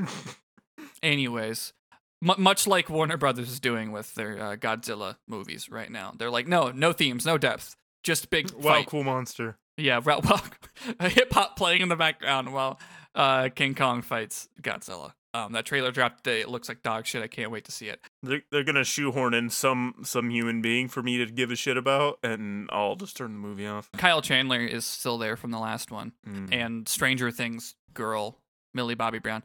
Anyways, 1.02 1.72
mu 2.20 2.34
much 2.38 2.66
like 2.66 2.90
Warner 2.90 3.16
Brothers 3.16 3.50
is 3.50 3.60
doing 3.60 3.92
with 3.92 4.14
their 4.14 4.40
uh, 4.40 4.56
Godzilla 4.56 5.16
movies 5.26 5.70
right 5.70 5.90
now, 5.90 6.12
they're 6.16 6.30
like, 6.30 6.48
no, 6.48 6.70
no 6.70 6.92
themes, 6.92 7.24
no 7.24 7.38
depth, 7.38 7.76
just 8.02 8.30
big 8.30 8.50
wow, 8.52 8.74
fight. 8.74 8.86
cool 8.86 9.04
monster. 9.04 9.58
Yeah, 9.76 9.98
well, 9.98 10.20
well 10.24 11.08
hip 11.08 11.32
hop 11.32 11.56
playing 11.56 11.80
in 11.80 11.88
the 11.88 11.96
background 11.96 12.52
while 12.52 12.78
uh, 13.14 13.48
King 13.54 13.74
Kong 13.74 14.02
fights 14.02 14.48
Godzilla. 14.60 15.12
Um, 15.32 15.52
that 15.52 15.64
trailer 15.64 15.92
dropped 15.92 16.24
today. 16.24 16.40
It 16.40 16.48
looks 16.48 16.68
like 16.68 16.82
dog 16.82 17.06
shit. 17.06 17.22
I 17.22 17.28
can't 17.28 17.50
wait 17.52 17.64
to 17.66 17.72
see 17.72 17.86
it. 17.88 18.00
They're, 18.22 18.42
they're 18.50 18.64
gonna 18.64 18.82
shoehorn 18.84 19.32
in 19.34 19.48
some 19.50 19.94
some 20.02 20.28
human 20.30 20.60
being 20.60 20.88
for 20.88 21.02
me 21.02 21.18
to 21.18 21.26
give 21.26 21.50
a 21.52 21.56
shit 21.56 21.76
about, 21.76 22.18
and 22.24 22.68
I'll 22.72 22.96
just 22.96 23.16
turn 23.16 23.32
the 23.32 23.38
movie 23.38 23.66
off. 23.66 23.90
Kyle 23.92 24.22
Chandler 24.22 24.60
is 24.60 24.84
still 24.84 25.18
there 25.18 25.36
from 25.36 25.50
the 25.52 25.58
last 25.60 25.90
one, 25.92 26.12
Mm. 26.28 26.48
and 26.52 26.88
Stranger 26.88 27.30
Things 27.30 27.74
girl 27.94 28.38
Millie 28.74 28.94
Bobby 28.96 29.18
Brown, 29.20 29.42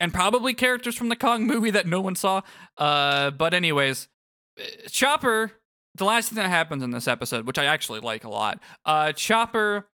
and 0.00 0.12
probably 0.12 0.52
characters 0.52 0.94
from 0.96 1.08
the 1.08 1.16
Kong 1.16 1.46
movie 1.46 1.70
that 1.70 1.86
no 1.86 2.00
one 2.02 2.16
saw. 2.16 2.42
Uh, 2.76 3.30
but 3.30 3.54
anyways, 3.54 4.08
uh, 4.60 4.64
Chopper. 4.90 5.52
The 5.96 6.04
last 6.04 6.28
thing 6.30 6.36
that 6.36 6.48
happens 6.50 6.82
in 6.82 6.90
this 6.90 7.06
episode, 7.06 7.46
which 7.46 7.56
I 7.58 7.66
actually 7.66 8.00
like 8.00 8.24
a 8.24 8.28
lot, 8.28 8.58
uh, 8.84 9.12
Chopper. 9.12 9.86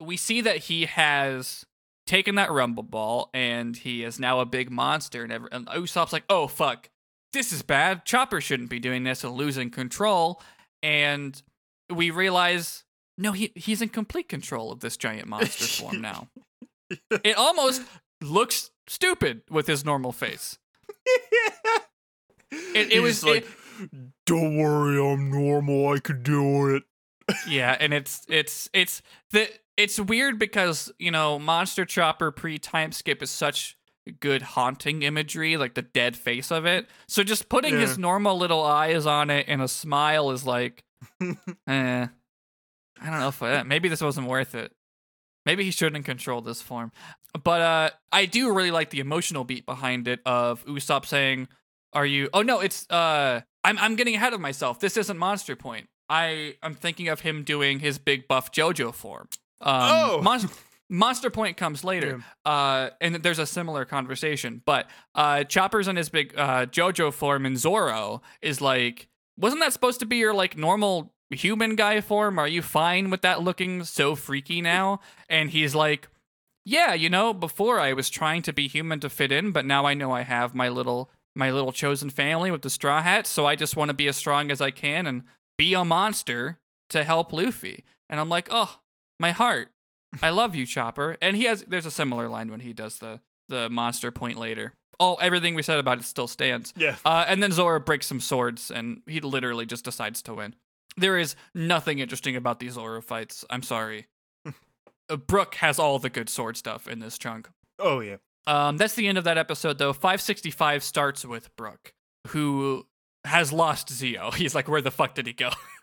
We 0.00 0.16
see 0.16 0.40
that 0.42 0.56
he 0.58 0.86
has 0.86 1.66
taken 2.10 2.34
that 2.34 2.50
rumble 2.50 2.82
ball 2.82 3.30
and 3.32 3.76
he 3.76 4.02
is 4.02 4.18
now 4.18 4.40
a 4.40 4.44
big 4.44 4.68
monster. 4.68 5.22
And, 5.22 5.32
every, 5.32 5.48
and 5.52 5.66
Usopp's 5.68 6.12
like, 6.12 6.24
"Oh 6.28 6.48
fuck, 6.48 6.90
this 7.32 7.52
is 7.52 7.62
bad. 7.62 8.04
Chopper 8.04 8.40
shouldn't 8.40 8.68
be 8.68 8.80
doing 8.80 9.04
this 9.04 9.22
and 9.22 9.32
losing 9.34 9.70
control." 9.70 10.42
And 10.82 11.40
we 11.88 12.10
realize 12.10 12.84
no, 13.16 13.30
he 13.32 13.52
he's 13.54 13.80
in 13.80 13.90
complete 13.90 14.28
control 14.28 14.72
of 14.72 14.80
this 14.80 14.96
giant 14.96 15.28
monster 15.28 15.64
form 15.64 16.00
now. 16.10 16.28
It 17.22 17.36
almost 17.36 17.82
looks 18.20 18.70
stupid 18.88 19.42
with 19.48 19.66
his 19.68 19.84
normal 19.84 20.12
face. 20.12 20.58
It, 22.74 22.90
it 22.92 23.00
was 23.00 23.22
like, 23.22 23.46
it- 23.80 23.90
"Don't 24.26 24.56
worry, 24.56 24.98
I'm 25.00 25.30
normal. 25.30 25.92
I 25.92 26.00
could 26.00 26.24
do 26.24 26.74
it." 26.74 26.82
yeah, 27.48 27.76
and 27.78 27.94
it's 27.94 28.26
it's 28.28 28.68
it's 28.72 29.02
the 29.30 29.48
it's 29.82 29.98
weird 30.00 30.38
because 30.38 30.92
you 30.98 31.10
know 31.10 31.38
Monster 31.38 31.84
Chopper 31.84 32.30
pre 32.30 32.58
time 32.58 32.92
skip 32.92 33.22
is 33.22 33.30
such 33.30 33.76
good 34.20 34.42
haunting 34.42 35.02
imagery, 35.02 35.56
like 35.56 35.74
the 35.74 35.82
dead 35.82 36.16
face 36.16 36.50
of 36.50 36.66
it. 36.66 36.88
So 37.06 37.22
just 37.22 37.48
putting 37.48 37.78
his 37.78 37.98
normal 37.98 38.36
little 38.38 38.62
eyes 38.62 39.06
on 39.06 39.30
it 39.30 39.46
and 39.48 39.62
a 39.62 39.68
smile 39.68 40.30
is 40.30 40.44
like, 40.44 40.84
eh. 41.20 42.06
I 43.02 43.10
don't 43.10 43.20
know 43.20 43.28
if 43.28 43.42
uh, 43.42 43.64
maybe 43.64 43.88
this 43.88 44.02
wasn't 44.02 44.26
worth 44.26 44.54
it. 44.54 44.72
Maybe 45.46 45.64
he 45.64 45.70
shouldn't 45.70 46.04
control 46.04 46.42
this 46.42 46.60
form. 46.60 46.92
But 47.42 47.60
uh 47.60 47.90
I 48.12 48.26
do 48.26 48.52
really 48.52 48.70
like 48.70 48.90
the 48.90 49.00
emotional 49.00 49.44
beat 49.44 49.64
behind 49.64 50.08
it 50.08 50.20
of 50.26 50.64
Usopp 50.66 51.06
saying, 51.06 51.48
"Are 51.92 52.04
you 52.04 52.28
Oh 52.34 52.42
no, 52.42 52.60
it's 52.60 52.88
uh 52.90 53.40
I'm 53.64 53.78
I'm 53.78 53.96
getting 53.96 54.14
ahead 54.16 54.34
of 54.34 54.40
myself. 54.40 54.80
This 54.80 54.96
isn't 54.96 55.16
Monster 55.16 55.56
Point. 55.56 55.88
I 56.10 56.56
I'm 56.62 56.74
thinking 56.74 57.08
of 57.08 57.20
him 57.20 57.44
doing 57.44 57.78
his 57.78 57.98
big 57.98 58.28
buff 58.28 58.52
JoJo 58.52 58.92
form. 58.92 59.28
Um 59.60 59.72
Oh. 59.82 60.20
Mon- 60.22 60.50
Monster 60.88 61.30
Point 61.30 61.56
comes 61.56 61.84
later. 61.84 62.24
Uh 62.44 62.90
and 63.00 63.16
there's 63.16 63.38
a 63.38 63.46
similar 63.46 63.84
conversation, 63.84 64.62
but 64.64 64.88
uh 65.14 65.44
Chopper's 65.44 65.88
in 65.88 65.96
his 65.96 66.08
big 66.08 66.34
uh 66.36 66.66
JoJo 66.66 67.12
form 67.12 67.46
and 67.46 67.58
Zoro 67.58 68.22
is 68.42 68.60
like 68.60 69.08
wasn't 69.38 69.60
that 69.62 69.72
supposed 69.72 70.00
to 70.00 70.06
be 70.06 70.16
your 70.16 70.34
like 70.34 70.56
normal 70.56 71.12
human 71.30 71.76
guy 71.76 72.00
form? 72.00 72.38
Are 72.38 72.48
you 72.48 72.60
fine 72.62 73.08
with 73.10 73.22
that 73.22 73.40
looking 73.42 73.84
so 73.84 74.14
freaky 74.16 74.60
now? 74.60 75.00
And 75.28 75.50
he's 75.50 75.74
like, 75.74 76.08
Yeah, 76.64 76.92
you 76.94 77.08
know, 77.08 77.32
before 77.32 77.78
I 77.78 77.92
was 77.92 78.10
trying 78.10 78.42
to 78.42 78.52
be 78.52 78.66
human 78.68 78.98
to 79.00 79.08
fit 79.08 79.30
in, 79.30 79.52
but 79.52 79.64
now 79.64 79.86
I 79.86 79.94
know 79.94 80.10
I 80.10 80.22
have 80.22 80.54
my 80.54 80.68
little 80.68 81.08
my 81.36 81.52
little 81.52 81.70
chosen 81.70 82.10
family 82.10 82.50
with 82.50 82.62
the 82.62 82.70
straw 82.70 83.00
hat, 83.00 83.24
so 83.28 83.46
I 83.46 83.54
just 83.54 83.76
want 83.76 83.90
to 83.90 83.94
be 83.94 84.08
as 84.08 84.16
strong 84.16 84.50
as 84.50 84.60
I 84.60 84.72
can 84.72 85.06
and 85.06 85.22
be 85.56 85.74
a 85.74 85.84
monster 85.84 86.58
to 86.88 87.04
help 87.04 87.32
Luffy. 87.32 87.84
And 88.08 88.18
I'm 88.18 88.28
like, 88.28 88.48
oh, 88.50 88.79
my 89.20 89.30
heart. 89.30 89.68
I 90.22 90.30
love 90.30 90.56
you, 90.56 90.66
Chopper. 90.66 91.16
And 91.22 91.36
he 91.36 91.44
has 91.44 91.64
there's 91.68 91.86
a 91.86 91.90
similar 91.90 92.28
line 92.28 92.50
when 92.50 92.60
he 92.60 92.72
does 92.72 92.98
the 92.98 93.20
the 93.48 93.68
monster 93.68 94.10
point 94.10 94.38
later. 94.38 94.74
Oh, 94.98 95.14
everything 95.14 95.54
we 95.54 95.62
said 95.62 95.78
about 95.78 95.98
it 95.98 96.04
still 96.04 96.26
stands. 96.26 96.74
Yeah. 96.76 96.96
Uh, 97.04 97.24
and 97.26 97.42
then 97.42 97.52
Zoro 97.52 97.80
breaks 97.80 98.06
some 98.06 98.20
swords, 98.20 98.70
and 98.70 99.00
he 99.06 99.20
literally 99.20 99.64
just 99.64 99.84
decides 99.84 100.20
to 100.22 100.34
win. 100.34 100.54
There 100.96 101.16
is 101.16 101.36
nothing 101.54 102.00
interesting 102.00 102.36
about 102.36 102.60
these 102.60 102.74
Zoro 102.74 103.00
fights. 103.00 103.44
I'm 103.48 103.62
sorry. 103.62 104.08
uh, 105.08 105.16
Brook 105.16 105.54
has 105.56 105.78
all 105.78 105.98
the 105.98 106.10
good 106.10 106.28
sword 106.28 106.56
stuff 106.56 106.86
in 106.86 106.98
this 106.98 107.16
chunk. 107.16 107.48
Oh 107.78 108.00
yeah. 108.00 108.16
Um, 108.46 108.76
that's 108.76 108.94
the 108.94 109.06
end 109.06 109.18
of 109.18 109.24
that 109.24 109.38
episode, 109.38 109.78
though. 109.78 109.92
565 109.92 110.82
starts 110.82 111.24
with 111.24 111.54
Brook, 111.56 111.92
who 112.28 112.86
has 113.24 113.52
lost 113.52 113.88
Zeo. 113.88 114.34
He's 114.34 114.54
like, 114.54 114.68
where 114.68 114.82
the 114.82 114.90
fuck 114.90 115.14
did 115.14 115.26
he 115.26 115.32
go? 115.32 115.50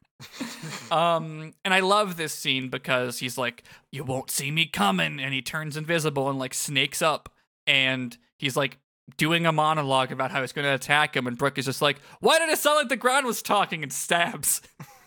um, 0.91 1.53
and 1.63 1.73
I 1.73 1.79
love 1.81 2.17
this 2.17 2.33
scene 2.33 2.69
because 2.69 3.19
he's 3.19 3.37
like, 3.37 3.63
you 3.91 4.03
won't 4.03 4.31
see 4.31 4.51
me 4.51 4.65
coming. 4.65 5.19
And 5.19 5.33
he 5.33 5.41
turns 5.41 5.77
invisible 5.77 6.29
and 6.29 6.39
like 6.39 6.53
snakes 6.53 7.01
up. 7.01 7.29
And 7.65 8.17
he's 8.37 8.57
like 8.57 8.79
doing 9.17 9.45
a 9.45 9.51
monologue 9.51 10.11
about 10.11 10.31
how 10.31 10.41
he's 10.41 10.53
going 10.53 10.65
to 10.65 10.73
attack 10.73 11.15
him. 11.15 11.27
And 11.27 11.37
Brook 11.37 11.57
is 11.57 11.65
just 11.65 11.81
like, 11.81 11.97
why 12.19 12.39
did 12.39 12.49
it 12.49 12.59
sound 12.59 12.77
like 12.77 12.89
the 12.89 12.97
ground 12.97 13.25
was 13.25 13.41
talking? 13.41 13.83
And 13.83 13.93
stabs. 13.93 14.61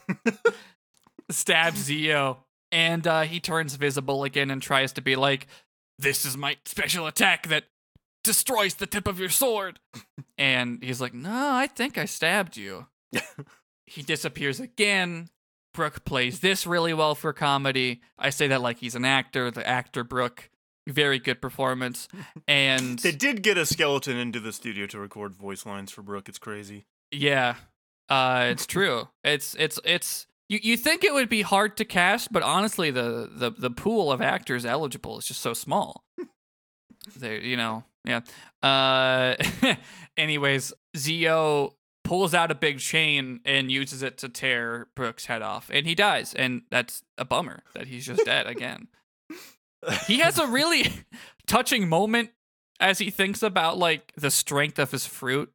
stabs 1.30 1.88
Zeo. 1.88 2.38
And 2.72 3.06
uh, 3.06 3.22
he 3.22 3.40
turns 3.40 3.74
visible 3.74 4.24
again 4.24 4.50
and 4.50 4.62
tries 4.62 4.92
to 4.92 5.02
be 5.02 5.16
like, 5.16 5.48
this 5.98 6.24
is 6.24 6.36
my 6.36 6.56
special 6.64 7.06
attack 7.06 7.48
that 7.48 7.64
destroys 8.22 8.74
the 8.74 8.86
tip 8.86 9.06
of 9.06 9.18
your 9.18 9.28
sword. 9.28 9.80
and 10.38 10.82
he's 10.82 11.00
like, 11.00 11.14
no, 11.14 11.52
I 11.52 11.66
think 11.66 11.98
I 11.98 12.04
stabbed 12.04 12.56
you. 12.56 12.86
he 13.90 14.02
disappears 14.02 14.60
again. 14.60 15.28
Brook 15.74 16.04
plays 16.04 16.40
this 16.40 16.66
really 16.66 16.92
well 16.94 17.14
for 17.14 17.32
comedy. 17.32 18.00
I 18.18 18.30
say 18.30 18.48
that 18.48 18.60
like 18.60 18.78
he's 18.78 18.94
an 18.94 19.04
actor, 19.04 19.50
the 19.50 19.66
actor 19.66 20.02
Brook. 20.04 20.50
Very 20.88 21.18
good 21.18 21.40
performance. 21.40 22.08
And 22.48 22.98
They 22.98 23.12
did 23.12 23.42
get 23.42 23.56
a 23.58 23.64
skeleton 23.66 24.16
into 24.16 24.40
the 24.40 24.52
studio 24.52 24.86
to 24.86 24.98
record 24.98 25.36
voice 25.36 25.64
lines 25.66 25.92
for 25.92 26.02
Brook. 26.02 26.28
It's 26.28 26.38
crazy. 26.38 26.86
yeah, 27.12 27.54
uh, 28.08 28.46
it's 28.50 28.66
true. 28.66 29.08
It's 29.22 29.54
it's 29.54 29.78
it's 29.84 30.26
you, 30.48 30.58
you 30.62 30.76
think 30.76 31.04
it 31.04 31.14
would 31.14 31.28
be 31.28 31.42
hard 31.42 31.76
to 31.76 31.84
cast, 31.84 32.32
but 32.32 32.42
honestly 32.42 32.90
the, 32.90 33.30
the 33.32 33.50
the 33.52 33.70
pool 33.70 34.10
of 34.10 34.20
actors 34.20 34.64
eligible 34.64 35.18
is 35.18 35.26
just 35.26 35.40
so 35.40 35.52
small. 35.54 36.02
they 37.16 37.40
you 37.42 37.56
know, 37.56 37.84
yeah. 38.04 38.20
Uh 38.62 39.36
anyways, 40.16 40.72
Zeo 40.96 41.74
pulls 42.10 42.34
out 42.34 42.50
a 42.50 42.56
big 42.56 42.80
chain 42.80 43.38
and 43.44 43.70
uses 43.70 44.02
it 44.02 44.18
to 44.18 44.28
tear 44.28 44.88
Brook's 44.96 45.26
head 45.26 45.42
off, 45.42 45.70
and 45.72 45.86
he 45.86 45.94
dies. 45.94 46.34
And 46.34 46.62
that's 46.68 47.04
a 47.16 47.24
bummer 47.24 47.62
that 47.72 47.86
he's 47.86 48.04
just 48.04 48.24
dead 48.24 48.48
again. 48.48 48.88
He 50.08 50.18
has 50.18 50.36
a 50.36 50.48
really 50.48 50.86
touching 51.46 51.88
moment 51.88 52.30
as 52.80 52.98
he 52.98 53.10
thinks 53.10 53.44
about 53.44 53.78
like 53.78 54.12
the 54.16 54.32
strength 54.32 54.80
of 54.80 54.90
his 54.90 55.06
fruit 55.06 55.52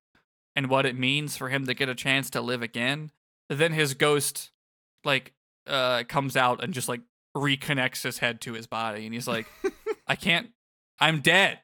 and 0.56 0.70
what 0.70 0.86
it 0.86 0.98
means 0.98 1.36
for 1.36 1.50
him 1.50 1.68
to 1.68 1.74
get 1.74 1.90
a 1.90 1.94
chance 1.94 2.30
to 2.30 2.40
live 2.40 2.62
again. 2.62 3.12
Then 3.50 3.74
his 3.74 3.94
ghost 3.94 4.52
like 5.04 5.34
uh 5.68 6.04
comes 6.08 6.38
out 6.38 6.64
and 6.64 6.74
just 6.74 6.88
like 6.88 7.02
reconnects 7.36 8.02
his 8.04 8.20
head 8.20 8.40
to 8.40 8.54
his 8.54 8.66
body 8.66 9.04
and 9.04 9.14
he's 9.14 9.28
like 9.28 9.46
I 10.08 10.16
can't 10.16 10.52
I'm 11.02 11.20
dead. 11.20 11.60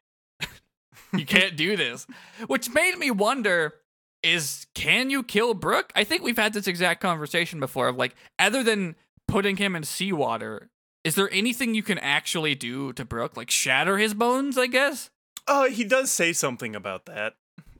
you 1.13 1.25
can't 1.25 1.55
do 1.55 1.77
this. 1.77 2.05
Which 2.47 2.73
made 2.73 2.97
me 2.97 3.09
wonder 3.09 3.75
is 4.23 4.67
can 4.75 5.09
you 5.09 5.23
kill 5.23 5.53
Brook? 5.53 5.91
I 5.95 6.03
think 6.03 6.23
we've 6.23 6.37
had 6.37 6.53
this 6.53 6.67
exact 6.67 7.01
conversation 7.01 7.59
before 7.59 7.87
of 7.87 7.97
like 7.97 8.15
other 8.39 8.63
than 8.63 8.95
putting 9.27 9.57
him 9.57 9.75
in 9.75 9.83
seawater, 9.83 10.69
is 11.03 11.15
there 11.15 11.31
anything 11.31 11.73
you 11.73 11.83
can 11.83 11.97
actually 11.97 12.55
do 12.55 12.93
to 12.93 13.05
Brook? 13.05 13.35
Like 13.35 13.49
shatter 13.49 13.97
his 13.97 14.13
bones, 14.13 14.57
I 14.57 14.67
guess? 14.67 15.09
Oh, 15.47 15.69
he 15.69 15.83
does 15.83 16.11
say 16.11 16.33
something 16.33 16.75
about 16.75 17.05
that. 17.05 17.33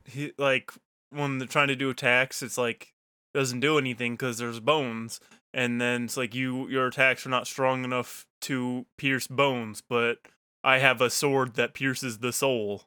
He 0.06 0.34
like 0.38 0.72
when 1.12 1.38
they're 1.38 1.48
trying 1.48 1.68
to 1.68 1.76
do 1.76 1.90
attacks, 1.90 2.42
it's 2.42 2.58
like 2.58 2.94
doesn't 3.34 3.60
do 3.60 3.78
anything 3.78 4.14
because 4.14 4.38
there's 4.38 4.60
bones, 4.60 5.20
and 5.54 5.80
then 5.80 6.06
it's 6.06 6.18
like 6.18 6.34
you 6.34 6.68
your 6.70 6.88
attacks 6.88 7.26
are 7.26 7.30
not 7.30 7.48
strong 7.48 7.84
enough 7.84 8.26
to 8.42 8.86
pierce 8.98 9.28
bones, 9.28 9.82
but 9.88 10.18
I 10.64 10.80
have 10.80 11.02
a 11.02 11.10
sword 11.10 11.56
that 11.56 11.74
pierces 11.74 12.20
the 12.20 12.34
soul. 12.34 12.84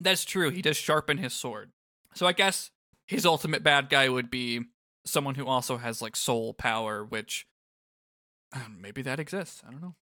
That's 0.00 0.24
true. 0.24 0.50
He 0.50 0.62
does 0.62 0.76
sharpen 0.76 1.18
his 1.18 1.32
sword. 1.32 1.70
So 2.14 2.26
I 2.26 2.32
guess 2.32 2.70
his 3.08 3.26
ultimate 3.26 3.64
bad 3.64 3.88
guy 3.88 4.08
would 4.08 4.30
be 4.30 4.60
someone 5.04 5.34
who 5.34 5.46
also 5.46 5.78
has 5.78 6.00
like 6.00 6.14
soul 6.14 6.54
power, 6.54 7.04
which 7.04 7.46
maybe 8.78 9.02
that 9.02 9.18
exists. 9.18 9.62
I 9.66 9.70
don't 9.72 9.82
know. 9.82 9.96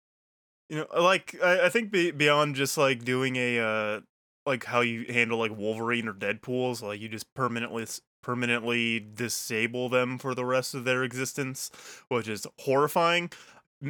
You 0.70 0.78
know, 0.78 1.02
like 1.02 1.36
I, 1.42 1.68
I 1.68 1.70
think 1.70 1.92
be, 1.92 2.12
beyond 2.12 2.56
just 2.56 2.78
like 2.78 3.06
doing 3.06 3.36
a 3.36 3.60
uh 3.60 4.02
like 4.48 4.66
how 4.66 4.82
you 4.82 5.06
handle 5.08 5.40
like 5.40 5.56
Wolverine 5.56 6.08
or 6.08 6.14
Deadpool's, 6.14 6.82
like 6.82 7.00
you 7.00 7.08
just 7.08 7.32
permanently 7.36 7.86
permanently 8.24 9.00
disable 9.00 9.88
them 9.88 10.18
for 10.18 10.34
the 10.34 10.46
rest 10.46 10.74
of 10.74 10.84
their 10.84 11.04
existence, 11.04 11.70
which 12.08 12.28
is 12.28 12.48
horrifying. 12.62 13.30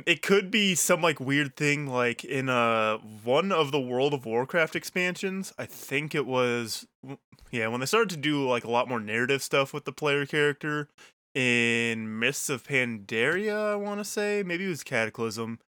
It 0.05 0.21
could 0.21 0.51
be 0.51 0.75
some 0.75 1.01
like 1.01 1.19
weird 1.19 1.55
thing 1.55 1.87
like 1.87 2.23
in 2.25 2.49
uh 2.49 2.97
one 2.97 3.51
of 3.51 3.71
the 3.71 3.79
World 3.79 4.13
of 4.13 4.25
Warcraft 4.25 4.75
expansions. 4.75 5.53
I 5.57 5.65
think 5.65 6.15
it 6.15 6.25
was 6.25 6.87
yeah, 7.51 7.67
when 7.67 7.79
they 7.79 7.85
started 7.85 8.09
to 8.09 8.17
do 8.17 8.47
like 8.47 8.63
a 8.63 8.71
lot 8.71 8.89
more 8.89 8.99
narrative 8.99 9.43
stuff 9.43 9.73
with 9.73 9.85
the 9.85 9.91
player 9.91 10.25
character 10.25 10.89
in 11.33 12.19
Mists 12.19 12.49
of 12.49 12.63
Pandaria, 12.63 13.73
I 13.73 13.75
want 13.75 13.99
to 13.99 14.05
say, 14.05 14.41
maybe 14.45 14.65
it 14.65 14.69
was 14.69 14.83
Cataclysm 14.83 15.59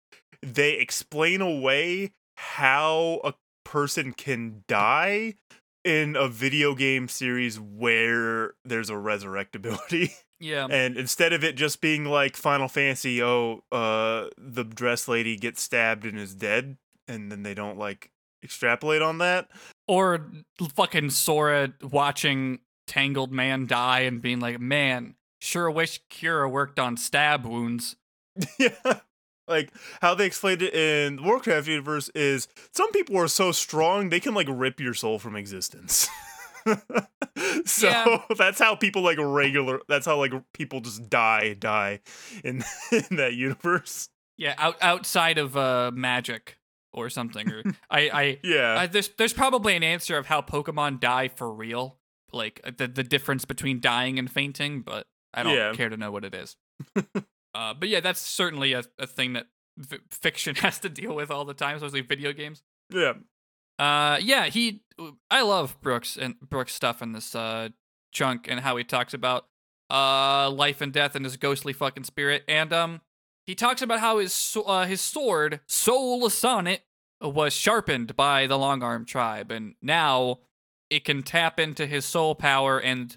they 0.41 0.73
explain 0.73 1.41
away 1.41 2.11
how 2.37 3.19
a 3.23 3.33
person 3.65 4.13
can 4.13 4.63
die 4.67 5.35
in 5.83 6.15
a 6.15 6.27
video 6.27 6.75
game 6.75 7.07
series 7.07 7.59
where 7.59 8.53
there's 8.65 8.89
a 8.89 8.97
resurrect 8.97 9.55
ability. 9.55 10.11
Yeah. 10.39 10.67
and 10.69 10.97
instead 10.97 11.33
of 11.33 11.43
it 11.43 11.55
just 11.55 11.81
being 11.81 12.05
like 12.05 12.35
Final 12.35 12.67
Fantasy, 12.67 13.23
oh, 13.23 13.63
uh, 13.71 14.27
the 14.37 14.63
dress 14.63 15.07
lady 15.07 15.35
gets 15.35 15.61
stabbed 15.61 16.05
and 16.05 16.19
is 16.19 16.35
dead, 16.35 16.77
and 17.07 17.31
then 17.31 17.43
they 17.43 17.53
don't 17.53 17.77
like 17.77 18.11
extrapolate 18.43 19.01
on 19.01 19.17
that. 19.19 19.49
Or 19.87 20.29
fucking 20.75 21.09
Sora 21.11 21.73
watching 21.81 22.59
Tangled 22.85 23.31
Man 23.31 23.65
die 23.67 24.01
and 24.01 24.21
being 24.21 24.39
like, 24.39 24.59
man, 24.59 25.15
sure 25.41 25.69
wish 25.71 26.01
Kira 26.09 26.49
worked 26.49 26.79
on 26.79 26.97
stab 26.97 27.45
wounds. 27.45 27.95
yeah. 28.59 28.99
Like 29.47 29.71
how 30.01 30.13
they 30.13 30.25
explained 30.25 30.61
it 30.61 30.73
in 30.73 31.17
the 31.17 31.23
Warcraft 31.23 31.67
universe 31.67 32.09
is 32.09 32.47
some 32.73 32.91
people 32.91 33.17
are 33.17 33.29
so 33.29 33.51
strong 33.53 34.09
they 34.09 34.19
can 34.19 34.33
like 34.33 34.47
rip 34.49 34.79
your 34.79 34.93
soul 34.93 35.19
from 35.19 35.35
existence. 35.35 36.09
so 37.65 37.87
Yeah. 37.87 38.21
that's 38.37 38.59
how 38.59 38.75
people 38.75 39.01
like 39.01 39.17
regular 39.19 39.79
that's 39.87 40.05
how 40.05 40.17
like 40.17 40.33
people 40.53 40.79
just 40.81 41.09
die 41.09 41.53
die 41.53 42.01
in 42.43 42.63
in 42.91 43.15
that 43.17 43.33
universe. 43.33 44.09
Yeah, 44.37 44.53
out 44.57 44.75
outside 44.81 45.37
of 45.37 45.57
uh 45.57 45.91
magic 45.93 46.57
or 46.93 47.09
something. 47.09 47.51
Or 47.51 47.63
I, 47.89 48.09
I 48.09 48.39
Yeah. 48.43 48.79
I, 48.79 48.87
there's 48.87 49.09
there's 49.17 49.33
probably 49.33 49.75
an 49.75 49.83
answer 49.83 50.17
of 50.17 50.27
how 50.27 50.41
Pokemon 50.41 50.99
die 50.99 51.27
for 51.27 51.51
real, 51.51 51.99
like 52.31 52.61
the 52.77 52.87
the 52.87 53.03
difference 53.03 53.45
between 53.45 53.79
dying 53.81 54.19
and 54.19 54.29
fainting, 54.31 54.81
but 54.81 55.07
I 55.33 55.43
don't 55.43 55.53
Yeah. 55.55 55.73
care 55.73 55.89
to 55.89 55.97
know 55.97 56.11
what 56.11 56.23
it 56.25 56.33
is. 56.35 56.55
uh, 57.55 57.73
but 57.73 57.89
yeah, 57.89 57.99
that's 57.99 58.19
certainly 58.21 58.73
a, 58.73 58.83
a 58.99 59.07
thing 59.07 59.33
that 59.33 59.47
f- 59.91 59.99
fiction 60.11 60.55
has 60.55 60.79
to 60.79 60.89
deal 60.89 61.15
with 61.15 61.29
all 61.31 61.45
the 61.45 61.53
time, 61.53 61.75
especially 61.77 62.01
video 62.01 62.33
games. 62.33 62.63
yeah. 62.93 63.13
Uh, 63.79 64.17
yeah, 64.21 64.45
he. 64.45 64.81
I 65.29 65.43
love 65.43 65.79
Brooks 65.81 66.17
and 66.17 66.39
Brook's 66.39 66.73
stuff 66.73 67.01
in 67.01 67.11
this 67.11 67.35
uh 67.35 67.69
chunk 68.11 68.47
and 68.49 68.61
how 68.61 68.77
he 68.77 68.83
talks 68.83 69.13
about 69.13 69.45
uh 69.91 70.49
life 70.49 70.81
and 70.81 70.91
death 70.91 71.15
and 71.15 71.23
his 71.23 71.37
ghostly 71.37 71.73
fucking 71.73 72.03
spirit, 72.05 72.43
and 72.47 72.73
um 72.73 73.01
he 73.45 73.53
talks 73.53 73.81
about 73.81 73.99
how 73.99 74.17
his 74.17 74.57
uh, 74.65 74.85
his 74.85 75.01
sword 75.01 75.59
Soul 75.67 76.29
Solid 76.29 76.81
was 77.21 77.53
sharpened 77.53 78.15
by 78.15 78.47
the 78.47 78.57
Long 78.57 78.81
Arm 78.81 79.05
tribe, 79.05 79.51
and 79.51 79.75
now 79.81 80.39
it 80.89 81.03
can 81.05 81.21
tap 81.21 81.59
into 81.59 81.85
his 81.85 82.03
soul 82.05 82.33
power 82.33 82.79
and 82.79 83.15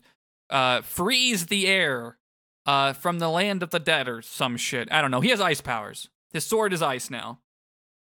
uh 0.51 0.83
freeze 0.83 1.47
the 1.47 1.67
air 1.67 2.19
uh 2.67 2.93
from 2.93 3.21
the 3.21 3.31
land 3.31 3.63
of 3.63 3.71
the 3.71 3.81
dead 3.81 4.07
or 4.07 4.21
some 4.21 4.59
shit. 4.59 4.93
I 4.93 5.01
don't 5.01 5.11
know. 5.11 5.23
He 5.23 5.31
has 5.31 5.41
ice 5.41 5.63
powers. 5.63 6.11
His 6.33 6.45
sword 6.45 6.75
is 6.75 6.83
ice 6.83 7.09
now 7.09 7.41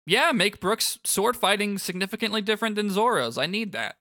yeah, 0.06 0.32
make 0.32 0.60
Brook's 0.60 1.00
sword 1.04 1.36
fighting 1.36 1.78
significantly 1.78 2.42
different 2.42 2.76
than 2.76 2.90
Zoro's. 2.90 3.38
I 3.38 3.46
need 3.46 3.72
that. 3.72 3.96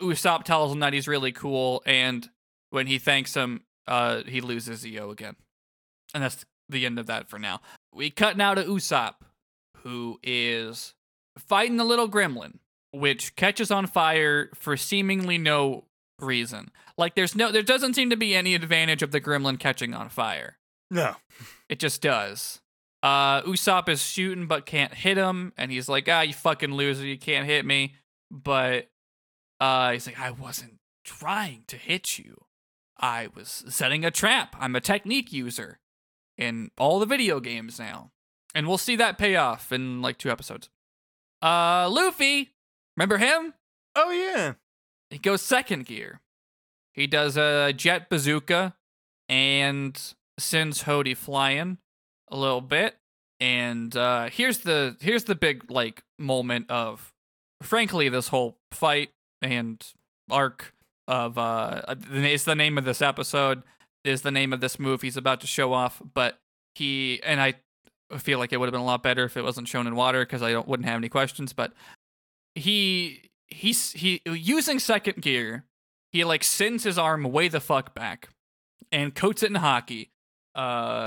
Usopp 0.00 0.44
tells 0.44 0.72
him 0.72 0.80
that 0.80 0.92
he's 0.92 1.06
really 1.06 1.32
cool, 1.32 1.82
and 1.86 2.28
when 2.70 2.86
he 2.86 2.98
thanks 2.98 3.34
him, 3.34 3.62
uh, 3.86 4.22
he 4.26 4.40
loses 4.40 4.84
Zeo 4.84 5.12
again. 5.12 5.36
And 6.12 6.22
that's 6.22 6.44
the 6.68 6.86
end 6.86 6.98
of 6.98 7.06
that 7.06 7.28
for 7.28 7.38
now. 7.38 7.60
We 7.92 8.10
cut 8.10 8.36
now 8.36 8.54
to 8.54 8.64
Usopp, 8.64 9.14
who 9.78 10.18
is 10.22 10.94
fighting 11.38 11.76
the 11.76 11.84
little 11.84 12.08
gremlin, 12.08 12.58
which 12.92 13.36
catches 13.36 13.70
on 13.70 13.86
fire 13.86 14.50
for 14.54 14.76
seemingly 14.76 15.38
no 15.38 15.84
reason. 16.20 16.70
Like 16.96 17.14
there's 17.14 17.34
no 17.34 17.50
there 17.50 17.62
doesn't 17.62 17.94
seem 17.94 18.10
to 18.10 18.16
be 18.16 18.34
any 18.34 18.54
advantage 18.54 19.02
of 19.02 19.10
the 19.10 19.20
gremlin 19.20 19.58
catching 19.58 19.94
on 19.94 20.08
fire. 20.08 20.58
No. 20.90 21.16
It 21.68 21.78
just 21.78 22.00
does. 22.02 22.60
Uh, 23.04 23.42
Usopp 23.42 23.90
is 23.90 24.02
shooting 24.02 24.46
but 24.46 24.64
can't 24.64 24.94
hit 24.94 25.18
him, 25.18 25.52
and 25.58 25.70
he's 25.70 25.90
like, 25.90 26.08
"Ah, 26.08 26.22
you 26.22 26.32
fucking 26.32 26.72
loser, 26.72 27.06
you 27.06 27.18
can't 27.18 27.44
hit 27.44 27.66
me." 27.66 27.96
But 28.30 28.88
uh, 29.60 29.92
he's 29.92 30.06
like, 30.06 30.18
"I 30.18 30.30
wasn't 30.30 30.78
trying 31.04 31.64
to 31.66 31.76
hit 31.76 32.18
you. 32.18 32.46
I 32.98 33.28
was 33.34 33.64
setting 33.68 34.06
a 34.06 34.10
trap. 34.10 34.56
I'm 34.58 34.74
a 34.74 34.80
technique 34.80 35.34
user 35.34 35.80
in 36.38 36.70
all 36.78 36.98
the 36.98 37.04
video 37.04 37.40
games 37.40 37.78
now, 37.78 38.10
and 38.54 38.66
we'll 38.66 38.78
see 38.78 38.96
that 38.96 39.18
pay 39.18 39.36
off 39.36 39.70
in 39.70 40.00
like 40.00 40.16
two 40.16 40.30
episodes." 40.30 40.70
Uh, 41.42 41.86
Luffy, 41.90 42.54
remember 42.96 43.18
him? 43.18 43.52
Oh 43.94 44.12
yeah. 44.12 44.54
He 45.10 45.18
goes 45.18 45.42
second 45.42 45.84
gear. 45.84 46.22
He 46.94 47.06
does 47.06 47.36
a 47.36 47.74
jet 47.74 48.08
bazooka 48.08 48.76
and 49.28 50.00
sends 50.38 50.84
Hody 50.84 51.14
flying 51.14 51.76
a 52.34 52.36
little 52.36 52.60
bit. 52.60 52.96
And 53.40 53.96
uh, 53.96 54.28
here's 54.30 54.58
the 54.58 54.96
here's 55.00 55.24
the 55.24 55.34
big 55.34 55.70
like 55.70 56.02
moment 56.18 56.70
of, 56.70 57.12
frankly, 57.62 58.08
this 58.08 58.28
whole 58.28 58.58
fight 58.72 59.10
and 59.40 59.84
arc 60.30 60.74
of 61.06 61.38
uh, 61.38 61.82
it's 62.12 62.44
the 62.44 62.54
name 62.54 62.78
of 62.78 62.84
this 62.84 63.02
episode 63.02 63.62
is 64.04 64.22
the 64.22 64.30
name 64.30 64.52
of 64.52 64.60
this 64.60 64.78
move 64.78 65.02
he's 65.02 65.16
about 65.16 65.40
to 65.40 65.46
show 65.46 65.72
off. 65.72 66.02
But 66.14 66.38
he 66.74 67.20
and 67.22 67.40
I 67.40 67.54
feel 68.18 68.38
like 68.38 68.52
it 68.52 68.58
would 68.58 68.66
have 68.66 68.72
been 68.72 68.80
a 68.80 68.86
lot 68.86 69.02
better 69.02 69.24
if 69.24 69.36
it 69.36 69.42
wasn't 69.42 69.68
shown 69.68 69.86
in 69.86 69.96
water 69.96 70.20
because 70.20 70.42
I 70.42 70.52
don't 70.52 70.68
wouldn't 70.68 70.88
have 70.88 70.98
any 70.98 71.08
questions. 71.08 71.52
But 71.52 71.72
he 72.54 73.30
he's 73.48 73.92
he 73.92 74.22
using 74.26 74.78
second 74.78 75.22
gear. 75.22 75.64
He 76.12 76.24
like 76.24 76.44
sends 76.44 76.84
his 76.84 76.96
arm 76.96 77.24
way 77.24 77.48
the 77.48 77.60
fuck 77.60 77.94
back 77.94 78.28
and 78.92 79.14
coats 79.14 79.42
it 79.42 79.50
in 79.50 79.56
haki, 79.56 80.10
uh, 80.54 81.04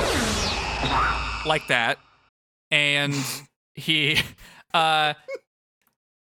like 1.45 1.67
that. 1.67 1.97
And 2.71 3.15
he, 3.75 4.19
uh, 4.73 5.13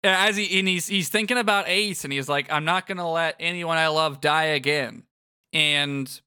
as 0.05 0.37
he 0.37 0.59
and 0.59 0.69
he's 0.69 0.87
he's 0.87 1.09
thinking 1.09 1.39
about 1.39 1.69
Ace, 1.69 2.05
and 2.05 2.13
he's 2.13 2.29
like, 2.29 2.51
I'm 2.51 2.65
not 2.65 2.87
gonna 2.87 3.11
let 3.11 3.37
anyone 3.41 3.79
I 3.79 3.89
love 3.89 4.21
die 4.21 4.45
again. 4.45 5.05
And 5.53 6.21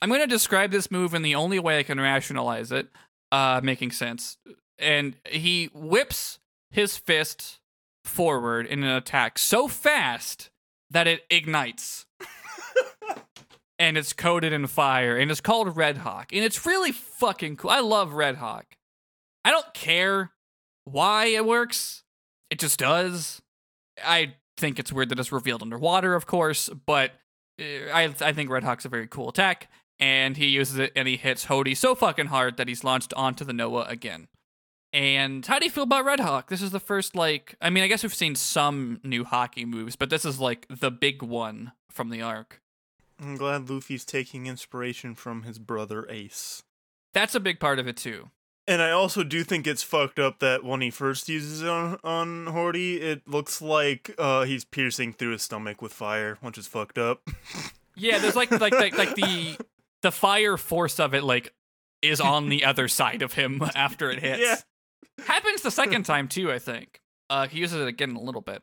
I'm 0.00 0.10
gonna 0.10 0.26
describe 0.26 0.70
this 0.70 0.90
move 0.90 1.14
in 1.14 1.22
the 1.22 1.34
only 1.34 1.58
way 1.58 1.78
I 1.78 1.82
can 1.82 2.00
rationalize 2.00 2.72
it, 2.72 2.88
uh, 3.32 3.60
making 3.62 3.92
sense. 3.92 4.36
And 4.78 5.16
he 5.24 5.70
whips 5.72 6.38
his 6.70 6.96
fist 6.96 7.60
forward 8.04 8.66
in 8.66 8.82
an 8.82 8.90
attack 8.90 9.38
so 9.38 9.68
fast 9.68 10.50
that 10.90 11.06
it 11.06 11.24
ignites. 11.30 12.05
And 13.78 13.98
it's 13.98 14.12
coated 14.12 14.52
in 14.52 14.66
fire 14.66 15.16
and 15.16 15.30
it's 15.30 15.40
called 15.40 15.76
Red 15.76 15.98
Hawk. 15.98 16.32
And 16.32 16.42
it's 16.42 16.64
really 16.64 16.92
fucking 16.92 17.56
cool. 17.56 17.70
I 17.70 17.80
love 17.80 18.12
Red 18.12 18.36
Hawk. 18.36 18.76
I 19.44 19.50
don't 19.50 19.74
care 19.74 20.32
why 20.84 21.26
it 21.26 21.44
works. 21.44 22.02
It 22.50 22.58
just 22.58 22.78
does. 22.78 23.42
I 24.02 24.34
think 24.56 24.78
it's 24.78 24.92
weird 24.92 25.10
that 25.10 25.18
it's 25.18 25.32
revealed 25.32 25.62
underwater, 25.62 26.14
of 26.14 26.26
course, 26.26 26.68
but 26.68 27.12
uh, 27.60 27.90
I 27.92 28.14
I 28.20 28.32
think 28.32 28.50
Red 28.50 28.64
Hawk's 28.64 28.84
a 28.84 28.88
very 28.88 29.06
cool 29.06 29.28
attack 29.28 29.68
and 29.98 30.36
he 30.36 30.46
uses 30.46 30.78
it 30.78 30.92
and 30.94 31.08
he 31.08 31.16
hits 31.16 31.46
Hody 31.46 31.76
so 31.76 31.94
fucking 31.94 32.26
hard 32.26 32.56
that 32.56 32.68
he's 32.68 32.84
launched 32.84 33.12
onto 33.14 33.44
the 33.44 33.52
Noah 33.52 33.86
again. 33.88 34.28
And 34.92 35.44
how 35.44 35.58
do 35.58 35.64
you 35.64 35.70
feel 35.70 35.84
about 35.84 36.04
Red 36.04 36.20
Hawk? 36.20 36.48
This 36.48 36.62
is 36.62 36.70
the 36.70 36.80
first 36.80 37.14
like 37.14 37.56
I 37.60 37.70
mean, 37.70 37.84
I 37.84 37.88
guess 37.88 38.02
we've 38.02 38.14
seen 38.14 38.34
some 38.34 39.00
new 39.02 39.24
haki 39.24 39.66
moves, 39.66 39.96
but 39.96 40.10
this 40.10 40.24
is 40.24 40.38
like 40.38 40.66
the 40.68 40.90
big 40.90 41.22
one 41.22 41.72
from 41.90 42.10
the 42.10 42.22
arc. 42.22 42.60
I'm 43.20 43.36
glad 43.36 43.66
Luffy's 43.66 44.04
taking 44.04 44.46
inspiration 44.46 45.14
from 45.14 45.42
his 45.42 45.58
brother 45.58 46.06
Ace. 46.10 46.62
That's 47.14 47.34
a 47.34 47.40
big 47.40 47.58
part 47.60 47.78
of 47.78 47.86
it 47.88 47.96
too. 47.96 48.30
And 48.68 48.82
I 48.82 48.90
also 48.90 49.22
do 49.22 49.44
think 49.44 49.66
it's 49.66 49.82
fucked 49.84 50.18
up 50.18 50.40
that 50.40 50.64
when 50.64 50.80
he 50.80 50.90
first 50.90 51.28
uses 51.28 51.62
it 51.62 51.68
on 51.68 51.98
on 52.02 52.46
Hody, 52.46 53.00
it 53.00 53.26
looks 53.28 53.62
like 53.62 54.12
uh, 54.18 54.42
he's 54.42 54.64
piercing 54.64 55.12
through 55.12 55.32
his 55.32 55.42
stomach 55.42 55.80
with 55.80 55.92
fire, 55.92 56.36
which 56.40 56.58
is 56.58 56.66
fucked 56.66 56.98
up. 56.98 57.22
Yeah, 57.98 58.18
there's 58.18 58.36
like 58.36 58.50
like 58.50 58.74
like, 58.74 58.98
like 58.98 59.14
the 59.14 59.56
the 60.02 60.12
fire 60.12 60.58
force 60.58 61.00
of 61.00 61.14
it 61.14 61.24
like 61.24 61.54
is 62.02 62.20
on 62.20 62.50
the 62.50 62.64
other 62.66 62.88
side 62.88 63.22
of 63.22 63.32
him 63.32 63.62
after 63.74 64.10
it 64.10 64.18
hits. 64.20 64.42
Yeah. 64.42 65.24
Happens 65.24 65.62
the 65.62 65.70
second 65.70 66.02
time 66.04 66.28
too, 66.28 66.52
I 66.52 66.58
think. 66.58 67.00
Uh 67.30 67.48
he 67.48 67.58
uses 67.60 67.80
it 67.80 67.88
again 67.88 68.14
a 68.14 68.20
little 68.20 68.42
bit. 68.42 68.62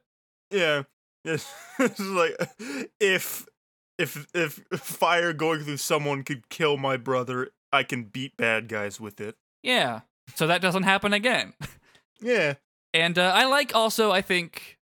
Yeah. 0.51 0.83
It's 1.25 1.51
like 1.99 2.35
if 2.99 3.47
if 3.97 4.27
if 4.33 4.61
fire 4.73 5.33
going 5.33 5.61
through 5.61 5.77
someone 5.77 6.23
could 6.23 6.49
kill 6.49 6.77
my 6.77 6.97
brother, 6.97 7.49
I 7.71 7.83
can 7.83 8.03
beat 8.03 8.37
bad 8.37 8.67
guys 8.67 8.99
with 8.99 9.19
it. 9.21 9.35
Yeah. 9.61 10.01
So 10.35 10.47
that 10.47 10.61
doesn't 10.61 10.83
happen 10.83 11.13
again. 11.13 11.53
Yeah. 12.23 12.53
And 12.93 13.19
uh, 13.19 13.31
I 13.35 13.45
like 13.45 13.75
also, 13.75 14.11
I 14.11 14.21
think, 14.21 14.77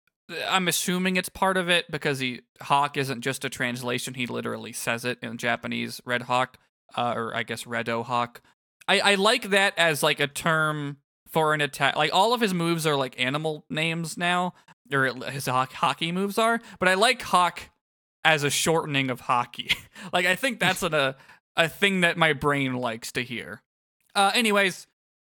I'm 0.48 0.68
assuming 0.68 1.15
it's 1.15 1.30
part 1.30 1.57
of 1.57 1.69
it 1.69 1.90
because 1.90 2.19
he 2.19 2.41
Hawk 2.61 2.98
isn't 2.98 3.22
just 3.22 3.45
a 3.45 3.49
translation. 3.49 4.14
He 4.14 4.27
literally 4.27 4.73
says 4.73 5.06
it 5.06 5.19
in 5.22 5.38
Japanese, 5.38 6.02
Red 6.06 6.23
Hawk, 6.23 6.57
uh, 6.95 7.14
or 7.15 7.36
I 7.36 7.44
guess 7.44 7.64
Redo 7.64 8.03
Hawk. 8.03 8.41
I, 8.88 8.99
I 8.99 9.15
like 9.15 9.52
that 9.52 9.73
as 9.77 10.03
like 10.03 10.19
a 10.19 10.27
term 10.27 10.98
for 11.27 11.53
an 11.53 11.61
attack. 11.61 11.95
Like 11.95 12.14
all 12.14 12.34
of 12.34 12.41
his 12.41 12.53
moves 12.53 12.86
are 12.86 12.95
like 12.95 13.19
animal 13.19 13.65
names 13.69 14.18
now, 14.18 14.53
or 14.91 15.06
his 15.30 15.45
hawk, 15.45 15.72
haki 15.73 16.14
moves 16.14 16.38
are. 16.38 16.60
But 16.80 16.90
I 16.90 16.95
like 16.95 17.22
Hawk 17.22 17.69
as 18.23 18.43
a 18.43 18.49
shortening 18.49 19.09
of 19.09 19.21
haki. 19.21 19.75
like 20.13 20.25
I 20.25 20.35
think 20.35 20.59
that's 20.59 20.83
an, 20.83 20.93
a 20.93 21.15
a 21.55 21.67
thing 21.67 22.01
that 22.01 22.17
my 22.17 22.33
brain 22.33 22.73
likes 22.75 23.11
to 23.13 23.23
hear. 23.23 23.61
Uh, 24.15 24.31
anyways, 24.33 24.87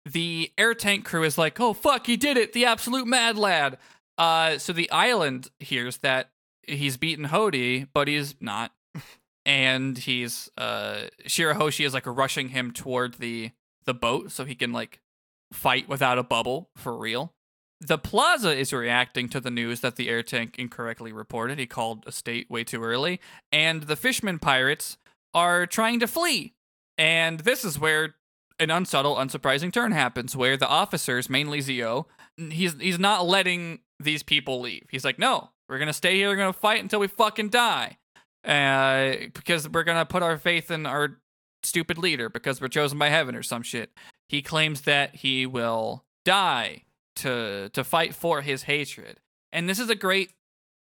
the 0.06 0.52
air 0.58 0.74
tank 0.74 1.06
crew 1.06 1.24
is 1.24 1.38
like, 1.38 1.60
"Oh 1.60 1.74
fuck, 1.74 2.08
he 2.08 2.18
did 2.18 2.38
it! 2.38 2.54
The 2.54 2.66
absolute 2.66 3.08
mad 3.08 3.38
lad." 3.38 3.78
Uh, 4.18 4.58
so 4.58 4.74
the 4.74 4.90
island 4.92 5.50
hears 5.60 5.98
that 5.98 6.30
he's 6.68 6.98
beaten 6.98 7.28
Hody, 7.28 7.88
but 7.94 8.08
he's 8.08 8.36
not, 8.40 8.72
and 9.46 9.98
he's 9.98 10.50
uh 10.58 11.04
Shirahoshi 11.26 11.86
is 11.86 11.94
like 11.94 12.06
rushing 12.06 12.50
him 12.50 12.72
toward 12.72 13.16
the 13.16 13.52
the 13.86 13.94
boat 13.94 14.32
so 14.32 14.46
he 14.46 14.56
can 14.56 14.72
like 14.72 15.02
fight 15.52 15.88
without 15.88 16.18
a 16.18 16.24
bubble 16.24 16.70
for 16.76 16.98
real. 16.98 17.34
The 17.86 17.98
Plaza 17.98 18.56
is 18.56 18.72
reacting 18.72 19.28
to 19.30 19.42
the 19.42 19.52
news 19.52 19.82
that 19.82 19.98
the 19.98 20.08
air 20.08 20.24
tank 20.24 20.56
incorrectly 20.58 21.12
reported. 21.12 21.60
He 21.60 21.66
called 21.66 22.06
a 22.08 22.14
state 22.14 22.50
way 22.50 22.64
too 22.64 22.82
early, 22.82 23.20
and 23.52 23.84
the 23.84 23.98
Fishman 23.98 24.40
pirates 24.40 24.98
are 25.34 25.66
trying 25.66 26.00
to 26.00 26.08
flee. 26.08 26.54
And 26.98 27.42
this 27.42 27.66
is 27.66 27.78
where 27.78 28.16
an 28.58 28.72
unsubtle, 28.72 29.16
unsurprising 29.16 29.74
turn 29.74 29.92
happens, 29.92 30.34
where 30.34 30.56
the 30.56 30.68
officers, 30.68 31.30
mainly 31.30 31.60
Zeo, 31.60 32.06
he's 32.38 32.80
he's 32.80 33.00
not 33.00 33.26
letting 33.26 33.80
these 34.00 34.24
people 34.24 34.62
leave. 34.62 34.86
He's 34.90 35.04
like, 35.04 35.20
no, 35.20 35.50
we're 35.68 35.80
gonna 35.80 35.92
stay 35.92 36.16
here. 36.16 36.30
We're 36.30 36.38
gonna 36.38 36.54
fight 36.54 36.82
until 36.82 37.02
we 37.02 37.08
fucking 37.08 37.50
die, 37.50 37.98
uh, 38.46 39.28
because 39.34 39.68
we're 39.68 39.84
gonna 39.84 40.06
put 40.06 40.24
our 40.24 40.38
faith 40.38 40.72
in 40.72 40.86
our 40.86 41.18
stupid 41.64 41.98
leader 41.98 42.30
because 42.30 42.62
we're 42.62 42.70
chosen 42.70 42.98
by 42.98 43.10
heaven 43.10 43.36
or 43.36 43.44
some 43.44 43.62
shit. 43.62 43.92
He 44.30 44.42
claims 44.42 44.82
that 44.82 45.16
he 45.16 45.46
will 45.46 46.06
die 46.24 46.84
to 47.18 47.70
to 47.70 47.84
fight 47.84 48.16
for 48.16 48.42
his 48.42 48.64
hatred, 48.64 49.20
and 49.52 49.68
this 49.70 49.80
is 49.80 49.90
a 49.90 49.96
great 49.96 50.34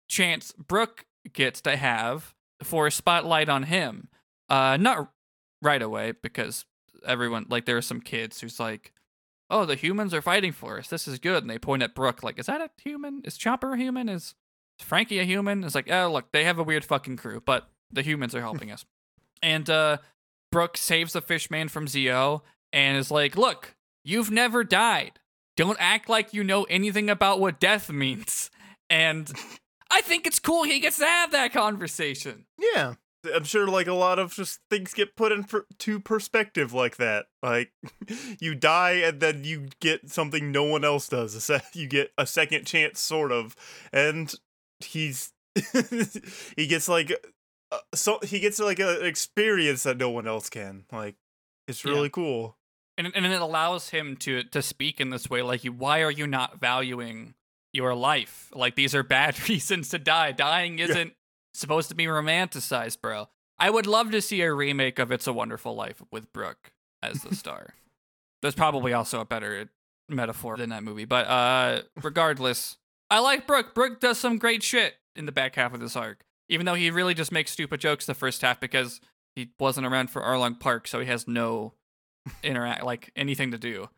chance 0.10 0.51
Brook 0.53 1.06
gets 1.34 1.61
to 1.61 1.76
have 1.76 2.34
for 2.64 2.88
a 2.88 2.91
spotlight 2.91 3.49
on 3.49 3.64
him. 3.64 4.10
Uh, 4.49 4.77
not 4.77 5.11
right 5.61 5.81
away 5.81 6.14
because 6.23 6.65
everyone 7.06 7.45
like 7.49 7.65
there 7.65 7.77
are 7.77 7.81
some 7.81 8.01
kids 8.01 8.41
who's 8.41 8.60
like, 8.60 8.91
"Oh, 9.49 9.65
the 9.65 9.76
humans 9.76 10.14
are 10.14 10.22
fighting 10.22 10.51
for 10.51 10.80
us. 10.80 10.88
This 10.88 11.07
is 11.07 11.19
good." 11.19 11.43
And 11.43 11.49
they 11.49 11.60
point 11.60 11.84
at 11.84 11.95
Brook 11.95 12.23
like, 12.23 12.39
"Is 12.39 12.47
that 12.47 12.61
a 12.61 12.69
human? 12.81 13.22
Is 13.23 13.38
Chopper 13.38 13.73
a 13.73 13.77
human? 13.77 14.10
Is 14.10 14.35
Franky 14.80 15.19
a 15.19 15.23
human?" 15.23 15.64
It's 15.64 15.76
like, 15.76 15.91
"Oh, 15.91 16.11
look, 16.11 16.31
they 16.31 16.43
have 16.43 16.60
a 16.60 16.64
weird 16.64 16.85
fucking 16.85 17.18
crew, 17.18 17.41
but 17.45 17.69
the 17.91 18.01
humans 18.01 18.34
are 18.35 18.41
helping 18.41 18.72
us." 18.72 18.85
And 19.41 19.69
uh 19.69 19.97
Brook 20.51 20.77
saves 20.77 21.14
the 21.14 21.22
fishman 21.22 21.69
from 21.69 21.85
Zeo 21.85 22.41
and 22.73 22.97
is 22.97 23.11
like, 23.11 23.38
"Look, 23.38 23.76
you've 24.03 24.31
never 24.31 24.64
died. 24.64 25.19
Don't 25.60 25.77
act 25.80 26.07
like 26.10 26.34
you 26.34 26.44
know 26.44 26.64
anything 26.64 27.10
about 27.10 27.40
what 27.40 27.60
death 27.60 27.91
means." 27.91 28.49
And 28.90 29.31
I 29.91 30.02
think 30.02 30.26
it's 30.26 30.40
cool 30.40 30.64
he 30.64 30.80
gets 30.80 30.98
to 30.99 31.06
have 31.06 31.31
that 31.31 31.52
conversation. 31.53 32.45
Yeah. 32.57 32.94
I'm 33.36 33.44
sure 33.44 33.68
like 33.68 33.88
a 33.88 33.94
lot 33.94 34.18
of 34.18 34.34
just 34.34 34.61
things 34.69 34.94
get 34.94 35.18
put 35.18 35.34
into 35.34 35.99
perspective 35.99 36.72
like 36.73 36.95
that. 36.98 37.26
Like 37.44 37.73
you 38.40 38.56
die 38.56 38.94
and 39.03 39.19
then 39.19 39.44
you 39.44 39.68
get 39.81 40.10
something 40.10 40.52
no 40.53 40.64
one 40.64 40.86
else 40.86 41.10
does. 41.10 41.44
Se- 41.44 41.60
you 41.73 41.88
get 41.88 42.11
a 42.18 42.26
second 42.26 42.65
chance 42.65 43.02
sort 43.02 43.34
of. 43.34 43.57
And 43.91 44.34
he's 44.80 45.34
he 46.56 46.65
gets 46.68 46.88
like 46.88 47.11
uh, 47.72 47.77
so 47.94 48.19
he 48.23 48.40
gets 48.40 48.57
like 48.60 48.80
a, 48.80 48.99
an 49.02 49.06
experience 49.06 49.84
that 49.84 49.98
no 49.98 50.10
one 50.10 50.26
else 50.27 50.49
can. 50.49 50.86
Like 50.91 51.15
it's 51.68 51.84
Yeah. 51.84 51.91
really 51.91 52.10
cool. 52.10 52.56
And 52.99 53.11
and 53.15 53.26
it 53.26 53.41
allows 53.41 53.89
him 53.89 54.15
to 54.17 54.43
to 54.43 54.61
speak 54.61 54.99
in 54.99 55.09
this 55.09 55.30
way 55.30 55.41
like 55.41 55.63
why 55.63 56.03
are 56.03 56.11
you 56.11 56.27
not 56.27 56.59
valuing 56.59 57.34
your 57.73 57.95
life 57.95 58.51
like 58.53 58.76
these 58.76 58.93
are 58.93 59.03
bad 59.03 59.34
reasons 59.49 59.89
to 59.89 59.97
die 59.97 60.31
dying 60.34 60.77
isn't 60.80 61.13
supposed 61.53 61.89
to 61.89 61.95
be 61.95 62.05
romanticized 62.05 62.99
bro 63.01 63.30
i 63.57 63.69
would 63.69 63.88
love 63.88 64.11
to 64.11 64.21
see 64.21 64.41
a 64.41 64.53
remake 64.53 64.99
of 64.99 65.11
it's 65.11 65.27
a 65.27 65.34
wonderful 65.34 65.76
life 65.76 66.01
with 66.11 66.31
brook 66.34 66.71
as 67.01 67.21
the 67.23 67.34
star 67.41 67.73
There's 68.41 68.55
probably 68.55 68.91
also 68.93 69.21
a 69.21 69.26
better 69.26 69.69
metaphor 70.09 70.57
than 70.57 70.69
that 70.69 70.84
movie. 70.84 71.05
But 71.05 71.27
uh 71.27 71.81
regardless, 72.01 72.77
I 73.09 73.19
like 73.19 73.47
brook 73.47 73.73
brook 73.73 73.99
does 73.99 74.17
some 74.17 74.38
great 74.38 74.63
shit 74.63 74.95
in 75.15 75.26
the 75.26 75.31
back 75.31 75.55
half 75.55 75.73
of 75.73 75.80
this 75.80 75.95
arc. 75.95 76.26
Even 76.49 76.65
though 76.65 76.73
he 76.73 76.89
really 76.89 77.13
just 77.13 77.31
makes 77.31 77.51
stupid 77.51 77.80
jokes 77.80 78.05
the 78.05 78.13
first 78.13 78.41
half 78.41 78.59
because 78.59 78.99
he 79.35 79.51
wasn't 79.59 79.85
around 79.85 80.09
for 80.09 80.21
Arlong 80.21 80.59
Park, 80.59 80.88
so 80.88 80.99
he 80.99 81.05
has 81.05 81.27
no 81.27 81.73
interact 82.43 82.84
like 82.84 83.11
anything 83.15 83.51
to 83.51 83.57
do. 83.57 83.89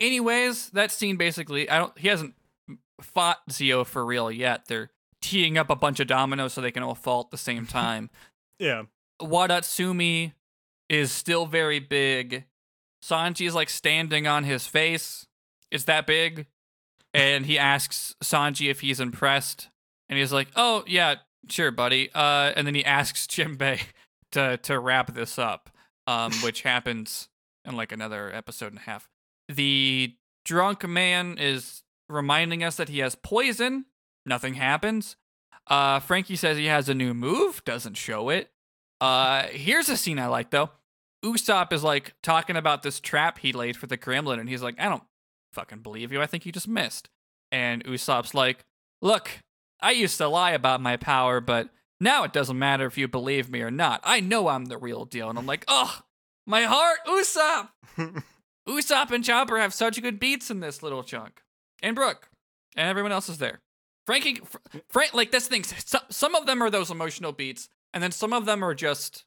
Anyways, 0.00 0.70
that 0.70 0.90
scene 0.90 1.16
basically 1.16 1.68
I 1.70 1.78
don't 1.78 1.96
he 1.98 2.08
hasn't 2.08 2.34
fought 3.00 3.38
Zeo 3.50 3.86
for 3.86 4.04
real 4.04 4.30
yet. 4.30 4.66
They're 4.66 4.90
teeing 5.22 5.56
up 5.56 5.70
a 5.70 5.76
bunch 5.76 6.00
of 6.00 6.06
dominoes 6.06 6.52
so 6.52 6.60
they 6.60 6.70
can 6.70 6.82
all 6.82 6.94
fall 6.94 7.20
at 7.20 7.30
the 7.30 7.38
same 7.38 7.66
time. 7.80 8.10
Yeah. 8.58 8.84
Wadatsumi 9.20 10.32
is 10.88 11.12
still 11.12 11.46
very 11.46 11.78
big. 11.78 12.44
Sanji 13.02 13.46
is 13.46 13.54
like 13.54 13.70
standing 13.70 14.26
on 14.26 14.44
his 14.44 14.66
face. 14.66 15.26
It's 15.70 15.84
that 15.84 16.06
big. 16.06 16.46
And 17.12 17.46
he 17.46 17.58
asks 17.58 18.14
Sanji 18.22 18.70
if 18.70 18.80
he's 18.80 18.98
impressed. 19.00 19.68
And 20.08 20.18
he's 20.18 20.32
like, 20.32 20.48
Oh 20.56 20.84
yeah, 20.86 21.16
sure, 21.48 21.70
buddy. 21.70 22.10
Uh 22.14 22.52
and 22.56 22.66
then 22.66 22.74
he 22.74 22.84
asks 22.84 23.26
Jimbei 23.28 23.80
to 24.32 24.56
to 24.58 24.78
wrap 24.78 25.14
this 25.14 25.38
up. 25.38 25.70
Um, 26.06 26.32
which 26.42 26.62
happens 26.62 27.28
in 27.64 27.76
like 27.76 27.92
another 27.92 28.32
episode 28.32 28.72
and 28.72 28.78
a 28.78 28.82
half. 28.82 29.08
The 29.48 30.14
drunk 30.44 30.86
man 30.86 31.38
is 31.38 31.82
reminding 32.08 32.62
us 32.62 32.76
that 32.76 32.88
he 32.88 32.98
has 33.00 33.14
poison. 33.14 33.86
Nothing 34.26 34.54
happens. 34.54 35.16
Uh, 35.66 36.00
Franky 36.00 36.36
says 36.36 36.58
he 36.58 36.66
has 36.66 36.88
a 36.88 36.94
new 36.94 37.14
move, 37.14 37.64
doesn't 37.64 37.96
show 37.96 38.28
it. 38.28 38.50
Uh, 39.00 39.44
here's 39.44 39.88
a 39.88 39.96
scene 39.96 40.18
I 40.18 40.26
like 40.26 40.50
though. 40.50 40.70
Usopp 41.24 41.72
is 41.72 41.82
like 41.82 42.14
talking 42.22 42.56
about 42.56 42.82
this 42.82 43.00
trap 43.00 43.38
he 43.38 43.52
laid 43.52 43.76
for 43.76 43.86
the 43.86 43.96
gremlin, 43.96 44.38
and 44.38 44.48
he's 44.48 44.62
like, 44.62 44.78
I 44.78 44.88
don't 44.88 45.02
fucking 45.54 45.78
believe 45.80 46.12
you. 46.12 46.20
I 46.20 46.26
think 46.26 46.44
you 46.44 46.52
just 46.52 46.68
missed. 46.68 47.08
And 47.50 47.84
Usopp's 47.84 48.34
like, 48.34 48.64
Look, 49.00 49.30
I 49.80 49.90
used 49.90 50.16
to 50.18 50.28
lie 50.28 50.52
about 50.52 50.80
my 50.80 50.96
power, 50.96 51.40
but 51.40 51.68
now 52.00 52.24
it 52.24 52.32
doesn't 52.32 52.58
matter 52.58 52.86
if 52.86 52.96
you 52.96 53.06
believe 53.06 53.50
me 53.50 53.60
or 53.60 53.70
not. 53.70 54.00
I 54.02 54.20
know 54.20 54.48
I'm 54.48 54.64
the 54.66 54.78
real 54.78 55.04
deal. 55.04 55.28
And 55.28 55.38
I'm 55.38 55.46
like, 55.46 55.64
oh, 55.68 56.00
my 56.46 56.62
heart, 56.62 56.98
Usopp. 57.06 57.68
Usopp 58.68 59.10
and 59.10 59.24
Chopper 59.24 59.58
have 59.58 59.74
such 59.74 60.00
good 60.00 60.18
beats 60.18 60.50
in 60.50 60.60
this 60.60 60.82
little 60.82 61.02
chunk. 61.02 61.42
And 61.82 61.94
Brook. 61.94 62.28
And 62.76 62.88
everyone 62.88 63.12
else 63.12 63.28
is 63.28 63.38
there. 63.38 63.60
Franky, 64.06 64.36
Fr- 64.44 64.58
Frank, 64.88 65.14
like 65.14 65.30
this 65.30 65.46
thing, 65.48 65.64
some, 65.64 66.02
some 66.10 66.34
of 66.34 66.46
them 66.46 66.62
are 66.62 66.70
those 66.70 66.90
emotional 66.90 67.32
beats, 67.32 67.68
and 67.92 68.02
then 68.02 68.12
some 68.12 68.32
of 68.32 68.44
them 68.44 68.62
are 68.62 68.74
just, 68.74 69.24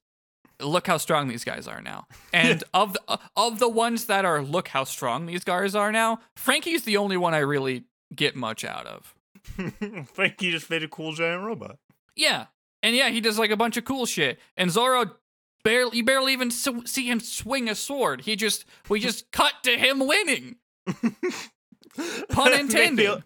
look 0.59 0.85
how 0.87 0.97
strong 0.97 1.27
these 1.27 1.43
guys 1.43 1.67
are 1.67 1.81
now. 1.81 2.05
And 2.33 2.63
of 2.73 2.93
the, 2.93 3.01
uh, 3.07 3.17
of 3.35 3.59
the 3.59 3.69
ones 3.69 4.05
that 4.05 4.25
are, 4.25 4.41
look 4.41 4.67
how 4.67 4.83
strong 4.83 5.25
these 5.25 5.43
guys 5.43 5.73
are 5.75 5.91
now, 5.91 6.19
Franky's 6.35 6.83
the 6.83 6.97
only 6.97 7.17
one 7.17 7.33
I 7.33 7.39
really 7.39 7.85
get 8.15 8.35
much 8.35 8.63
out 8.63 8.85
of. 8.85 9.15
Franky 10.13 10.51
just 10.51 10.69
made 10.69 10.83
a 10.83 10.87
cool 10.87 11.13
giant 11.13 11.43
robot. 11.43 11.77
Yeah. 12.15 12.47
And 12.83 12.95
yeah, 12.95 13.09
he 13.09 13.21
does 13.21 13.39
like 13.39 13.49
a 13.49 13.57
bunch 13.57 13.77
of 13.77 13.85
cool 13.85 14.05
shit. 14.05 14.39
And 14.55 14.69
Zoro 14.69 15.11
barely 15.67 15.97
you 15.97 16.03
barely 16.03 16.33
even 16.33 16.49
see 16.49 17.07
him 17.07 17.19
swing 17.19 17.69
a 17.69 17.75
sword. 17.75 18.21
He 18.21 18.35
just 18.35 18.65
we 18.89 18.99
just 18.99 19.31
cut 19.31 19.53
to 19.63 19.77
him 19.77 19.99
winning. 19.99 20.55
Pun 22.29 22.53
intended. 22.53 23.23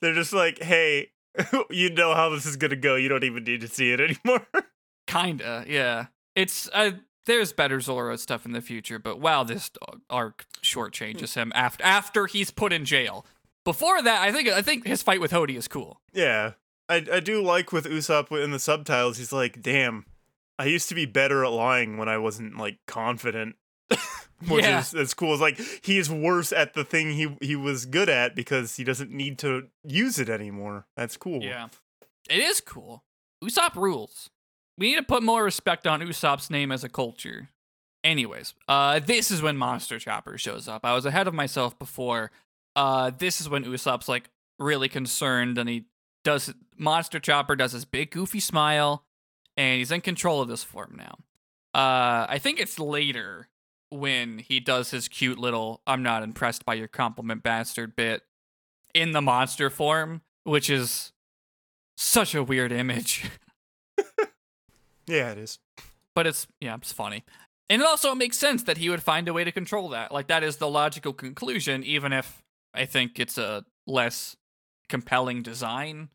They're 0.00 0.14
just 0.14 0.32
like, 0.32 0.62
hey, 0.62 1.12
you 1.70 1.90
know 1.90 2.14
how 2.14 2.28
this 2.28 2.44
is 2.44 2.56
gonna 2.56 2.76
go. 2.76 2.96
You 2.96 3.08
don't 3.08 3.24
even 3.24 3.44
need 3.44 3.62
to 3.62 3.68
see 3.68 3.92
it 3.92 4.00
anymore. 4.00 4.46
Kinda, 5.06 5.64
yeah. 5.66 6.06
It's 6.34 6.68
uh 6.72 6.92
there's 7.26 7.52
better 7.52 7.80
Zoro 7.80 8.16
stuff 8.16 8.44
in 8.44 8.52
the 8.52 8.60
future, 8.60 8.98
but 8.98 9.20
wow, 9.20 9.44
this 9.44 9.70
arc 10.10 10.46
shortchanges 10.62 11.34
him 11.34 11.52
after 11.54 11.84
after 11.84 12.26
he's 12.26 12.50
put 12.50 12.72
in 12.72 12.84
jail. 12.84 13.24
Before 13.64 14.02
that, 14.02 14.22
I 14.22 14.32
think 14.32 14.48
I 14.48 14.62
think 14.62 14.86
his 14.86 15.02
fight 15.02 15.20
with 15.20 15.30
Hody 15.30 15.56
is 15.56 15.68
cool. 15.68 16.00
yeah, 16.12 16.52
I 16.88 17.06
I 17.10 17.20
do 17.20 17.42
like 17.42 17.72
with 17.72 17.86
Usopp 17.86 18.30
in 18.42 18.50
the 18.50 18.58
subtitles. 18.58 19.18
He's 19.18 19.32
like, 19.32 19.62
damn, 19.62 20.06
I 20.58 20.64
used 20.66 20.88
to 20.88 20.94
be 20.94 21.06
better 21.06 21.44
at 21.44 21.52
lying 21.52 21.96
when 21.98 22.08
I 22.08 22.18
wasn't 22.18 22.56
like 22.58 22.78
confident. 22.86 23.56
Which 24.48 24.64
Yeah. 24.64 24.80
is 24.80 24.94
as 24.94 25.14
cool 25.14 25.34
as 25.34 25.40
like 25.40 25.58
he 25.82 25.98
is 25.98 26.08
worse 26.10 26.52
at 26.52 26.74
the 26.74 26.84
thing 26.84 27.12
he 27.12 27.36
he 27.40 27.56
was 27.56 27.86
good 27.86 28.08
at 28.08 28.36
because 28.36 28.76
he 28.76 28.84
doesn't 28.84 29.10
need 29.10 29.38
to 29.40 29.68
use 29.84 30.18
it 30.18 30.28
anymore. 30.28 30.86
That's 30.96 31.16
cool. 31.16 31.42
Yeah. 31.42 31.68
It 32.30 32.38
is 32.40 32.60
cool. 32.60 33.02
Usopp 33.42 33.74
rules. 33.74 34.30
We 34.76 34.90
need 34.90 34.96
to 34.96 35.02
put 35.02 35.22
more 35.24 35.42
respect 35.42 35.86
on 35.86 36.00
Usopp's 36.00 36.50
name 36.50 36.70
as 36.70 36.84
a 36.84 36.88
culture. 36.88 37.48
Anyways, 38.04 38.54
uh, 38.68 39.00
this 39.00 39.30
is 39.32 39.42
when 39.42 39.56
Monster 39.56 39.98
Chopper 39.98 40.38
shows 40.38 40.68
up. 40.68 40.84
I 40.84 40.94
was 40.94 41.04
ahead 41.04 41.26
of 41.26 41.34
myself 41.34 41.76
before. 41.78 42.30
Uh, 42.76 43.10
this 43.10 43.40
is 43.40 43.48
when 43.48 43.64
Usopp's 43.64 44.08
like 44.08 44.30
really 44.60 44.88
concerned, 44.88 45.58
and 45.58 45.68
he 45.68 45.86
does 46.22 46.54
Monster 46.76 47.18
Chopper 47.18 47.56
does 47.56 47.72
his 47.72 47.84
big 47.84 48.12
goofy 48.12 48.38
smile, 48.38 49.04
and 49.58 49.76
he's 49.78 49.92
in 49.92 50.00
control 50.00 50.40
of 50.40 50.48
this 50.48 50.64
form 50.64 50.94
now. 50.96 51.18
Uh, 51.74 52.24
I 52.28 52.38
think 52.40 52.58
it's 52.58 52.78
later 52.78 53.48
when 53.90 54.38
he 54.38 54.58
does 54.60 54.90
his 54.90 55.06
cute 55.08 55.38
little 55.38 55.82
"I'm 55.86 56.02
not 56.02 56.22
impressed 56.22 56.64
by 56.64 56.74
your 56.74 56.88
compliment, 56.88 57.42
bastard" 57.42 57.94
bit 57.94 58.22
in 58.94 59.12
the 59.12 59.20
monster 59.20 59.68
form, 59.68 60.22
which 60.44 60.70
is 60.70 61.12
such 61.98 62.34
a 62.34 62.42
weird 62.42 62.72
image. 62.72 63.30
Yeah, 65.06 65.30
it 65.32 65.38
is. 65.38 65.58
but 66.14 66.26
it's 66.26 66.46
yeah, 66.60 66.74
it's 66.74 66.92
funny. 66.92 67.24
And 67.70 67.80
it 67.82 67.86
also 67.88 68.14
makes 68.14 68.38
sense 68.38 68.62
that 68.64 68.76
he 68.78 68.90
would 68.90 69.02
find 69.02 69.28
a 69.28 69.32
way 69.32 69.44
to 69.44 69.52
control 69.52 69.88
that. 69.90 70.12
Like 70.12 70.26
that 70.28 70.42
is 70.42 70.56
the 70.56 70.68
logical 70.68 71.12
conclusion, 71.12 71.82
even 71.82 72.12
if 72.12 72.42
I 72.74 72.84
think 72.84 73.18
it's 73.18 73.38
a 73.38 73.64
less 73.86 74.36
compelling 74.88 75.42
design. 75.42 76.10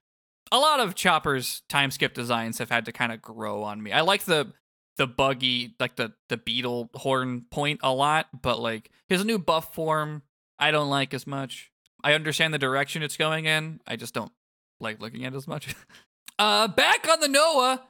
A 0.54 0.60
lot 0.60 0.80
of 0.80 0.96
Chopper's 0.96 1.64
time 1.68 1.92
skip 1.92 2.14
designs 2.14 2.60
have 2.60 2.70
had 2.70 2.86
to 2.86 2.92
kind 2.92 3.12
of 3.12 3.22
grow 3.22 3.64
on 3.64 3.82
me. 3.84 3.92
I 3.92 4.02
like 4.02 4.24
the 4.24 4.54
the 4.98 5.08
buggy, 5.08 5.76
like 5.80 5.96
the 5.96 6.14
the 6.30 6.38
beetle 6.38 6.90
horn 6.94 7.46
point 7.52 7.80
a 7.84 7.92
lot, 7.92 8.28
but 8.42 8.60
like 8.60 8.92
his 9.10 9.26
new 9.26 9.40
buff 9.40 9.74
form, 9.74 10.22
I 10.60 10.72
don't 10.72 10.90
like 10.90 11.14
as 11.14 11.28
much. 11.28 11.72
I 12.04 12.14
understand 12.14 12.54
the 12.54 12.60
direction 12.60 13.02
it's 13.02 13.18
going 13.18 13.46
in. 13.46 13.82
I 13.88 13.96
just 13.96 14.14
don't 14.14 14.32
like 14.80 15.02
looking 15.02 15.26
at 15.26 15.34
it 15.34 15.38
as 15.38 15.48
much. 15.48 15.76
uh 16.40 16.68
back 16.68 17.08
on 17.10 17.20
the 17.20 17.28
Noah, 17.28 17.82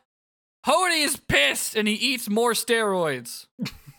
Hody 0.66 1.04
is 1.04 1.18
pissed 1.18 1.76
and 1.76 1.88
he 1.88 1.96
eats 1.96 2.30
more 2.30 2.54
steroids. 2.54 3.48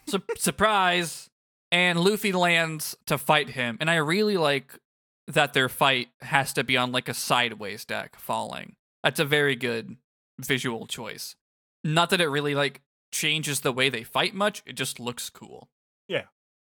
Su- 0.08 0.22
surprise. 0.36 1.28
And 1.70 1.98
Luffy 1.98 2.32
lands 2.32 2.96
to 3.06 3.18
fight 3.18 3.50
him. 3.50 3.78
And 3.80 3.90
I 3.90 3.96
really 3.96 4.36
like 4.36 4.78
that 5.26 5.54
their 5.54 5.68
fight 5.68 6.08
has 6.20 6.52
to 6.54 6.64
be 6.64 6.76
on 6.76 6.92
like 6.92 7.08
a 7.08 7.14
sideways 7.14 7.84
deck 7.84 8.16
falling. 8.18 8.76
That's 9.02 9.20
a 9.20 9.24
very 9.24 9.56
good 9.56 9.96
visual 10.38 10.86
choice. 10.86 11.36
Not 11.82 12.10
that 12.10 12.20
it 12.20 12.28
really 12.28 12.54
like 12.54 12.82
changes 13.12 13.60
the 13.60 13.72
way 13.72 13.88
they 13.88 14.02
fight 14.02 14.34
much, 14.34 14.62
it 14.66 14.74
just 14.74 14.98
looks 14.98 15.30
cool. 15.30 15.68
Yeah. 16.08 16.24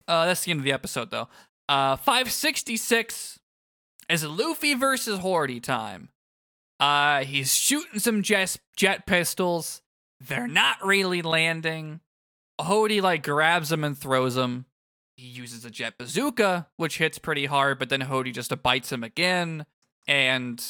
Uh 0.08 0.26
that's 0.26 0.44
the 0.44 0.50
end 0.50 0.60
of 0.60 0.64
the 0.64 0.72
episode 0.72 1.10
though. 1.10 1.28
Uh 1.68 1.96
566 1.96 3.38
is 4.08 4.24
Luffy 4.24 4.74
versus 4.74 5.20
Hody 5.20 5.62
time. 5.62 6.08
Uh, 6.80 7.24
he's 7.24 7.54
shooting 7.54 8.00
some 8.00 8.22
jet, 8.22 8.56
jet 8.76 9.06
pistols. 9.06 9.82
They're 10.18 10.48
not 10.48 10.84
really 10.84 11.22
landing. 11.22 12.00
Hody 12.60 13.00
like 13.02 13.22
grabs 13.22 13.70
him 13.70 13.84
and 13.84 13.96
throws 13.96 14.36
him. 14.36 14.66
He 15.20 15.28
uses 15.28 15.66
a 15.66 15.70
jet 15.70 15.98
bazooka, 15.98 16.68
which 16.76 16.96
hits 16.96 17.18
pretty 17.18 17.44
hard, 17.44 17.78
but 17.78 17.90
then 17.90 18.00
Hody 18.00 18.32
just 18.32 18.50
bites 18.62 18.90
him 18.90 19.04
again. 19.04 19.66
And 20.08 20.64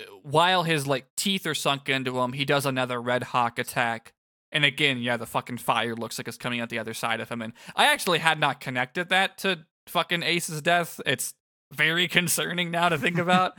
uh, 0.00 0.04
while 0.22 0.64
his 0.64 0.88
like 0.88 1.06
teeth 1.16 1.46
are 1.46 1.54
sunk 1.54 1.88
into 1.88 2.18
him, 2.18 2.32
he 2.32 2.44
does 2.44 2.66
another 2.66 3.00
Red 3.00 3.22
Hawk 3.22 3.60
attack. 3.60 4.12
And 4.50 4.64
again, 4.64 4.98
yeah, 4.98 5.16
the 5.16 5.26
fucking 5.26 5.58
fire 5.58 5.94
looks 5.94 6.18
like 6.18 6.26
it's 6.26 6.36
coming 6.36 6.60
out 6.60 6.68
the 6.68 6.80
other 6.80 6.94
side 6.94 7.20
of 7.20 7.28
him. 7.28 7.40
And 7.40 7.52
I 7.76 7.86
actually 7.92 8.18
had 8.18 8.40
not 8.40 8.60
connected 8.60 9.08
that 9.10 9.38
to 9.38 9.60
fucking 9.86 10.24
Ace's 10.24 10.60
death. 10.60 11.00
It's 11.06 11.34
very 11.72 12.08
concerning 12.08 12.72
now 12.72 12.88
to 12.88 12.98
think 12.98 13.18
about. 13.18 13.56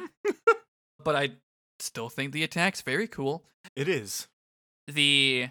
but 1.03 1.15
I 1.15 1.30
still 1.80 2.10
think 2.10 2.34
the 2.34 2.44
attack's 2.44 2.82
very 2.82 3.07
cool. 3.07 3.45
It 3.78 3.88
is. 3.88 4.28
The 4.88 5.49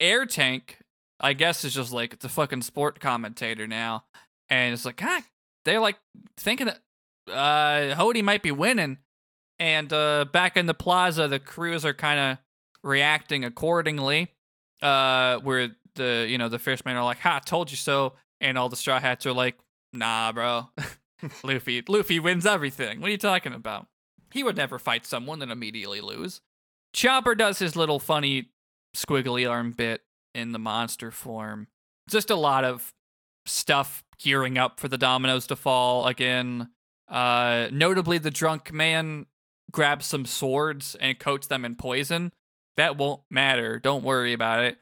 air 0.00 0.24
tank, 0.24 0.78
I 1.20 1.34
guess, 1.34 1.62
is 1.62 1.74
just 1.74 1.92
like 1.92 2.20
the 2.20 2.28
fucking 2.30 2.62
sport 2.62 3.00
commentator 3.00 3.66
now. 3.66 4.04
And 4.50 4.74
it's 4.74 4.84
like, 4.84 5.00
ah, 5.02 5.22
they're 5.64 5.80
like 5.80 5.96
thinking 6.36 6.66
that 6.66 6.80
uh 7.32 7.94
Hody 7.96 8.22
might 8.22 8.42
be 8.42 8.50
winning. 8.52 8.98
And 9.58 9.92
uh 9.92 10.26
back 10.32 10.56
in 10.56 10.66
the 10.66 10.74
plaza, 10.74 11.28
the 11.28 11.38
crews 11.38 11.84
are 11.84 11.94
kind 11.94 12.18
of 12.20 12.38
reacting 12.82 13.44
accordingly. 13.44 14.32
Uh 14.82 15.38
where 15.38 15.70
the 15.94 16.26
you 16.28 16.38
know, 16.38 16.48
the 16.48 16.58
fishermen 16.58 16.96
are 16.96 17.04
like, 17.04 17.18
Ha, 17.18 17.40
told 17.44 17.70
you 17.70 17.76
so. 17.76 18.14
And 18.40 18.56
all 18.58 18.68
the 18.68 18.76
straw 18.76 18.98
hats 18.98 19.26
are 19.26 19.32
like, 19.32 19.56
nah, 19.92 20.32
bro. 20.32 20.68
Luffy 21.44 21.82
Luffy 21.86 22.18
wins 22.18 22.46
everything. 22.46 23.00
What 23.00 23.08
are 23.08 23.12
you 23.12 23.18
talking 23.18 23.52
about? 23.52 23.86
He 24.32 24.42
would 24.42 24.56
never 24.56 24.78
fight 24.78 25.04
someone 25.06 25.42
and 25.42 25.52
immediately 25.52 26.00
lose. 26.00 26.40
Chopper 26.92 27.34
does 27.34 27.58
his 27.58 27.76
little 27.76 27.98
funny 27.98 28.50
squiggly 28.96 29.48
arm 29.48 29.72
bit 29.72 30.02
in 30.34 30.52
the 30.52 30.58
monster 30.58 31.10
form. 31.10 31.66
Just 32.08 32.30
a 32.30 32.36
lot 32.36 32.64
of 32.64 32.94
stuff 33.46 34.02
gearing 34.22 34.58
up 34.58 34.78
for 34.78 34.88
the 34.88 34.98
dominoes 34.98 35.46
to 35.48 35.56
fall 35.56 36.06
again. 36.06 36.70
Uh, 37.08 37.68
notably, 37.72 38.18
the 38.18 38.30
drunk 38.30 38.72
man 38.72 39.26
grabs 39.72 40.06
some 40.06 40.24
swords 40.24 40.94
and 41.00 41.18
coats 41.18 41.46
them 41.46 41.64
in 41.64 41.76
poison. 41.76 42.32
That 42.76 42.96
won't 42.96 43.22
matter. 43.30 43.78
Don't 43.78 44.04
worry 44.04 44.32
about 44.32 44.64
it. 44.64 44.78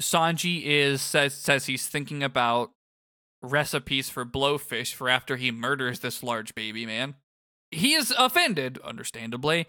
Sanji 0.00 0.62
is 0.64 1.00
says 1.00 1.34
says 1.34 1.66
he's 1.66 1.86
thinking 1.86 2.22
about 2.22 2.72
recipes 3.42 4.08
for 4.08 4.24
blowfish 4.24 4.94
for 4.94 5.08
after 5.08 5.36
he 5.36 5.50
murders 5.50 6.00
this 6.00 6.22
large 6.22 6.54
baby 6.54 6.86
man. 6.86 7.14
He 7.70 7.94
is 7.94 8.12
offended, 8.16 8.78
understandably. 8.84 9.66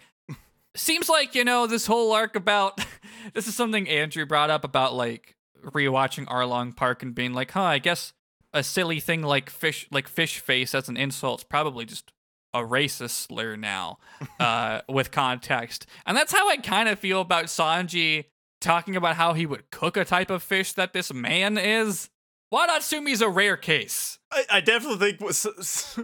Seems 0.75 1.09
like, 1.09 1.35
you 1.35 1.43
know, 1.43 1.67
this 1.67 1.85
whole 1.85 2.11
arc 2.11 2.35
about 2.35 2.79
this 3.33 3.47
is 3.47 3.55
something 3.55 3.87
Andrew 3.87 4.25
brought 4.25 4.49
up 4.49 4.63
about 4.63 4.93
like 4.93 5.35
rewatching 5.63 6.25
Arlong 6.25 6.75
Park 6.75 7.03
and 7.03 7.15
being 7.15 7.33
like, 7.33 7.51
huh, 7.51 7.63
I 7.63 7.79
guess 7.79 8.13
a 8.55 8.63
silly 8.63 8.99
thing 8.99 9.21
like 9.21 9.49
fish 9.49 9.87
like 9.91 10.07
fish 10.07 10.39
face 10.39 10.73
as 10.73 10.89
an 10.89 10.97
insult 10.97 11.41
is 11.41 11.43
probably 11.43 11.85
just 11.85 12.11
a 12.53 12.59
racist 12.59 13.09
slur 13.27 13.55
now, 13.57 13.99
uh, 14.39 14.81
with 14.89 15.11
context. 15.11 15.85
And 16.05 16.15
that's 16.17 16.31
how 16.31 16.49
I 16.49 16.57
kind 16.57 16.89
of 16.89 16.97
feel 16.97 17.21
about 17.21 17.45
Sanji 17.45 18.25
talking 18.61 18.95
about 18.95 19.17
how 19.17 19.33
he 19.33 19.45
would 19.45 19.69
cook 19.71 19.97
a 19.97 20.05
type 20.05 20.29
of 20.29 20.41
fish 20.41 20.71
that 20.73 20.93
this 20.93 21.13
man 21.13 21.57
is. 21.57 22.09
Wadatsumi's 22.53 23.21
a 23.21 23.27
rare 23.29 23.57
case. 23.57 24.19
I, 24.31 24.45
I 24.49 24.61
definitely 24.61 24.99
think 24.99 25.21
what 25.21 25.31
S- 25.31 25.45
S- 25.59 25.99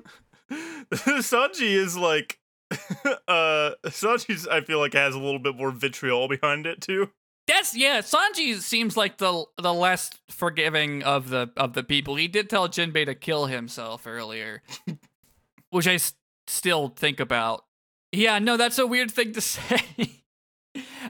Sanji 0.91 1.71
is 1.73 1.95
like 1.95 2.39
uh 3.27 3.71
Sanji's 3.85 4.47
I 4.47 4.61
feel 4.61 4.79
like 4.79 4.93
has 4.93 5.15
a 5.15 5.19
little 5.19 5.39
bit 5.39 5.55
more 5.55 5.71
vitriol 5.71 6.27
behind 6.27 6.65
it 6.65 6.81
too. 6.81 7.11
That's 7.51 7.75
yeah. 7.75 7.99
Sanji 7.99 8.59
seems 8.59 8.95
like 8.95 9.17
the 9.17 9.43
the 9.61 9.73
less 9.73 10.09
forgiving 10.29 11.03
of 11.03 11.29
the 11.29 11.51
of 11.57 11.73
the 11.73 11.83
people. 11.83 12.15
He 12.15 12.27
did 12.27 12.49
tell 12.49 12.69
Jinbei 12.69 13.05
to 13.05 13.15
kill 13.15 13.47
himself 13.47 14.07
earlier, 14.07 14.61
which 15.69 15.87
I 15.87 15.95
s- 15.95 16.13
still 16.47 16.89
think 16.89 17.19
about. 17.19 17.65
Yeah, 18.13 18.39
no, 18.39 18.55
that's 18.57 18.79
a 18.79 18.87
weird 18.87 19.11
thing 19.11 19.33
to 19.33 19.41
say. 19.41 19.81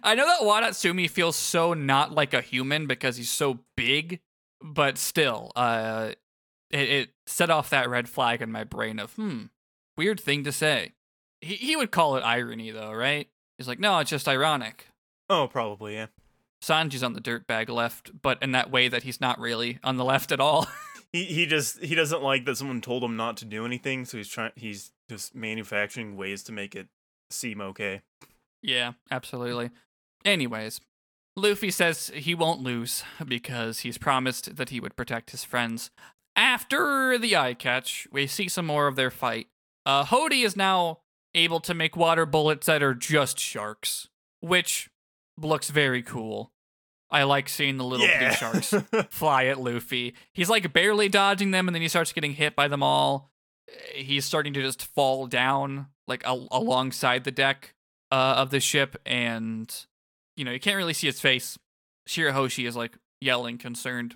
I 0.01 0.15
know 0.15 0.25
that 0.25 0.41
Wadatsumi 0.41 1.09
feels 1.09 1.35
so 1.35 1.73
not 1.75 2.11
like 2.11 2.33
a 2.33 2.41
human 2.41 2.87
because 2.87 3.17
he's 3.17 3.29
so 3.29 3.59
big, 3.77 4.19
but 4.63 4.97
still, 4.97 5.51
uh, 5.55 6.13
it, 6.71 6.89
it 6.89 7.09
set 7.27 7.51
off 7.51 7.69
that 7.69 7.87
red 7.89 8.09
flag 8.09 8.41
in 8.41 8.51
my 8.51 8.63
brain 8.63 8.97
of 8.97 9.13
hmm, 9.13 9.43
weird 9.95 10.19
thing 10.19 10.43
to 10.45 10.51
say. 10.51 10.93
He 11.41 11.55
he 11.55 11.75
would 11.75 11.91
call 11.91 12.15
it 12.17 12.21
irony 12.21 12.71
though, 12.71 12.91
right? 12.93 13.27
He's 13.59 13.67
like, 13.67 13.79
no, 13.79 13.99
it's 13.99 14.09
just 14.09 14.27
ironic. 14.27 14.87
Oh, 15.29 15.47
probably, 15.47 15.93
yeah. 15.93 16.07
Sanji's 16.61 17.03
on 17.03 17.13
the 17.13 17.21
dirtbag 17.21 17.69
left, 17.69 18.21
but 18.21 18.41
in 18.41 18.51
that 18.51 18.71
way 18.71 18.87
that 18.87 19.03
he's 19.03 19.19
not 19.19 19.39
really 19.39 19.79
on 19.83 19.97
the 19.97 20.05
left 20.05 20.31
at 20.31 20.39
all. 20.39 20.67
He 21.13 21.25
he 21.25 21.45
just 21.45 21.83
he 21.83 21.93
doesn't 21.93 22.23
like 22.23 22.45
that 22.45 22.55
someone 22.55 22.79
told 22.79 23.03
him 23.03 23.17
not 23.17 23.35
to 23.37 23.45
do 23.45 23.65
anything, 23.65 24.05
so 24.05 24.15
he's 24.15 24.29
trying 24.29 24.53
he's 24.55 24.93
just 25.09 25.35
manufacturing 25.35 26.15
ways 26.15 26.41
to 26.43 26.53
make 26.53 26.73
it 26.73 26.87
seem 27.29 27.59
okay. 27.59 28.01
yeah, 28.61 28.93
absolutely. 29.09 29.71
Anyways, 30.23 30.79
Luffy 31.35 31.69
says 31.69 32.11
he 32.15 32.33
won't 32.33 32.61
lose 32.61 33.03
because 33.25 33.79
he's 33.79 33.97
promised 33.97 34.55
that 34.55 34.69
he 34.69 34.79
would 34.79 34.95
protect 34.95 35.31
his 35.31 35.43
friends. 35.43 35.91
After 36.37 37.17
the 37.17 37.35
eye 37.35 37.55
catch, 37.55 38.07
we 38.11 38.25
see 38.25 38.47
some 38.47 38.65
more 38.65 38.87
of 38.87 38.95
their 38.95 39.11
fight. 39.11 39.47
Uh, 39.85 40.05
Hody 40.05 40.45
is 40.45 40.55
now 40.55 40.99
able 41.35 41.59
to 41.59 41.73
make 41.73 41.97
water 41.97 42.25
bullets 42.25 42.67
that 42.67 42.81
are 42.83 42.93
just 42.93 43.37
sharks, 43.37 44.07
which 44.39 44.89
looks 45.43 45.69
very 45.69 46.01
cool. 46.01 46.51
I 47.09 47.23
like 47.23 47.49
seeing 47.49 47.77
the 47.77 47.83
little 47.83 48.07
blue 48.07 48.31
sharks 48.31 48.73
fly 49.09 49.45
at 49.45 49.59
Luffy. 49.59 50.15
He's 50.33 50.49
like 50.49 50.71
barely 50.71 51.09
dodging 51.09 51.51
them, 51.51 51.67
and 51.67 51.75
then 51.75 51.81
he 51.81 51.89
starts 51.89 52.13
getting 52.13 52.33
hit 52.33 52.55
by 52.55 52.69
them 52.69 52.81
all. 52.81 53.29
He's 53.93 54.25
starting 54.25 54.53
to 54.53 54.61
just 54.61 54.81
fall 54.81 55.27
down 55.27 55.87
like 56.07 56.23
al- 56.25 56.47
alongside 56.51 57.23
the 57.23 57.31
deck 57.31 57.73
uh, 58.11 58.35
of 58.37 58.49
the 58.49 58.59
ship, 58.61 58.95
and 59.05 59.73
you 60.37 60.45
know 60.45 60.51
you 60.51 60.59
can't 60.59 60.77
really 60.77 60.93
see 60.93 61.07
his 61.07 61.19
face. 61.19 61.57
Shirahoshi 62.07 62.65
is 62.67 62.75
like 62.75 62.97
yelling, 63.19 63.57
concerned, 63.57 64.15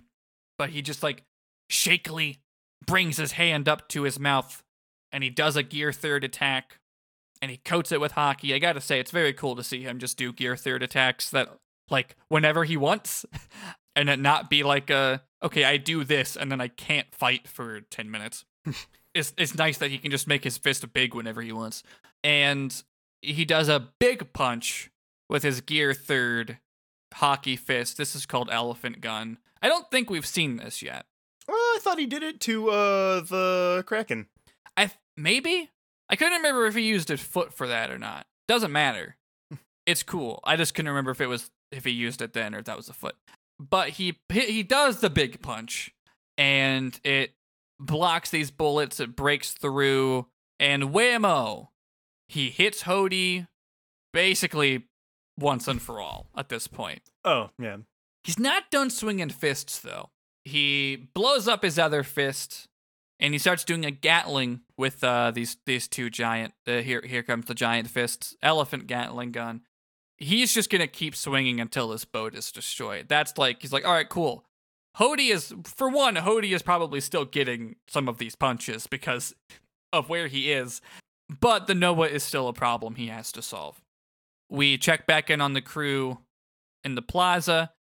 but 0.57 0.69
he 0.69 0.81
just 0.81 1.03
like 1.03 1.23
shakily 1.69 2.37
brings 2.85 3.17
his 3.17 3.33
hand 3.33 3.67
up 3.67 3.89
to 3.89 4.03
his 4.03 4.19
mouth, 4.19 4.63
and 5.11 5.23
he 5.23 5.29
does 5.29 5.55
a 5.57 5.63
gear 5.63 5.91
third 5.91 6.23
attack, 6.23 6.79
and 7.41 7.51
he 7.51 7.57
coats 7.57 7.91
it 7.91 8.01
with 8.01 8.13
haki. 8.13 8.53
I 8.53 8.59
gotta 8.59 8.81
say, 8.81 8.99
it's 8.99 9.11
very 9.11 9.33
cool 9.33 9.55
to 9.55 9.63
see 9.63 9.81
him 9.81 9.99
just 9.99 10.17
do 10.17 10.31
gear 10.33 10.55
third 10.55 10.83
attacks 10.83 11.29
that 11.29 11.49
like 11.89 12.15
whenever 12.29 12.63
he 12.63 12.77
wants 12.77 13.25
and 13.95 14.09
it 14.09 14.19
not 14.19 14.49
be 14.49 14.63
like 14.63 14.89
a 14.89 15.21
okay 15.43 15.63
i 15.63 15.77
do 15.77 16.03
this 16.03 16.35
and 16.35 16.51
then 16.51 16.59
i 16.59 16.67
can't 16.67 17.13
fight 17.13 17.47
for 17.47 17.81
10 17.81 18.09
minutes. 18.09 18.45
It's, 19.15 19.33
it's 19.37 19.55
nice 19.55 19.77
that 19.77 19.91
he 19.91 19.97
can 19.97 20.11
just 20.11 20.27
make 20.27 20.43
his 20.43 20.57
fist 20.57 20.91
big 20.91 21.15
whenever 21.15 21.41
he 21.41 21.53
wants. 21.53 21.83
And 22.21 22.83
he 23.21 23.45
does 23.45 23.69
a 23.69 23.87
big 23.97 24.33
punch 24.33 24.91
with 25.29 25.41
his 25.41 25.61
gear 25.61 25.93
third 25.93 26.57
haki 27.15 27.57
fist. 27.57 27.97
This 27.97 28.13
is 28.13 28.25
called 28.25 28.49
elephant 28.51 28.99
gun. 28.99 29.37
I 29.61 29.69
don't 29.69 29.89
think 29.89 30.09
we've 30.09 30.25
seen 30.25 30.57
this 30.57 30.81
yet. 30.81 31.05
Oh, 31.47 31.75
I 31.77 31.79
thought 31.81 31.97
he 31.97 32.05
did 32.05 32.23
it 32.23 32.41
to 32.41 32.69
uh 32.69 33.21
the 33.21 33.83
Kraken. 33.87 34.27
i 34.75 34.91
maybe 35.15 35.69
i 36.09 36.15
couldn't 36.15 36.37
remember 36.37 36.65
if 36.65 36.75
he 36.75 36.81
used 36.81 37.09
a 37.11 37.17
foot 37.17 37.53
for 37.53 37.67
that 37.67 37.91
or 37.91 37.97
not 37.97 38.25
doesn't 38.47 38.71
matter 38.71 39.15
it's 39.85 40.03
cool 40.03 40.39
i 40.43 40.55
just 40.55 40.73
couldn't 40.73 40.89
remember 40.89 41.11
if 41.11 41.21
it 41.21 41.27
was 41.27 41.49
if 41.75 41.85
he 41.85 41.91
used 41.91 42.21
it 42.21 42.33
then 42.33 42.55
or 42.55 42.59
if 42.59 42.65
that 42.65 42.77
was 42.77 42.89
a 42.89 42.93
foot. 42.93 43.15
But 43.59 43.89
he 43.89 44.17
he 44.31 44.63
does 44.63 45.01
the 45.01 45.09
big 45.09 45.41
punch 45.41 45.93
and 46.37 46.99
it 47.03 47.33
blocks 47.79 48.29
these 48.29 48.51
bullets, 48.51 48.99
it 48.99 49.15
breaks 49.15 49.51
through, 49.51 50.27
and 50.59 50.83
whammo! 50.83 51.69
He 52.27 52.49
hits 52.49 52.83
Hody 52.83 53.47
basically 54.13 54.87
once 55.37 55.67
and 55.67 55.81
for 55.81 55.99
all 55.99 56.27
at 56.35 56.49
this 56.49 56.67
point. 56.67 57.01
Oh, 57.23 57.49
yeah. 57.59 57.77
He's 58.23 58.39
not 58.39 58.71
done 58.71 58.89
swinging 58.89 59.29
fists 59.29 59.79
though. 59.79 60.09
He 60.43 61.07
blows 61.13 61.47
up 61.47 61.63
his 61.63 61.79
other 61.79 62.03
fist 62.03 62.67
and 63.19 63.33
he 63.33 63.37
starts 63.37 63.63
doing 63.63 63.85
a 63.85 63.91
gatling 63.91 64.61
with 64.77 65.03
uh, 65.03 65.31
these 65.31 65.57
these 65.65 65.87
two 65.87 66.09
giant. 66.09 66.53
Uh, 66.67 66.77
here 66.77 67.01
here 67.05 67.23
comes 67.23 67.45
the 67.45 67.53
giant 67.53 67.89
fists, 67.89 68.35
elephant 68.41 68.87
gatling 68.87 69.31
gun 69.31 69.61
he's 70.17 70.53
just 70.53 70.69
gonna 70.69 70.87
keep 70.87 71.15
swinging 71.15 71.59
until 71.59 71.89
this 71.89 72.05
boat 72.05 72.35
is 72.35 72.51
destroyed. 72.51 73.07
That's 73.07 73.37
like 73.37 73.61
he's 73.61 73.73
like, 73.73 73.85
all 73.85 73.93
right, 73.93 74.09
cool. 74.09 74.45
Hody 74.97 75.31
is 75.31 75.53
for 75.65 75.89
one, 75.89 76.15
Hody 76.15 76.53
is 76.53 76.61
probably 76.61 77.01
still 77.01 77.25
getting 77.25 77.75
some 77.87 78.07
of 78.07 78.17
these 78.17 78.35
punches 78.35 78.87
because 78.87 79.35
of 79.91 80.09
where 80.09 80.27
he 80.27 80.51
is, 80.51 80.81
but 81.41 81.67
the 81.67 81.75
Noah 81.75 82.07
is 82.07 82.23
still 82.23 82.47
a 82.47 82.53
problem 82.53 82.95
he 82.95 83.07
has 83.07 83.31
to 83.33 83.41
solve. 83.41 83.81
We 84.49 84.77
check 84.77 85.05
back 85.05 85.29
in 85.29 85.41
on 85.41 85.53
the 85.53 85.61
crew 85.61 86.19
in 86.83 86.95
the 86.95 87.01
plaza. 87.01 87.71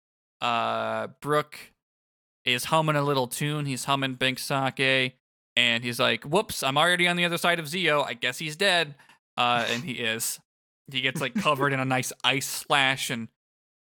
Uh, 0.41 1.09
Brook 1.21 1.59
is 2.45 2.67
humming 2.67 2.97
a 2.97 3.03
little 3.03 3.29
tune. 3.29 3.67
He's 3.67 3.85
humming 3.85 4.15
Binks' 4.15 4.45
Sake, 4.45 5.17
and 5.57 5.85
he's 5.85 6.01
like, 6.01 6.25
"Whoops, 6.25 6.63
I'm 6.63 6.77
already 6.79 7.07
on 7.09 7.17
the 7.17 7.25
other 7.25 7.39
side 7.39 7.59
of 7.59 7.67
Zeo. 7.67 8.05
I 8.07 8.15
guess 8.15 8.39
he's 8.39 8.57
dead." 8.57 8.95
Uh, 9.37 9.67
and 9.69 9.83
he 9.85 9.93
is. 9.95 10.39
He 10.91 11.01
gets 11.01 11.21
like 11.21 11.35
covered 11.35 11.73
in 11.73 11.81
a 11.81 11.85
nice 11.85 12.13
ice 12.23 12.47
slash, 12.47 13.11
and 13.11 13.29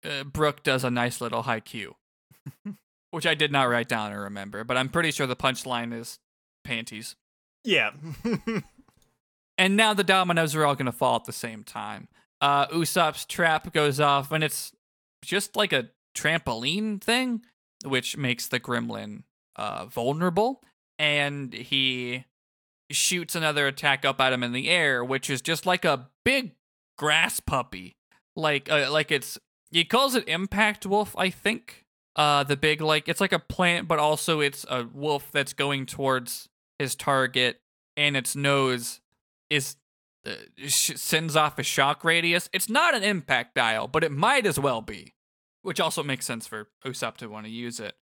uh, 0.05 0.23
Brook 0.23 0.63
does 0.63 0.83
a 0.83 0.91
nice 0.91 1.21
little 1.21 1.43
high 1.43 1.61
haiku, 1.61 1.93
which 3.11 3.25
I 3.25 3.33
did 3.33 3.51
not 3.51 3.63
write 3.69 3.87
down 3.89 4.11
or 4.13 4.21
remember, 4.23 4.63
but 4.63 4.77
I'm 4.77 4.89
pretty 4.89 5.11
sure 5.11 5.25
the 5.25 5.35
punchline 5.35 5.93
is 5.93 6.19
panties. 6.63 7.15
Yeah. 7.63 7.91
And 9.61 9.77
now 9.77 9.93
the 9.93 10.03
dominoes 10.03 10.55
are 10.55 10.65
all 10.65 10.73
going 10.73 10.87
to 10.87 10.91
fall 10.91 11.17
at 11.17 11.25
the 11.25 11.31
same 11.31 11.63
time. 11.63 12.07
Uh, 12.41 12.65
Usopp's 12.69 13.25
trap 13.25 13.71
goes 13.71 13.99
off, 13.99 14.31
and 14.31 14.43
it's 14.43 14.71
just 15.23 15.55
like 15.55 15.71
a 15.71 15.89
trampoline 16.17 16.99
thing, 16.99 17.43
which 17.85 18.17
makes 18.17 18.47
the 18.47 18.59
gremlin 18.59 19.21
uh, 19.55 19.85
vulnerable. 19.85 20.63
And 21.01 21.51
he 21.51 22.25
shoots 22.91 23.33
another 23.33 23.65
attack 23.65 24.05
up 24.05 24.21
at 24.21 24.33
him 24.33 24.43
in 24.43 24.51
the 24.51 24.69
air, 24.69 25.03
which 25.03 25.31
is 25.31 25.41
just 25.41 25.65
like 25.65 25.83
a 25.83 26.09
big 26.23 26.51
grass 26.95 27.39
puppy. 27.39 27.95
Like, 28.35 28.71
uh, 28.71 28.91
like 28.91 29.09
it's 29.11 29.39
he 29.71 29.83
calls 29.83 30.13
it 30.13 30.27
Impact 30.27 30.85
Wolf, 30.85 31.15
I 31.17 31.31
think. 31.31 31.85
Uh, 32.15 32.43
the 32.43 32.55
big 32.55 32.81
like 32.81 33.09
it's 33.09 33.19
like 33.19 33.31
a 33.31 33.39
plant, 33.39 33.87
but 33.87 33.97
also 33.97 34.41
it's 34.41 34.63
a 34.69 34.85
wolf 34.93 35.31
that's 35.31 35.53
going 35.53 35.87
towards 35.87 36.49
his 36.77 36.93
target, 36.93 37.61
and 37.97 38.15
its 38.15 38.35
nose 38.35 38.99
is 39.49 39.77
uh, 40.27 40.33
sh- 40.67 40.97
sends 40.97 41.35
off 41.35 41.57
a 41.57 41.63
shock 41.63 42.03
radius. 42.03 42.47
It's 42.53 42.69
not 42.69 42.93
an 42.93 43.01
impact 43.01 43.55
dial, 43.55 43.87
but 43.87 44.03
it 44.03 44.11
might 44.11 44.45
as 44.45 44.59
well 44.59 44.81
be, 44.81 45.15
which 45.63 45.79
also 45.79 46.03
makes 46.03 46.27
sense 46.27 46.45
for 46.45 46.67
Usopp 46.85 47.17
to 47.17 47.27
want 47.27 47.47
to 47.47 47.51
use 47.51 47.79
it. 47.79 47.95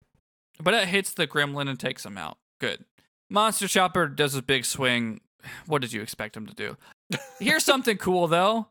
But 0.63 0.73
it 0.73 0.89
hits 0.89 1.13
the 1.13 1.27
gremlin 1.27 1.69
and 1.69 1.79
takes 1.79 2.07
him 2.07 2.17
out. 2.17 2.39
Good. 2.61 2.85
Monster 3.31 3.69
Chopper 3.69 4.07
does 4.09 4.35
a 4.35 4.43
big 4.43 4.65
swing. 4.65 5.21
What 5.67 5.81
did 5.81 5.93
you 5.93 6.03
expect 6.03 6.37
him 6.37 6.47
to 6.47 6.55
do? 6.55 6.77
Here's 7.39 7.65
something 7.65 7.99
cool 7.99 8.27
though. 8.27 8.67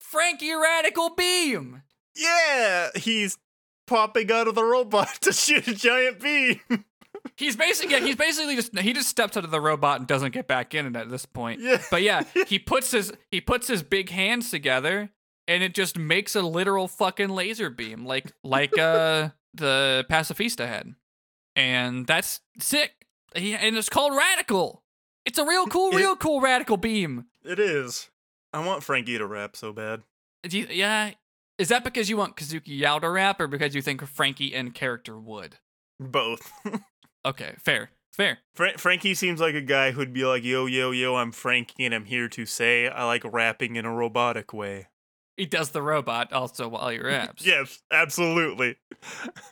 Franky 0.00 0.52
Radical 0.54 1.10
Beam. 1.10 1.82
yeah, 2.14 2.88
he's 2.96 3.36
popping 3.86 4.30
out 4.32 4.48
of 4.48 4.54
the 4.54 4.64
robot 4.64 5.08
to 5.22 5.32
shoot 5.32 5.68
a 5.68 5.74
giant 5.74 6.20
beam. 6.20 6.60
He's 7.36 7.56
basically 7.56 7.94
yeah, 7.96 8.00
he's 8.00 8.14
basically 8.16 8.54
just 8.54 8.78
he 8.78 8.92
just 8.92 9.08
steps 9.08 9.36
out 9.36 9.44
of 9.44 9.50
the 9.50 9.60
robot 9.60 9.98
and 9.98 10.06
doesn't 10.06 10.32
get 10.32 10.46
back 10.46 10.74
in 10.74 10.86
it 10.86 10.96
at 10.96 11.10
this 11.10 11.26
point. 11.26 11.60
Yeah. 11.60 11.82
But 11.90 12.02
yeah, 12.02 12.22
he 12.46 12.58
puts 12.58 12.92
his 12.92 13.12
he 13.30 13.40
puts 13.40 13.66
his 13.66 13.82
big 13.82 14.10
hands 14.10 14.50
together 14.50 15.10
and 15.48 15.62
it 15.62 15.74
just 15.74 15.98
makes 15.98 16.36
a 16.36 16.42
literal 16.42 16.86
fucking 16.88 17.28
laser 17.30 17.68
beam 17.68 18.06
like 18.06 18.32
like 18.44 18.78
uh 18.78 19.30
the 19.54 20.06
pacifista 20.08 20.66
head. 20.68 20.94
And 21.56 22.06
that's 22.06 22.40
sick. 22.60 23.05
He, 23.34 23.54
and 23.54 23.76
it's 23.76 23.88
called 23.88 24.14
radical. 24.16 24.82
It's 25.24 25.38
a 25.38 25.44
real 25.44 25.66
cool, 25.66 25.92
It- 25.92 25.96
real 25.96 26.16
cool 26.16 26.40
radical 26.40 26.76
beam. 26.76 27.26
It 27.44 27.58
is. 27.58 28.10
I 28.52 28.64
want 28.64 28.82
Franky 28.84 29.18
to 29.18 29.26
rap 29.26 29.56
so 29.56 29.72
bad. 29.72 30.02
You- 30.48 30.68
yeah. 30.70 31.12
Is 31.58 31.68
that 31.68 31.84
because 31.84 32.08
you 32.10 32.16
want 32.18 32.36
Kazuki 32.36 32.78
Yao 32.78 32.98
to 32.98 33.08
rap 33.08 33.40
or 33.40 33.46
because 33.46 33.74
you 33.74 33.80
think 33.82 34.06
Franky 34.06 34.52
in 34.54 34.70
character 34.72 35.18
would? 35.18 35.56
Both. 35.98 36.52
Okay, 37.24 37.56
fair. 37.58 37.90
Fair. 38.12 38.38
Fra- 38.54 38.78
Franky 38.78 39.12
seems 39.12 39.40
like 39.40 39.56
a 39.56 39.60
guy 39.60 39.90
who'd 39.90 40.12
be 40.12 40.24
like, 40.24 40.44
"Yo, 40.44 40.66
yo, 40.66 40.92
yo, 40.92 41.16
I'm 41.16 41.32
Franky, 41.32 41.84
and 41.84 41.92
I'm 41.92 42.04
here 42.04 42.28
to 42.28 42.46
say 42.46 42.86
I 42.88 43.02
like 43.04 43.24
rapping 43.24 43.74
in 43.74 43.84
a 43.84 43.92
robotic 43.92 44.52
way." 44.52 44.86
He 45.36 45.44
does 45.44 45.70
the 45.70 45.82
robot 45.82 46.32
also 46.32 46.68
while 46.68 46.88
he 46.90 47.00
raps. 47.00 47.44
Yes, 47.44 47.82
absolutely. 47.90 48.76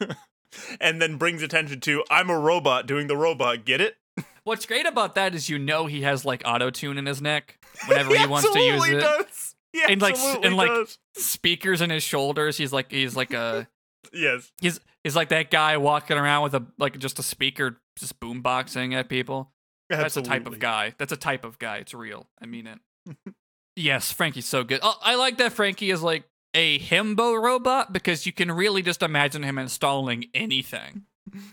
and 0.81 1.01
then 1.01 1.17
brings 1.17 1.43
attention 1.43 1.81
to 1.81 2.05
I'm 2.11 2.31
a 2.31 2.39
robot 2.39 2.87
doing 2.87 3.07
the 3.07 3.17
robot. 3.17 3.65
Get 3.65 3.81
it? 3.81 3.97
What's 4.45 4.67
great 4.67 4.87
about 4.87 5.15
that 5.15 5.35
is 5.35 5.49
you 5.49 5.59
know 5.59 5.87
he 5.87 6.03
has 6.03 6.25
like 6.25 6.43
auto 6.45 6.71
tune 6.71 6.99
in 6.99 7.07
his 7.07 7.21
neck 7.23 7.59
whenever 7.87 8.17
he 8.17 8.27
wants 8.27 8.51
to 8.51 8.61
use 8.61 8.89
it. 8.89 9.01
Does. 9.01 9.55
He 9.73 9.83
And, 9.83 10.01
like, 10.01 10.17
and, 10.17 10.57
like, 10.57 10.69
does. 10.69 10.99
Speakers 11.17 11.81
in 11.81 11.91
his 11.91 12.03
shoulders. 12.03 12.57
He's 12.57 12.73
like 12.73 12.91
he's 12.93 13.17
like 13.17 13.33
a 13.33 13.67
Yes. 14.13 14.53
he's 14.61 14.81
he's 15.03 15.17
like 15.17 15.31
that 15.31 15.51
guy 15.51 15.77
walking 15.79 16.17
around 16.17 16.43
with 16.43 16.55
a 16.55 16.65
like 16.79 16.99
just 16.99 17.19
a 17.19 17.23
speaker 17.23 17.81
just 17.99 18.21
boomboxing 18.21 18.95
at 18.95 19.09
people. 19.09 19.51
Absolutely. 19.91 20.05
That's 20.05 20.17
a 20.17 20.23
type 20.23 20.47
of 20.53 20.59
guy. 20.61 20.95
That's 20.99 21.13
a 21.13 21.17
type 21.17 21.45
of 21.45 21.59
guy. 21.59 21.79
It's 21.79 21.95
real. 21.95 22.27
I 22.41 22.47
mean 22.47 22.67
it. 22.67 23.17
yes, 23.77 24.13
Franky's 24.13 24.47
so 24.47 24.63
good. 24.63 24.81
Oh, 24.83 24.97
I 25.03 25.17
like 25.17 25.39
that 25.39 25.53
Franky 25.53 25.91
is 25.91 26.03
like 26.03 26.25
a 26.55 26.79
himbo 26.79 27.41
robot 27.41 27.93
because 27.93 28.27
you 28.27 28.33
can 28.33 28.51
really 28.53 28.83
just 28.83 29.03
imagine 29.03 29.43
him 29.43 29.59
installing 29.59 30.27
anything. 30.33 31.05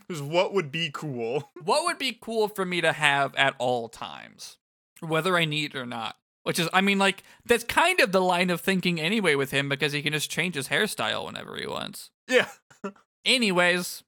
Because 0.07 0.22
what 0.22 0.53
would 0.53 0.72
be 0.72 0.91
cool? 0.94 1.52
what 1.64 1.86
would 1.86 1.98
be 1.98 2.18
cool 2.19 2.48
for 2.48 2.65
me 2.65 2.82
to 2.82 2.94
have 2.94 3.34
at 3.36 3.56
all 3.57 3.90
times, 3.90 4.57
whether 4.99 5.36
I 5.38 5.45
need 5.45 5.76
it 5.76 5.78
or 5.78 5.86
not? 5.86 6.18
Which 6.44 6.60
is, 6.60 6.68
I 6.73 6.82
mean, 6.82 6.98
like, 6.98 7.23
that's 7.45 7.64
kind 7.64 7.99
of 7.99 8.11
the 8.11 8.22
line 8.22 8.49
of 8.49 8.61
thinking 8.61 8.99
anyway 8.99 9.36
with 9.36 9.52
him 9.52 9.69
because 9.69 9.94
he 9.94 10.02
can 10.02 10.14
just 10.14 10.32
change 10.32 10.56
his 10.56 10.69
hairstyle 10.69 11.26
whenever 11.26 11.56
he 11.56 11.68
wants. 11.68 12.10
Yeah. 12.28 12.48
Anyways, 13.26 14.03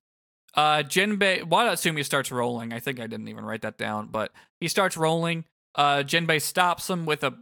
uh, 0.55 0.77
Jinbei, 0.77 1.43
Wadatsumi 1.43 2.03
starts 2.03 2.31
rolling. 2.31 2.73
I 2.73 2.79
think 2.79 2.99
I 2.99 3.07
didn't 3.07 3.27
even 3.27 3.45
write 3.45 3.61
that 3.61 3.77
down, 3.77 4.07
but 4.07 4.31
he 4.59 4.67
starts 4.67 4.97
rolling. 4.97 5.45
Uh, 5.75 5.97
Jinbei 5.97 6.41
stops 6.41 6.89
him 6.89 7.05
with 7.05 7.23
a 7.23 7.35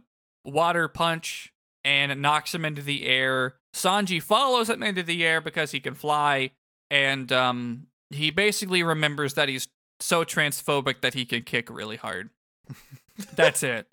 water 0.44 0.88
punch 0.88 1.51
and 1.84 2.12
it 2.12 2.18
knocks 2.18 2.54
him 2.54 2.64
into 2.64 2.82
the 2.82 3.06
air. 3.06 3.54
Sanji 3.74 4.22
follows 4.22 4.70
him 4.70 4.82
into 4.82 5.02
the 5.02 5.24
air 5.24 5.40
because 5.40 5.70
he 5.70 5.80
can 5.80 5.94
fly, 5.94 6.50
and 6.90 7.32
um, 7.32 7.86
he 8.10 8.30
basically 8.30 8.82
remembers 8.82 9.34
that 9.34 9.48
he's 9.48 9.68
so 10.00 10.24
transphobic 10.24 11.00
that 11.00 11.14
he 11.14 11.24
can 11.24 11.42
kick 11.42 11.70
really 11.70 11.96
hard. 11.96 12.30
That's 13.34 13.62
it. 13.62 13.86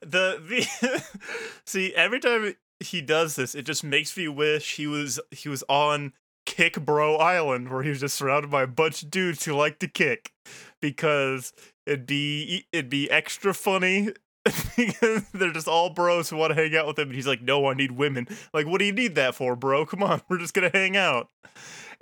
the 0.00 0.40
the 0.80 1.02
see 1.66 1.94
every 1.94 2.20
time 2.20 2.54
he 2.80 3.00
does 3.00 3.36
this 3.36 3.54
it 3.54 3.62
just 3.62 3.82
makes 3.82 4.16
me 4.16 4.28
wish 4.28 4.76
he 4.76 4.86
was 4.86 5.18
he 5.30 5.48
was 5.48 5.64
on 5.68 6.12
kick 6.46 6.80
bro 6.84 7.16
island 7.16 7.70
where 7.70 7.82
he 7.82 7.90
was 7.90 8.00
just 8.00 8.16
surrounded 8.16 8.50
by 8.50 8.62
a 8.62 8.66
bunch 8.66 9.02
of 9.02 9.10
dudes 9.10 9.44
who 9.44 9.52
like 9.52 9.78
to 9.78 9.88
kick 9.88 10.32
because 10.80 11.52
it'd 11.86 12.06
be 12.06 12.66
it'd 12.72 12.90
be 12.90 13.10
extra 13.10 13.52
funny 13.52 14.10
they're 15.32 15.52
just 15.52 15.68
all 15.68 15.90
bros 15.90 16.30
who 16.30 16.36
want 16.36 16.50
to 16.50 16.54
hang 16.54 16.74
out 16.76 16.86
with 16.86 16.98
him 16.98 17.08
and 17.08 17.14
he's 17.14 17.26
like 17.26 17.42
no 17.42 17.66
i 17.66 17.74
need 17.74 17.92
women 17.92 18.26
like 18.52 18.66
what 18.66 18.78
do 18.78 18.84
you 18.84 18.92
need 18.92 19.14
that 19.14 19.34
for 19.34 19.54
bro 19.56 19.84
come 19.86 20.02
on 20.02 20.20
we're 20.28 20.38
just 20.38 20.54
gonna 20.54 20.70
hang 20.72 20.96
out 20.96 21.28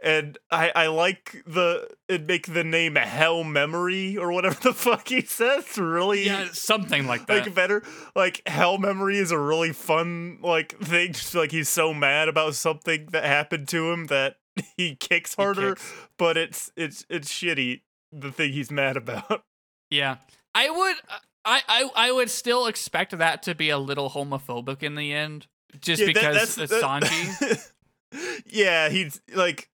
and 0.03 0.37
I, 0.51 0.71
I 0.77 0.87
like 0.89 1.43
the 1.47 1.89
it 2.07 2.27
make 2.27 2.53
the 2.53 2.63
name 2.65 2.97
Hell 2.97 3.43
Memory 3.45 4.19
or 4.19 4.31
whatever 4.31 4.55
the 4.63 4.75
fuck 4.75 5.09
he 5.09 5.23
says 5.23 5.79
really 5.79 6.27
Yeah, 6.27 6.49
something 6.53 7.07
like 7.07 7.27
that. 7.27 7.47
like 7.47 7.55
better 7.55 7.83
like 8.15 8.43
hell 8.47 8.77
memory 8.77 9.17
is 9.17 9.31
a 9.31 9.39
really 9.39 9.73
fun 9.73 10.39
like 10.43 10.79
thing 10.81 11.15
just 11.15 11.35
like 11.35 11.51
he's 11.51 11.71
so 11.71 11.95
mad 11.95 12.29
about 12.29 12.55
something 12.55 13.07
that 13.13 13.25
happened 13.25 13.69
to 13.69 13.91
him 13.91 14.07
that 14.09 14.37
he 14.77 14.97
kicks 14.97 15.35
He 15.35 15.43
harder 15.43 15.77
kicks. 15.77 15.93
but 16.19 16.37
it's 16.37 16.71
it's 16.77 17.07
it's 17.09 17.33
shitty 17.33 17.81
the 18.13 18.31
thing 18.31 18.53
he's 18.53 18.71
mad 18.71 18.99
about 18.99 19.45
Yeah, 19.91 20.17
I 20.55 20.69
would. 20.69 20.97
Uh, 21.09 21.19
I, 21.47 21.63
I 21.69 21.91
I 22.09 22.13
would 22.13 22.29
still 22.31 22.67
expect 22.67 23.17
that 23.17 23.43
to 23.45 23.55
be 23.55 23.71
a 23.71 23.79
little 23.79 24.11
homophobic 24.11 24.83
in 24.83 24.95
the 24.97 25.13
end, 25.15 25.47
just 25.81 26.01
Yeah, 26.03 26.09
that- 26.09 26.15
because 26.15 26.55
that- 26.57 26.71
Sanji. 26.71 27.71
yeah 28.47 28.89
he's 28.89 29.21
like 29.35 29.69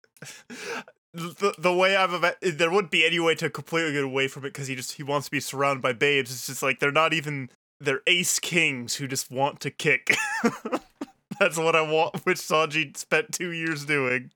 the, 1.13 1.55
the 1.59 1.75
way 1.75 1.97
I've 1.97 2.11
there 2.41 2.71
wouldn't 2.71 2.91
be 2.93 3.05
any 3.05 3.19
way 3.19 3.35
to 3.37 3.51
completely 3.51 3.93
get 3.93 4.05
away 4.05 4.29
from 4.29 4.45
it 4.45 4.53
because 4.53 4.69
he 4.69 4.77
just 4.77 4.93
he 4.93 5.03
wants 5.03 5.27
to 5.27 5.31
be 5.31 5.41
surrounded 5.41 5.83
by 5.83 5.93
babes. 5.93 6.31
It's 6.31 6.47
just 6.47 6.63
like 6.63 6.79
they're 6.79 6.93
not 6.93 7.13
even 7.13 7.51
they're 7.81 8.03
ace 8.07 8.39
kings 8.39 8.97
who 8.97 9.09
just 9.09 9.31
want 9.31 9.61
to 9.61 9.71
kick. 9.71 10.15
That's 11.41 11.57
what 11.57 11.75
I 11.75 11.81
want, 11.81 12.25
which 12.27 12.37
Sanji 12.39 12.97
spent 12.97 13.33
two 13.33 13.51
years 13.51 13.85
doing. 13.87 14.31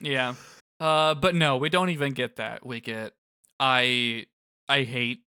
Yeah. 0.00 0.34
Uh, 0.78 1.14
but 1.14 1.34
no, 1.34 1.56
we 1.56 1.68
don't 1.70 1.90
even 1.90 2.12
get 2.12 2.36
that. 2.36 2.64
We 2.64 2.80
get 2.80 3.12
I 3.58 4.26
I 4.68 4.84
hate 4.84 5.22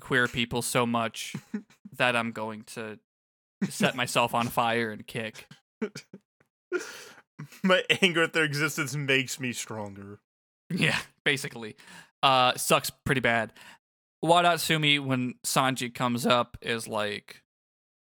queer 0.00 0.28
people 0.28 0.62
so 0.62 0.86
much 0.86 1.34
that 1.96 2.16
I'm 2.16 2.32
going 2.32 2.62
to 2.74 2.98
set 3.68 3.94
myself 3.96 4.34
on 4.34 4.48
fire 4.48 4.90
and 4.90 5.06
kick. 5.06 5.46
My 7.62 7.82
anger 8.02 8.22
at 8.22 8.32
their 8.32 8.44
existence 8.44 8.94
makes 8.94 9.38
me 9.38 9.52
stronger. 9.52 10.20
Yeah, 10.70 10.98
basically. 11.24 11.76
Uh 12.22 12.54
sucks 12.56 12.90
pretty 12.90 13.20
bad. 13.20 13.52
Wadatsumi 14.24 14.98
when 14.98 15.34
Sanji 15.46 15.94
comes 15.94 16.26
up 16.26 16.56
is 16.60 16.88
like 16.88 17.42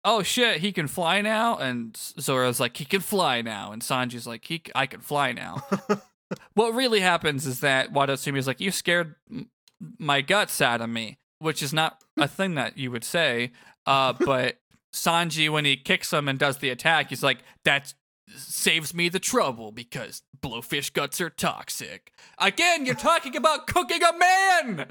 Oh 0.05 0.23
shit, 0.23 0.59
he 0.61 0.71
can 0.71 0.87
fly 0.87 1.21
now 1.21 1.57
and 1.57 1.97
Zoro's 1.97 2.61
like 2.61 2.77
he 2.77 2.85
can 2.85 3.01
fly 3.01 3.43
now 3.43 3.73
and 3.73 3.83
Sanji's 3.83 4.27
like 4.27 4.45
he 4.45 4.63
c- 4.65 4.73
I 4.75 4.87
can 4.87 5.01
fly 5.01 5.33
now. 5.33 5.65
what 6.55 6.75
really 6.75 7.01
happens 7.01 7.45
is 7.47 7.61
that 7.61 7.93
Wadatsumi 7.93 8.39
is 8.39 8.47
like 8.47 8.61
you 8.61 8.71
scared 8.71 9.17
m- 9.31 9.51
my 9.99 10.21
guts 10.21 10.61
out 10.61 10.81
of 10.81 10.89
me, 10.89 11.19
which 11.39 11.63
is 11.63 11.73
not 11.73 12.03
a 12.17 12.29
thing 12.29 12.55
that 12.55 12.79
you 12.79 12.91
would 12.91 13.05
say. 13.05 13.53
Uh 13.87 14.13
but 14.25 14.57
Sanji 14.93 15.51
when 15.51 15.65
he 15.65 15.77
kicks 15.77 16.13
him 16.13 16.29
and 16.29 16.39
does 16.39 16.59
the 16.59 16.71
attack, 16.71 17.11
he's 17.11 17.23
like 17.23 17.39
that 17.65 17.95
saves 18.35 18.95
me 18.95 19.09
the 19.09 19.19
trouble 19.19 19.73
because 19.73 20.23
blowfish 20.41 20.93
guts 20.93 21.21
are 21.21 21.31
toxic. 21.31 22.13
Again, 22.39 22.87
you're 22.87 22.95
talking 22.95 23.37
about 23.37 23.67
cooking 23.67 24.01
a 24.03 24.19
man. 24.19 24.87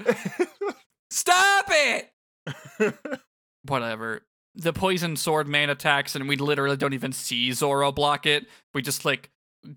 Stop 1.10 1.66
it. 1.68 2.12
Whatever. 3.66 4.22
The 4.54 4.72
poison 4.72 5.16
sword 5.16 5.48
man 5.48 5.68
attacks, 5.68 6.14
and 6.14 6.28
we 6.28 6.36
literally 6.36 6.76
don't 6.76 6.94
even 6.94 7.12
see 7.12 7.52
Zoro 7.52 7.92
block 7.92 8.24
it. 8.24 8.46
We 8.74 8.80
just 8.80 9.04
like 9.04 9.30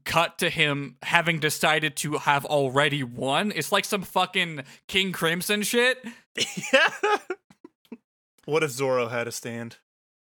cut 0.05 0.37
to 0.39 0.49
him 0.49 0.97
having 1.03 1.39
decided 1.39 1.95
to 1.97 2.13
have 2.13 2.45
already 2.45 3.03
won. 3.03 3.51
It's 3.55 3.71
like 3.71 3.85
some 3.85 4.01
fucking 4.01 4.63
King 4.87 5.11
Crimson 5.11 5.61
shit. 5.61 6.03
yeah. 6.73 6.89
What 8.45 8.63
if 8.63 8.71
Zoro 8.71 9.09
had 9.09 9.27
a 9.27 9.31
stand? 9.31 9.77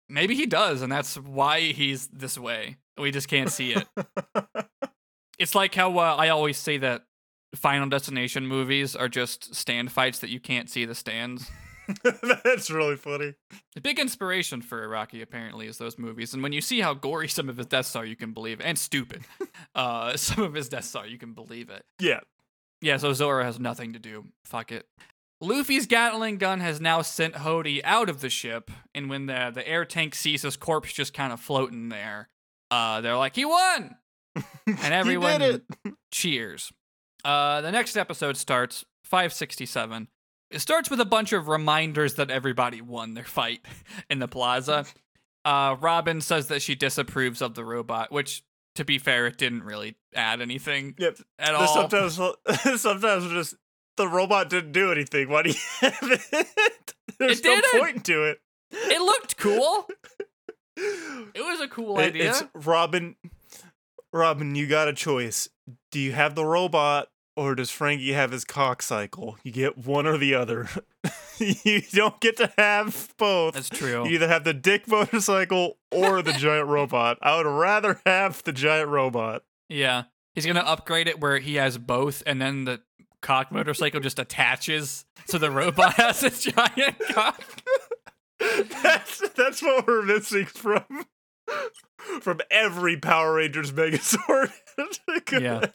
Maybe 0.07 0.35
he 0.35 0.45
does, 0.45 0.83
and 0.83 0.93
that's 0.93 1.17
why 1.17 1.61
he's 1.61 2.09
this 2.09 2.37
way. 2.37 2.77
We 2.99 3.11
just 3.11 3.27
can't 3.27 3.51
see 3.51 3.73
it. 3.73 3.89
it's 5.39 5.55
like 5.55 5.75
how 5.75 5.97
uh, 5.99 6.15
I 6.19 6.29
always 6.29 6.59
say 6.59 6.77
that 6.77 7.05
Final 7.55 7.89
Destination 7.89 8.47
movies 8.47 8.95
are 8.95 9.09
just 9.09 9.55
stand 9.55 9.93
fights 9.93 10.19
that 10.19 10.29
you 10.29 10.41
can't 10.41 10.69
see 10.69 10.85
the 10.85 10.95
stands. 10.95 11.51
That's 12.45 12.71
really 12.71 12.97
funny. 12.97 13.35
A 13.77 13.81
big 13.81 13.99
inspiration 13.99 14.63
for 14.63 14.87
Araki, 14.87 15.23
apparently, 15.23 15.67
is 15.67 15.79
those 15.79 15.99
movies. 15.99 16.35
And 16.35 16.43
when 16.43 16.53
you 16.53 16.61
see 16.61 16.81
how 16.81 16.95
gory 16.95 17.29
some 17.29 17.49
of 17.49 17.57
his 17.57 17.67
deaths 17.67 17.95
are, 17.97 18.05
you 18.05 18.17
can 18.17 18.33
believe 18.33 18.61
it. 18.61 18.67
And 18.67 18.79
stupid. 18.79 19.23
uh, 19.75 20.17
some 20.17 20.45
of 20.45 20.55
his 20.55 20.69
deaths 20.69 20.95
are, 20.95 21.07
you 21.07 21.19
can 21.19 21.33
believe 21.33 21.71
it. 21.71 21.85
Yeah. 21.99 22.21
Yeah, 22.81 22.97
so 22.97 23.13
Zoro 23.13 23.43
has 23.43 23.59
nothing 23.59 23.95
to 23.95 23.99
do. 23.99 24.27
Fuck 24.45 24.71
it. 24.71 24.87
Luffy's 25.41 25.87
Gatling 25.87 26.39
gun 26.39 26.61
has 26.61 26.81
now 26.81 27.03
sent 27.03 27.35
Hody 27.35 27.81
out 27.85 28.09
of 28.09 28.21
the 28.21 28.29
ship, 28.29 28.71
and 28.95 29.09
when 29.09 29.27
the, 29.27 29.53
the 29.55 29.67
air 29.67 29.85
tank 29.85 30.15
sees 30.15 30.43
his 30.43 30.57
corpse 30.57 30.93
just 30.93 31.15
kind 31.15 31.33
of 31.33 31.41
floating 31.41 31.89
there, 31.91 32.29
uh, 32.71 33.01
they're 33.01 33.17
like, 33.17 33.37
he 33.37 33.45
won! 33.45 33.97
And 34.67 34.95
everyone 34.95 35.41
he 35.41 35.47
did 35.47 35.63
it. 35.85 35.95
cheers. 36.11 36.73
Uh, 37.25 37.61
the 37.61 37.73
next 37.73 37.97
episode 37.97 38.37
starts 38.37 38.85
567. 39.05 40.09
It 40.51 40.61
starts 40.61 40.89
with 40.91 41.01
a 41.01 41.05
bunch 41.05 41.33
of 41.33 41.49
reminders 41.49 42.15
that 42.15 42.31
everybody 42.31 42.81
won 42.81 43.15
their 43.15 43.25
fight 43.39 43.61
in 44.09 44.19
the 44.19 44.29
plaza. 44.29 44.87
Uh, 45.45 45.77
Robin 45.81 46.21
says 46.21 46.49
that 46.49 46.63
she 46.63 46.75
disapproves 46.75 47.41
of 47.43 47.55
the 47.55 47.65
robot, 47.65 48.11
which, 48.13 48.43
to 48.75 48.85
be 48.85 48.99
fair, 48.99 49.27
it 49.27 49.39
didn't 49.39 49.63
really 49.63 49.97
add 50.15 50.41
anything 50.41 50.95
Yep. 50.99 51.19
at 51.39 51.55
all. 51.55 51.67
Sometimes, 51.89 52.15
sometimes 52.81 53.31
just 53.31 53.55
the 53.97 54.09
robot 54.09 54.51
didn't 54.51 54.73
do 54.73 54.91
anything. 54.93 55.29
Why 55.29 55.43
do 55.43 55.51
you 55.51 55.57
have 55.81 55.99
it? 56.03 56.95
There's 57.19 57.41
It 57.41 57.45
no 57.45 57.55
didn't. 57.61 57.81
point 57.81 58.05
to 58.07 58.25
it. 58.25 58.41
It 58.71 59.01
looked 59.01 59.37
cool. 59.39 59.89
It 60.77 61.41
was 61.45 61.61
a 61.61 61.69
cool 61.69 61.99
It- 61.99 62.09
idea. 62.09 62.31
It's 62.31 62.45
Robin. 62.55 63.17
Robin, 64.13 64.55
you 64.55 64.67
got 64.67 64.89
a 64.89 64.93
choice. 64.93 65.49
Do 65.93 65.99
you 65.99 66.13
have 66.13 66.35
the 66.35 66.45
robot 66.45 67.09
or 67.39 67.55
does 67.55 67.71
Franky 67.71 68.13
have 68.13 68.33
his 68.33 68.45
cock 68.45 68.83
cycle? 68.83 69.39
You 69.45 69.53
get 69.53 69.79
one 69.79 70.09
or 70.09 70.19
the 70.19 70.35
other. 70.35 70.69
you 71.39 71.83
don't 71.93 72.21
get 72.21 72.37
to 72.39 72.53
have 72.59 73.15
both. 73.17 73.55
That's 73.55 73.69
true. 73.69 74.05
You 74.05 74.17
either 74.17 74.27
have 74.27 74.43
the 74.43 74.53
dick 74.53 74.89
motorcycle 74.89 75.79
or 75.93 76.21
the 76.21 76.33
giant 76.33 76.67
robot. 76.69 77.17
I 77.23 77.37
would 77.37 77.47
rather 77.47 78.01
have 78.05 78.43
the 78.43 78.53
giant 78.53 78.89
robot. 78.89 79.45
Yeah. 79.69 80.05
He's 80.35 80.47
gonna 80.47 80.61
upgrade 80.61 81.07
it 81.07 81.21
where 81.21 81.39
he 81.39 81.55
has 81.55 81.79
both, 81.79 82.25
and 82.27 82.43
then 82.43 82.65
the 82.65 82.81
cock 83.23 83.53
motorcycle 83.53 84.01
just 84.01 84.19
attaches, 84.19 85.05
so 85.27 85.39
the 85.39 85.51
robot 85.51 85.95
has 85.95 86.23
a 86.25 86.31
giant 86.31 86.97
cock. 87.11 87.43
That's 88.41 89.29
that's 89.31 89.63
what 89.63 89.85
we're 89.87 90.03
missing 90.03 90.47
from 90.47 90.85
from 92.21 92.41
every 92.51 92.97
Power 92.97 93.35
Rangers 93.35 93.73
Megazord. 93.73 94.53
Yeah. 95.33 95.67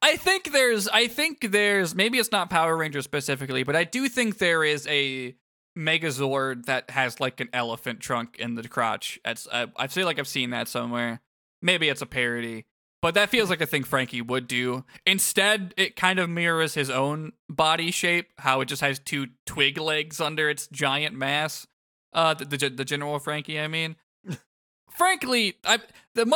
I 0.00 0.16
think 0.16 0.52
there's, 0.52 0.88
I 0.88 1.08
think 1.08 1.52
there's, 1.52 1.94
maybe 1.94 2.16
it's 2.18 2.32
not 2.32 2.48
Power 2.48 2.74
Rangers 2.74 3.04
specifically, 3.04 3.64
but 3.64 3.76
I 3.76 3.84
do 3.84 4.08
think 4.08 4.38
there 4.38 4.64
is 4.64 4.86
a 4.86 5.36
Megazord 5.76 6.64
that 6.64 6.88
has 6.90 7.20
like 7.20 7.40
an 7.40 7.50
elephant 7.52 8.00
trunk 8.00 8.36
in 8.38 8.54
the 8.54 8.66
crotch. 8.66 9.20
It's, 9.26 9.46
I, 9.52 9.86
feel 9.88 10.06
like 10.06 10.18
I've 10.18 10.26
seen 10.26 10.50
that 10.50 10.68
somewhere. 10.68 11.20
Maybe 11.60 11.90
it's 11.90 12.00
a 12.00 12.06
parody, 12.06 12.64
but 13.02 13.14
that 13.14 13.28
feels 13.28 13.50
like 13.50 13.60
a 13.60 13.66
thing 13.66 13.84
Franky 13.84 14.22
would 14.22 14.48
do. 14.48 14.84
Instead, 15.06 15.74
it 15.76 15.94
kind 15.94 16.18
of 16.18 16.30
mirrors 16.30 16.74
his 16.74 16.88
own 16.88 17.32
body 17.50 17.90
shape, 17.90 18.28
how 18.38 18.62
it 18.62 18.66
just 18.66 18.82
has 18.82 18.98
two 18.98 19.28
twig 19.44 19.78
legs 19.78 20.18
under 20.20 20.48
its 20.48 20.66
giant 20.68 21.14
mass. 21.14 21.66
Uh, 22.12 22.32
the 22.34 22.44
the, 22.44 22.70
the 22.70 22.84
general 22.84 23.18
Franky, 23.18 23.60
I 23.60 23.68
mean. 23.68 23.96
Frankly, 24.98 25.54
I 25.64 25.78
the 26.14 26.26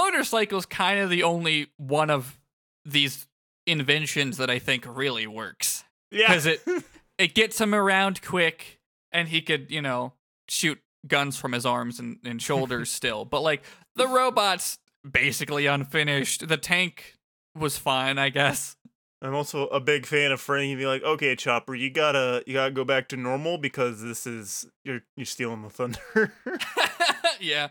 is 0.52 0.66
kind 0.66 1.00
of 1.00 1.10
the 1.10 1.24
only 1.24 1.66
one 1.76 2.10
of 2.10 2.38
these 2.84 3.26
inventions 3.66 4.38
that 4.38 4.50
I 4.50 4.58
think 4.58 4.84
really 4.88 5.26
works 5.26 5.84
yeah. 6.10 6.28
because 6.28 6.46
it 6.46 6.62
it 7.18 7.34
gets 7.34 7.60
him 7.60 7.74
around 7.74 8.22
quick, 8.22 8.78
and 9.10 9.28
he 9.28 9.42
could 9.42 9.70
you 9.70 9.82
know 9.82 10.12
shoot 10.48 10.78
guns 11.06 11.36
from 11.36 11.52
his 11.52 11.66
arms 11.66 11.98
and, 11.98 12.18
and 12.24 12.40
shoulders 12.40 12.90
still. 12.92 13.24
But 13.24 13.40
like 13.40 13.64
the 13.96 14.06
robot's 14.06 14.78
basically 15.10 15.66
unfinished. 15.66 16.46
The 16.46 16.56
tank 16.56 17.14
was 17.58 17.76
fine, 17.76 18.18
I 18.18 18.28
guess. 18.28 18.76
I'm 19.20 19.34
also 19.34 19.68
a 19.68 19.80
big 19.80 20.04
fan 20.04 20.32
of 20.32 20.40
Franky 20.40 20.74
being 20.74 20.88
like, 20.88 21.04
okay, 21.04 21.36
Chopper, 21.36 21.74
you 21.74 21.90
gotta 21.90 22.42
you 22.46 22.54
gotta 22.54 22.72
go 22.72 22.84
back 22.84 23.08
to 23.08 23.16
normal 23.16 23.56
because 23.58 24.02
this 24.02 24.26
is 24.26 24.66
you're 24.84 25.02
you're 25.16 25.26
stealing 25.26 25.62
the 25.62 25.70
thunder. 25.70 26.32
yeah. 27.40 27.68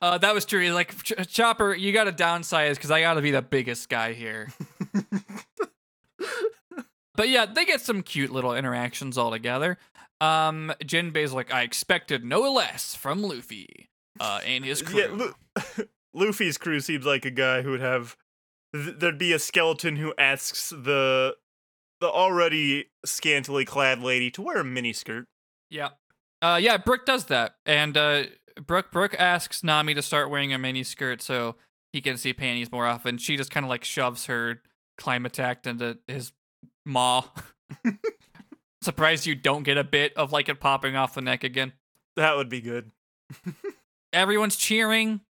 Uh, 0.00 0.18
that 0.18 0.34
was 0.34 0.44
true. 0.44 0.68
Like, 0.70 0.94
"Ch- 1.02 1.12
Chopper, 1.28 1.74
you 1.74 1.92
got 1.92 2.04
to 2.04 2.12
downsize 2.12 2.74
because 2.74 2.90
I 2.90 3.00
got 3.00 3.14
to 3.14 3.22
be 3.22 3.30
the 3.30 3.42
biggest 3.42 3.88
guy 3.88 4.12
here. 4.12 4.48
but 7.14 7.28
yeah, 7.28 7.46
they 7.46 7.64
get 7.64 7.80
some 7.80 8.02
cute 8.02 8.30
little 8.30 8.54
interactions 8.54 9.16
all 9.18 9.30
together. 9.30 9.78
Um, 10.20 10.72
Jinbei's 10.82 11.32
like, 11.32 11.52
I 11.52 11.62
expected 11.62 12.24
no 12.24 12.40
less 12.52 12.94
from 12.94 13.22
Luffy 13.22 13.88
uh, 14.20 14.40
and 14.44 14.64
his 14.64 14.82
crew. 14.82 15.00
yeah, 15.00 15.08
Lu- 15.10 15.84
Luffy's 16.14 16.56
crew 16.58 16.80
seems 16.80 17.04
like 17.04 17.24
a 17.24 17.30
guy 17.30 17.62
who 17.62 17.70
would 17.70 17.80
have 17.80 18.16
th- 18.74 18.96
there'd 18.98 19.18
be 19.18 19.32
a 19.32 19.38
skeleton 19.38 19.96
who 19.96 20.14
asks 20.18 20.70
the 20.70 21.36
the 22.00 22.10
already 22.10 22.86
scantily 23.04 23.64
clad 23.64 24.00
lady 24.02 24.30
to 24.30 24.42
wear 24.42 24.58
a 24.58 24.64
miniskirt. 24.64 25.24
Yeah. 25.70 25.90
Uh, 26.42 26.58
yeah, 26.60 26.76
Brick 26.76 27.06
does 27.06 27.24
that. 27.26 27.56
And 27.64 27.96
uh, 27.96 28.24
Brook, 28.64 28.90
Brook 28.90 29.14
asks 29.18 29.62
Nami 29.62 29.94
to 29.94 30.02
start 30.02 30.30
wearing 30.30 30.52
a 30.52 30.58
mini 30.58 30.82
skirt 30.82 31.22
so 31.22 31.56
he 31.92 32.00
can 32.00 32.16
see 32.16 32.32
panties 32.32 32.70
more 32.72 32.86
often. 32.86 33.18
She 33.18 33.36
just 33.36 33.50
kind 33.50 33.64
of 33.64 33.70
like 33.70 33.84
shoves 33.84 34.26
her 34.26 34.62
Clima-Tact 34.98 35.66
into 35.66 35.98
his 36.06 36.32
maw. 36.84 37.24
Surprised 38.82 39.26
you 39.26 39.34
don't 39.34 39.62
get 39.62 39.76
a 39.76 39.84
bit 39.84 40.16
of 40.16 40.32
like 40.32 40.48
it 40.48 40.60
popping 40.60 40.96
off 40.96 41.14
the 41.14 41.20
neck 41.20 41.44
again. 41.44 41.72
That 42.16 42.36
would 42.36 42.48
be 42.48 42.60
good. 42.60 42.90
Everyone's 44.12 44.56
cheering, 44.56 45.20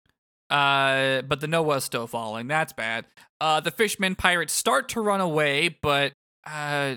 uh, 0.51 1.23
but 1.23 1.41
the 1.41 1.49
Noah's 1.49 1.85
still 1.85 2.07
falling. 2.07 2.47
That's 2.47 2.73
bad. 2.73 3.07
Uh, 3.41 3.61
the 3.61 3.71
fishmen 3.71 4.15
pirates 4.15 4.53
start 4.53 4.89
to 4.91 5.01
run 5.01 5.21
away, 5.21 5.77
but 5.83 6.13
uh, 6.45 6.97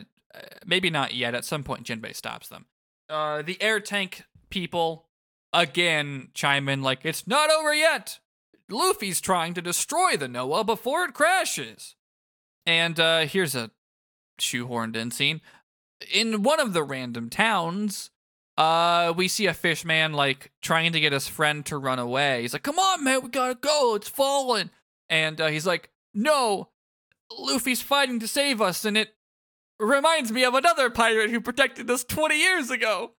maybe 0.65 0.89
not 0.89 1.13
yet. 1.13 1.33
At 1.33 1.45
some 1.45 1.63
point, 1.63 1.83
Jinbei 1.85 2.15
stops 2.15 2.49
them. 2.49 2.65
Uh, 3.09 3.41
the 3.41 3.61
air 3.61 3.79
tank 3.79 4.23
people 4.49 5.08
again 5.53 6.29
chime 6.33 6.69
in 6.69 6.81
like, 6.81 7.05
"It's 7.05 7.27
not 7.27 7.49
over 7.49 7.73
yet. 7.73 8.19
Luffy's 8.69 9.21
trying 9.21 9.53
to 9.55 9.61
destroy 9.61 10.15
the 10.15 10.27
Noah 10.27 10.63
before 10.63 11.03
it 11.03 11.13
crashes." 11.13 11.95
And 12.65 12.99
uh, 12.99 13.21
here's 13.21 13.55
a 13.55 13.71
shoehorned 14.39 14.95
in 14.95 15.11
scene. 15.11 15.41
In 16.11 16.43
one 16.43 16.59
of 16.59 16.73
the 16.73 16.83
random 16.83 17.29
towns, 17.29 18.11
uh, 18.57 19.13
we 19.15 19.27
see 19.27 19.45
a 19.45 19.53
fish 19.53 19.85
man 19.85 20.13
like 20.13 20.51
trying 20.61 20.91
to 20.91 20.99
get 20.99 21.13
his 21.13 21.27
friend 21.27 21.65
to 21.65 21.77
run 21.77 21.99
away. 21.99 22.41
He's 22.41 22.53
like, 22.53 22.63
"Come 22.63 22.79
on, 22.79 23.03
man, 23.03 23.21
we 23.23 23.29
gotta 23.29 23.55
go. 23.55 23.95
It's 23.95 24.09
falling." 24.09 24.69
And 25.09 25.39
uh, 25.39 25.47
he's 25.47 25.65
like, 25.65 25.89
"No, 26.13 26.69
Luffy's 27.31 27.81
fighting 27.81 28.19
to 28.19 28.27
save 28.27 28.61
us, 28.61 28.85
and 28.85 28.97
it 28.97 29.15
reminds 29.79 30.31
me 30.31 30.43
of 30.43 30.53
another 30.53 30.89
pirate 30.89 31.29
who 31.29 31.39
protected 31.39 31.89
us 31.89 32.03
20 32.03 32.37
years 32.37 32.69
ago." 32.69 33.13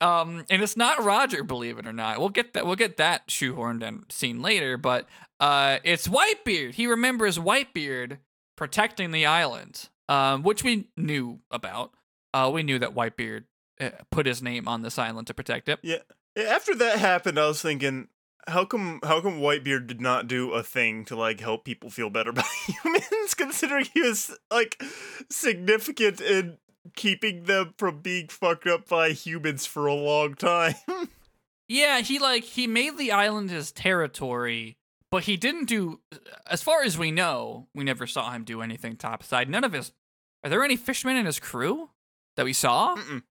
Um, 0.00 0.44
and 0.50 0.62
it's 0.62 0.76
not 0.76 1.02
Roger, 1.04 1.44
believe 1.44 1.78
it 1.78 1.86
or 1.86 1.92
not. 1.92 2.18
We'll 2.18 2.28
get 2.28 2.52
that. 2.54 2.66
We'll 2.66 2.76
get 2.76 2.96
that 2.96 3.28
shoehorned 3.28 3.82
in 3.82 4.04
scene 4.10 4.42
later, 4.42 4.76
but 4.76 5.08
uh, 5.40 5.78
it's 5.84 6.08
Whitebeard. 6.08 6.74
He 6.74 6.86
remembers 6.86 7.38
Whitebeard 7.38 8.18
protecting 8.56 9.12
the 9.12 9.26
island, 9.26 9.88
um, 10.08 10.42
which 10.42 10.62
we 10.64 10.88
knew 10.96 11.40
about. 11.50 11.92
Uh, 12.32 12.50
we 12.52 12.62
knew 12.62 12.78
that 12.78 12.94
Whitebeard 12.94 13.44
uh, 13.80 13.90
put 14.10 14.26
his 14.26 14.42
name 14.42 14.66
on 14.66 14.82
this 14.82 14.98
island 14.98 15.26
to 15.28 15.34
protect 15.34 15.68
it. 15.68 15.78
Yeah. 15.82 15.98
Yeah, 16.36 16.44
After 16.44 16.74
that 16.74 16.98
happened, 16.98 17.38
I 17.38 17.46
was 17.46 17.62
thinking, 17.62 18.08
how 18.48 18.64
come 18.64 19.00
how 19.04 19.20
come 19.20 19.40
Whitebeard 19.40 19.86
did 19.86 20.00
not 20.00 20.26
do 20.26 20.52
a 20.52 20.62
thing 20.62 21.04
to 21.06 21.16
like 21.16 21.40
help 21.40 21.64
people 21.64 21.90
feel 21.90 22.10
better 22.10 22.30
about 22.30 22.44
humans, 22.66 23.34
considering 23.34 23.86
he 23.94 24.02
was 24.02 24.36
like 24.50 24.82
significant 25.30 26.20
in 26.20 26.58
keeping 26.94 27.44
them 27.44 27.74
from 27.78 28.00
being 28.00 28.28
fucked 28.28 28.66
up 28.66 28.88
by 28.88 29.10
humans 29.10 29.66
for 29.66 29.86
a 29.86 29.94
long 29.94 30.34
time. 30.34 30.74
Yeah, 31.68 32.00
he 32.00 32.18
like 32.18 32.44
he 32.44 32.66
made 32.66 32.98
the 32.98 33.12
island 33.12 33.50
his 33.50 33.72
territory, 33.72 34.76
but 35.10 35.24
he 35.24 35.36
didn't 35.36 35.64
do. 35.64 36.00
As 36.46 36.62
far 36.62 36.82
as 36.82 36.98
we 36.98 37.10
know, 37.10 37.68
we 37.74 37.84
never 37.84 38.06
saw 38.06 38.30
him 38.32 38.44
do 38.44 38.60
anything 38.60 38.96
topside. 38.96 39.48
None 39.48 39.64
of 39.64 39.72
his. 39.72 39.92
Are 40.42 40.50
there 40.50 40.62
any 40.62 40.76
fishermen 40.76 41.16
in 41.16 41.24
his 41.24 41.40
crew 41.40 41.88
that 42.36 42.44
we 42.44 42.52
saw? 42.52 42.96
Mm-mm. 42.96 43.22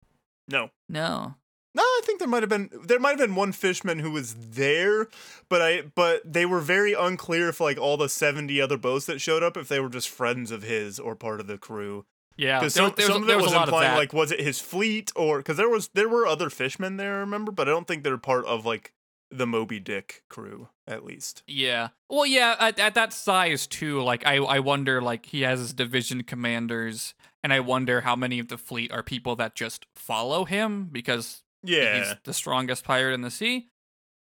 no. 0.48 0.72
No. 0.90 1.36
No, 1.76 1.82
I 1.82 2.02
think 2.04 2.20
there 2.20 2.28
might 2.28 2.44
have 2.44 2.50
been 2.50 2.70
there 2.86 3.00
might 3.00 3.20
have 3.20 3.20
been 3.20 3.36
one 3.36 3.52
fishman 3.52 4.00
who 4.00 4.12
was 4.12 4.34
there, 4.36 5.08
but 5.50 5.62
I 5.62 5.82
but 5.82 6.22
they 6.24 6.46
were 6.46 6.60
very 6.60 6.94
unclear 6.94 7.50
if 7.50 7.60
like 7.60 7.78
all 7.78 7.98
the 7.98 8.10
seventy 8.10 8.62
other 8.62 8.78
boats 8.78 9.06
that 9.06 9.22
showed 9.22 9.44
up 9.44 9.58
if 9.58 9.68
they 9.68 9.80
were 9.80 9.90
just 9.90 10.10
friends 10.10 10.52
of 10.52 10.64
his 10.64 11.00
or 11.00 11.16
part 11.16 11.40
of 11.40 11.48
the 11.48 11.58
crew. 11.58 12.06
Yeah, 12.38 12.60
Because 12.60 12.74
some, 12.74 12.94
there 12.98 13.06
was, 13.08 13.14
some 13.14 13.24
of 13.24 13.30
it 13.30 13.36
was 13.36 13.46
was, 13.46 13.54
implying 13.54 13.92
that. 13.92 13.98
like 13.98 14.14
was 14.14 14.32
it 14.32 14.40
his 14.40 14.60
fleet 14.60 15.12
or 15.16 15.38
because 15.38 15.58
there 15.58 15.70
was 15.70 15.90
there 15.94 16.10
were 16.10 16.26
other 16.26 16.50
fishmen 16.50 16.98
there, 16.98 17.16
I 17.16 17.20
remember, 17.20 17.52
but 17.52 17.68
I 17.68 17.72
don't 17.72 17.88
think 17.88 18.04
they're 18.04 18.18
part 18.18 18.46
of 18.46 18.66
like 18.66 18.94
the 19.30 19.48
Moby 19.48 19.80
Dick 19.80 20.24
crew 20.30 20.70
at 20.88 21.04
least. 21.04 21.44
Yeah. 21.48 21.90
Well, 22.10 22.26
yeah, 22.26 22.56
at, 22.60 22.78
at 22.80 22.94
that 22.96 23.14
size 23.14 23.66
too, 23.68 24.02
like 24.02 24.26
I 24.26 24.36
I 24.38 24.60
wonder 24.60 25.02
like 25.02 25.26
he 25.28 25.42
has 25.42 25.60
his 25.60 25.74
division 25.74 26.24
commanders 26.24 27.14
and 27.44 27.52
I 27.54 27.60
wonder 27.60 28.02
how 28.02 28.16
many 28.16 28.40
of 28.40 28.48
the 28.48 28.58
fleet 28.58 28.92
are 28.92 29.04
people 29.04 29.36
that 29.38 29.56
just 29.56 29.86
follow 29.96 30.46
him 30.46 30.90
because 30.92 31.44
Yeah, 31.64 31.98
he's 32.00 32.16
the 32.24 32.34
strongest 32.34 32.84
pirate 32.84 33.14
in 33.14 33.22
the 33.22 33.32
sea. 33.32 33.70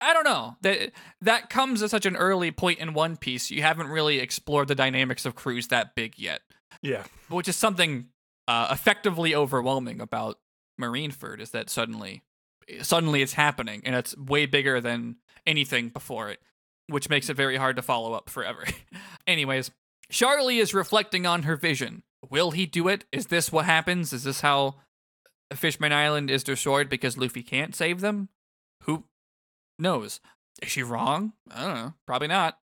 I 0.00 0.12
don't 0.12 0.24
know. 0.24 0.56
That 0.60 0.92
that 1.22 1.48
comes 1.50 1.82
at 1.82 1.90
such 1.90 2.04
an 2.04 2.16
early 2.16 2.50
point 2.50 2.80
in 2.80 2.92
One 2.92 3.16
Piece. 3.16 3.50
You 3.50 3.62
haven't 3.62 3.88
really 3.88 4.18
explored 4.18 4.68
the 4.68 4.74
dynamics 4.74 5.24
of 5.24 5.34
crews 5.34 5.68
that 5.68 5.94
big 5.94 6.18
yet, 6.18 6.42
yeah, 6.86 7.04
which 7.28 7.48
is 7.48 7.56
something 7.56 8.06
uh, 8.48 8.68
effectively 8.70 9.34
overwhelming 9.34 10.00
about 10.00 10.38
Marineford. 10.80 11.40
Is 11.40 11.50
that 11.50 11.68
suddenly, 11.70 12.22
suddenly 12.82 13.22
it's 13.22 13.34
happening, 13.34 13.82
and 13.84 13.94
it's 13.94 14.16
way 14.16 14.46
bigger 14.46 14.80
than 14.80 15.16
anything 15.46 15.88
before 15.88 16.30
it, 16.30 16.40
which 16.88 17.08
makes 17.08 17.28
it 17.28 17.34
very 17.34 17.56
hard 17.56 17.76
to 17.76 17.82
follow 17.82 18.12
up 18.12 18.30
forever. 18.30 18.64
Anyways, 19.26 19.70
Shyarly 20.12 20.60
is 20.60 20.74
reflecting 20.74 21.26
on 21.26 21.42
her 21.42 21.56
vision. 21.56 22.02
Will 22.30 22.52
he 22.52 22.66
do 22.66 22.88
it? 22.88 23.04
Is 23.12 23.26
this 23.26 23.50
what 23.50 23.64
happens? 23.64 24.12
Is 24.12 24.24
this 24.24 24.40
how 24.40 24.76
Fishman 25.52 25.92
Island 25.92 26.30
is 26.30 26.44
destroyed 26.44 26.88
because 26.88 27.18
Luffy 27.18 27.42
can't 27.42 27.74
save 27.74 28.00
them? 28.00 28.28
Who 28.82 29.04
knows? 29.78 30.20
Is 30.62 30.70
she 30.70 30.82
wrong? 30.82 31.32
I 31.54 31.64
don't 31.66 31.74
know. 31.74 31.94
Probably 32.06 32.28
not. 32.28 32.58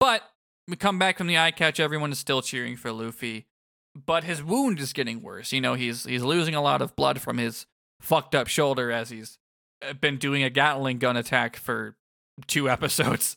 But 0.00 0.22
we 0.68 0.76
come 0.76 0.98
back 0.98 1.18
from 1.18 1.26
the 1.26 1.38
eye 1.38 1.52
catch. 1.52 1.78
Everyone 1.78 2.12
is 2.12 2.18
still 2.18 2.42
cheering 2.42 2.76
for 2.76 2.92
Luffy. 2.92 3.46
But 4.04 4.24
his 4.24 4.42
wound 4.42 4.78
is 4.78 4.92
getting 4.92 5.22
worse. 5.22 5.52
You 5.52 5.60
know, 5.60 5.74
he's 5.74 6.04
he's 6.04 6.22
losing 6.22 6.54
a 6.54 6.62
lot 6.62 6.82
of 6.82 6.94
blood 6.96 7.20
from 7.20 7.38
his 7.38 7.66
fucked 8.00 8.34
up 8.34 8.46
shoulder 8.48 8.90
as 8.90 9.10
he's 9.10 9.38
uh, 9.86 9.94
been 9.94 10.18
doing 10.18 10.42
a 10.42 10.50
Gatling 10.50 10.98
gun 10.98 11.16
attack 11.16 11.56
for 11.56 11.96
two 12.46 12.68
episodes. 12.70 13.36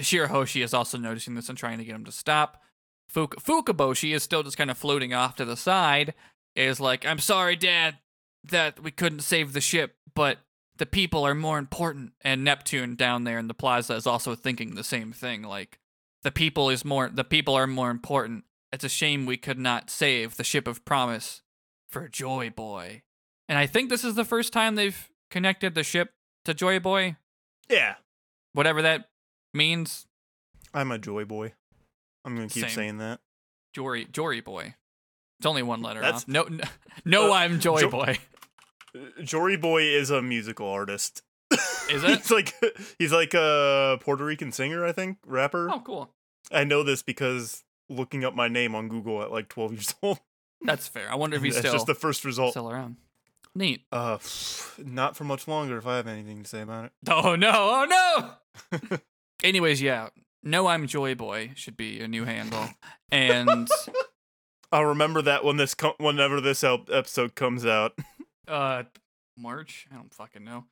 Shirahoshi 0.00 0.62
is 0.62 0.74
also 0.74 0.98
noticing 0.98 1.34
this 1.34 1.48
and 1.48 1.58
trying 1.58 1.78
to 1.78 1.84
get 1.84 1.94
him 1.94 2.04
to 2.04 2.12
stop. 2.12 2.62
Fuk- 3.08 3.42
Fukaboshi 3.42 4.14
is 4.14 4.22
still 4.22 4.42
just 4.42 4.56
kind 4.56 4.70
of 4.70 4.78
floating 4.78 5.14
off 5.14 5.36
to 5.36 5.44
the 5.44 5.56
side. 5.56 6.14
Is 6.54 6.80
like, 6.80 7.06
I'm 7.06 7.18
sorry, 7.18 7.56
Dad, 7.56 7.98
that 8.44 8.82
we 8.82 8.90
couldn't 8.90 9.20
save 9.20 9.52
the 9.52 9.60
ship, 9.60 9.96
but 10.14 10.38
the 10.76 10.86
people 10.86 11.24
are 11.24 11.34
more 11.34 11.58
important. 11.58 12.12
And 12.22 12.44
Neptune 12.44 12.96
down 12.96 13.24
there 13.24 13.38
in 13.38 13.48
the 13.48 13.54
plaza 13.54 13.94
is 13.94 14.06
also 14.06 14.34
thinking 14.34 14.74
the 14.74 14.84
same 14.84 15.12
thing. 15.12 15.42
Like, 15.42 15.78
the 16.22 16.32
people 16.32 16.68
is 16.68 16.84
more, 16.84 17.08
the 17.08 17.24
people 17.24 17.54
are 17.54 17.66
more 17.66 17.90
important. 17.90 18.44
It's 18.72 18.84
a 18.84 18.88
shame 18.88 19.24
we 19.26 19.36
could 19.36 19.58
not 19.58 19.90
save 19.90 20.36
the 20.36 20.44
ship 20.44 20.68
of 20.68 20.84
promise 20.84 21.42
for 21.88 22.08
Joy 22.08 22.50
Boy. 22.50 23.02
And 23.48 23.58
I 23.58 23.66
think 23.66 23.88
this 23.88 24.04
is 24.04 24.14
the 24.14 24.24
first 24.24 24.52
time 24.52 24.74
they've 24.74 25.08
connected 25.30 25.74
the 25.74 25.82
ship 25.82 26.12
to 26.44 26.52
Joy 26.54 26.78
Boy, 26.80 27.16
Yeah, 27.68 27.94
whatever 28.52 28.82
that 28.82 29.08
means. 29.54 30.06
I'm 30.74 30.90
a 30.92 30.98
joy 30.98 31.24
boy. 31.24 31.54
I'm 32.24 32.34
gonna 32.36 32.48
keep 32.48 32.64
Same. 32.64 32.70
saying 32.74 32.98
that. 32.98 33.20
Jory, 33.74 34.04
Jory 34.06 34.40
Boy. 34.42 34.74
It's 35.38 35.46
only 35.46 35.62
one 35.62 35.80
letter 35.82 36.00
That's- 36.00 36.22
off. 36.22 36.28
No, 36.28 36.42
no, 36.44 36.64
no 37.04 37.30
Uh, 37.32 37.36
I'm 37.36 37.60
Joy 37.60 37.80
Jo- 37.82 37.90
Boy. 37.90 38.18
Jory 39.22 39.56
Boy 39.56 39.82
is 39.84 40.10
a 40.10 40.20
musical 40.22 40.68
artist. 40.68 41.22
Is 41.50 41.58
it? 42.04 42.18
he's 42.18 42.30
like 42.30 42.54
he's 42.98 43.12
like 43.12 43.32
a 43.34 43.98
Puerto 44.02 44.24
Rican 44.24 44.52
singer, 44.52 44.84
I 44.84 44.92
think, 44.92 45.18
rapper. 45.26 45.70
Oh, 45.70 45.80
cool. 45.80 46.10
I 46.52 46.64
know 46.64 46.82
this 46.82 47.02
because 47.02 47.62
looking 47.88 48.24
up 48.24 48.34
my 48.34 48.48
name 48.48 48.74
on 48.74 48.88
Google 48.88 49.22
at 49.22 49.30
like 49.32 49.48
12 49.48 49.72
years 49.74 49.94
old. 50.02 50.18
That's 50.62 50.88
fair. 50.88 51.10
I 51.10 51.14
wonder 51.14 51.36
if 51.36 51.42
he's 51.42 51.54
That's 51.54 51.66
still 51.68 51.74
just 51.74 51.86
the 51.86 51.94
first 51.94 52.24
result. 52.24 52.50
still 52.52 52.70
around. 52.70 52.96
Neat. 53.54 53.82
Uh, 53.90 54.18
not 54.78 55.16
for 55.16 55.24
much 55.24 55.48
longer 55.48 55.78
if 55.78 55.86
I 55.86 55.96
have 55.96 56.06
anything 56.06 56.42
to 56.42 56.48
say 56.48 56.60
about 56.62 56.86
it. 56.86 56.92
Oh 57.10 57.34
no! 57.36 57.50
Oh 57.54 58.36
no! 58.80 58.98
Anyways, 59.42 59.80
yeah. 59.80 60.08
No, 60.42 60.66
I'm 60.66 60.86
Joy 60.86 61.14
Boy 61.14 61.52
should 61.54 61.76
be 61.76 62.00
a 62.00 62.06
new 62.08 62.24
handle, 62.24 62.68
and 63.10 63.68
I'll 64.70 64.84
remember 64.84 65.20
that 65.22 65.42
when 65.44 65.56
this 65.56 65.74
co- 65.74 65.94
whenever 65.98 66.40
this 66.40 66.62
el- 66.62 66.84
episode 66.92 67.34
comes 67.34 67.64
out. 67.66 67.92
uh, 68.46 68.84
March. 69.36 69.86
I 69.92 69.96
don't 69.96 70.12
fucking 70.14 70.44
know. 70.44 70.64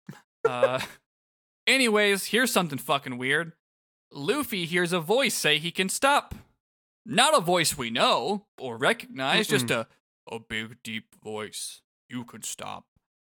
Uh, 0.49 0.81
anyways, 1.67 2.27
here's 2.27 2.53
something 2.53 2.79
fucking 2.79 3.19
weird. 3.19 3.53
Luffy 4.13 4.65
hears 4.67 4.93
a 4.93 5.01
voice 5.01 5.35
say 5.35 5.59
he 5.59 5.71
can 5.73 5.89
stop. 5.89 6.35
Not 7.09 7.37
a 7.37 7.41
voice 7.41 7.79
we 7.79 7.91
know 7.91 8.47
or 8.59 8.77
recognize, 8.77 9.47
just 9.47 9.71
a 9.71 9.87
a 10.31 10.41
big 10.41 10.79
deep 10.83 11.15
voice. 11.23 11.81
You 12.09 12.25
can 12.25 12.43
stop, 12.43 12.85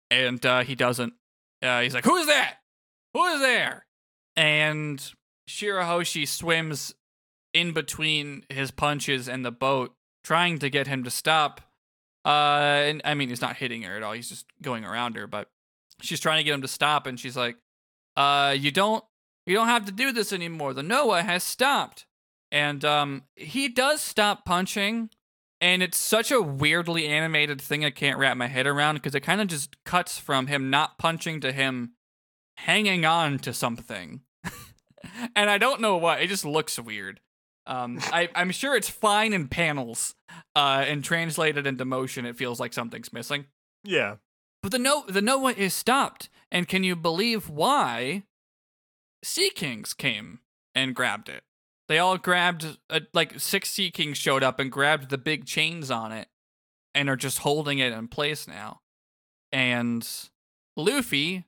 and 0.10 0.44
uh, 0.44 0.64
he 0.64 0.74
doesn't. 0.74 1.14
Uh, 1.62 1.82
he's 1.82 1.94
like, 1.94 2.06
"Who's 2.06 2.26
that? 2.26 2.56
Who 3.14 3.24
is 3.26 3.41
there?" 3.41 3.86
And 4.36 5.00
Shirahoshi 5.48 6.28
swims 6.28 6.96
in 7.54 7.72
between 7.74 8.44
his 8.50 8.72
punches 8.72 9.28
and 9.30 9.46
the 9.46 9.52
boat, 9.52 9.94
trying 10.24 10.58
to 10.60 10.70
get 10.70 10.88
him 10.88 11.04
to 11.04 11.12
stop. 11.12 11.62
Uh, 12.26 12.82
and 12.86 13.02
I 13.06 13.14
mean, 13.14 13.30
he's 13.30 13.41
not 13.41 13.58
hitting 13.58 13.84
her 13.84 13.96
at 13.96 14.04
all. 14.04 14.14
He's 14.14 14.30
just 14.30 14.46
going 14.62 14.84
around 14.84 15.16
her, 15.16 15.28
but 15.28 15.50
she's 16.02 16.20
trying 16.20 16.40
to 16.40 16.44
get 16.44 16.54
him 16.56 16.62
to 16.64 16.68
stop, 16.68 17.06
and 17.06 17.20
she's 17.20 17.38
like, 17.38 17.58
"Uh, 18.18 18.56
you 18.58 18.72
don't, 18.72 19.04
you 19.46 19.54
don't 19.54 19.68
have 19.68 19.86
to 19.86 19.91
do 19.91 20.12
this 20.12 20.34
anymore. 20.34 20.74
The 20.74 20.82
Noah 20.82 21.22
has 21.22 21.44
stopped." 21.44 22.08
And 22.51 22.84
um, 22.84 23.23
he 23.35 23.69
does 23.69 24.01
stop 24.01 24.43
punching, 24.45 25.09
and 25.61 25.84
it's 25.84 25.97
such 25.97 26.31
a 26.31 26.41
weirdly 26.41 27.07
animated 27.07 27.61
thing 27.61 27.85
I 27.85 27.91
can't 27.91 28.17
wrap 28.17 28.38
my 28.38 28.47
head 28.47 28.65
around 28.65 28.95
because 28.95 29.13
it 29.13 29.21
kind 29.21 29.41
of 29.41 29.47
just 29.47 29.84
cuts 29.84 30.17
from 30.17 30.47
him 30.47 30.69
not 30.69 30.97
punching 30.97 31.41
to 31.41 31.51
him 31.51 31.93
hanging 32.57 33.05
on 33.05 33.39
to 33.39 33.53
something. 33.53 34.21
and 35.35 35.49
I 35.49 35.57
don't 35.57 35.81
know 35.81 35.97
what. 35.97 36.21
It 36.21 36.27
just 36.27 36.45
looks 36.45 36.80
weird. 36.80 37.19
Um, 37.67 37.99
I, 38.11 38.30
I'm 38.35 38.51
sure 38.51 38.76
it's 38.76 38.89
fine 38.89 39.31
in 39.34 39.47
panels, 39.47 40.15
uh, 40.55 40.84
and 40.88 41.03
translated 41.03 41.67
into 41.67 41.85
motion, 41.85 42.26
it 42.26 42.35
feels 42.35 42.59
like 42.59 42.73
something's 42.73 43.13
missing. 43.13 43.45
Yeah. 43.84 44.15
But 44.61 44.71
the 44.71 44.80
no 44.80 45.05
the 45.07 45.21
Noah 45.21 45.53
is 45.53 45.73
stopped, 45.73 46.30
and 46.51 46.67
can 46.67 46.84
you 46.84 46.95
believe 46.95 47.49
why? 47.49 48.23
Sea 49.23 49.49
Kings 49.51 49.93
came 49.93 50.39
and 50.76 50.95
grabbed 50.95 51.30
it. 51.30 51.43
They 51.90 51.99
all 51.99 52.18
grabbed 52.18 52.78
uh, 52.90 53.02
like 53.14 53.40
six 53.40 53.72
Sea 53.72 53.91
Kings 53.91 54.18
showed 54.18 54.44
up 54.44 54.60
and 54.60 54.72
grabbed 54.72 55.10
the 55.10 55.18
big 55.18 55.45
chains 55.45 55.91
on 55.91 56.14
it, 56.14 56.30
and 56.94 57.10
are 57.10 57.18
just 57.18 57.40
holding 57.40 57.80
it 57.80 57.91
in 57.91 58.07
place 58.07 58.48
now. 58.48 58.80
And 59.52 60.07
Luffy, 60.78 61.45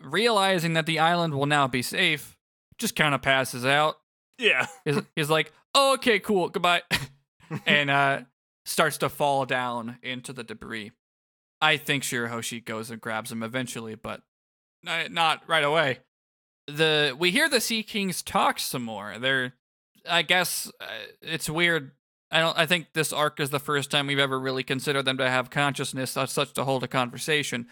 realizing 0.00 0.74
that 0.74 0.86
the 0.86 0.98
island 0.98 1.34
will 1.34 1.46
now 1.46 1.66
be 1.66 1.82
safe, 1.82 2.36
just 2.78 2.94
kind 2.94 3.14
of 3.14 3.22
passes 3.22 3.64
out. 3.64 3.96
Yeah. 4.38 4.66
He's, 4.84 5.00
he's 5.16 5.30
like, 5.30 5.52
oh, 5.74 5.94
okay, 5.94 6.18
cool, 6.18 6.48
goodbye. 6.48 6.82
and 7.66 7.90
uh, 7.90 8.20
starts 8.64 8.98
to 8.98 9.08
fall 9.08 9.46
down 9.46 9.98
into 10.02 10.32
the 10.32 10.44
debris. 10.44 10.92
I 11.60 11.76
think 11.76 12.04
Shirahoshi 12.04 12.64
goes 12.64 12.90
and 12.90 13.00
grabs 13.00 13.32
him 13.32 13.42
eventually, 13.42 13.96
but 13.96 14.22
not 14.84 15.42
right 15.48 15.64
away. 15.64 15.98
The 16.68 17.16
we 17.18 17.30
hear 17.30 17.48
the 17.48 17.60
Sea 17.60 17.82
Kings 17.82 18.22
talk 18.22 18.60
some 18.60 18.82
more. 18.82 19.18
They're, 19.18 19.54
I 20.08 20.22
guess, 20.22 20.70
uh, 20.80 20.86
it's 21.22 21.48
weird. 21.48 21.92
I 22.30 22.40
don't. 22.40 22.58
I 22.58 22.66
think 22.66 22.88
this 22.92 23.12
arc 23.12 23.40
is 23.40 23.50
the 23.50 23.58
first 23.58 23.90
time 23.90 24.06
we've 24.06 24.18
ever 24.18 24.38
really 24.38 24.62
considered 24.62 25.04
them 25.04 25.16
to 25.18 25.30
have 25.30 25.48
consciousness 25.48 26.16
as 26.16 26.30
such 26.30 26.52
to 26.54 26.64
hold 26.64 26.84
a 26.84 26.88
conversation, 26.88 27.66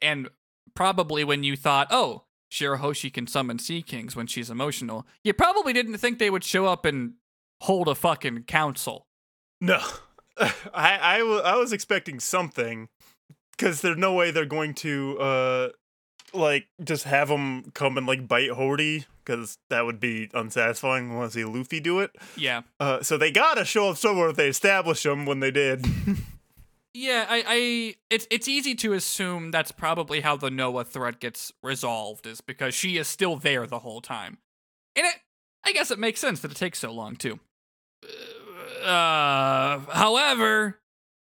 and 0.00 0.28
probably 0.74 1.24
when 1.24 1.42
you 1.42 1.56
thought, 1.56 1.88
oh, 1.90 2.24
Shirahoshi 2.50 3.12
can 3.12 3.26
summon 3.26 3.58
Sea 3.58 3.82
Kings 3.82 4.14
when 4.14 4.26
she's 4.26 4.50
emotional, 4.50 5.06
you 5.24 5.32
probably 5.32 5.72
didn't 5.72 5.98
think 5.98 6.18
they 6.18 6.30
would 6.30 6.44
show 6.44 6.66
up 6.66 6.84
and 6.84 7.14
hold 7.62 7.88
a 7.88 7.94
fucking 7.94 8.44
council. 8.44 9.06
No. 9.60 9.80
I, 10.38 10.50
I, 10.74 11.42
I 11.44 11.56
was 11.56 11.72
expecting 11.72 12.20
something 12.20 12.88
because 13.56 13.80
there's 13.80 13.96
no 13.96 14.14
way 14.14 14.30
they're 14.30 14.44
going 14.44 14.74
to, 14.74 15.18
uh, 15.18 15.68
like, 16.34 16.66
just 16.82 17.04
have 17.04 17.28
them 17.28 17.70
come 17.74 17.96
and, 17.98 18.06
like, 18.06 18.26
bite 18.28 18.50
Hody 18.50 19.06
because 19.24 19.58
that 19.70 19.84
would 19.84 20.00
be 20.00 20.28
unsatisfying. 20.34 21.14
Want 21.14 21.32
to 21.32 21.38
see 21.38 21.44
Luffy 21.44 21.80
do 21.80 22.00
it. 22.00 22.14
Yeah. 22.36 22.62
Uh, 22.80 23.02
so 23.02 23.16
they 23.16 23.30
gotta 23.30 23.64
show 23.64 23.90
up 23.90 23.96
somewhere 23.96 24.28
if 24.30 24.36
they 24.36 24.48
establish 24.48 25.02
them 25.02 25.26
when 25.26 25.40
they 25.40 25.50
did. 25.50 25.84
Yeah, 26.94 27.24
I, 27.28 27.44
I 27.46 27.94
it's 28.10 28.26
it's 28.30 28.48
easy 28.48 28.74
to 28.76 28.92
assume 28.92 29.50
that's 29.50 29.72
probably 29.72 30.20
how 30.20 30.36
the 30.36 30.50
Noah 30.50 30.84
threat 30.84 31.20
gets 31.20 31.50
resolved 31.62 32.26
is 32.26 32.42
because 32.42 32.74
she 32.74 32.98
is 32.98 33.08
still 33.08 33.36
there 33.36 33.66
the 33.66 33.78
whole 33.78 34.02
time. 34.02 34.38
And 34.94 35.06
it 35.06 35.14
I 35.64 35.72
guess 35.72 35.90
it 35.90 35.98
makes 35.98 36.20
sense 36.20 36.40
that 36.40 36.50
it 36.50 36.56
takes 36.56 36.80
so 36.80 36.92
long 36.92 37.16
too. 37.16 37.40
Uh 38.84 39.78
however, 39.90 40.80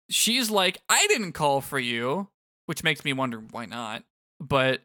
she's 0.08 0.48
like, 0.48 0.80
I 0.88 1.06
didn't 1.08 1.32
call 1.32 1.60
for 1.60 1.80
you, 1.80 2.28
which 2.66 2.84
makes 2.84 3.04
me 3.04 3.12
wonder 3.12 3.42
why 3.50 3.66
not. 3.66 4.04
But 4.40 4.82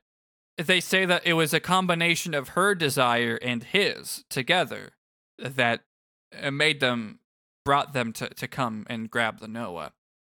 they 0.67 0.79
say 0.79 1.05
that 1.05 1.25
it 1.25 1.33
was 1.33 1.53
a 1.53 1.59
combination 1.59 2.33
of 2.33 2.49
her 2.49 2.75
desire 2.75 3.39
and 3.41 3.63
his 3.63 4.23
together 4.29 4.91
that 5.37 5.81
uh, 6.39 6.51
made 6.51 6.79
them 6.79 7.19
brought 7.65 7.93
them 7.93 8.11
to, 8.13 8.27
to 8.29 8.47
come 8.47 8.85
and 8.89 9.09
grab 9.09 9.39
the 9.39 9.47
Noah 9.47 9.93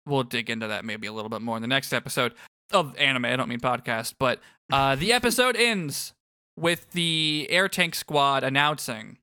we'll 0.06 0.22
dig 0.22 0.48
into 0.48 0.68
that 0.68 0.84
maybe 0.84 1.06
a 1.06 1.12
little 1.12 1.28
bit 1.28 1.42
more 1.42 1.56
in 1.56 1.62
the 1.62 1.68
next 1.68 1.92
episode 1.92 2.32
of 2.72 2.96
anime. 2.96 3.26
I 3.26 3.36
don't 3.36 3.48
mean 3.48 3.60
podcast, 3.60 4.14
but 4.18 4.40
uh, 4.72 4.94
the 4.96 5.12
episode 5.12 5.56
ends 5.56 6.14
with 6.56 6.90
the 6.92 7.46
air 7.50 7.68
tank 7.68 7.94
squad 7.94 8.44
announcing 8.44 9.18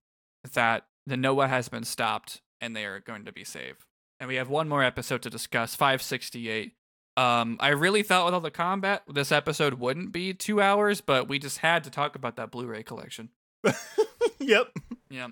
that 0.54 0.86
the 1.08 1.18
Noah 1.18 1.48
has 1.48 1.70
been 1.70 1.84
stopped 1.84 2.42
and 2.62 2.76
they 2.76 2.86
are 2.86 3.00
going 3.00 3.26
to 3.26 3.32
be 3.32 3.44
safe. 3.44 3.88
And 4.20 4.28
we 4.28 4.36
have 4.36 4.50
one 4.50 4.70
more 4.70 4.84
episode 4.84 5.22
to 5.24 5.30
discuss, 5.30 5.76
568. 5.76 6.74
Um, 7.16 7.58
I 7.60 7.70
really 7.70 8.04
thought 8.04 8.26
with 8.26 8.34
all 8.34 8.42
the 8.42 8.52
combat, 8.52 9.04
this 9.08 9.32
episode 9.32 9.76
wouldn't 9.76 10.12
be 10.12 10.34
two 10.34 10.62
hours, 10.62 11.02
but 11.02 11.28
we 11.28 11.38
just 11.38 11.60
had 11.60 11.84
to 11.84 11.92
talk 11.92 12.16
about 12.16 12.38
that 12.38 12.52
Blu-ray 12.52 12.84
collection. 12.84 13.30
yep. 14.40 14.72
Yeah. 15.10 15.28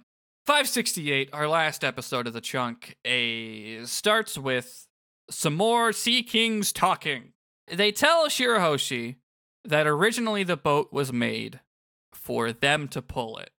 568, 0.46 1.30
our 1.34 1.48
last 1.48 1.84
episode 1.84 2.28
of 2.28 2.34
the 2.34 2.42
chunk, 2.42 2.98
a 3.06 3.84
starts 3.86 4.38
with 4.38 4.88
some 5.30 5.56
more 5.56 5.92
Sea 5.94 6.24
Kings 6.24 6.72
talking. 6.72 7.34
They 7.72 7.92
tell 7.92 8.28
Shirahoshi 8.28 9.16
that 9.64 9.88
originally 9.88 10.44
the 10.44 10.58
boat 10.58 10.92
was 10.92 11.14
made 11.14 11.62
for 12.14 12.52
them 12.52 12.88
to 12.90 13.02
pull 13.02 13.38
it, 13.38 13.52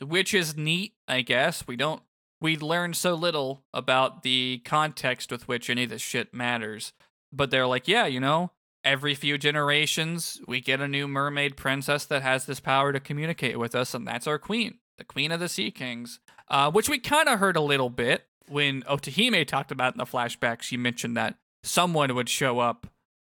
which 0.00 0.32
is 0.32 0.56
neat, 0.56 0.94
I 1.06 1.22
guess. 1.22 1.66
We 1.66 1.76
don't 1.76 2.02
we 2.40 2.56
learn 2.56 2.94
so 2.94 3.14
little 3.14 3.64
about 3.74 4.22
the 4.22 4.62
context 4.64 5.32
with 5.32 5.48
which 5.48 5.68
any 5.68 5.84
of 5.84 5.90
this 5.90 6.02
shit 6.02 6.32
matters. 6.32 6.92
But 7.32 7.50
they're 7.50 7.66
like, 7.66 7.88
yeah, 7.88 8.06
you 8.06 8.20
know, 8.20 8.52
every 8.84 9.14
few 9.14 9.38
generations 9.38 10.40
we 10.46 10.60
get 10.60 10.80
a 10.80 10.88
new 10.88 11.06
mermaid 11.06 11.56
princess 11.56 12.06
that 12.06 12.22
has 12.22 12.46
this 12.46 12.60
power 12.60 12.92
to 12.92 13.00
communicate 13.00 13.58
with 13.58 13.74
us, 13.74 13.94
and 13.94 14.06
that's 14.06 14.26
our 14.26 14.38
queen, 14.38 14.78
the 14.96 15.04
queen 15.04 15.32
of 15.32 15.40
the 15.40 15.48
Sea 15.48 15.70
Kings, 15.70 16.20
uh, 16.48 16.70
which 16.70 16.88
we 16.88 16.98
kind 16.98 17.28
of 17.28 17.38
heard 17.38 17.56
a 17.56 17.60
little 17.60 17.90
bit 17.90 18.24
when 18.48 18.82
Otohime 18.82 19.46
talked 19.46 19.70
about 19.70 19.94
in 19.94 19.98
the 19.98 20.04
flashback, 20.04 20.62
she 20.62 20.76
mentioned 20.76 21.16
that 21.16 21.36
someone 21.62 22.14
would 22.14 22.28
show 22.28 22.60
up 22.60 22.86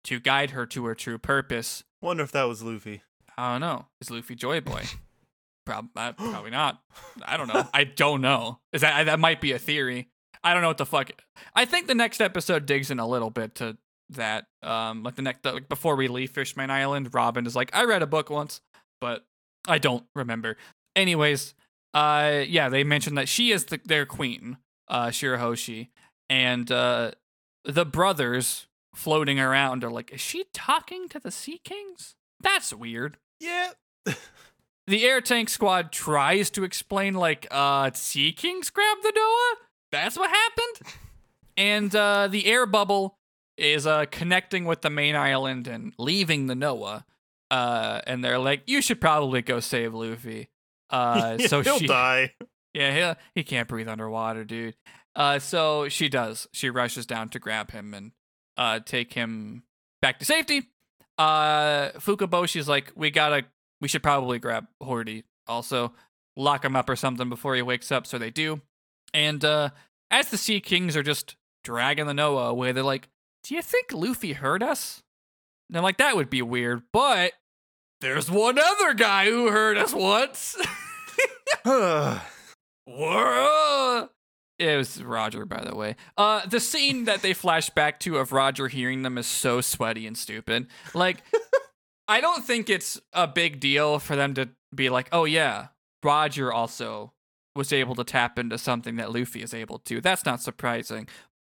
to 0.05 0.21
guide 0.21 0.51
her 0.51 0.67
to 0.67 0.85
her 0.87 0.95
true 0.95 1.19
purpose. 1.19 1.85
Wonder 2.03 2.23
if 2.25 2.33
that 2.33 2.45
was 2.45 2.63
Luffy. 2.63 3.03
I 3.37 3.53
don't 3.53 3.61
know. 3.61 3.87
Is 4.01 4.11
Luffy 4.11 4.35
Joy 4.35 4.61
Boy? 4.61 4.85
Prob- 5.67 5.89
uh, 5.97 6.13
probably 6.17 6.51
not. 6.51 6.81
I 7.25 7.37
don't 7.37 7.49
know. 7.49 7.67
I 7.75 7.85
don't 7.85 8.21
know. 8.21 8.61
Is 8.73 8.83
that 8.83 9.05
that 9.05 9.19
might 9.19 9.41
be 9.41 9.53
a 9.53 9.59
theory? 9.59 10.09
I 10.43 10.53
don't 10.53 10.61
know 10.61 10.69
what 10.69 10.79
the 10.79 10.87
fuck. 10.87 11.11
I 11.55 11.65
think 11.65 11.87
the 11.87 11.95
next 11.95 12.21
episode 12.21 12.67
digs 12.67 12.91
in 12.91 12.99
a 13.01 13.09
little 13.09 13.31
bit 13.31 13.55
to 13.57 13.79
that. 14.11 14.47
Um, 14.63 15.03
like 15.03 15.17
the 15.17 15.23
next, 15.23 15.45
like 15.45 15.69
before 15.69 15.97
we 15.97 16.09
leave 16.09 16.31
Fishman 16.31 16.71
Island, 16.71 17.15
Robin 17.15 17.47
is 17.47 17.57
like, 17.57 17.71
I 17.75 17.85
read 17.85 18.03
a 18.03 18.07
book 18.07 18.31
once, 18.31 18.61
but 19.01 19.25
I 19.67 19.79
don't 19.79 20.05
remember. 20.15 20.57
Anyways, 20.97 21.55
uh, 21.93 22.43
yeah, 22.47 22.69
they 22.69 22.85
mentioned 22.85 23.19
that 23.19 23.29
she 23.29 23.51
is 23.51 23.67
the, 23.67 23.81
their 23.85 24.07
queen, 24.07 24.59
uh, 24.89 25.09
Shirahoshi, 25.09 25.89
and 26.29 26.71
uh, 26.71 27.13
the 27.65 27.85
brothers 27.85 28.67
floating 28.95 29.41
around 29.41 29.85
are 29.85 29.91
like, 29.91 30.13
is 30.13 30.21
she 30.21 30.45
talking 30.53 31.09
to 31.09 31.19
the 31.19 31.31
Sea 31.31 31.61
Kings? 31.65 32.15
That's 32.41 32.73
weird. 32.73 33.17
Yeah. 33.41 33.71
The 34.87 35.07
air 35.07 35.23
tank 35.23 35.49
squad 35.49 35.93
tries 35.93 36.51
to 36.51 36.65
explain, 36.65 37.15
like, 37.15 37.47
uh, 37.51 37.91
Sea 37.95 38.33
Kings 38.33 38.69
grabbed 38.69 39.03
the 39.03 39.13
Noah? 39.17 39.55
That's 39.91 40.19
what 40.19 40.31
happened? 40.31 40.99
And 41.57 41.97
uh, 41.97 42.29
the 42.29 42.47
air 42.47 42.67
bubble 42.67 43.17
is 43.57 43.87
uh, 43.87 44.07
connecting 44.11 44.65
with 44.65 44.83
the 44.83 44.91
main 44.91 45.17
island 45.17 45.67
and 45.67 45.93
leaving 45.99 46.47
the 46.47 46.55
Noah. 46.55 47.05
Uh, 47.51 48.01
and 48.07 48.25
they're 48.25 48.39
like, 48.39 48.63
you 48.67 48.83
should 48.83 49.01
probably 49.01 49.43
go 49.43 49.61
save 49.61 49.95
Luffy. 49.95 50.49
Uh, 50.91 51.39
so 51.47 51.63
he'll 51.63 51.79
she, 51.79 51.87
die. 51.87 52.35
yeah, 52.73 53.15
he, 53.15 53.41
he 53.41 53.45
can't 53.45 53.69
breathe 53.69 53.89
underwater, 53.89 54.45
dude. 54.45 54.75
Uh, 55.15 55.39
so 55.39 55.89
she 55.89 56.09
does. 56.09 56.49
She 56.53 56.71
rushes 56.71 57.07
down 57.07 57.29
to 57.31 57.39
grab 57.39 57.71
him 57.71 57.95
and 57.95 58.13
uh, 58.57 58.81
take 58.81 59.13
him 59.13 59.63
back 60.03 60.19
to 60.19 60.25
safety. 60.25 60.71
Uh, 61.17 61.91
Fukaboshi's 61.93 62.69
like, 62.69 62.93
we 62.97 63.11
gotta, 63.11 63.45
we 63.81 63.89
should 63.89 64.03
probably 64.03 64.39
grab 64.39 64.67
Hody. 64.83 65.23
Also, 65.47 65.93
lock 66.37 66.65
him 66.65 66.75
up 66.75 66.89
or 66.89 66.97
something 66.97 67.29
before 67.29 67.55
he 67.55 67.63
wakes 67.63 67.93
up. 67.93 68.07
So 68.07 68.19
they 68.19 68.31
do. 68.31 68.61
And 69.13 69.45
uh, 69.45 69.71
as 70.11 70.31
the 70.31 70.37
Sea 70.37 70.61
Kings 70.61 70.97
are 70.97 71.03
just 71.05 71.37
dragging 71.63 72.07
the 72.07 72.15
Noah 72.15 72.49
away, 72.49 72.73
they're 72.73 72.83
like, 72.83 73.09
do 73.45 73.55
you 73.55 73.63
think 73.63 73.93
Luffy 73.93 74.33
heard 74.33 74.63
us? 74.63 75.03
And 75.69 75.77
they're 75.77 75.83
like, 75.83 75.99
that 75.99 76.17
would 76.17 76.31
be 76.31 76.43
weird, 76.43 76.83
but 76.93 77.33
there's 78.01 78.31
one 78.31 78.59
other 78.59 78.95
guy 78.95 79.27
who 79.27 79.51
heard 79.51 79.77
us 79.79 79.93
once. 79.95 80.57
Whoa! 82.87 84.09
It 84.59 84.77
was 84.77 85.03
Roger, 85.03 85.45
by 85.45 85.65
the 85.65 85.75
way. 85.75 85.97
Uh, 86.17 86.47
the 86.47 86.61
scene 86.61 87.05
that 87.05 87.23
they 87.23 87.33
flash 87.33 87.71
back 87.71 87.99
to 88.01 88.19
of 88.19 88.33
Roger 88.33 88.69
hearing 88.69 89.03
them 89.03 89.19
is 89.19 89.27
so 89.27 89.61
sweaty 89.61 90.07
and 90.07 90.17
stupid. 90.17 90.69
Like, 90.95 91.23
I 92.09 92.21
don't 92.21 92.45
think 92.45 92.71
it's 92.71 93.01
a 93.13 93.27
big 93.27 93.61
deal 93.61 93.99
for 93.99 94.17
them 94.17 94.35
to 94.35 94.51
be 94.75 94.91
like, 94.91 95.09
oh 95.13 95.25
yeah, 95.25 95.69
Roger 96.03 96.53
also 96.53 97.13
was 97.57 97.73
able 97.73 97.95
to 97.97 98.05
tap 98.05 98.39
into 98.39 98.59
something 98.59 98.97
that 98.97 99.13
Luffy 99.13 99.43
is 99.43 99.55
able 99.55 99.79
to. 99.81 100.01
That's 100.01 100.25
not 100.25 100.43
surprising. 100.43 101.09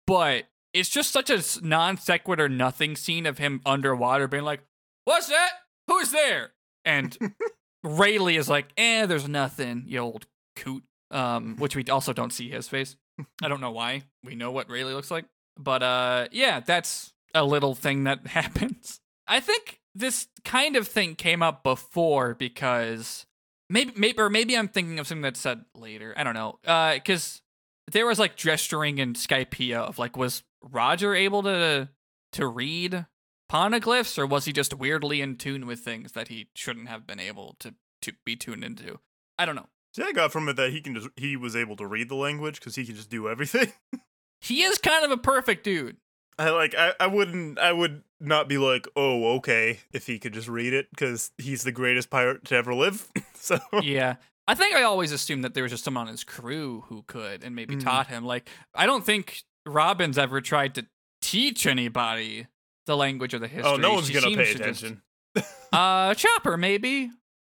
But 0.06 0.46
it's 0.72 0.88
just 0.88 1.10
such 1.10 1.30
a 1.30 1.42
non 1.62 1.96
sequitur 1.96 2.48
nothing 2.48 2.96
scene 2.96 3.26
of 3.26 3.38
him 3.38 3.60
underwater 3.64 4.28
being 4.28 4.44
like, 4.44 4.60
what's 5.04 5.28
that? 5.28 5.50
Who's 5.86 6.10
there? 6.10 6.52
And 6.84 7.16
Rayleigh 7.82 8.36
is 8.38 8.48
like, 8.48 8.68
eh, 8.76 9.06
there's 9.06 9.28
nothing, 9.28 9.84
you 9.86 9.98
old 9.98 10.26
coot. 10.56 10.84
Um, 11.10 11.56
which 11.56 11.74
we 11.74 11.84
also 11.84 12.12
don't 12.12 12.34
see 12.34 12.50
his 12.50 12.68
face. 12.68 12.94
I 13.42 13.48
don't 13.48 13.62
know 13.62 13.70
why. 13.70 14.02
We 14.22 14.34
know 14.34 14.50
what 14.50 14.68
Rayleigh 14.68 14.92
looks 14.92 15.10
like. 15.10 15.24
But 15.58 15.82
uh 15.82 16.28
yeah, 16.32 16.60
that's 16.60 17.12
a 17.34 17.44
little 17.44 17.74
thing 17.74 18.04
that 18.04 18.26
happens. 18.26 19.00
I 19.26 19.40
think 19.40 19.80
this 19.94 20.28
kind 20.44 20.76
of 20.76 20.86
thing 20.86 21.14
came 21.14 21.42
up 21.42 21.62
before 21.62 22.34
because 22.34 23.26
maybe 23.68 23.92
maybe 23.96 24.18
or 24.18 24.30
maybe 24.30 24.56
I'm 24.56 24.68
thinking 24.68 24.98
of 24.98 25.06
something 25.06 25.22
that's 25.22 25.40
said 25.40 25.64
later. 25.74 26.14
I 26.16 26.24
don't 26.24 26.34
know. 26.34 26.58
Uh 26.66 26.94
because 26.94 27.42
there 27.90 28.06
was 28.06 28.18
like 28.18 28.36
gesturing 28.36 28.98
in 28.98 29.14
Skypiea 29.14 29.78
of 29.78 29.98
like 29.98 30.16
was 30.16 30.42
Roger 30.70 31.14
able 31.14 31.42
to 31.44 31.88
to 32.32 32.46
read 32.46 33.06
poneglyphs 33.50 34.18
or 34.18 34.26
was 34.26 34.44
he 34.44 34.52
just 34.52 34.74
weirdly 34.74 35.20
in 35.20 35.36
tune 35.36 35.66
with 35.66 35.80
things 35.80 36.12
that 36.12 36.28
he 36.28 36.48
shouldn't 36.54 36.88
have 36.88 37.06
been 37.06 37.20
able 37.20 37.56
to 37.60 37.74
to 38.02 38.12
be 38.24 38.36
tuned 38.36 38.64
into? 38.64 38.98
I 39.38 39.46
don't 39.46 39.56
know. 39.56 39.68
See, 39.94 40.02
I 40.02 40.12
got 40.12 40.32
from 40.32 40.48
it 40.48 40.56
that 40.56 40.70
he 40.70 40.80
can 40.80 40.94
just 40.94 41.08
he 41.16 41.36
was 41.36 41.56
able 41.56 41.76
to 41.76 41.86
read 41.86 42.08
the 42.08 42.14
language 42.14 42.60
because 42.60 42.74
he 42.76 42.84
can 42.84 42.94
just 42.94 43.10
do 43.10 43.28
everything. 43.28 43.72
He 44.40 44.62
is 44.62 44.78
kind 44.78 45.04
of 45.04 45.10
a 45.10 45.16
perfect 45.16 45.64
dude. 45.64 45.96
I 46.38 46.50
like 46.50 46.72
I, 46.78 46.92
I 47.00 47.08
wouldn't 47.08 47.58
I 47.58 47.72
would 47.72 48.04
not 48.20 48.48
be 48.48 48.56
like 48.56 48.86
oh 48.94 49.34
okay 49.38 49.80
if 49.92 50.06
he 50.06 50.20
could 50.20 50.32
just 50.32 50.46
read 50.46 50.72
it 50.74 50.88
because 50.90 51.32
he's 51.38 51.64
the 51.64 51.72
greatest 51.72 52.08
pirate 52.08 52.44
to 52.44 52.54
ever 52.54 52.72
live. 52.72 53.08
so 53.34 53.58
yeah. 53.82 54.14
I 54.46 54.54
think 54.54 54.76
I 54.76 54.84
always 54.84 55.10
assumed 55.10 55.42
that 55.42 55.54
there 55.54 55.64
was 55.64 55.72
just 55.72 55.82
someone 55.82 56.06
on 56.06 56.12
his 56.12 56.22
crew 56.22 56.84
who 56.86 57.02
could 57.08 57.42
and 57.42 57.56
maybe 57.56 57.74
Mhm. 57.74 57.82
taught 57.82 58.06
him. 58.06 58.24
Like, 58.24 58.48
I 58.76 58.86
don't 58.86 59.04
think 59.04 59.42
Robin's 59.68 60.18
ever 60.18 60.40
tried 60.40 60.74
to 60.76 60.86
teach 61.20 61.66
anybody 61.66 62.46
the 62.86 62.96
language 62.96 63.34
of 63.34 63.40
the 63.40 63.48
history. 63.48 63.70
oh 63.70 63.76
no 63.76 63.94
one's 63.94 64.06
She 64.08 64.14
gonna 64.14 64.26
pay 64.36 64.52
to 64.54 64.58
just- 64.58 64.82
attention. 64.82 65.02
uh, 65.72 66.14
Chopper, 66.14 66.56
maybe. 66.56 67.10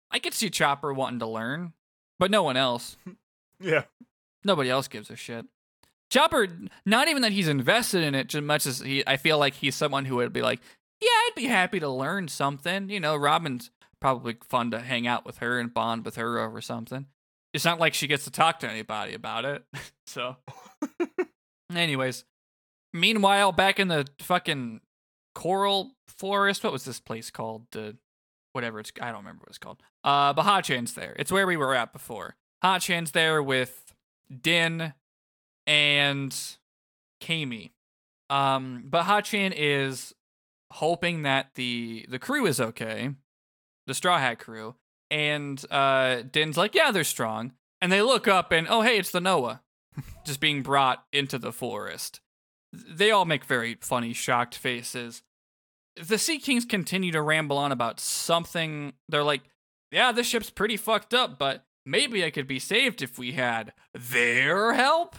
I 0.09 0.19
could 0.19 0.33
see 0.33 0.49
Chopper 0.49 0.93
wanting 0.93 1.19
to 1.19 1.27
learn, 1.27 1.73
but 2.19 2.31
no 2.31 2.43
one 2.43 2.57
else. 2.57 2.97
Yeah. 3.59 3.85
Nobody 4.43 4.69
else 4.69 4.87
gives 4.87 5.09
a 5.09 5.15
shit. 5.15 5.43
Chopper, 6.11 6.47
not 6.85 7.07
even 7.07 7.23
that 7.23 7.31
he's 7.31 7.47
invested 7.47 8.03
in 8.03 8.13
it, 8.13 8.27
just 8.27 8.43
much 8.43 8.67
as 8.67 8.79
he, 8.81 9.03
I 9.07 9.17
feel 9.17 9.39
like 9.39 9.55
he's 9.55 9.75
someone 9.75 10.05
who 10.05 10.17
would 10.17 10.31
be 10.31 10.43
like, 10.43 10.59
yeah, 11.01 11.09
I'd 11.09 11.31
be 11.35 11.45
happy 11.45 11.79
to 11.79 11.89
learn 11.89 12.27
something. 12.27 12.87
You 12.91 12.99
know, 12.99 13.15
Robin's 13.15 13.71
probably 13.99 14.37
fun 14.47 14.69
to 14.71 14.79
hang 14.79 15.07
out 15.07 15.25
with 15.25 15.37
her 15.39 15.59
and 15.59 15.73
bond 15.73 16.05
with 16.05 16.17
her 16.17 16.39
over 16.39 16.61
something. 16.61 17.07
It's 17.51 17.65
not 17.65 17.79
like 17.79 17.95
she 17.95 18.05
gets 18.05 18.25
to 18.25 18.31
talk 18.31 18.59
to 18.59 18.69
anybody 18.69 19.15
about 19.15 19.43
it. 19.43 19.63
so, 20.05 20.35
anyways, 21.75 22.25
meanwhile, 22.93 23.51
back 23.51 23.79
in 23.79 23.87
the 23.87 24.07
fucking 24.19 24.81
coral 25.35 25.95
forest, 26.07 26.63
what 26.63 26.73
was 26.73 26.85
this 26.85 26.99
place 26.99 27.29
called? 27.29 27.67
The 27.71 27.97
whatever 28.53 28.79
it's, 28.79 28.91
I 28.99 29.07
don't 29.07 29.19
remember 29.19 29.41
what 29.41 29.49
it's 29.49 29.57
called. 29.57 29.81
Uh, 30.03 30.33
but 30.33 30.43
Hachan's 30.43 30.93
there. 30.93 31.15
It's 31.19 31.31
where 31.31 31.45
we 31.45 31.57
were 31.57 31.75
at 31.75 31.93
before. 31.93 32.35
Hachan's 32.63 33.11
there 33.11 33.43
with 33.43 33.93
Den 34.41 34.93
and 35.67 36.35
Camie. 37.21 37.71
Um, 38.29 38.83
but 38.85 39.03
Hachan 39.03 39.53
is 39.55 40.13
hoping 40.73 41.21
that 41.23 41.51
the 41.55 42.05
the 42.09 42.19
crew 42.19 42.45
is 42.45 42.59
okay, 42.59 43.11
the 43.85 43.93
Straw 43.93 44.17
Hat 44.17 44.39
crew, 44.39 44.75
and 45.09 45.63
uh, 45.71 46.23
Den's 46.29 46.57
like, 46.57 46.75
yeah, 46.75 46.91
they're 46.91 47.03
strong, 47.03 47.53
and 47.81 47.91
they 47.91 48.01
look 48.01 48.27
up 48.27 48.51
and 48.51 48.67
oh 48.69 48.81
hey, 48.81 48.97
it's 48.97 49.11
the 49.11 49.21
Noah, 49.21 49.61
just 50.27 50.39
being 50.39 50.61
brought 50.61 51.05
into 51.11 51.39
the 51.39 51.51
forest. 51.51 52.19
They 52.71 53.11
all 53.11 53.25
make 53.25 53.45
very 53.45 53.77
funny, 53.81 54.13
shocked 54.13 54.55
faces. 54.55 55.23
The 55.95 56.19
Sea 56.19 56.37
Kings 56.37 56.65
continue 56.65 57.11
to 57.11 57.21
ramble 57.21 57.57
on 57.57 57.71
about 57.71 57.99
something. 57.99 58.93
They're 59.09 59.23
like, 59.23 59.41
yeah, 59.91 60.11
this 60.11 60.27
ship's 60.27 60.49
pretty 60.49 60.77
fucked 60.77 61.13
up, 61.13 61.39
but 61.39 61.65
maybe 61.85 62.23
I 62.23 62.29
could 62.29 62.47
be 62.47 62.59
saved 62.59 63.01
if 63.01 63.17
we 63.17 63.31
had 63.31 63.73
their 63.93 64.73
help. 64.73 65.15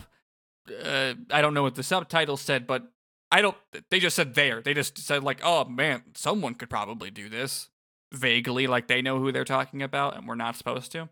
Uh, 0.84 1.14
I 1.30 1.40
don't 1.40 1.54
know 1.54 1.62
what 1.62 1.74
the 1.74 1.82
subtitle 1.82 2.36
said, 2.36 2.66
but 2.66 2.92
I 3.32 3.42
don't. 3.42 3.56
They 3.90 3.98
just 3.98 4.14
said 4.14 4.34
there. 4.34 4.60
They 4.60 4.74
just 4.74 4.98
said 4.98 5.24
like, 5.24 5.40
oh 5.42 5.64
man, 5.64 6.02
someone 6.14 6.54
could 6.54 6.70
probably 6.70 7.10
do 7.10 7.28
this 7.28 7.70
vaguely, 8.12 8.66
like 8.66 8.88
they 8.88 9.02
know 9.02 9.18
who 9.18 9.32
they're 9.32 9.44
talking 9.44 9.82
about, 9.82 10.16
and 10.16 10.28
we're 10.28 10.34
not 10.34 10.56
supposed 10.56 10.92
to. 10.92 11.08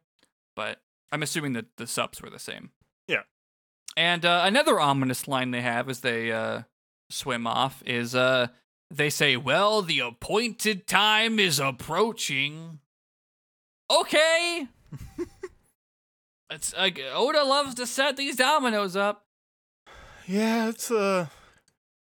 But 0.55 0.81
I'm 1.10 1.23
assuming 1.23 1.55
that 1.55 1.77
the 1.77 1.86
subs 1.86 2.20
were 2.20 2.31
the 2.31 2.39
same. 2.39 2.70
And 3.97 4.24
uh, 4.24 4.43
another 4.44 4.78
ominous 4.78 5.27
line 5.27 5.51
they 5.52 5.62
have 5.62 5.89
as 5.89 6.01
they 6.01 6.31
uh, 6.31 6.62
swim 7.10 7.47
off 7.47 7.82
is 7.86 8.14
uh, 8.14 8.48
they 8.90 9.09
say, 9.10 9.36
"Well, 9.36 9.81
the 9.82 10.01
appointed 10.01 10.86
time 10.86 11.39
is 11.39 11.59
approaching." 11.59 12.81
Okay. 13.90 14.66
it's 16.51 16.74
like 16.77 17.01
Oda 17.12 17.44
loves 17.44 17.74
to 17.77 17.86
set 17.86 18.16
these 18.16 18.36
dominoes 18.36 18.97
up. 18.97 19.24
Yeah, 20.27 20.68
it's 20.68 20.90
uh 20.90 21.27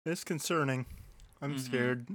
it's 0.07 0.25
concerning. 0.25 0.87
I'm 1.41 1.57
Mhm. 1.57 1.61
scared. 1.61 2.09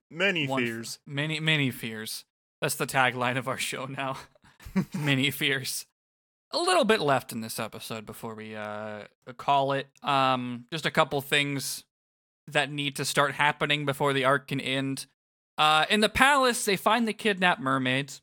Many 0.10 0.46
One- 0.48 0.64
fears. 0.64 0.98
Many, 1.06 1.38
many 1.40 1.70
fears. 1.70 2.24
That's 2.62 2.74
the 2.76 2.86
tagline 2.86 3.36
of 3.36 3.46
our 3.48 3.58
show 3.58 3.84
now. 3.86 4.16
many 4.94 5.30
fears. 5.30 5.86
A 6.52 6.58
little 6.58 6.84
bit 6.84 7.00
left 7.00 7.32
in 7.32 7.40
this 7.40 7.58
episode 7.58 8.06
before 8.06 8.34
we 8.34 8.54
uh 8.54 9.02
call 9.36 9.72
it. 9.72 9.88
Um 10.02 10.66
just 10.72 10.86
a 10.86 10.90
couple 10.90 11.20
things 11.20 11.84
that 12.48 12.70
need 12.70 12.96
to 12.96 13.04
start 13.04 13.32
happening 13.34 13.84
before 13.84 14.12
the 14.12 14.24
arc 14.24 14.48
can 14.48 14.60
end. 14.60 15.06
Uh 15.58 15.86
in 15.90 16.00
the 16.00 16.08
palace 16.08 16.64
they 16.64 16.76
find 16.76 17.06
the 17.06 17.12
kidnapped 17.12 17.60
mermaids, 17.60 18.22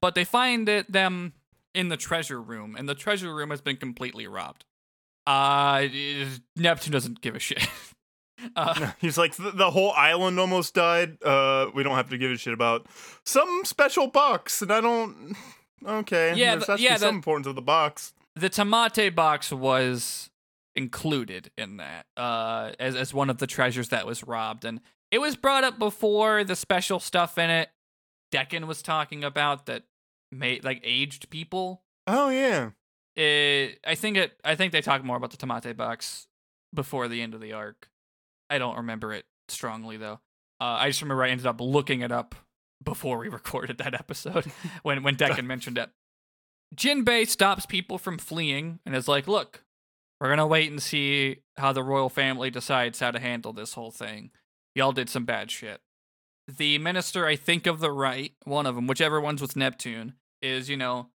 but 0.00 0.14
they 0.14 0.24
find 0.24 0.68
it 0.68 0.90
them 0.90 1.34
in 1.74 1.88
the 1.88 1.96
treasure 1.96 2.40
room 2.40 2.74
and 2.76 2.88
the 2.88 2.94
treasure 2.94 3.34
room 3.34 3.50
has 3.50 3.60
been 3.60 3.76
completely 3.76 4.26
robbed. 4.26 4.64
Uh, 5.26 5.86
Neptune 6.56 6.92
doesn't 6.92 7.20
give 7.20 7.36
a 7.36 7.38
shit. 7.38 7.66
Uh, 8.56 8.92
He's 9.02 9.18
like 9.18 9.34
the, 9.36 9.70
whole 9.70 9.92
island 9.92 10.40
almost 10.40 10.72
died. 10.72 11.22
Uh, 11.22 11.66
we 11.74 11.82
don't 11.82 11.96
have 11.96 12.08
to 12.08 12.16
give 12.16 12.30
a 12.30 12.38
shit 12.38 12.54
about 12.54 12.86
some 13.22 13.66
special 13.66 14.06
box, 14.06 14.62
and 14.62 14.72
I 14.72 14.80
don't. 14.80 15.36
Okay, 15.86 16.34
Yeah, 16.36 16.56
there's 16.56 16.66
the- 16.66 16.78
yeah, 16.80 16.96
some 16.96 17.08
the- 17.12 17.16
importance 17.16 17.46
of 17.46 17.54
the 17.54 17.62
box. 17.62 18.12
the 18.36 18.50
Tamate 18.50 19.14
box 19.14 19.50
was 19.52 20.30
included 20.76 21.50
in 21.58 21.76
that 21.78 22.06
uh, 22.16 22.72
as 22.78 22.94
as 22.96 23.12
one 23.12 23.28
of 23.30 23.38
the 23.38 23.46
treasures 23.46 23.88
that 23.88 24.06
was 24.06 24.22
robbed, 24.24 24.64
and 24.64 24.80
it 25.10 25.18
was 25.18 25.36
brought 25.36 25.64
up 25.64 25.78
before 25.78 26.44
the 26.44 26.54
special 26.56 27.00
stuff 27.00 27.38
in 27.38 27.50
it. 27.50 27.70
Decken 28.32 28.66
was 28.66 28.80
talking 28.82 29.24
about 29.24 29.66
that 29.66 29.82
made 30.30 30.62
like 30.64 30.80
aged 30.84 31.30
people. 31.30 31.82
Oh 32.06 32.28
yeah, 32.30 32.70
It, 33.16 33.80
I 33.86 33.94
think 33.96 34.16
it. 34.16 34.38
I 34.44 34.54
think 34.54 34.72
they 34.72 34.80
talk 34.80 35.02
more 35.04 35.16
about 35.16 35.30
the 35.32 35.36
Tamate 35.36 35.76
box 35.76 36.28
before 36.74 37.08
the 37.08 37.20
end 37.22 37.34
of 37.34 37.40
the 37.40 37.52
arc. 37.52 37.88
I 38.48 38.58
don't 38.58 38.76
remember 38.76 39.12
it 39.12 39.24
strongly 39.48 39.96
though. 39.96 40.20
Uh, 40.60 40.76
I 40.78 40.88
just 40.90 41.02
remember 41.02 41.24
I 41.24 41.30
ended 41.30 41.46
up 41.46 41.60
looking 41.60 42.02
it 42.02 42.12
up 42.12 42.34
before 42.82 43.18
we 43.18 43.28
recorded 43.40 43.78
that 43.78 43.94
episode 43.94 44.46
when 44.82 45.02
when 45.02 45.16
Decken 45.16 45.46
mentioned 45.46 45.78
it. 45.78 45.90
Jinbei 46.74 47.28
stops 47.28 47.66
people 47.66 47.98
from 47.98 48.18
fleeing 48.18 48.78
and 48.86 48.94
is 48.94 49.08
like, 49.08 49.26
"Look, 49.26 49.64
we're 50.20 50.28
gonna 50.28 50.46
wait 50.46 50.70
and 50.70 50.82
see 50.82 51.38
how 51.56 51.72
the 51.72 51.82
royal 51.82 52.08
family 52.08 52.50
decides 52.50 53.00
how 53.00 53.10
to 53.10 53.18
handle 53.18 53.52
this 53.52 53.74
whole 53.74 53.90
thing. 53.90 54.30
Y'all 54.74 54.92
did 54.92 55.08
some 55.08 55.24
bad 55.24 55.50
shit." 55.50 55.80
The 56.46 56.78
minister, 56.78 57.26
I 57.26 57.36
think 57.36 57.66
of 57.66 57.80
the 57.80 57.92
right, 57.92 58.32
one 58.44 58.66
of 58.66 58.74
them, 58.74 58.86
whichever 58.86 59.20
one's 59.20 59.42
with 59.42 59.56
Neptune, 59.56 60.14
is 60.42 60.68
you 60.68 60.76
know 60.76 61.10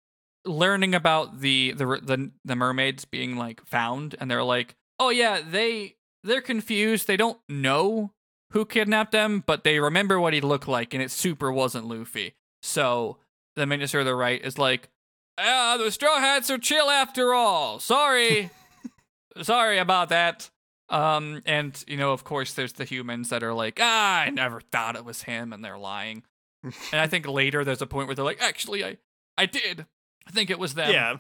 learning 0.46 0.96
about 0.96 1.42
the 1.42 1.74
the 1.74 1.86
the 1.86 2.32
the 2.46 2.56
mermaids 2.56 3.06
being 3.06 3.36
like 3.36 3.66
found, 3.66 4.16
and 4.20 4.32
they're 4.32 4.44
like, 4.44 4.76
"Oh 5.00 5.10
yeah, 5.10 5.42
they 5.42 5.96
they're 6.24 6.42
confused. 6.42 7.08
They 7.08 7.18
don't 7.18 7.40
know 7.50 8.14
who 8.52 8.66
kidnapped 8.66 9.12
them, 9.12 9.44
but 9.46 9.64
they 9.64 9.80
remember 9.80 10.20
what 10.20 10.34
he 10.34 10.42
looked 10.42 10.68
like, 10.68 10.94
and 10.94 11.04
it 11.04 11.12
super 11.12 11.52
wasn't 11.52 11.88
Luffy." 11.88 12.36
So 12.62 13.18
the 13.56 13.66
minister 13.66 14.00
of 14.00 14.06
the 14.06 14.16
right 14.16 14.44
is 14.44 14.58
like, 14.58 14.90
"Ah, 15.38 15.78
the 15.78 15.92
straw 15.92 16.20
hats 16.20 16.50
are 16.50 16.58
chill 16.58 16.90
after 16.90 17.34
all. 17.34 17.80
Sorry, 17.80 18.50
sorry 19.42 19.78
about 19.78 20.10
that." 20.10 20.50
Um, 20.90 21.42
and 21.46 21.82
you 21.88 21.96
know, 21.98 22.12
of 22.12 22.24
course, 22.24 22.54
there's 22.54 22.74
the 22.74 22.86
humans 22.86 23.30
that 23.30 23.44
are 23.44 23.54
like, 23.54 23.80
"Ah, 23.82 24.22
I 24.22 24.30
never 24.30 24.62
thought 24.62 24.96
it 24.96 25.06
was 25.06 25.24
him," 25.24 25.54
and 25.54 25.64
they're 25.64 25.78
lying. 25.78 26.24
and 26.64 26.74
I 27.02 27.08
think 27.08 27.26
later 27.28 27.64
there's 27.64 27.82
a 27.82 27.88
point 27.88 28.08
where 28.08 28.16
they're 28.16 28.26
like, 28.26 28.42
"Actually, 28.42 28.84
I 28.84 28.98
I 29.38 29.46
did. 29.46 29.86
I 30.28 30.32
think 30.32 30.50
it 30.50 30.60
was 30.60 30.74
them." 30.76 30.92
yeah. 30.92 31.14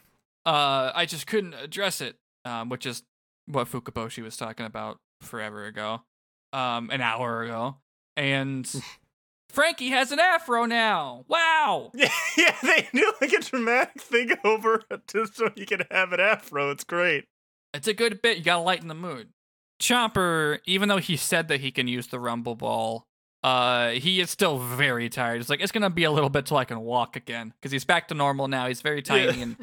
uh, 0.45 0.91
I 0.93 1.05
just 1.05 1.25
couldn't 1.25 1.53
address 1.53 2.01
it, 2.01 2.17
um, 2.45 2.69
which 2.69 2.85
is 2.85 3.03
what 3.47 3.67
Fukaboshi 3.71 4.21
was 4.21 4.37
talking 4.37 4.65
about 4.65 4.99
forever 5.21 5.65
ago, 5.65 6.01
um, 6.53 6.89
an 6.91 7.01
hour 7.01 7.43
ago. 7.43 7.77
And 8.17 8.69
Franky 9.49 9.89
has 9.89 10.11
an 10.11 10.19
afro 10.19 10.65
now. 10.65 11.25
Wow. 11.27 11.91
Yeah, 11.95 12.09
yeah, 12.37 12.55
they 12.63 12.87
do 12.93 13.13
like 13.21 13.33
a 13.33 13.39
dramatic 13.41 14.01
thing 14.01 14.31
over 14.43 14.81
just 15.07 15.35
so 15.35 15.51
you 15.55 15.65
can 15.65 15.81
have 15.91 16.13
an 16.13 16.19
afro. 16.19 16.71
It's 16.71 16.83
great. 16.83 17.25
It's 17.73 17.87
a 17.87 17.93
good 17.93 18.21
bit. 18.21 18.37
You 18.37 18.43
gotta 18.43 18.61
lighten 18.63 18.87
the 18.87 18.95
mood. 18.95 19.29
Chopper, 19.79 20.59
even 20.65 20.89
though 20.89 20.97
he 20.97 21.17
said 21.17 21.47
that 21.49 21.59
he 21.59 21.71
can 21.71 21.87
use 21.87 22.07
the 22.07 22.19
rumble 22.19 22.55
ball, 22.55 23.07
uh, 23.43 23.89
he 23.91 24.19
is 24.21 24.29
still 24.29 24.59
very 24.59 25.09
tired. 25.09 25.41
It's 25.41 25.49
like 25.49 25.59
it's 25.61 25.71
gonna 25.71 25.89
be 25.89 26.03
a 26.03 26.11
little 26.11 26.29
bit 26.29 26.45
till 26.45 26.57
I 26.57 26.65
can 26.65 26.79
walk 26.81 27.15
again 27.15 27.53
because 27.59 27.71
he's 27.71 27.85
back 27.85 28.07
to 28.09 28.13
normal 28.13 28.47
now. 28.47 28.67
He's 28.67 28.81
very 28.81 29.01
tiny 29.01 29.37
Yeah. 29.37 29.43
and 29.43 29.55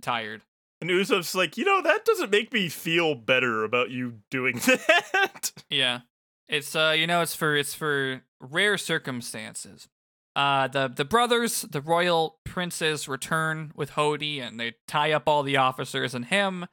tired. 0.00 0.42
And 0.80 0.90
Usopp's 0.90 1.34
like, 1.34 1.56
you 1.56 1.64
know, 1.64 1.82
that 1.82 2.04
doesn't 2.04 2.30
make 2.30 2.52
me 2.52 2.68
feel 2.68 3.14
better 3.14 3.64
about 3.64 3.90
you 3.90 4.20
doing 4.30 4.56
that. 4.66 5.52
Yeah. 5.70 6.00
It's 6.48 6.74
uh 6.76 6.94
you 6.96 7.06
know 7.06 7.22
it's 7.22 7.34
for 7.34 7.56
it's 7.56 7.74
for 7.74 8.22
rare 8.40 8.78
circumstances. 8.78 9.88
Uh 10.34 10.68
the 10.68 10.88
the 10.88 11.04
brothers, 11.04 11.62
the 11.62 11.80
royal 11.80 12.38
princes 12.44 13.08
return 13.08 13.72
with 13.74 13.92
Hody 13.92 14.40
and 14.40 14.60
they 14.60 14.74
tie 14.86 15.12
up 15.12 15.24
all 15.26 15.42
the 15.42 15.56
officers 15.56 16.14
and 16.14 16.26
him 16.26 16.66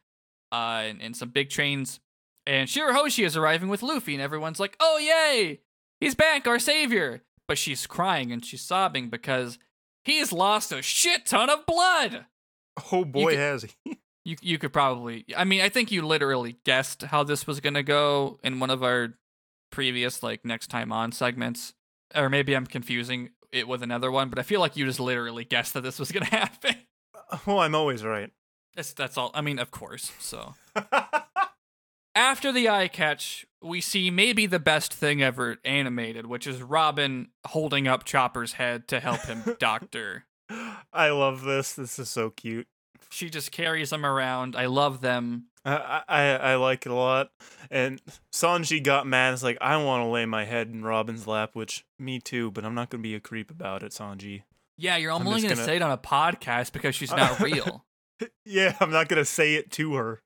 uh 0.51 0.83
in, 0.87 1.01
in 1.01 1.13
some 1.13 1.29
big 1.29 1.49
chains. 1.49 1.99
And 2.45 2.67
Shirahoshi 2.67 3.25
is 3.25 3.37
arriving 3.37 3.69
with 3.69 3.81
Luffy 3.81 4.13
and 4.13 4.21
everyone's 4.21 4.59
like, 4.59 4.75
"Oh 4.81 4.97
yay! 4.97 5.61
He's 6.01 6.13
back, 6.15 6.45
our 6.45 6.59
savior." 6.59 7.21
But 7.47 7.57
she's 7.57 7.87
crying 7.87 8.31
and 8.31 8.43
she's 8.43 8.61
sobbing 8.61 9.09
because 9.09 9.57
he's 10.03 10.31
lost 10.33 10.71
a 10.71 10.81
shit 10.81 11.25
ton 11.25 11.49
of 11.49 11.65
blood. 11.65 12.25
oh 12.91 13.05
boy, 13.05 13.31
could- 13.31 13.39
has 13.39 13.63
he. 13.83 13.99
You 14.25 14.37
you 14.41 14.57
could 14.57 14.71
probably 14.71 15.25
I 15.35 15.43
mean 15.43 15.59
I 15.59 15.67
think 15.67 15.91
you 15.91 16.01
literally 16.05 16.55
guessed 16.63 17.01
how 17.01 17.23
this 17.25 17.45
was 17.45 17.59
gonna 17.59 17.83
go 17.83 18.39
in 18.41 18.61
one 18.61 18.69
of 18.69 18.81
our 18.81 19.15
previous 19.73 20.21
like 20.21 20.45
next 20.45 20.67
time 20.67 20.91
on 20.91 21.11
segments. 21.11 21.73
Or 22.15 22.29
maybe 22.29 22.53
I'm 22.53 22.67
confusing 22.67 23.31
it 23.51 23.67
with 23.67 23.81
another 23.81 24.11
one, 24.11 24.29
but 24.29 24.37
I 24.37 24.43
feel 24.43 24.59
like 24.59 24.77
you 24.77 24.85
just 24.85 24.99
literally 24.99 25.43
guessed 25.49 25.73
that 25.73 25.81
this 25.81 25.99
was 25.99 26.11
gonna 26.11 26.25
happen. 26.31 26.75
Oh, 27.47 27.57
I'm 27.57 27.75
always 27.75 28.03
right. 28.03 28.29
That's 28.75 28.93
that's 28.93 29.17
all 29.17 29.31
I 29.33 29.41
mean, 29.41 29.59
of 29.59 29.71
course. 29.71 30.11
So 30.19 30.53
after 32.15 32.51
the 32.51 32.69
eye 32.69 32.87
catch, 32.87 33.45
we 33.61 33.81
see 33.81 34.11
maybe 34.11 34.45
the 34.45 34.59
best 34.59 34.93
thing 34.93 35.23
ever 35.23 35.57
animated, 35.65 36.27
which 36.27 36.45
is 36.45 36.61
Robin 36.61 37.29
holding 37.47 37.87
up 37.87 38.03
Chopper's 38.03 38.53
head 38.53 38.87
to 38.89 38.99
help 38.99 39.21
him 39.21 39.43
doctor. 39.59 40.25
I 40.91 41.09
love 41.09 41.41
this. 41.43 41.73
This 41.73 41.97
is 41.97 42.09
so 42.09 42.29
cute. 42.29 42.67
She 43.09 43.29
just 43.29 43.51
carries 43.51 43.89
them 43.89 44.05
around. 44.05 44.55
I 44.55 44.65
love 44.65 45.01
them. 45.01 45.45
I, 45.65 46.01
I 46.07 46.23
I 46.23 46.55
like 46.55 46.85
it 46.85 46.91
a 46.91 46.95
lot. 46.95 47.29
And 47.71 48.01
Sanji 48.33 48.83
got 48.83 49.07
mad. 49.07 49.33
It's 49.33 49.43
like 49.43 49.57
I 49.61 49.77
want 49.77 50.01
to 50.03 50.07
lay 50.07 50.25
my 50.25 50.45
head 50.45 50.67
in 50.67 50.83
Robin's 50.83 51.27
lap, 51.27 51.51
which 51.53 51.85
me 51.97 52.19
too. 52.19 52.51
But 52.51 52.65
I'm 52.65 52.75
not 52.75 52.89
gonna 52.89 53.03
be 53.03 53.15
a 53.15 53.19
creep 53.19 53.49
about 53.51 53.83
it, 53.83 53.91
Sanji. 53.91 54.43
Yeah, 54.77 54.97
you're 54.97 55.11
only 55.11 55.41
gonna, 55.41 55.55
gonna- 55.55 55.65
say 55.65 55.75
it 55.77 55.81
on 55.81 55.91
a 55.91 55.97
podcast 55.97 56.71
because 56.73 56.95
she's 56.95 57.11
not 57.11 57.39
real. 57.41 57.85
Yeah, 58.45 58.75
I'm 58.79 58.91
not 58.91 59.07
gonna 59.07 59.25
say 59.25 59.55
it 59.55 59.71
to 59.73 59.95
her. 59.95 60.21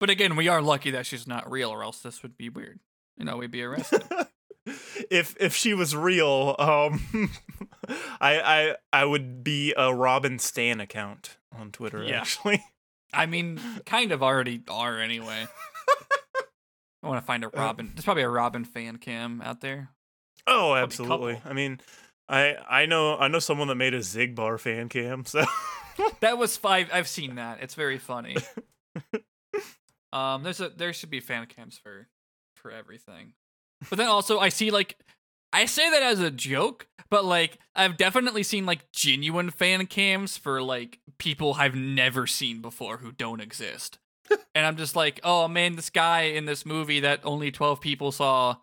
But 0.00 0.10
again, 0.10 0.36
we 0.36 0.46
are 0.48 0.62
lucky 0.62 0.90
that 0.92 1.06
she's 1.06 1.26
not 1.26 1.50
real, 1.50 1.70
or 1.70 1.82
else 1.82 2.00
this 2.00 2.22
would 2.22 2.36
be 2.36 2.48
weird. 2.48 2.78
You 3.16 3.24
know, 3.24 3.36
we'd 3.38 3.50
be 3.50 3.62
arrested. 3.62 4.02
if 5.10 5.34
if 5.40 5.54
she 5.56 5.74
was 5.74 5.96
real, 5.96 6.54
um, 6.58 7.00
I 8.20 8.40
I 8.40 8.76
I 8.92 9.04
would 9.04 9.42
be 9.42 9.74
a 9.76 9.92
Robin 9.92 10.38
Stan 10.38 10.80
account 10.80 11.37
on 11.56 11.70
Twitter. 11.72 12.02
Yeah. 12.02 12.20
Actually, 12.20 12.64
I 13.12 13.26
mean, 13.26 13.60
kind 13.86 14.12
of 14.12 14.22
already 14.22 14.62
are 14.68 14.98
anyway. 14.98 15.46
I 17.02 17.06
want 17.06 17.20
to 17.22 17.26
find 17.26 17.44
a 17.44 17.48
Robin. 17.48 17.92
There's 17.94 18.04
probably 18.04 18.24
a 18.24 18.28
Robin 18.28 18.64
fan 18.64 18.96
cam 18.96 19.40
out 19.40 19.60
there. 19.60 19.90
oh, 20.46 20.74
absolutely. 20.74 21.40
I 21.44 21.52
mean, 21.52 21.80
I 22.28 22.56
I 22.68 22.86
know 22.86 23.16
I 23.16 23.28
know 23.28 23.38
someone 23.38 23.68
that 23.68 23.76
made 23.76 23.94
a 23.94 24.00
Zigbar 24.00 24.58
fan 24.58 24.88
cam. 24.88 25.24
So 25.24 25.44
That 26.20 26.38
was 26.38 26.56
five. 26.56 26.90
I've 26.92 27.08
seen 27.08 27.36
that. 27.36 27.58
It's 27.62 27.74
very 27.74 27.98
funny. 27.98 28.36
Um, 30.10 30.42
there's 30.42 30.58
a 30.60 30.70
there 30.70 30.94
should 30.94 31.10
be 31.10 31.20
fan 31.20 31.44
cams 31.46 31.76
for 31.76 32.08
for 32.56 32.70
everything. 32.70 33.34
But 33.90 33.98
then 33.98 34.08
also, 34.08 34.38
I 34.38 34.48
see 34.48 34.70
like 34.70 34.96
I 35.52 35.64
say 35.64 35.90
that 35.90 36.02
as 36.02 36.20
a 36.20 36.30
joke, 36.30 36.86
but 37.10 37.24
like 37.24 37.58
I've 37.74 37.96
definitely 37.96 38.42
seen 38.42 38.66
like 38.66 38.90
genuine 38.92 39.50
fan 39.50 39.86
cams 39.86 40.36
for 40.36 40.62
like 40.62 40.98
people 41.18 41.54
I've 41.58 41.74
never 41.74 42.26
seen 42.26 42.60
before 42.60 42.98
who 42.98 43.12
don't 43.12 43.40
exist. 43.40 43.98
and 44.54 44.66
I'm 44.66 44.76
just 44.76 44.96
like, 44.96 45.20
oh 45.24 45.48
man, 45.48 45.76
this 45.76 45.90
guy 45.90 46.22
in 46.22 46.44
this 46.44 46.66
movie 46.66 47.00
that 47.00 47.20
only 47.24 47.50
12 47.50 47.80
people 47.80 48.12
saw 48.12 48.56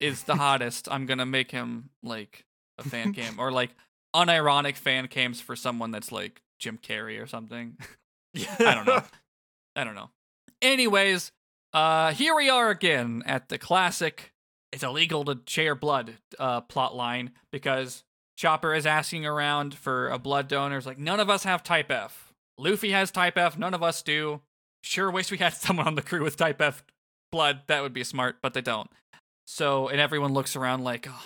is 0.00 0.22
the 0.24 0.34
hottest. 0.36 0.88
I'm 0.90 1.06
gonna 1.06 1.26
make 1.26 1.50
him 1.50 1.90
like 2.02 2.44
a 2.78 2.84
fan 2.84 3.12
cam 3.14 3.38
or 3.38 3.52
like 3.52 3.70
unironic 4.14 4.76
fan 4.76 5.08
cams 5.08 5.40
for 5.40 5.54
someone 5.54 5.90
that's 5.90 6.10
like 6.10 6.42
Jim 6.58 6.78
Carrey 6.78 7.22
or 7.22 7.26
something. 7.26 7.76
Yeah. 8.34 8.54
I 8.60 8.74
don't 8.74 8.86
know. 8.86 9.02
I 9.76 9.84
don't 9.84 9.94
know. 9.94 10.10
Anyways, 10.62 11.32
uh, 11.72 12.12
here 12.12 12.34
we 12.34 12.50
are 12.50 12.70
again 12.70 13.22
at 13.26 13.48
the 13.48 13.58
classic 13.58 14.29
"it's 14.72 14.82
illegal 14.82 15.24
to 15.24 15.40
share 15.46 15.74
blood" 15.74 16.14
uh, 16.38 16.60
plot 16.62 16.94
line 16.94 17.32
because 17.50 18.04
Chopper 18.36 18.74
is 18.74 18.86
asking 18.86 19.26
around 19.26 19.74
for 19.74 20.08
a 20.08 20.18
blood 20.18 20.48
donor. 20.48 20.78
It's 20.78 20.86
like 20.86 20.98
none 20.98 21.20
of 21.20 21.28
us 21.30 21.44
have 21.44 21.62
Type 21.62 21.90
F. 21.90 22.32
Luffy 22.58 22.90
has 22.90 23.10
Type 23.10 23.36
F. 23.38 23.58
None 23.58 23.74
of 23.74 23.82
us 23.82 24.02
do. 24.02 24.40
Sure, 24.82 25.10
wish 25.10 25.30
we 25.30 25.38
had 25.38 25.52
someone 25.54 25.86
on 25.86 25.94
the 25.94 26.02
crew 26.02 26.22
with 26.22 26.36
Type 26.36 26.60
F 26.60 26.82
blood. 27.30 27.60
That 27.66 27.82
would 27.82 27.92
be 27.92 28.04
smart, 28.04 28.36
but 28.42 28.54
they 28.54 28.60
don't. 28.62 28.90
So, 29.46 29.88
and 29.88 30.00
everyone 30.00 30.32
looks 30.32 30.54
around 30.56 30.84
like, 30.84 31.06
oh, 31.10 31.24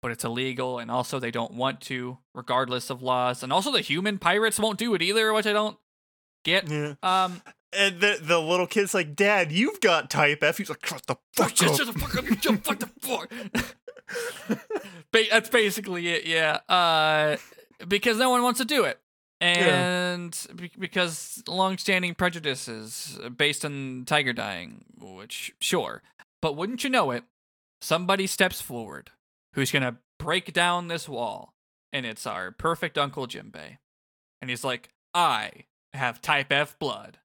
but 0.00 0.12
it's 0.12 0.24
illegal, 0.24 0.78
and 0.78 0.90
also 0.90 1.18
they 1.18 1.30
don't 1.30 1.54
want 1.54 1.80
to, 1.82 2.18
regardless 2.34 2.88
of 2.88 3.02
laws. 3.02 3.42
And 3.42 3.52
also 3.52 3.72
the 3.72 3.80
human 3.80 4.18
pirates 4.18 4.58
won't 4.58 4.78
do 4.78 4.94
it 4.94 5.02
either, 5.02 5.32
which 5.32 5.46
I 5.46 5.52
don't 5.52 5.76
get. 6.44 6.68
yeah. 6.68 6.94
Um, 7.02 7.42
And 7.76 8.00
the 8.00 8.18
the 8.20 8.38
little 8.40 8.66
kid's 8.66 8.94
like, 8.94 9.14
Dad, 9.16 9.50
you've 9.52 9.80
got 9.80 10.10
Type 10.10 10.42
F. 10.42 10.58
He's 10.58 10.68
like, 10.68 10.84
Shut 10.86 11.06
the 11.06 11.16
fuck 11.32 11.56
shut, 11.56 11.70
up. 11.70 11.76
shut 11.76 11.86
the 11.92 11.98
fuck 11.98 12.16
up, 12.16 12.24
you 12.28 12.36
dumb 12.36 12.58
fuck 12.58 12.78
the 12.78 12.86
fuck. 13.00 13.30
Ba- 15.12 15.24
that's 15.30 15.48
basically 15.48 16.08
it, 16.08 16.26
yeah. 16.26 16.58
Uh, 16.68 17.36
because 17.88 18.18
no 18.18 18.30
one 18.30 18.42
wants 18.42 18.58
to 18.58 18.64
do 18.64 18.84
it. 18.84 18.98
And 19.40 20.38
be- 20.56 20.70
because 20.78 21.42
long-standing 21.48 22.14
prejudices 22.14 23.18
based 23.36 23.64
on 23.64 24.04
Tiger 24.06 24.32
dying, 24.32 24.84
which 24.98 25.54
sure, 25.60 26.02
but 26.40 26.56
wouldn't 26.56 26.84
you 26.84 26.90
know 26.90 27.10
it, 27.10 27.24
somebody 27.80 28.26
steps 28.26 28.60
forward 28.60 29.10
who's 29.54 29.70
gonna 29.70 29.96
break 30.18 30.52
down 30.52 30.88
this 30.88 31.08
wall, 31.08 31.54
and 31.92 32.06
it's 32.06 32.26
our 32.26 32.52
perfect 32.52 32.96
Uncle 32.96 33.26
Jimbei, 33.26 33.78
and 34.40 34.48
he's 34.50 34.64
like, 34.64 34.90
"I 35.12 35.64
have 35.92 36.22
Type 36.22 36.50
F 36.52 36.78
blood. 36.78 37.18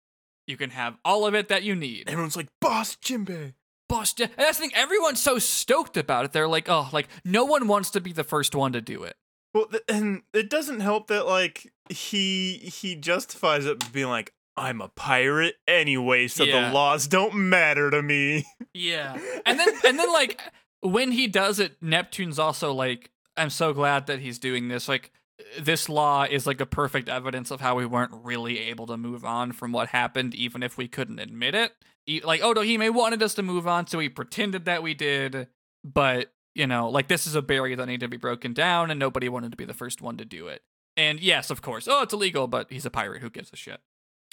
You 0.49 0.57
can 0.57 0.71
have 0.71 0.97
all 1.05 1.25
of 1.25 1.33
it 1.35 1.47
that 1.49 1.63
you 1.63 1.75
need." 1.75 2.09
Everyone's 2.09 2.35
like, 2.35 2.47
Boss 2.59 2.95
Jimbei. 2.97 3.53
Boss, 3.87 4.13
and 4.19 4.29
that's 4.37 4.57
the 4.57 4.63
thing. 4.67 4.71
Everyone's 4.75 5.19
so 5.21 5.39
stoked 5.39 5.97
about 5.97 6.25
it. 6.25 6.31
They're 6.31 6.47
like, 6.47 6.69
"Oh, 6.69 6.89
like 6.93 7.07
no 7.25 7.43
one 7.45 7.67
wants 7.67 7.89
to 7.91 8.01
be 8.01 8.11
the 8.13 8.23
first 8.23 8.53
one 8.53 8.71
to 8.73 8.81
do 8.81 9.03
it." 9.03 9.15
Well, 9.53 9.65
th- 9.65 9.81
and 9.89 10.21
it 10.33 10.47
doesn't 10.49 10.81
help 10.81 11.07
that 11.07 11.25
like 11.25 11.71
he 11.89 12.57
he 12.57 12.95
justifies 12.95 13.65
it 13.65 13.91
being 13.91 14.09
like, 14.09 14.31
I'm 14.55 14.79
a 14.79 14.89
pirate 14.89 15.55
anyway, 15.67 16.27
so 16.27 16.43
Yeah. 16.43 16.67
the 16.67 16.73
laws 16.73 17.07
don't 17.07 17.33
matter 17.33 17.89
to 17.89 18.03
me. 18.03 18.45
Yeah. 18.75 19.17
And 19.47 19.57
then 19.59 19.69
and 19.83 19.97
then 19.97 20.13
like 20.13 20.39
when 20.81 21.11
he 21.11 21.27
does 21.27 21.59
it, 21.59 21.81
Neptune's 21.81 22.37
also 22.37 22.71
like, 22.71 23.09
I'm 23.37 23.49
so 23.49 23.73
glad 23.73 24.05
that 24.05 24.19
he's 24.19 24.37
doing 24.37 24.67
this. 24.67 24.87
Like 24.87 25.11
this 25.59 25.89
law 25.89 26.23
is 26.23 26.45
like 26.45 26.61
a 26.61 26.65
perfect 26.65 27.09
evidence 27.09 27.51
of 27.51 27.61
how 27.61 27.75
we 27.75 27.85
weren't 27.85 28.11
really 28.23 28.59
able 28.59 28.87
to 28.87 28.97
move 28.97 29.23
on 29.23 29.51
from 29.51 29.71
what 29.71 29.89
happened, 29.89 30.33
even 30.35 30.63
if 30.63 30.77
we 30.77 30.87
couldn't 30.87 31.19
admit 31.19 31.55
it. 31.55 31.73
E- 32.07 32.21
Like 32.23 32.41
Otohime 32.41 32.93
wanted 32.93 33.23
us 33.23 33.33
to 33.35 33.43
move 33.43 33.67
on, 33.67 33.87
so 33.87 33.99
he 33.99 34.09
pretended 34.09 34.65
that 34.65 34.83
we 34.83 34.93
did, 34.93 35.47
but 35.83 36.31
you 36.55 36.67
know, 36.67 36.89
like 36.89 37.07
this 37.07 37.25
is 37.27 37.35
a 37.35 37.41
barrier 37.41 37.75
that 37.75 37.85
needed 37.85 38.01
to 38.01 38.07
be 38.09 38.17
broken 38.17 38.53
down, 38.53 38.91
and 38.91 38.99
nobody 38.99 39.29
wanted 39.29 39.51
to 39.51 39.57
be 39.57 39.65
the 39.65 39.73
first 39.73 40.01
one 40.01 40.17
to 40.17 40.25
do 40.25 40.47
it. 40.47 40.61
And 40.97 41.19
yes, 41.19 41.49
of 41.49 41.61
course, 41.61 41.87
oh, 41.87 42.01
it's 42.01 42.13
illegal, 42.13 42.47
but 42.47 42.67
he's 42.71 42.85
a 42.85 42.89
pirate. 42.89 43.21
Who 43.21 43.29
gives 43.29 43.53
a 43.53 43.55
shit? 43.55 43.79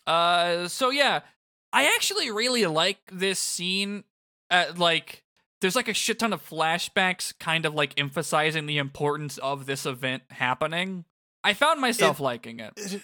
Uh, 0.07 0.67
so 0.67 0.91
yeah, 0.91 1.21
I 1.73 1.85
actually 1.95 2.31
really 2.31 2.67
like 2.67 2.99
this 3.13 3.39
scene. 3.39 4.05
At 4.49 4.79
like, 4.79 5.25
there's 5.67 5.75
like 5.75 5.89
a 5.89 5.95
shit 5.95 6.21
ton 6.21 6.33
of 6.33 6.49
flashbacks, 6.49 7.37
kind 7.41 7.67
of 7.67 7.75
like 7.75 7.93
emphasizing 7.99 8.67
the 8.67 8.79
importance 8.79 9.37
of 9.39 9.67
this 9.67 9.85
event 9.85 10.23
happening. 10.31 11.05
I 11.43 11.55
found 11.55 11.81
myself 11.81 12.21
liking 12.21 12.61
it. 12.61 12.73
It- 12.77 13.03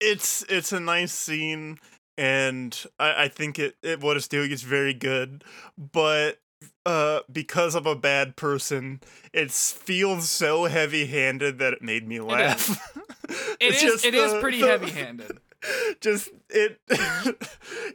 it's 0.00 0.42
it's 0.48 0.72
a 0.72 0.80
nice 0.80 1.12
scene, 1.12 1.76
and 2.18 2.76
I, 2.98 3.24
I 3.24 3.28
think 3.28 3.58
it, 3.58 3.76
it 3.82 4.00
what 4.00 4.16
it's 4.16 4.26
doing 4.28 4.50
is 4.50 4.62
very 4.62 4.94
good. 4.94 5.44
But 5.76 6.38
uh, 6.86 7.20
because 7.30 7.74
I'm 7.76 7.86
a 7.86 7.94
bad 7.94 8.34
person, 8.34 9.00
it 9.32 9.50
feels 9.52 10.30
so 10.30 10.64
heavy-handed 10.64 11.58
that 11.58 11.74
it 11.74 11.82
made 11.82 12.08
me 12.08 12.18
laugh. 12.20 12.80
It 13.60 13.74
is. 13.74 13.80
just 13.82 14.04
It 14.06 14.14
is 14.14 14.32
the- 14.32 14.40
pretty 14.40 14.60
the- 14.60 14.66
heavy-handed. 14.68 15.38
Just 16.00 16.30
it 16.48 16.80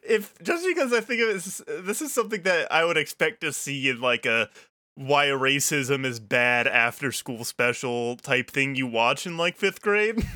if 0.07 0.33
just 0.43 0.65
because 0.65 0.93
I 0.93 1.01
think 1.01 1.21
of 1.21 1.29
it 1.29 1.85
this 1.85 2.01
is 2.01 2.13
something 2.13 2.43
that 2.43 2.71
I 2.71 2.85
would 2.85 2.97
expect 2.97 3.41
to 3.41 3.51
see 3.51 3.89
in 3.89 4.01
like 4.01 4.25
a 4.25 4.49
why 4.95 5.27
racism 5.27 6.05
is 6.05 6.19
bad 6.19 6.67
after 6.67 7.11
school 7.11 7.43
special 7.43 8.15
type 8.17 8.49
thing 8.49 8.75
you 8.75 8.87
watch 8.87 9.25
in 9.25 9.37
like 9.37 9.57
fifth 9.57 9.81
grade. 9.81 10.25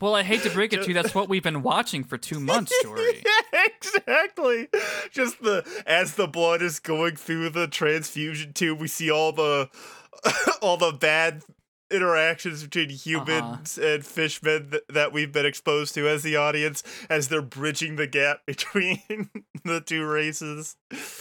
Well, 0.00 0.14
I 0.14 0.22
hate 0.22 0.42
to 0.44 0.50
break 0.50 0.72
it 0.72 0.82
to 0.82 0.88
you, 0.88 0.94
that's 0.94 1.12
what 1.12 1.28
we've 1.28 1.42
been 1.42 1.60
watching 1.60 2.04
for 2.04 2.16
two 2.16 2.38
months, 2.38 2.72
Jory. 2.84 3.20
yeah, 3.24 3.66
exactly. 3.66 4.68
Just 5.10 5.42
the 5.42 5.66
as 5.88 6.14
the 6.14 6.28
blood 6.28 6.62
is 6.62 6.78
going 6.78 7.16
through 7.16 7.50
the 7.50 7.66
transfusion 7.66 8.52
tube, 8.52 8.78
we 8.80 8.86
see 8.86 9.10
all 9.10 9.32
the 9.32 9.68
all 10.62 10.76
the 10.76 10.92
bad 10.92 11.42
interactions 11.90 12.62
between 12.62 12.90
humans 12.90 13.78
and 13.78 14.04
fishmen 14.04 14.70
th- 14.70 14.82
that 14.88 15.12
we've 15.12 15.32
been 15.32 15.46
exposed 15.46 15.94
to 15.94 16.08
as 16.08 16.22
the 16.22 16.36
audience 16.36 16.82
as 17.08 17.28
they're 17.28 17.42
bridging 17.42 17.96
the 17.96 18.06
gap 18.06 18.40
between 18.46 19.02
the 19.64 19.80
two 19.80 20.04
races. 20.06 20.76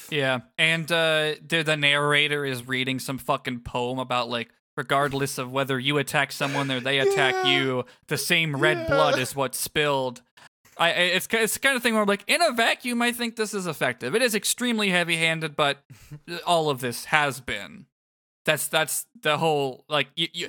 Yeah, 0.09 0.39
and 0.57 0.91
uh, 0.91 1.35
the 1.47 1.63
the 1.65 1.77
narrator 1.77 2.45
is 2.45 2.67
reading 2.67 2.99
some 2.99 3.17
fucking 3.17 3.61
poem 3.61 3.99
about 3.99 4.29
like, 4.29 4.49
regardless 4.75 5.37
of 5.37 5.51
whether 5.51 5.79
you 5.79 5.97
attack 5.97 6.31
someone 6.31 6.69
or 6.71 6.79
they 6.79 6.99
attack 6.99 7.33
Yeah. 7.45 7.57
you, 7.59 7.85
the 8.07 8.17
same 8.17 8.55
red 8.57 8.77
Yeah. 8.77 8.87
blood 8.87 9.19
is 9.19 9.35
what's 9.35 9.59
spilled. 9.59 10.21
I, 10.79 10.89
it's 10.91 11.27
it's 11.31 11.53
the 11.55 11.59
kind 11.59 11.75
of 11.75 11.81
thing 11.81 11.95
where 11.95 12.05
like 12.05 12.23
in 12.27 12.39
a 12.41 12.51
vacuum, 12.51 13.01
I 13.01 13.11
think 13.11 13.35
this 13.35 13.55
is 13.55 13.65
effective. 13.65 14.13
It 14.13 14.21
is 14.21 14.35
extremely 14.35 14.89
heavy 14.89 15.15
handed, 15.15 15.55
but 15.55 15.83
all 16.45 16.69
of 16.69 16.81
this 16.81 17.05
has 17.05 17.39
been. 17.39 17.87
That's 18.47 18.67
that's 18.69 19.05
the 19.21 19.37
whole 19.37 19.83
like 19.89 20.07
you, 20.15 20.27
you 20.33 20.47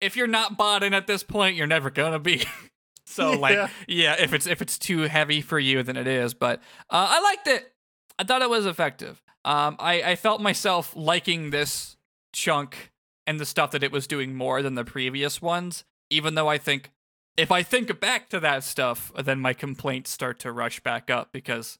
if 0.00 0.16
you're 0.16 0.26
not 0.26 0.58
bought 0.58 0.82
in 0.82 0.92
at 0.92 1.06
this 1.06 1.22
point, 1.22 1.54
you're 1.56 1.68
never 1.68 1.88
gonna 1.88 2.18
be. 2.18 2.44
so 3.06 3.30
like 3.38 3.54
Yeah. 3.54 3.68
yeah, 3.86 4.16
if 4.18 4.34
it's 4.34 4.46
if 4.48 4.60
it's 4.60 4.78
too 4.78 5.02
heavy 5.02 5.40
for 5.40 5.58
you, 5.58 5.82
then 5.84 5.96
it 5.96 6.08
is. 6.08 6.34
But 6.34 6.58
uh, 6.90 7.06
I 7.10 7.20
liked 7.20 7.46
it. 7.46 7.72
I 8.18 8.24
thought 8.24 8.42
it 8.42 8.50
was 8.50 8.66
effective. 8.66 9.22
Um, 9.44 9.76
I 9.78 10.02
I 10.02 10.16
felt 10.16 10.40
myself 10.42 10.92
liking 10.96 11.50
this 11.50 11.96
chunk 12.32 12.90
and 13.28 13.38
the 13.38 13.46
stuff 13.46 13.70
that 13.70 13.84
it 13.84 13.92
was 13.92 14.08
doing 14.08 14.34
more 14.34 14.60
than 14.60 14.74
the 14.74 14.84
previous 14.84 15.40
ones. 15.40 15.84
Even 16.10 16.34
though 16.34 16.48
I 16.48 16.58
think 16.58 16.90
if 17.36 17.52
I 17.52 17.62
think 17.62 18.00
back 18.00 18.28
to 18.30 18.40
that 18.40 18.64
stuff, 18.64 19.12
then 19.16 19.38
my 19.38 19.52
complaints 19.52 20.10
start 20.10 20.40
to 20.40 20.50
rush 20.50 20.80
back 20.80 21.08
up 21.10 21.28
because 21.32 21.78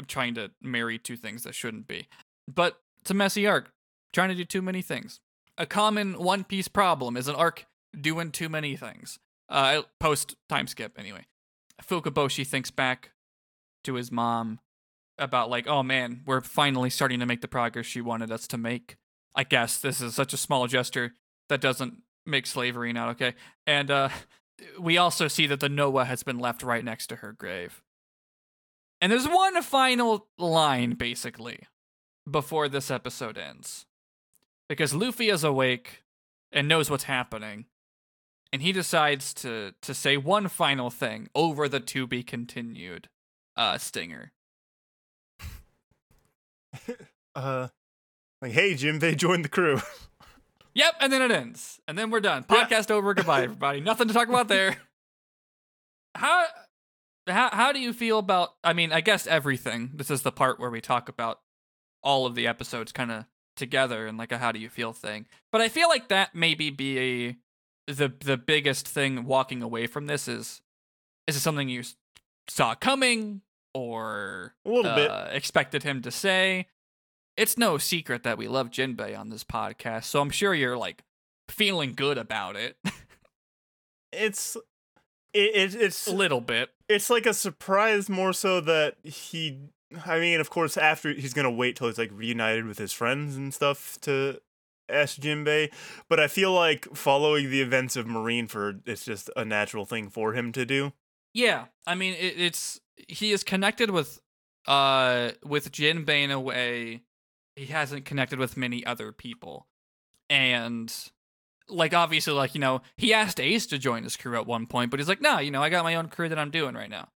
I'm 0.00 0.06
trying 0.06 0.34
to 0.34 0.50
marry 0.60 0.98
two 0.98 1.16
things 1.16 1.44
that 1.44 1.54
shouldn't 1.54 1.86
be. 1.86 2.08
But 2.52 2.80
it's 3.00 3.12
a 3.12 3.14
messy 3.14 3.46
arc, 3.46 3.70
trying 4.12 4.30
to 4.30 4.34
do 4.34 4.44
too 4.44 4.62
many 4.62 4.82
things. 4.82 5.20
A 5.58 5.66
common 5.66 6.14
One 6.14 6.44
Piece 6.44 6.68
problem 6.68 7.16
is 7.16 7.28
an 7.28 7.34
arc 7.34 7.66
doing 7.98 8.30
too 8.30 8.48
many 8.48 8.76
things. 8.76 9.18
Uh, 9.48 9.82
post 9.98 10.36
time 10.48 10.66
skip 10.66 10.98
anyway. 10.98 11.26
Fukaboshi 11.82 12.46
thinks 12.46 12.70
back 12.70 13.10
to 13.84 13.94
his 13.94 14.12
mom 14.12 14.60
about 15.18 15.50
like, 15.50 15.66
oh 15.66 15.82
man, 15.82 16.22
we're 16.26 16.40
finally 16.40 16.90
starting 16.90 17.20
to 17.20 17.26
make 17.26 17.40
the 17.40 17.48
progress 17.48 17.86
she 17.86 18.00
wanted 18.00 18.30
us 18.30 18.46
to 18.48 18.58
make. 18.58 18.96
I 19.34 19.44
guess 19.44 19.78
this 19.78 20.00
is 20.00 20.14
such 20.14 20.32
a 20.32 20.38
small 20.38 20.66
gesture 20.66 21.14
that 21.48 21.60
doesn't 21.60 22.02
make 22.26 22.46
slavery 22.46 22.92
not 22.92 23.10
okay. 23.10 23.34
And 23.66 23.90
uh, 23.90 24.08
we 24.78 24.98
also 24.98 25.28
see 25.28 25.46
that 25.46 25.60
the 25.60 25.68
Noah 25.68 26.04
has 26.04 26.22
been 26.22 26.38
left 26.38 26.62
right 26.62 26.84
next 26.84 27.08
to 27.08 27.16
her 27.16 27.32
grave. 27.32 27.82
And 29.00 29.10
there's 29.10 29.28
one 29.28 29.60
final 29.62 30.28
line, 30.38 30.92
basically, 30.92 31.60
before 32.30 32.68
this 32.68 32.90
episode 32.90 33.38
ends. 33.38 33.86
Because 34.70 34.94
Luffy 34.94 35.28
is 35.30 35.42
awake 35.42 36.04
and 36.52 36.68
knows 36.68 36.88
what's 36.88 37.04
happening. 37.04 37.64
And 38.52 38.62
he 38.62 38.70
decides 38.70 39.34
to, 39.34 39.74
to 39.82 39.92
say 39.92 40.16
one 40.16 40.46
final 40.46 40.90
thing 40.90 41.28
over 41.34 41.68
the 41.68 41.80
to 41.80 42.06
be 42.06 42.22
continued 42.22 43.08
uh, 43.56 43.76
stinger. 43.78 44.32
Uh 47.32 47.68
like 48.42 48.50
hey 48.50 48.72
Jimbei 48.74 49.16
joined 49.16 49.44
the 49.44 49.48
crew. 49.48 49.80
Yep, 50.74 50.94
and 51.00 51.12
then 51.12 51.22
it 51.22 51.32
ends. 51.32 51.80
And 51.88 51.98
then 51.98 52.10
we're 52.10 52.20
done. 52.20 52.44
Yeah. 52.48 52.64
Podcast 52.64 52.90
over. 52.90 53.12
Goodbye, 53.12 53.42
everybody. 53.42 53.80
Nothing 53.82 54.08
to 54.08 54.14
talk 54.14 54.28
about 54.28 54.48
there. 54.48 54.76
How 56.14 56.46
how 57.28 57.50
how 57.50 57.72
do 57.72 57.80
you 57.80 57.92
feel 57.92 58.18
about 58.18 58.54
I 58.62 58.72
mean, 58.72 58.92
I 58.92 59.00
guess 59.00 59.26
everything. 59.26 59.90
This 59.94 60.10
is 60.10 60.22
the 60.22 60.32
part 60.32 60.58
where 60.60 60.70
we 60.70 60.80
talk 60.80 61.08
about 61.08 61.40
all 62.02 62.24
of 62.24 62.34
the 62.34 62.46
episodes 62.46 62.92
kind 62.92 63.10
of 63.10 63.24
together 63.60 64.08
and 64.08 64.18
like 64.18 64.32
a 64.32 64.38
how 64.38 64.50
do 64.50 64.58
you 64.58 64.68
feel 64.68 64.92
thing. 64.92 65.26
But 65.52 65.60
I 65.60 65.68
feel 65.68 65.88
like 65.88 66.08
that 66.08 66.34
maybe 66.34 66.70
be 66.70 66.98
a 66.98 67.36
the 67.92 68.12
the 68.20 68.36
biggest 68.36 68.88
thing 68.88 69.24
walking 69.24 69.62
away 69.62 69.86
from 69.86 70.06
this 70.08 70.26
is 70.26 70.60
is 71.28 71.36
it 71.36 71.40
something 71.40 71.68
you 71.68 71.84
saw 72.48 72.74
coming 72.74 73.42
or 73.74 74.54
A 74.66 74.68
little 74.68 74.94
bit. 74.96 75.08
uh, 75.10 75.28
expected 75.30 75.84
him 75.84 76.02
to 76.02 76.10
say. 76.10 76.66
It's 77.36 77.56
no 77.56 77.78
secret 77.78 78.24
that 78.24 78.36
we 78.36 78.48
love 78.48 78.70
Jinbei 78.70 79.16
on 79.16 79.30
this 79.30 79.44
podcast, 79.44 80.04
so 80.04 80.20
I'm 80.20 80.30
sure 80.30 80.52
you're 80.52 80.76
like 80.76 81.02
feeling 81.48 81.92
good 81.94 82.18
about 82.18 82.56
it 82.56 82.76
It's 84.12 84.56
it, 85.32 85.54
it 85.54 85.74
it's 85.80 86.06
a 86.08 86.12
little 86.12 86.40
bit. 86.40 86.70
it's 86.88 87.10
like 87.10 87.26
a 87.26 87.34
surprise 87.34 88.08
more 88.08 88.32
so 88.32 88.60
that 88.60 88.96
he 89.04 89.58
I 90.06 90.20
mean, 90.20 90.40
of 90.40 90.50
course, 90.50 90.76
after 90.76 91.12
he's 91.12 91.34
gonna 91.34 91.50
wait 91.50 91.76
till 91.76 91.88
he's 91.88 91.98
like 91.98 92.12
reunited 92.12 92.66
with 92.66 92.78
his 92.78 92.92
friends 92.92 93.36
and 93.36 93.52
stuff 93.52 93.98
to 94.02 94.40
ask 94.88 95.20
Jinbei, 95.20 95.72
but 96.08 96.20
I 96.20 96.28
feel 96.28 96.52
like 96.52 96.86
following 96.94 97.50
the 97.50 97.60
events 97.60 97.96
of 97.96 98.06
Marineford, 98.06 98.82
it's 98.86 99.04
just 99.04 99.30
a 99.36 99.44
natural 99.44 99.84
thing 99.84 100.08
for 100.08 100.34
him 100.34 100.52
to 100.52 100.64
do. 100.64 100.92
Yeah, 101.34 101.66
I 101.86 101.94
mean 101.94 102.14
it, 102.14 102.34
it's 102.36 102.80
he 103.08 103.32
is 103.32 103.44
connected 103.44 103.90
with 103.90 104.20
uh 104.66 105.30
with 105.44 105.72
Jinbei 105.72 106.24
in 106.24 106.30
a 106.30 106.40
way 106.40 107.02
he 107.56 107.66
hasn't 107.66 108.04
connected 108.04 108.38
with 108.38 108.56
many 108.56 108.84
other 108.86 109.12
people, 109.12 109.66
and 110.28 110.92
like 111.68 111.94
obviously 111.94 112.32
like 112.32 112.54
you 112.54 112.60
know 112.60 112.82
he 112.96 113.12
asked 113.14 113.40
Ace 113.40 113.66
to 113.66 113.78
join 113.78 114.04
his 114.04 114.16
crew 114.16 114.36
at 114.36 114.46
one 114.46 114.66
point, 114.66 114.90
but 114.90 115.00
he's 115.00 115.08
like, 115.08 115.20
no, 115.20 115.38
you 115.38 115.50
know 115.50 115.62
I 115.62 115.68
got 115.68 115.84
my 115.84 115.96
own 115.96 116.08
crew 116.08 116.28
that 116.28 116.38
I'm 116.38 116.50
doing 116.50 116.74
right 116.74 116.90
now, 116.90 117.08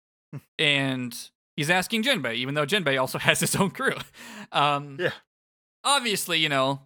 and 0.58 1.16
he's 1.56 1.70
asking 1.70 2.02
Jinbei, 2.02 2.34
even 2.34 2.54
though 2.54 2.66
Jinbei 2.66 3.00
also 3.00 3.18
has 3.28 3.40
his 3.40 3.56
own 3.56 3.70
crew. 3.70 3.96
Um, 4.52 4.96
Yeah. 5.00 5.12
Obviously, 5.84 6.38
you 6.38 6.48
know 6.48 6.80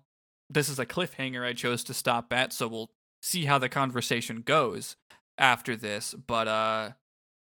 this 0.50 0.68
is 0.68 0.78
a 0.78 0.86
cliffhanger 0.86 1.44
I 1.44 1.52
chose 1.52 1.84
to 1.84 1.94
stop 1.94 2.32
at, 2.32 2.52
so 2.52 2.66
we'll 2.68 2.90
see 3.22 3.44
how 3.44 3.58
the 3.58 3.68
conversation 3.68 4.40
goes. 4.42 4.96
after 5.36 5.76
this, 5.76 6.14
but 6.14 6.48
uh 6.48 6.90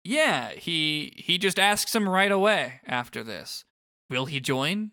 yeah, 0.04 0.52
he 0.54 1.14
he 1.18 1.38
just 1.38 1.60
asks 1.60 1.94
him 1.96 2.10
right 2.10 2.32
away 2.32 2.82
after 2.88 3.24
this. 3.24 3.66
Will 4.10 4.26
he 4.26 4.40
join? 4.40 4.92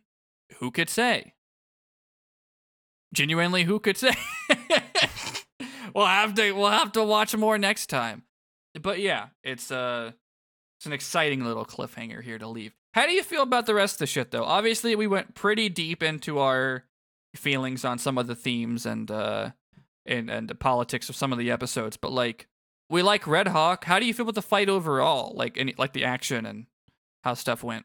Who 0.59 0.71
could 0.71 0.91
say? 0.91 1.35
Genuinely, 3.13 3.65
who 3.65 3.81
could 3.81 3.97
say? 3.97 4.13
we'll 5.95 6.07
have 6.07 6.35
to 6.35 6.53
we'll 6.53 6.71
have 6.71 6.93
to 6.93 7.03
watch 7.03 7.35
more 7.37 7.59
next 7.59 7.87
time. 7.89 8.23
But 8.81 9.01
yeah, 9.01 9.29
it's 9.43 9.71
uh 9.73 10.13
it's 10.81 10.87
an 10.87 10.95
exciting 10.95 11.45
little 11.45 11.67
cliffhanger 11.67 12.23
here 12.23 12.39
to 12.39 12.49
leave. 12.49 12.73
How 12.95 13.05
do 13.05 13.13
you 13.13 13.23
feel 13.23 13.43
about 13.43 13.67
the 13.67 13.75
rest 13.75 13.97
of 13.97 13.99
the 13.99 14.07
shit 14.07 14.31
though? 14.31 14.45
Obviously, 14.45 14.97
we 14.97 15.07
went 15.07 15.35
pretty 15.35 15.69
deep 15.69 16.03
into 16.03 16.39
our 16.39 16.85
feelings 17.37 17.85
on 17.85 17.99
some 17.99 18.17
of 18.17 18.27
the 18.27 18.35
themes 18.35 18.87
and 18.87 19.11
uh 19.11 19.51
and 20.07 20.31
and 20.31 20.49
the 20.49 20.55
politics 20.55 21.11
of 21.11 21.17
some 21.17 21.33
of 21.35 21.39
the 21.39 21.51
episodes, 21.51 21.99
but 21.99 22.13
like 22.13 22.49
we 22.89 23.03
like 23.03 23.27
Red 23.27 23.49
Hawk. 23.49 23.85
How 23.85 23.99
do 23.99 24.07
you 24.07 24.15
feel 24.15 24.23
about 24.23 24.37
the 24.37 24.41
fight 24.41 24.71
overall? 24.71 25.35
Like 25.35 25.59
any 25.59 25.75
like 25.77 25.93
the 25.93 26.03
action 26.03 26.47
and 26.47 26.65
how 27.25 27.35
stuff 27.35 27.63
went. 27.63 27.85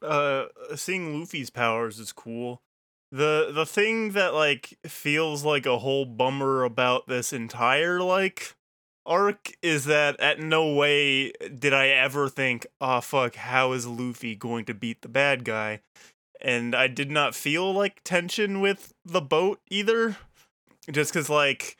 Uh, 0.00 0.46
seeing 0.76 1.20
Luffy's 1.20 1.50
powers 1.50 1.98
is 1.98 2.10
cool. 2.10 2.62
The 3.12 3.50
the 3.52 3.66
thing 3.66 4.12
that 4.12 4.32
like 4.32 4.78
feels 4.86 5.44
like 5.44 5.66
a 5.66 5.80
whole 5.80 6.06
bummer 6.06 6.64
about 6.64 7.06
this 7.06 7.34
entire 7.34 8.00
like 8.00 8.56
arc 9.06 9.52
is 9.62 9.84
that 9.86 10.18
at 10.20 10.40
no 10.40 10.72
way 10.74 11.32
did 11.32 11.72
I 11.74 11.88
ever 11.88 12.28
think, 12.28 12.66
oh 12.80 13.00
fuck, 13.00 13.34
how 13.36 13.72
is 13.72 13.86
Luffy 13.86 14.34
going 14.34 14.64
to 14.66 14.74
beat 14.74 15.02
the 15.02 15.08
bad 15.08 15.44
guy? 15.44 15.80
And 16.40 16.74
I 16.74 16.88
did 16.88 17.10
not 17.10 17.34
feel 17.34 17.72
like 17.72 18.02
tension 18.04 18.60
with 18.60 18.92
the 19.04 19.20
boat 19.20 19.60
either. 19.70 20.16
Just 20.90 21.12
cause 21.14 21.30
like 21.30 21.76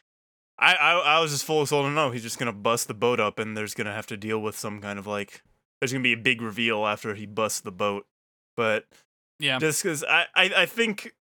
I, 0.58 0.74
I 0.74 0.92
I 1.16 1.20
was 1.20 1.32
just 1.32 1.44
full 1.44 1.60
of 1.60 1.68
soul 1.68 1.82
to 1.82 1.90
know 1.90 2.10
he's 2.10 2.22
just 2.22 2.38
gonna 2.38 2.52
bust 2.52 2.88
the 2.88 2.94
boat 2.94 3.20
up 3.20 3.38
and 3.38 3.56
there's 3.56 3.74
gonna 3.74 3.92
have 3.92 4.06
to 4.06 4.16
deal 4.16 4.40
with 4.40 4.56
some 4.56 4.80
kind 4.80 4.98
of 4.98 5.06
like 5.06 5.42
there's 5.80 5.92
gonna 5.92 6.02
be 6.02 6.12
a 6.14 6.16
big 6.16 6.40
reveal 6.40 6.86
after 6.86 7.14
he 7.14 7.26
busts 7.26 7.60
the 7.60 7.72
boat. 7.72 8.06
But 8.56 8.86
Yeah. 9.38 9.58
just 9.58 9.82
because 9.82 10.04
I, 10.04 10.26
I 10.34 10.50
I 10.58 10.66
think 10.66 11.14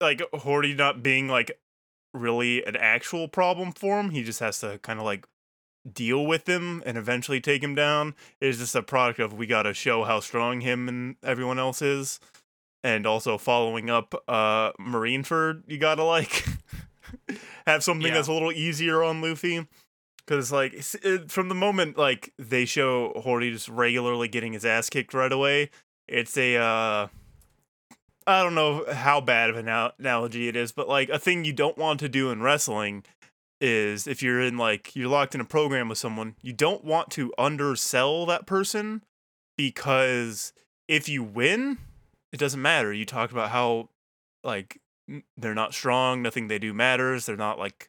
like 0.00 0.18
Hody 0.32 0.76
not 0.76 1.02
being 1.02 1.28
like 1.28 1.52
really 2.16 2.64
an 2.64 2.76
actual 2.76 3.28
problem 3.28 3.72
for 3.72 4.00
him, 4.00 4.10
he 4.10 4.22
just 4.22 4.40
has 4.40 4.60
to 4.60 4.78
kind 4.82 4.98
of 4.98 5.04
like 5.04 5.26
deal 5.92 6.26
with 6.26 6.48
him 6.48 6.82
and 6.84 6.98
eventually 6.98 7.40
take 7.40 7.62
him 7.62 7.74
down. 7.74 8.14
Is 8.40 8.58
just 8.58 8.74
a 8.74 8.82
product 8.82 9.18
of 9.20 9.32
we 9.34 9.46
gotta 9.46 9.72
show 9.74 10.04
how 10.04 10.20
strong 10.20 10.60
him 10.62 10.88
and 10.88 11.16
everyone 11.22 11.58
else 11.58 11.80
is, 11.82 12.18
and 12.82 13.06
also 13.06 13.38
following 13.38 13.88
up 13.90 14.14
uh 14.28 14.72
Marineford, 14.72 15.62
you 15.66 15.78
gotta 15.78 16.02
like 16.04 16.44
have 17.66 17.82
something 17.84 18.08
Yeah. 18.08 18.14
that's 18.14 18.28
a 18.28 18.32
little 18.32 18.52
easier 18.52 19.02
on 19.02 19.20
Luffy. 19.20 19.66
Because 20.26 20.50
like 20.50 20.74
it, 21.04 21.30
from 21.30 21.48
the 21.48 21.54
moment 21.54 21.96
like 21.96 22.32
they 22.36 22.64
show 22.64 23.12
Hody 23.24 23.52
just 23.52 23.68
regularly 23.68 24.26
getting 24.26 24.54
his 24.54 24.64
ass 24.64 24.90
kicked 24.90 25.14
right 25.14 25.30
away, 25.30 25.70
it's 26.08 26.36
a 26.36 26.56
uh 26.56 27.06
I 28.26 28.42
don't 28.42 28.54
know 28.56 28.84
how 28.92 29.20
bad 29.20 29.50
of 29.50 29.56
an 29.56 29.68
analogy 29.98 30.48
it 30.48 30.56
is, 30.56 30.72
but 30.72 30.88
like 30.88 31.08
a 31.08 31.18
thing 31.18 31.44
you 31.44 31.52
don't 31.52 31.78
want 31.78 32.00
to 32.00 32.08
do 32.08 32.30
in 32.30 32.42
wrestling 32.42 33.04
is 33.60 34.06
if 34.06 34.22
you're 34.22 34.40
in 34.40 34.58
like 34.58 34.94
you're 34.96 35.08
locked 35.08 35.34
in 35.34 35.40
a 35.40 35.44
program 35.44 35.88
with 35.88 35.98
someone, 35.98 36.34
you 36.42 36.52
don't 36.52 36.84
want 36.84 37.10
to 37.12 37.32
undersell 37.38 38.26
that 38.26 38.46
person 38.46 39.02
because 39.56 40.52
if 40.88 41.08
you 41.08 41.22
win, 41.22 41.78
it 42.32 42.38
doesn't 42.38 42.60
matter. 42.60 42.92
You 42.92 43.04
talked 43.04 43.32
about 43.32 43.50
how 43.50 43.90
like 44.42 44.80
they're 45.36 45.54
not 45.54 45.72
strong, 45.72 46.20
nothing 46.20 46.48
they 46.48 46.58
do 46.58 46.74
matters, 46.74 47.26
they're 47.26 47.36
not 47.36 47.58
like 47.58 47.88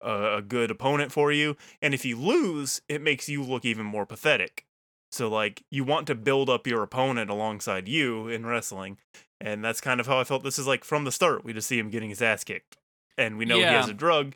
a, 0.00 0.38
a 0.38 0.42
good 0.42 0.70
opponent 0.70 1.12
for 1.12 1.30
you, 1.30 1.56
and 1.80 1.94
if 1.94 2.04
you 2.04 2.18
lose, 2.18 2.82
it 2.88 3.00
makes 3.00 3.28
you 3.28 3.42
look 3.42 3.64
even 3.64 3.86
more 3.86 4.04
pathetic. 4.04 4.64
So 5.12 5.28
like 5.28 5.62
you 5.70 5.84
want 5.84 6.06
to 6.08 6.14
build 6.14 6.50
up 6.50 6.66
your 6.66 6.82
opponent 6.82 7.30
alongside 7.30 7.88
you 7.88 8.28
in 8.28 8.46
wrestling, 8.46 8.98
and 9.40 9.64
that's 9.64 9.80
kind 9.80 10.00
of 10.00 10.06
how 10.06 10.18
I 10.18 10.24
felt. 10.24 10.42
This 10.44 10.58
is 10.58 10.66
like 10.66 10.84
from 10.84 11.04
the 11.04 11.12
start. 11.12 11.44
We 11.44 11.52
just 11.52 11.68
see 11.68 11.78
him 11.78 11.90
getting 11.90 12.08
his 12.10 12.20
ass 12.22 12.44
kicked, 12.44 12.76
and 13.18 13.38
we 13.38 13.44
know 13.44 13.56
he 13.56 13.62
has 13.62 13.88
a 13.88 13.94
drug, 13.94 14.34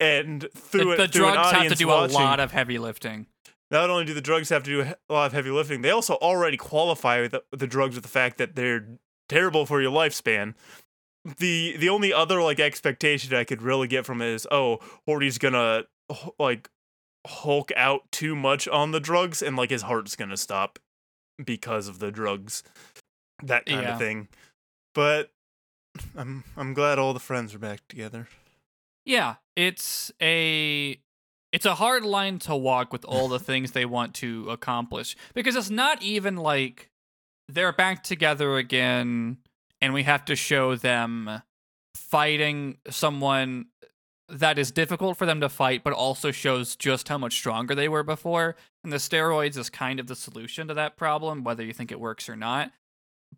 and 0.00 0.48
through 0.54 0.92
it, 0.92 0.96
the 0.96 1.08
through 1.08 1.22
drugs 1.32 1.50
have 1.52 1.68
to 1.68 1.74
do 1.74 1.88
watching, 1.88 2.16
a 2.16 2.18
lot 2.24 2.40
of 2.40 2.52
heavy 2.52 2.78
lifting. 2.78 3.26
not 3.70 3.90
only 3.90 4.04
do 4.04 4.14
the 4.14 4.20
drugs 4.20 4.48
have 4.50 4.62
to 4.64 4.70
do 4.84 4.94
a 5.08 5.12
lot 5.12 5.26
of 5.26 5.32
heavy 5.32 5.50
lifting, 5.50 5.82
they 5.82 5.90
also 5.90 6.14
already 6.14 6.56
qualify 6.56 7.26
the, 7.28 7.42
the 7.52 7.66
drugs 7.66 7.94
with 7.94 8.04
the 8.04 8.10
fact 8.10 8.38
that 8.38 8.54
they're 8.56 8.86
terrible 9.28 9.66
for 9.66 9.80
your 9.82 9.90
lifespan. 9.92 10.54
The 11.38 11.76
the 11.76 11.88
only 11.88 12.12
other 12.12 12.40
like 12.40 12.60
expectation 12.60 13.34
I 13.34 13.42
could 13.44 13.60
really 13.62 13.88
get 13.88 14.06
from 14.06 14.22
it 14.22 14.28
is, 14.28 14.46
oh, 14.50 14.78
Hody's 15.08 15.38
gonna 15.38 15.84
like 16.38 16.70
hulk 17.26 17.72
out 17.74 18.02
too 18.12 18.36
much 18.36 18.68
on 18.68 18.92
the 18.92 19.00
drugs 19.00 19.42
and 19.42 19.56
like 19.56 19.70
his 19.70 19.82
heart's 19.82 20.14
gonna 20.14 20.36
stop 20.36 20.78
because 21.44 21.88
of 21.88 21.98
the 21.98 22.12
drugs. 22.12 22.62
That 23.42 23.66
kind 23.66 23.82
Yeah. 23.82 23.94
of 23.94 23.98
thing. 23.98 24.28
But 24.96 25.30
I'm 26.16 26.42
I'm 26.56 26.72
glad 26.72 26.98
all 26.98 27.12
the 27.12 27.20
friends 27.20 27.54
are 27.54 27.58
back 27.58 27.86
together. 27.86 28.28
Yeah, 29.04 29.34
it's 29.54 30.10
a 30.22 30.98
it's 31.52 31.66
a 31.66 31.74
hard 31.74 32.02
line 32.02 32.38
to 32.40 32.56
walk 32.56 32.94
with 32.94 33.04
all 33.04 33.28
the 33.28 33.38
things 33.48 33.72
they 33.72 33.84
want 33.84 34.14
to 34.14 34.48
accomplish 34.48 35.14
because 35.34 35.54
it's 35.54 35.68
not 35.68 36.02
even 36.02 36.36
like 36.36 36.90
they're 37.46 37.74
back 37.74 38.02
together 38.02 38.56
again 38.56 39.36
and 39.82 39.92
we 39.92 40.04
have 40.04 40.24
to 40.24 40.34
show 40.34 40.74
them 40.74 41.42
fighting 41.94 42.78
someone 42.88 43.66
that 44.28 44.58
is 44.58 44.70
difficult 44.70 45.18
for 45.18 45.26
them 45.26 45.40
to 45.42 45.48
fight 45.48 45.84
but 45.84 45.92
also 45.92 46.30
shows 46.30 46.74
just 46.74 47.08
how 47.08 47.18
much 47.18 47.34
stronger 47.34 47.74
they 47.74 47.88
were 47.88 48.02
before 48.02 48.56
and 48.82 48.92
the 48.92 48.96
steroids 48.96 49.56
is 49.56 49.70
kind 49.70 50.00
of 50.00 50.08
the 50.08 50.16
solution 50.16 50.66
to 50.66 50.74
that 50.74 50.96
problem 50.96 51.44
whether 51.44 51.62
you 51.62 51.72
think 51.72 51.92
it 51.92 52.00
works 52.00 52.28
or 52.28 52.34
not 52.34 52.72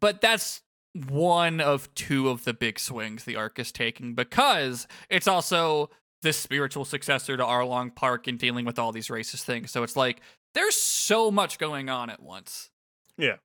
but 0.00 0.22
that's 0.22 0.62
one 0.94 1.60
of 1.60 1.92
two 1.94 2.28
of 2.28 2.44
the 2.44 2.54
big 2.54 2.78
swings 2.78 3.24
the 3.24 3.36
arc 3.36 3.58
is 3.58 3.72
taking 3.72 4.14
because 4.14 4.86
it's 5.10 5.28
also 5.28 5.90
the 6.22 6.32
spiritual 6.32 6.84
successor 6.84 7.36
to 7.36 7.42
Arlong 7.42 7.94
Park 7.94 8.26
and 8.26 8.38
dealing 8.38 8.64
with 8.64 8.78
all 8.78 8.92
these 8.92 9.08
racist 9.08 9.42
things. 9.42 9.70
So 9.70 9.82
it's 9.82 9.96
like 9.96 10.20
there's 10.54 10.74
so 10.74 11.30
much 11.30 11.58
going 11.58 11.88
on 11.88 12.10
at 12.10 12.22
once. 12.22 12.70
Yeah. 13.16 13.36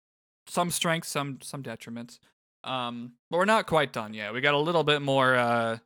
Some 0.47 0.71
strengths, 0.71 1.09
some 1.09 1.39
some 1.41 1.63
detriments. 1.63 2.19
Um, 2.63 3.13
but 3.29 3.37
we're 3.37 3.45
not 3.45 3.67
quite 3.67 3.93
done 3.93 4.13
yet. 4.13 4.33
We 4.33 4.41
got 4.41 4.53
a 4.53 4.59
little 4.59 4.83
bit 4.83 5.01
more 5.01 5.35
uh, 5.35 5.77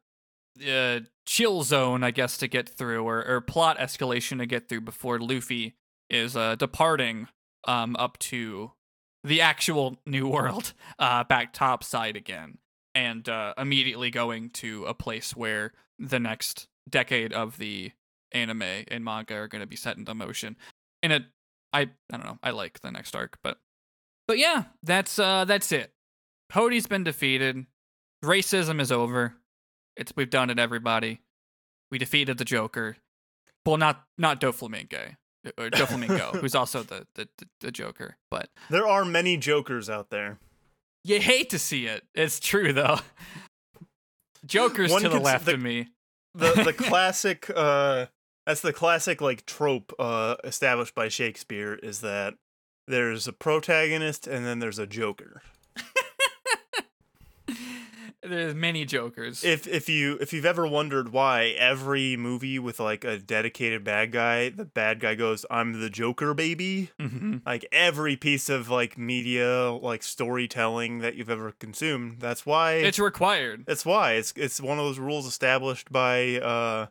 uh 0.68 1.00
chill 1.26 1.64
zone, 1.64 2.04
I 2.04 2.12
guess, 2.12 2.38
to 2.38 2.48
get 2.48 2.70
through, 2.70 3.04
or, 3.04 3.26
or 3.26 3.42
plot 3.42 3.78
escalation 3.80 4.38
to 4.38 4.46
get 4.46 4.70
through 4.70 4.82
before 4.82 5.20
Luffy 5.20 5.76
is 6.10 6.38
uh 6.38 6.56
departing 6.56 7.28
um 7.66 7.96
up 7.98 8.18
to 8.20 8.72
the 9.23 9.41
actual 9.41 9.98
new 10.06 10.27
world, 10.27 10.73
uh 10.99 11.23
back 11.23 11.53
topside 11.53 12.15
again, 12.15 12.57
and 12.95 13.27
uh 13.27 13.53
immediately 13.57 14.10
going 14.11 14.49
to 14.52 14.85
a 14.85 14.94
place 14.94 15.35
where 15.35 15.73
the 15.99 16.19
next 16.19 16.68
decade 16.89 17.34
of 17.34 17.57
the 17.57 17.91
anime 18.31 18.64
and 18.88 19.03
manga 19.03 19.35
are 19.35 19.48
going 19.48 19.61
to 19.61 19.68
be 19.68 19.76
set 19.76 19.98
into 19.98 20.14
motion. 20.14 20.56
And 21.03 21.14
it, 21.14 21.23
I, 21.73 21.81
I 21.81 21.88
don't 22.18 22.26
know, 22.26 22.39
I 22.44 22.52
like 22.52 22.81
the 22.81 22.91
next 22.91 23.15
arc, 23.15 23.38
but, 23.44 23.60
but 24.27 24.38
yeah, 24.38 24.65
that's 24.84 25.19
uh, 25.19 25.45
that's 25.45 25.72
it. 25.72 25.91
Hody's 26.52 26.88
been 26.88 27.03
defeated. 27.03 27.65
Racism 28.23 28.81
is 28.81 28.91
over. 28.91 29.35
It's 29.95 30.14
we've 30.15 30.30
done 30.30 30.49
it, 30.49 30.60
everybody. 30.60 31.22
We 31.91 31.98
defeated 31.98 32.38
the 32.38 32.45
Joker. 32.45 32.98
Well, 33.65 33.77
not 33.77 34.06
not 34.18 34.41
Doflamingo, 34.41 35.15
or 35.57 35.69
Doflamingo, 35.69 36.40
who's 36.40 36.56
also 36.56 36.84
the, 36.84 37.06
the 37.15 37.28
the 37.38 37.48
the 37.61 37.72
Joker. 37.72 38.18
But 38.32 38.49
There 38.69 38.88
are 38.88 39.06
many 39.06 39.38
jokers 39.38 39.90
out 39.90 40.10
there. 40.10 40.38
you 41.03 41.19
hate 41.19 41.49
to 41.52 41.60
see 41.60 41.86
it. 41.88 42.03
It's 42.15 42.40
true 42.40 42.74
though. 42.74 42.99
Joker's 44.45 44.91
One 44.91 45.02
to 45.03 45.10
the 45.10 45.19
left 45.19 45.45
the- 45.45 45.53
of 45.56 45.61
me. 45.61 45.90
the 46.36 46.53
the 46.64 46.74
classic 46.78 47.49
uh 47.56 48.07
that's 48.45 48.61
the 48.61 48.74
classic 48.74 49.19
like 49.22 49.45
trope 49.45 49.94
uh 49.99 50.36
established 50.44 50.95
by 50.95 51.07
Shakespeare 51.10 51.74
is 51.76 52.02
that 52.02 52.36
there's 52.88 53.28
a 53.28 53.34
protagonist 53.34 54.28
and 54.28 54.45
then 54.45 54.60
there's 54.60 54.80
a 54.80 54.88
joker. 54.88 55.41
There's 58.28 58.56
many 58.56 58.86
Jokers. 58.86 59.44
If 59.44 59.68
if 59.68 59.90
you 59.90 60.18
if 60.22 60.34
you've 60.34 60.45
ever 60.45 60.68
wondered 60.68 61.10
why 61.12 61.56
every 61.58 62.16
movie 62.18 62.60
with 62.60 62.80
like 62.80 63.04
a 63.04 63.18
dedicated 63.18 63.84
bad 63.84 64.12
guy, 64.12 64.49
the 64.49 64.66
bad 64.66 64.99
guy 64.99 65.16
goes, 65.16 65.45
"I'm 65.49 65.80
the 65.82 65.90
Joker, 65.90 66.34
baby." 66.34 66.91
hmm 66.99 67.38
Like 67.45 67.66
every 67.72 68.16
piece 68.16 68.49
of 68.49 68.70
like 68.70 68.98
media, 68.98 69.72
like 69.72 70.04
storytelling 70.04 70.99
that 70.99 71.16
you've 71.16 71.30
ever 71.30 71.52
consumed, 71.52 72.20
that's 72.20 72.45
why 72.45 72.74
It's 72.74 72.99
required. 72.99 73.66
That's 73.66 73.86
why 73.86 74.14
it's 74.14 74.34
it's 74.36 74.60
one 74.62 74.80
of 74.80 74.86
those 74.86 74.99
rules 74.99 75.26
established 75.26 75.91
by 75.91 76.38
uh 76.38 76.88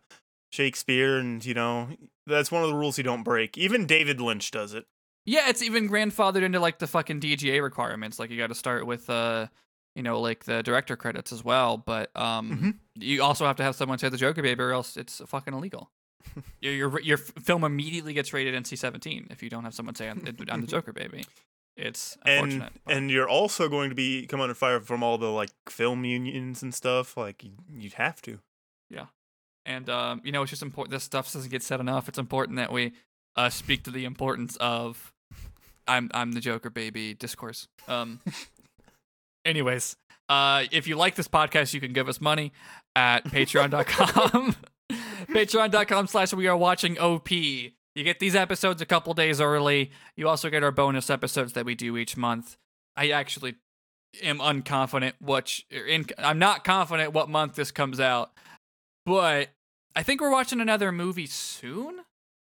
Shakespeare 0.50 1.18
and 1.18 1.44
you 1.44 1.54
know 1.54 1.88
that's 2.26 2.50
one 2.50 2.62
of 2.62 2.68
the 2.68 2.74
rules 2.76 2.98
you 2.98 3.04
don't 3.04 3.22
break. 3.22 3.58
Even 3.58 3.86
David 3.86 4.20
Lynch 4.20 4.50
does 4.50 4.74
it. 4.74 4.86
Yeah, 5.24 5.48
it's 5.48 5.60
even 5.62 5.88
grandfathered 5.88 6.42
into 6.42 6.60
like 6.60 6.78
the 6.78 6.86
fucking 6.86 7.20
DGA 7.20 7.60
requirements. 7.62 8.18
Like 8.18 8.30
you 8.30 8.38
got 8.38 8.46
to 8.48 8.54
start 8.54 8.86
with 8.86 9.10
uh, 9.10 9.48
you 9.96 10.02
know, 10.02 10.20
like 10.20 10.44
the 10.44 10.62
director 10.62 10.94
credits 10.96 11.32
as 11.32 11.42
well. 11.42 11.76
But 11.78 12.10
um, 12.16 12.50
Mhm. 12.96 13.02
you 13.02 13.22
also 13.22 13.46
have 13.46 13.56
to 13.56 13.62
have 13.64 13.74
someone 13.74 13.98
say 13.98 14.08
the 14.08 14.16
Joker 14.16 14.42
baby, 14.42 14.62
or 14.62 14.72
else 14.72 14.96
it's 14.96 15.20
fucking 15.26 15.52
illegal. 15.54 15.90
your, 16.60 16.72
your 16.72 17.00
your 17.00 17.16
film 17.18 17.64
immediately 17.64 18.12
gets 18.12 18.32
rated 18.32 18.54
NC-17 18.54 19.30
if 19.32 19.42
you 19.42 19.48
don't 19.50 19.64
have 19.64 19.74
someone 19.74 19.94
say 19.94 20.08
I'm 20.08 20.20
the 20.20 20.66
Joker 20.66 20.92
baby. 20.92 21.24
It's 21.76 22.16
and 22.24 22.60
but- 22.60 22.72
and 22.94 23.10
you're 23.10 23.28
also 23.28 23.68
going 23.68 23.90
to 23.90 23.96
be 23.96 24.26
come 24.26 24.40
under 24.40 24.54
fire 24.54 24.80
from 24.80 25.02
all 25.02 25.18
the 25.18 25.30
like 25.30 25.50
film 25.68 26.04
unions 26.04 26.62
and 26.62 26.74
stuff. 26.74 27.16
Like 27.16 27.42
you, 27.44 27.52
you'd 27.76 27.94
have 27.94 28.20
to. 28.22 28.38
Yeah, 28.90 29.06
and 29.66 29.88
um, 29.90 30.20
you 30.24 30.32
know, 30.32 30.42
it's 30.42 30.50
just 30.50 30.62
important. 30.62 30.92
This 30.92 31.04
stuff 31.04 31.32
doesn't 31.32 31.50
get 31.50 31.62
said 31.62 31.80
enough. 31.80 32.08
It's 32.08 32.18
important 32.18 32.56
that 32.56 32.72
we 32.72 32.92
uh, 33.36 33.50
speak 33.50 33.82
to 33.84 33.90
the 33.90 34.04
importance 34.04 34.56
of 34.56 35.12
"I'm 35.86 36.10
I'm 36.14 36.32
the 36.32 36.40
Joker, 36.40 36.70
baby" 36.70 37.12
discourse. 37.14 37.68
Um, 37.88 38.20
anyways, 39.46 39.96
uh, 40.28 40.64
if 40.70 40.86
you 40.86 40.96
like 40.96 41.14
this 41.14 41.28
podcast, 41.28 41.72
you 41.72 41.80
can 41.80 41.92
give 41.92 42.08
us 42.08 42.20
money 42.20 42.52
at 42.94 43.24
Patreon.com. 43.30 44.56
Patreon.com 45.28 46.06
slash 46.08 46.32
We 46.34 46.46
Are 46.48 46.56
Watching 46.56 46.98
OP. 46.98 47.30
You 47.30 48.04
get 48.04 48.18
these 48.18 48.34
episodes 48.36 48.82
a 48.82 48.86
couple 48.86 49.14
days 49.14 49.40
early. 49.40 49.90
You 50.16 50.28
also 50.28 50.50
get 50.50 50.62
our 50.62 50.72
bonus 50.72 51.08
episodes 51.08 51.54
that 51.54 51.64
we 51.64 51.74
do 51.74 51.96
each 51.96 52.16
month. 52.16 52.56
I 52.96 53.10
actually 53.10 53.54
am 54.22 54.38
unconfident 54.38 55.12
which 55.20 55.66
in, 55.70 56.06
I'm 56.18 56.38
not 56.38 56.64
confident 56.64 57.12
what 57.12 57.28
month 57.28 57.54
this 57.54 57.70
comes 57.70 58.00
out, 58.00 58.30
but 59.04 59.48
I 59.94 60.02
think 60.02 60.20
we're 60.20 60.30
watching 60.30 60.60
another 60.60 60.92
movie 60.92 61.26
soon. 61.26 62.00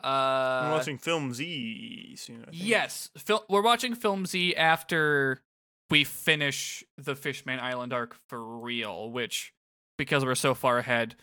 Uh, 0.03 0.07
I'm 0.07 0.71
watching 0.73 0.99
Film 0.99 1.35
Z 1.35 2.15
soon. 2.17 2.43
I 2.43 2.51
think. 2.51 2.57
Yes, 2.69 3.11
Fil- 3.17 3.45
we're 3.49 3.63
watching 3.63 3.95
Film 3.97 4.27
Z 4.27 4.55
after 4.55 5.43
we 5.91 6.05
finish 6.05 6.85
the 6.97 7.15
Fishman 7.15 7.61
Island 7.61 7.93
arc 7.93 8.17
for 8.29 8.43
real, 8.43 9.11
which 9.11 9.53
because 9.97 10.25
we're 10.25 10.35
so 10.35 10.55
far 10.55 10.79
ahead, 10.79 11.17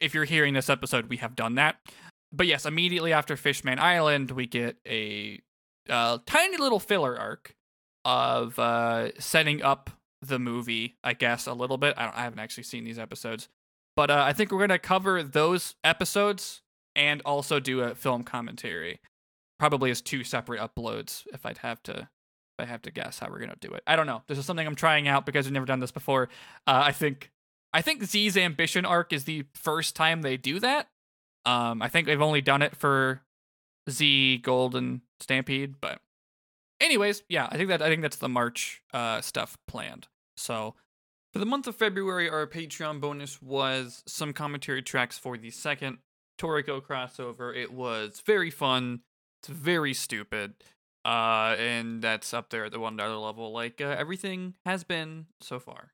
if 0.00 0.14
you're 0.14 0.24
hearing 0.24 0.54
this 0.54 0.68
episode, 0.68 1.08
we 1.08 1.16
have 1.18 1.34
done 1.34 1.54
that. 1.54 1.76
But 2.32 2.46
yes, 2.46 2.66
immediately 2.66 3.12
after 3.12 3.36
Fishman 3.36 3.78
Island, 3.78 4.30
we 4.32 4.46
get 4.46 4.76
a 4.86 5.40
uh, 5.88 6.18
tiny 6.26 6.58
little 6.58 6.80
filler 6.80 7.18
arc 7.18 7.54
of 8.04 8.58
uh, 8.58 9.12
setting 9.18 9.62
up 9.62 9.90
the 10.20 10.38
movie, 10.38 10.96
I 11.02 11.14
guess, 11.14 11.46
a 11.46 11.54
little 11.54 11.78
bit. 11.78 11.94
I, 11.96 12.12
I 12.14 12.22
haven't 12.24 12.40
actually 12.40 12.64
seen 12.64 12.84
these 12.84 12.98
episodes, 12.98 13.48
but 13.96 14.10
uh, 14.10 14.22
I 14.26 14.32
think 14.32 14.52
we're 14.52 14.60
gonna 14.60 14.78
cover 14.78 15.22
those 15.22 15.74
episodes 15.82 16.62
and 16.94 17.22
also 17.24 17.60
do 17.60 17.80
a 17.80 17.94
film 17.94 18.24
commentary 18.24 19.00
probably 19.58 19.90
as 19.90 20.00
two 20.00 20.24
separate 20.24 20.60
uploads 20.60 21.26
if 21.32 21.44
I'd 21.44 21.58
have 21.58 21.82
to 21.84 22.08
I 22.58 22.64
have 22.64 22.82
to 22.82 22.90
guess 22.90 23.18
how 23.18 23.28
we're 23.30 23.38
gonna 23.38 23.56
do 23.60 23.72
it. 23.72 23.82
I 23.86 23.96
don't 23.96 24.06
know. 24.06 24.22
This 24.26 24.38
is 24.38 24.46
something 24.46 24.66
I'm 24.66 24.74
trying 24.74 25.08
out 25.08 25.26
because 25.26 25.46
we've 25.46 25.52
never 25.52 25.66
done 25.66 25.80
this 25.80 25.90
before. 25.90 26.28
Uh, 26.66 26.82
I 26.84 26.92
think 26.92 27.30
I 27.72 27.82
think 27.82 28.04
Z's 28.04 28.36
ambition 28.36 28.84
arc 28.84 29.12
is 29.12 29.24
the 29.24 29.44
first 29.54 29.94
time 29.94 30.22
they 30.22 30.36
do 30.36 30.58
that. 30.60 30.88
Um, 31.44 31.82
I 31.82 31.88
think 31.88 32.06
they've 32.06 32.20
only 32.20 32.40
done 32.40 32.62
it 32.62 32.76
for 32.76 33.22
Z 33.88 34.38
Golden 34.38 35.02
Stampede, 35.20 35.80
but 35.80 36.00
anyways, 36.80 37.22
yeah, 37.28 37.48
I 37.50 37.56
think 37.56 37.68
that 37.68 37.82
I 37.82 37.88
think 37.88 38.02
that's 38.02 38.16
the 38.16 38.28
March 38.28 38.82
uh 38.92 39.20
stuff 39.20 39.56
planned. 39.66 40.08
So 40.36 40.74
for 41.32 41.38
the 41.38 41.46
month 41.46 41.66
of 41.66 41.76
February, 41.76 42.28
our 42.28 42.46
Patreon 42.46 43.00
bonus 43.00 43.42
was 43.42 44.02
some 44.06 44.32
commentary 44.32 44.82
tracks 44.82 45.18
for 45.18 45.36
the 45.36 45.50
second 45.50 45.98
Toriko 46.38 46.80
crossover. 46.80 47.54
It 47.54 47.72
was 47.72 48.22
very 48.24 48.50
fun. 48.50 49.00
It's 49.42 49.48
very 49.48 49.92
stupid. 49.94 50.54
Uh, 51.04 51.56
and 51.58 52.02
that's 52.02 52.34
up 52.34 52.50
there 52.50 52.66
at 52.66 52.72
the 52.72 52.80
one 52.80 52.96
dollar 52.96 53.16
level, 53.16 53.52
like 53.52 53.80
uh, 53.80 53.96
everything 53.98 54.54
has 54.66 54.84
been 54.84 55.26
so 55.40 55.58
far. 55.58 55.92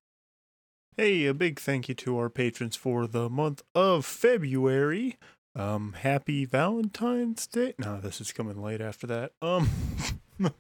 Hey, 0.97 1.26
a 1.26 1.35
big 1.35 1.59
thank 1.59 1.89
you 1.89 1.94
to 1.97 2.18
our 2.18 2.31
patrons 2.31 2.76
for 2.76 3.06
the 3.06 3.28
month 3.28 3.62
of 3.74 4.06
February. 4.06 5.18
Um, 5.56 5.94
happy 5.98 6.44
Valentine's 6.44 7.47
Day. 7.47 7.74
No, 7.78 8.01
this 8.01 8.20
is 8.20 8.32
coming 8.32 8.62
late 8.62 8.81
after 8.81 9.06
that. 9.09 9.32
Um, 9.43 9.68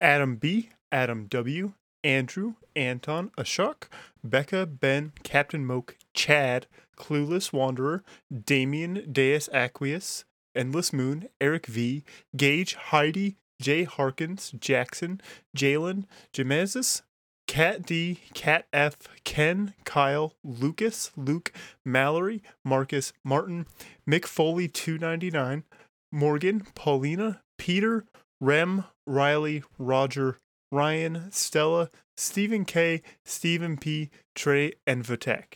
Adam 0.00 0.36
B, 0.36 0.70
Adam 0.90 1.26
W, 1.26 1.72
Andrew, 2.04 2.54
Anton, 2.74 3.30
Ashok, 3.38 3.84
Becca, 4.24 4.66
Ben, 4.66 5.12
Captain 5.22 5.64
Moke, 5.64 5.96
Chad, 6.14 6.66
Clueless 6.96 7.52
Wanderer, 7.52 8.02
Damien, 8.44 9.06
Deus 9.10 9.48
Aqueous, 9.52 10.24
Endless 10.54 10.92
Moon, 10.92 11.28
Eric 11.40 11.66
V, 11.66 12.04
Gage, 12.36 12.74
Heidi, 12.74 13.36
Jay 13.60 13.84
Harkins, 13.84 14.52
Jackson, 14.58 15.20
Jalen, 15.56 16.04
Jamesis, 16.32 17.02
Cat 17.46 17.84
D, 17.84 18.20
Cat 18.34 18.66
F, 18.72 18.96
Ken, 19.24 19.74
Kyle, 19.84 20.34
Lucas, 20.42 21.10
Luke, 21.16 21.52
Mallory, 21.84 22.42
Marcus, 22.64 23.12
Martin, 23.24 23.66
Mick 24.08 24.26
Foley 24.26 24.68
299, 24.68 25.64
Morgan, 26.10 26.66
Paulina, 26.74 27.42
Peter, 27.58 28.04
Rem, 28.40 28.84
Riley, 29.06 29.62
Roger, 29.78 30.38
Ryan, 30.70 31.30
Stella, 31.30 31.90
Stephen 32.16 32.64
K, 32.64 33.02
Stephen 33.24 33.76
P, 33.76 34.10
Trey, 34.34 34.72
and 34.86 35.04
Vitek. 35.04 35.54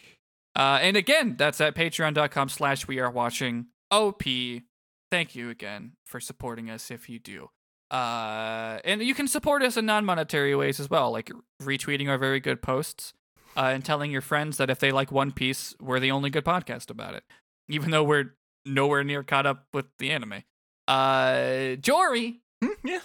Uh, 0.55 0.79
and 0.81 0.97
again, 0.97 1.35
that's 1.39 1.61
at 1.61 1.75
patreon.com 1.75 2.49
slash 2.49 2.87
we 2.87 2.99
are 2.99 3.11
watching 3.11 3.67
OP. 3.91 4.23
Thank 5.17 5.35
you 5.35 5.49
again 5.49 5.93
for 6.05 6.21
supporting 6.21 6.69
us 6.69 6.91
if 6.91 7.09
you 7.09 7.19
do. 7.19 7.49
Uh, 7.91 8.81
and 8.85 9.01
you 9.01 9.15
can 9.15 9.27
support 9.27 9.63
us 9.63 9.79
in 9.79 9.87
non-monetary 9.87 10.55
ways 10.55 10.79
as 10.79 10.91
well, 10.91 11.11
like 11.11 11.33
retweeting 11.63 12.07
our 12.11 12.19
very 12.19 12.39
good 12.39 12.61
posts 12.61 13.15
uh, 13.57 13.71
and 13.73 13.83
telling 13.83 14.11
your 14.11 14.21
friends 14.21 14.59
that 14.59 14.69
if 14.69 14.79
they 14.79 14.93
like 14.93 15.11
One 15.11 15.33
Piece, 15.33 15.75
we're 15.81 16.01
the 16.01 16.11
only 16.11 16.29
good 16.29 16.45
podcast 16.45 16.91
about 16.91 17.15
it, 17.15 17.25
even 17.67 17.93
though 17.93 18.05
we're 18.05 18.35
nowhere 18.67 19.03
near 19.05 19.23
caught 19.23 19.47
up 19.47 19.65
with 19.73 19.87
the 19.99 20.11
anime. 20.11 20.43
Uh, 20.87 21.77
Jory, 21.77 22.43
Hmm, 22.63 22.73
yeah, 22.85 23.01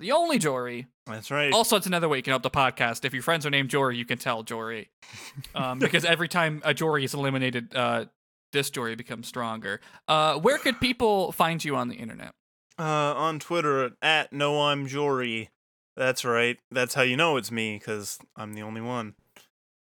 the 0.00 0.10
only 0.10 0.40
Jory. 0.40 0.88
that's 1.06 1.30
right. 1.30 1.52
Also, 1.52 1.76
it's 1.76 1.86
another 1.86 2.08
way 2.08 2.16
you 2.16 2.24
can 2.24 2.32
help 2.32 2.42
the 2.42 2.50
podcast. 2.50 3.04
If 3.04 3.14
your 3.14 3.22
friends 3.22 3.46
are 3.46 3.50
named 3.50 3.70
Jory, 3.70 3.96
you 3.96 4.04
can 4.04 4.18
tell 4.18 4.42
Jory, 4.42 4.90
um, 5.54 5.78
because 5.78 6.04
every 6.04 6.26
time 6.26 6.62
a 6.64 6.74
Jory 6.74 7.04
is 7.04 7.14
eliminated, 7.14 7.76
uh, 7.76 8.06
this 8.54 8.66
story 8.66 8.94
becomes 8.94 9.28
stronger. 9.28 9.82
Uh, 10.08 10.38
where 10.38 10.56
could 10.56 10.80
people 10.80 11.32
find 11.32 11.62
you 11.62 11.76
on 11.76 11.88
the 11.88 11.96
internet? 11.96 12.32
Uh, 12.78 13.12
on 13.14 13.38
Twitter 13.38 13.90
at 14.00 14.32
no 14.32 14.62
I'm 14.62 14.86
Jory. 14.86 15.50
That's 15.96 16.24
right. 16.24 16.56
That's 16.70 16.94
how 16.94 17.02
you 17.02 17.18
know 17.18 17.36
it's 17.36 17.52
me 17.52 17.76
because 17.78 18.18
I'm 18.34 18.54
the 18.54 18.62
only 18.62 18.80
one. 18.80 19.14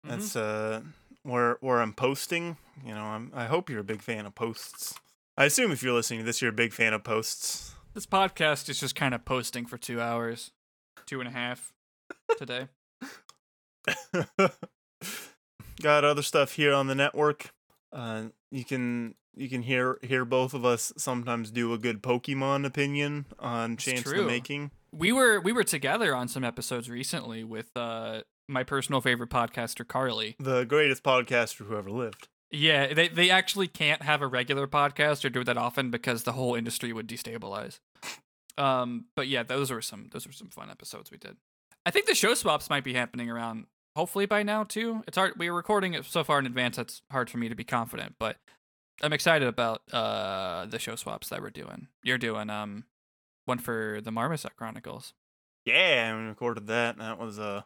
Mm-hmm. 0.05 0.09
That's 0.09 0.35
uh 0.37 0.81
where 1.23 1.57
where 1.59 1.81
I'm 1.81 1.93
posting. 1.93 2.57
You 2.83 2.93
know, 2.95 3.03
I'm. 3.03 3.31
I 3.35 3.45
hope 3.45 3.69
you're 3.69 3.81
a 3.81 3.83
big 3.83 4.01
fan 4.01 4.25
of 4.25 4.33
posts. 4.33 4.95
I 5.37 5.45
assume 5.45 5.71
if 5.71 5.83
you're 5.83 5.93
listening 5.93 6.21
to 6.21 6.25
this, 6.25 6.41
you're 6.41 6.51
a 6.51 6.53
big 6.53 6.73
fan 6.73 6.93
of 6.93 7.03
posts. 7.03 7.75
This 7.93 8.05
podcast 8.05 8.69
is 8.69 8.79
just 8.79 8.95
kind 8.95 9.13
of 9.13 9.25
posting 9.25 9.65
for 9.65 9.77
two 9.77 9.99
hours, 10.01 10.51
two 11.05 11.19
and 11.19 11.27
a 11.27 11.31
half 11.31 11.73
today. 12.37 12.67
Got 15.81 16.03
other 16.03 16.21
stuff 16.21 16.53
here 16.53 16.73
on 16.73 16.87
the 16.87 16.95
network. 16.95 17.51
Uh, 17.91 18.25
you 18.51 18.65
can 18.65 19.15
you 19.35 19.49
can 19.49 19.61
hear 19.61 19.99
hear 20.01 20.25
both 20.25 20.53
of 20.53 20.65
us 20.65 20.91
sometimes 20.97 21.51
do 21.51 21.73
a 21.73 21.77
good 21.77 22.01
Pokemon 22.01 22.65
opinion 22.65 23.25
on 23.39 23.73
It's 23.73 23.83
Chance 23.83 24.03
the 24.03 24.11
true. 24.11 24.25
Making. 24.25 24.71
We 24.91 25.11
were 25.11 25.39
we 25.39 25.51
were 25.51 25.63
together 25.63 26.15
on 26.15 26.27
some 26.27 26.43
episodes 26.43 26.89
recently 26.89 27.43
with 27.43 27.69
uh 27.75 28.21
my 28.47 28.63
personal 28.63 29.01
favorite 29.01 29.29
podcaster 29.29 29.87
Carly. 29.87 30.35
The 30.39 30.65
greatest 30.65 31.03
podcaster 31.03 31.65
who 31.67 31.77
ever 31.77 31.91
lived. 31.91 32.27
Yeah, 32.51 32.93
they 32.93 33.07
they 33.07 33.29
actually 33.29 33.67
can't 33.67 34.01
have 34.01 34.21
a 34.21 34.27
regular 34.27 34.67
podcast 34.67 35.23
or 35.23 35.29
do 35.29 35.41
it 35.41 35.45
that 35.45 35.57
often 35.57 35.91
because 35.91 36.23
the 36.23 36.31
whole 36.31 36.55
industry 36.55 36.91
would 36.91 37.07
destabilize. 37.07 37.79
Um, 38.57 39.05
but 39.15 39.27
yeah, 39.27 39.43
those 39.43 39.71
were 39.71 39.81
some 39.81 40.09
those 40.11 40.25
were 40.25 40.33
some 40.33 40.49
fun 40.49 40.69
episodes 40.69 41.11
we 41.11 41.17
did. 41.17 41.37
I 41.85 41.91
think 41.91 42.07
the 42.07 42.15
show 42.15 42.33
swaps 42.33 42.69
might 42.69 42.83
be 42.83 42.93
happening 42.93 43.29
around 43.29 43.67
hopefully 43.99 44.25
by 44.25 44.43
now 44.43 44.63
too. 44.63 45.03
It's 45.07 45.17
hard 45.17 45.33
We're 45.37 45.53
recording 45.53 45.93
it 45.93 46.05
so 46.05 46.23
far 46.23 46.39
in 46.39 46.45
advance 46.45 46.77
that's 46.77 47.01
hard 47.11 47.29
for 47.29 47.37
me 47.37 47.49
to 47.49 47.55
be 47.55 47.65
confident, 47.65 48.15
but 48.17 48.37
I'm 49.01 49.11
excited 49.11 49.45
about 49.45 49.81
uh 49.91 50.67
the 50.67 50.79
show 50.79 50.95
swaps 50.95 51.27
that 51.27 51.41
we're 51.41 51.49
doing. 51.49 51.87
You're 52.01 52.17
doing 52.17 52.49
um 52.49 52.85
one 53.43 53.59
for 53.59 53.99
the 54.01 54.09
Marmoset 54.09 54.55
Chronicles. 54.55 55.13
Yeah, 55.65 56.15
we 56.15 56.23
recorded 56.27 56.67
that. 56.67 56.95
and 56.95 57.01
That 57.01 57.19
was 57.19 57.39
uh, 57.39 57.63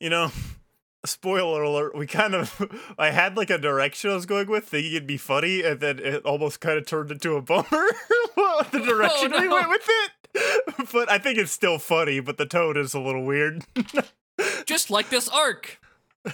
you 0.00 0.10
know, 0.10 0.32
spoiler 1.06 1.62
alert. 1.62 1.96
We 1.96 2.08
kind 2.08 2.34
of, 2.34 2.94
I 2.98 3.10
had 3.10 3.36
like 3.36 3.50
a 3.50 3.58
direction 3.58 4.10
I 4.10 4.14
was 4.14 4.26
going 4.26 4.48
with, 4.48 4.64
thinking 4.64 4.90
it'd 4.90 5.06
be 5.06 5.16
funny, 5.16 5.62
and 5.62 5.78
then 5.78 6.00
it 6.00 6.24
almost 6.24 6.60
kind 6.60 6.78
of 6.78 6.86
turned 6.86 7.12
into 7.12 7.36
a 7.36 7.42
bummer. 7.42 7.64
the 8.72 8.82
direction 8.84 9.30
we 9.30 9.46
no. 9.46 9.54
went 9.54 9.68
with 9.68 9.88
it. 9.88 10.92
But 10.92 11.10
I 11.10 11.18
think 11.18 11.38
it's 11.38 11.52
still 11.52 11.78
funny, 11.78 12.18
but 12.20 12.38
the 12.38 12.44
tone 12.46 12.76
is 12.76 12.92
a 12.92 13.00
little 13.00 13.24
weird. 13.24 13.64
Just 14.76 14.90
like 14.90 15.08
this 15.08 15.26
arc. 15.26 15.80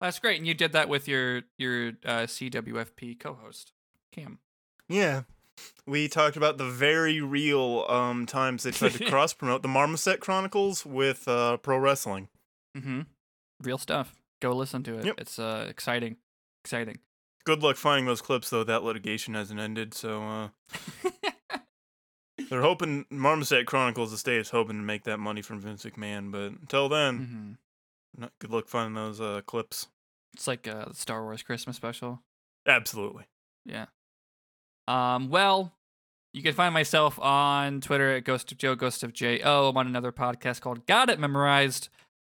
That's 0.00 0.18
great. 0.18 0.38
And 0.38 0.46
you 0.46 0.54
did 0.54 0.72
that 0.72 0.88
with 0.88 1.06
your 1.06 1.42
your 1.58 1.88
uh, 2.02 2.22
CWFP 2.24 3.20
co-host, 3.20 3.72
Cam. 4.10 4.38
yeah. 4.88 5.24
We 5.86 6.08
talked 6.08 6.38
about 6.38 6.56
the 6.56 6.64
very 6.64 7.20
real 7.20 7.84
um 7.90 8.24
times 8.24 8.62
they 8.62 8.70
tried 8.70 8.92
to 8.92 9.04
cross 9.10 9.34
promote 9.34 9.60
the 9.60 9.68
Marmoset 9.68 10.20
Chronicles 10.20 10.86
with 10.86 11.28
uh 11.28 11.58
pro 11.58 11.76
wrestling. 11.76 12.28
Mm-hmm. 12.74 13.02
Real 13.62 13.76
stuff. 13.76 14.14
Go 14.40 14.52
listen 14.52 14.82
to 14.84 14.98
it. 14.98 15.04
Yep. 15.04 15.14
It's 15.18 15.38
uh 15.38 15.66
exciting. 15.68 16.16
Exciting. 16.64 17.00
Good 17.44 17.62
luck 17.62 17.76
finding 17.76 18.06
those 18.06 18.22
clips, 18.22 18.48
though. 18.48 18.64
That 18.64 18.82
litigation 18.82 19.34
hasn't 19.34 19.60
ended, 19.60 19.92
so 19.92 20.22
uh, 20.22 20.48
they're 22.50 22.62
hoping 22.62 23.06
Marmoset 23.10 23.66
Chronicles 23.66 24.12
Estate 24.12 24.40
is 24.40 24.50
hoping 24.50 24.76
to 24.76 24.82
make 24.82 25.04
that 25.04 25.18
money 25.18 25.42
from 25.42 25.60
Vince 25.60 25.84
McMahon. 25.84 26.30
But 26.30 26.52
until 26.60 26.88
then, 26.88 27.16
hmm 27.16 27.52
not 28.18 28.32
good 28.38 28.50
luck 28.50 28.66
finding 28.66 28.94
those 28.94 29.20
uh, 29.20 29.42
clips. 29.44 29.88
It's 30.32 30.46
like 30.46 30.66
a 30.66 30.94
Star 30.94 31.22
Wars 31.22 31.42
Christmas 31.42 31.76
special. 31.76 32.22
Absolutely. 32.66 33.24
Yeah. 33.66 33.86
Um. 34.88 35.28
Well, 35.28 35.72
you 36.32 36.42
can 36.42 36.54
find 36.54 36.72
myself 36.72 37.18
on 37.18 37.80
Twitter 37.80 38.14
at 38.14 38.24
Ghost 38.24 38.52
of 38.52 38.58
Joe, 38.58 38.74
Ghost 38.74 39.02
of 39.02 39.12
J 39.12 39.40
O. 39.42 39.68
I'm 39.68 39.76
on 39.76 39.86
another 39.86 40.12
podcast 40.12 40.60
called 40.60 40.86
Got 40.86 41.10
It 41.10 41.18
Memorized. 41.18 41.88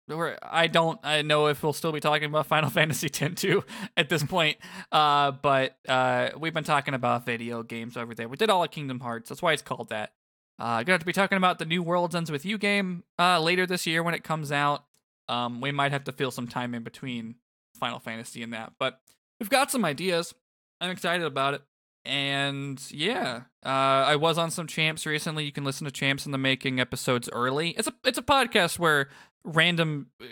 I 0.09 0.67
don't 0.67 0.99
I 1.03 1.21
know 1.21 1.47
if 1.47 1.61
we'll 1.63 1.73
still 1.73 1.91
be 1.91 1.99
talking 1.99 2.25
about 2.25 2.47
Final 2.47 2.69
Fantasy 2.71 3.07
X 3.07 3.41
too 3.41 3.63
at 3.95 4.09
this 4.09 4.23
point. 4.23 4.57
Uh, 4.91 5.31
but 5.31 5.77
uh, 5.87 6.29
we've 6.37 6.53
been 6.53 6.63
talking 6.63 6.93
about 6.93 7.25
video 7.25 7.63
games 7.63 7.97
over 7.97 8.15
there. 8.15 8.27
We 8.27 8.37
did 8.37 8.49
all 8.49 8.63
of 8.63 8.71
Kingdom 8.71 8.99
Hearts. 8.99 9.29
That's 9.29 9.41
why 9.41 9.53
it's 9.53 9.61
called 9.61 9.89
that. 9.89 10.13
Uh, 10.57 10.83
gonna 10.83 10.93
have 10.93 10.99
to 11.01 11.05
be 11.05 11.13
talking 11.13 11.37
about 11.37 11.59
the 11.59 11.65
new 11.65 11.81
Worlds 11.81 12.15
Ends 12.15 12.31
with 12.31 12.45
You 12.45 12.57
game 12.57 13.03
uh, 13.17 13.39
later 13.39 13.65
this 13.65 13.87
year 13.87 14.03
when 14.03 14.13
it 14.13 14.23
comes 14.23 14.51
out. 14.51 14.83
Um, 15.27 15.61
we 15.61 15.71
might 15.71 15.91
have 15.91 16.03
to 16.05 16.11
fill 16.11 16.31
some 16.31 16.47
time 16.47 16.73
in 16.73 16.83
between 16.83 17.35
Final 17.79 17.99
Fantasy 17.99 18.43
and 18.43 18.51
that, 18.53 18.73
but 18.79 18.99
we've 19.39 19.49
got 19.49 19.71
some 19.71 19.85
ideas. 19.85 20.33
I'm 20.81 20.89
excited 20.89 21.25
about 21.25 21.53
it. 21.53 21.61
And 22.05 22.81
yeah, 22.91 23.43
uh, 23.65 23.69
I 23.69 24.15
was 24.15 24.37
on 24.37 24.51
some 24.51 24.67
champs 24.67 25.05
recently. 25.05 25.43
You 25.43 25.51
can 25.51 25.63
listen 25.65 25.85
to 25.85 25.91
champs 25.91 26.25
in 26.25 26.31
the 26.31 26.37
making 26.37 26.79
episodes 26.79 27.29
early. 27.31 27.71
It's 27.71 27.87
a 27.87 27.93
it's 28.03 28.17
a 28.17 28.23
podcast 28.23 28.79
where 28.79 29.09
random 29.53 30.07
uh, 30.21 30.25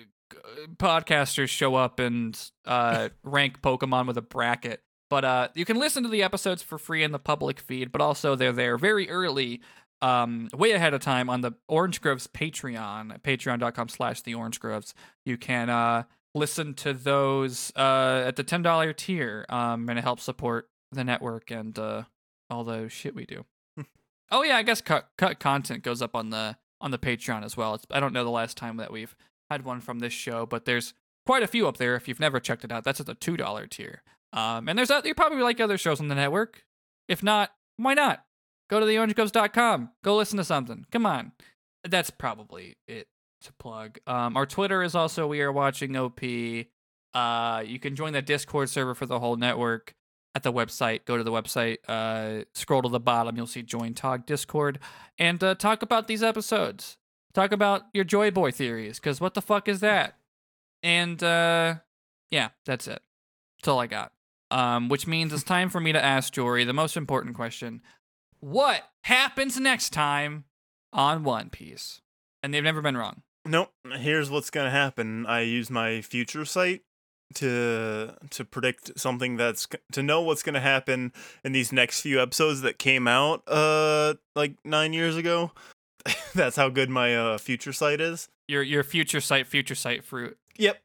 podcasters 0.77 1.49
show 1.49 1.76
up 1.76 1.99
and 1.99 2.39
uh, 2.65 3.10
rank 3.23 3.61
Pokemon 3.61 4.07
with 4.07 4.18
a 4.18 4.22
bracket. 4.22 4.81
But 5.10 5.26
uh, 5.26 5.48
you 5.56 5.65
can 5.65 5.77
listen 5.77 6.03
to 6.03 6.10
the 6.10 6.23
episodes 6.23 6.61
for 6.61 6.77
free 6.77 7.03
in 7.03 7.11
the 7.11 7.19
public 7.19 7.60
feed. 7.60 7.91
But 7.91 8.02
also 8.02 8.35
they're 8.35 8.52
there 8.52 8.77
very 8.77 9.10
early, 9.10 9.61
um, 10.02 10.49
way 10.53 10.72
ahead 10.72 10.94
of 10.94 11.02
time 11.02 11.30
on 11.30 11.41
the 11.41 11.53
Orange 11.68 12.02
Groves 12.02 12.27
Patreon, 12.27 13.22
Patreon.com/slash 13.22 14.22
The 14.22 14.34
Orange 14.35 14.60
Groves. 14.60 14.94
You 15.26 15.38
can 15.38 15.69
uh, 15.69 16.03
listen 16.35 16.73
to 16.76 16.94
those 16.94 17.72
uh, 17.76 18.23
at 18.26 18.35
the 18.35 18.44
ten 18.44 18.61
dollar 18.61 18.94
tier, 18.94 19.45
um, 19.49 19.89
and 19.89 19.98
it 19.98 20.03
helps 20.03 20.23
support 20.23 20.69
the 20.91 21.03
network 21.03 21.52
and 21.52 21.77
uh, 21.80 22.03
all 22.49 22.64
the 22.64 22.89
shit 22.89 23.15
we 23.15 23.26
do. 23.26 23.45
oh 24.31 24.44
yeah, 24.44 24.57
I 24.57 24.64
guess 24.64 24.81
cut 24.81 25.10
cut 25.18 25.39
content 25.39 25.84
goes 25.84 26.02
up 26.02 26.15
on 26.15 26.30
the 26.30 26.57
on 26.81 26.91
the 26.91 26.97
Patreon 26.97 27.43
as 27.43 27.57
well. 27.57 27.75
It's 27.75 27.85
I 27.91 27.99
don't 27.99 28.13
know 28.13 28.23
the 28.23 28.29
last 28.29 28.57
time 28.57 28.77
that 28.77 28.91
we've 28.91 29.15
had 29.49 29.65
one 29.65 29.81
from 29.81 29.99
this 29.99 30.13
show, 30.13 30.45
but 30.45 30.65
there's 30.65 30.93
quite 31.25 31.43
a 31.43 31.47
few 31.47 31.67
up 31.67 31.77
there. 31.77 31.95
If 31.95 32.07
you've 32.07 32.19
never 32.19 32.39
checked 32.39 32.63
it 32.63 32.71
out, 32.71 32.83
that's 32.83 32.99
at 32.99 33.05
the 33.05 33.15
two 33.15 33.37
dollar 33.37 33.67
tier. 33.67 34.01
Um, 34.33 34.67
and 34.67 34.77
there's 34.77 34.91
other 34.91 35.07
you 35.07 35.15
probably 35.15 35.41
like 35.41 35.59
other 35.59 35.77
shows 35.77 35.99
on 35.99 36.07
the 36.07 36.15
network. 36.15 36.63
If 37.07 37.23
not, 37.23 37.51
why 37.77 37.93
not? 37.93 38.23
Go 38.69 38.79
to 38.79 38.85
theorangegroves.com. 38.85 39.91
Go 40.03 40.17
listen 40.17 40.37
to 40.37 40.43
something. 40.43 40.85
Come 40.91 41.05
on. 41.05 41.31
That's 41.87 42.09
probably 42.09 42.75
it 42.87 43.07
to 43.41 43.53
plug. 43.53 43.99
Um, 44.05 44.35
our 44.35 44.45
Twitter 44.45 44.83
is 44.83 44.95
also 44.95 45.27
we 45.27 45.41
are 45.41 45.51
watching 45.51 45.95
OP. 45.95 46.19
Uh, 47.13 47.63
you 47.65 47.79
can 47.79 47.95
join 47.95 48.13
the 48.13 48.21
Discord 48.21 48.69
server 48.69 48.93
for 48.93 49.05
the 49.05 49.19
whole 49.19 49.37
network 49.37 49.95
at 50.35 50.43
the 50.43 50.53
website. 50.53 51.05
Go 51.05 51.17
to 51.17 51.23
the 51.23 51.31
website, 51.31 51.77
uh, 51.87 52.45
scroll 52.53 52.81
to 52.81 52.89
the 52.89 52.99
bottom, 52.99 53.35
you'll 53.35 53.47
see 53.47 53.63
Join 53.63 53.93
Tog 53.93 54.25
Discord, 54.25 54.79
and 55.17 55.43
uh, 55.43 55.55
talk 55.55 55.81
about 55.81 56.07
these 56.07 56.23
episodes. 56.23 56.97
Talk 57.33 57.51
about 57.51 57.83
your 57.93 58.03
Joy 58.03 58.31
Boy 58.31 58.51
theories, 58.51 58.99
because 58.99 59.19
what 59.21 59.33
the 59.33 59.41
fuck 59.41 59.67
is 59.67 59.79
that? 59.79 60.17
And 60.83 61.21
uh, 61.23 61.75
yeah, 62.31 62.49
that's 62.65 62.87
it. 62.87 63.01
That's 63.57 63.67
all 63.67 63.79
I 63.79 63.87
got. 63.87 64.11
Um, 64.49 64.87
which 64.87 65.07
means 65.07 65.33
it's 65.33 65.43
time 65.43 65.69
for 65.69 65.81
me 65.81 65.91
to 65.91 66.03
ask 66.03 66.31
Jory 66.31 66.63
the 66.63 66.73
most 66.73 66.95
important 66.95 67.35
question: 67.35 67.81
What 68.39 68.83
happens 69.03 69.59
next 69.59 69.89
time 69.89 70.45
on 70.93 71.23
One 71.23 71.49
Piece? 71.49 72.01
And 72.41 72.53
they've 72.53 72.63
never 72.63 72.81
been 72.81 72.95
wrong. 72.95 73.23
Nope. 73.45 73.71
Here's 73.91 74.29
what's 74.29 74.49
gonna 74.49 74.71
happen. 74.71 75.25
I 75.25 75.41
use 75.41 75.69
my 75.69 76.01
future 76.01 76.45
sight 76.45 76.81
to 77.35 78.13
to 78.29 78.45
predict 78.45 78.97
something 78.99 79.35
that's 79.37 79.67
to 79.91 80.01
know 80.01 80.21
what's 80.21 80.43
gonna 80.43 80.59
happen 80.61 81.11
in 81.43 81.51
these 81.51 81.71
next 81.71 82.01
few 82.01 82.21
episodes 82.21 82.61
that 82.61 82.79
came 82.79 83.07
out 83.07 83.43
uh 83.47 84.15
like 84.35 84.55
nine 84.63 84.93
years 84.93 85.15
ago. 85.15 85.51
that's 86.35 86.55
how 86.55 86.69
good 86.69 86.89
my 86.89 87.15
uh 87.15 87.37
future 87.37 87.73
sight 87.73 87.99
is. 88.01 88.29
Your 88.47 88.63
your 88.63 88.83
future 88.83 89.21
sight, 89.21 89.47
future 89.47 89.75
sight 89.75 90.03
fruit. 90.03 90.37
Yep. 90.57 90.81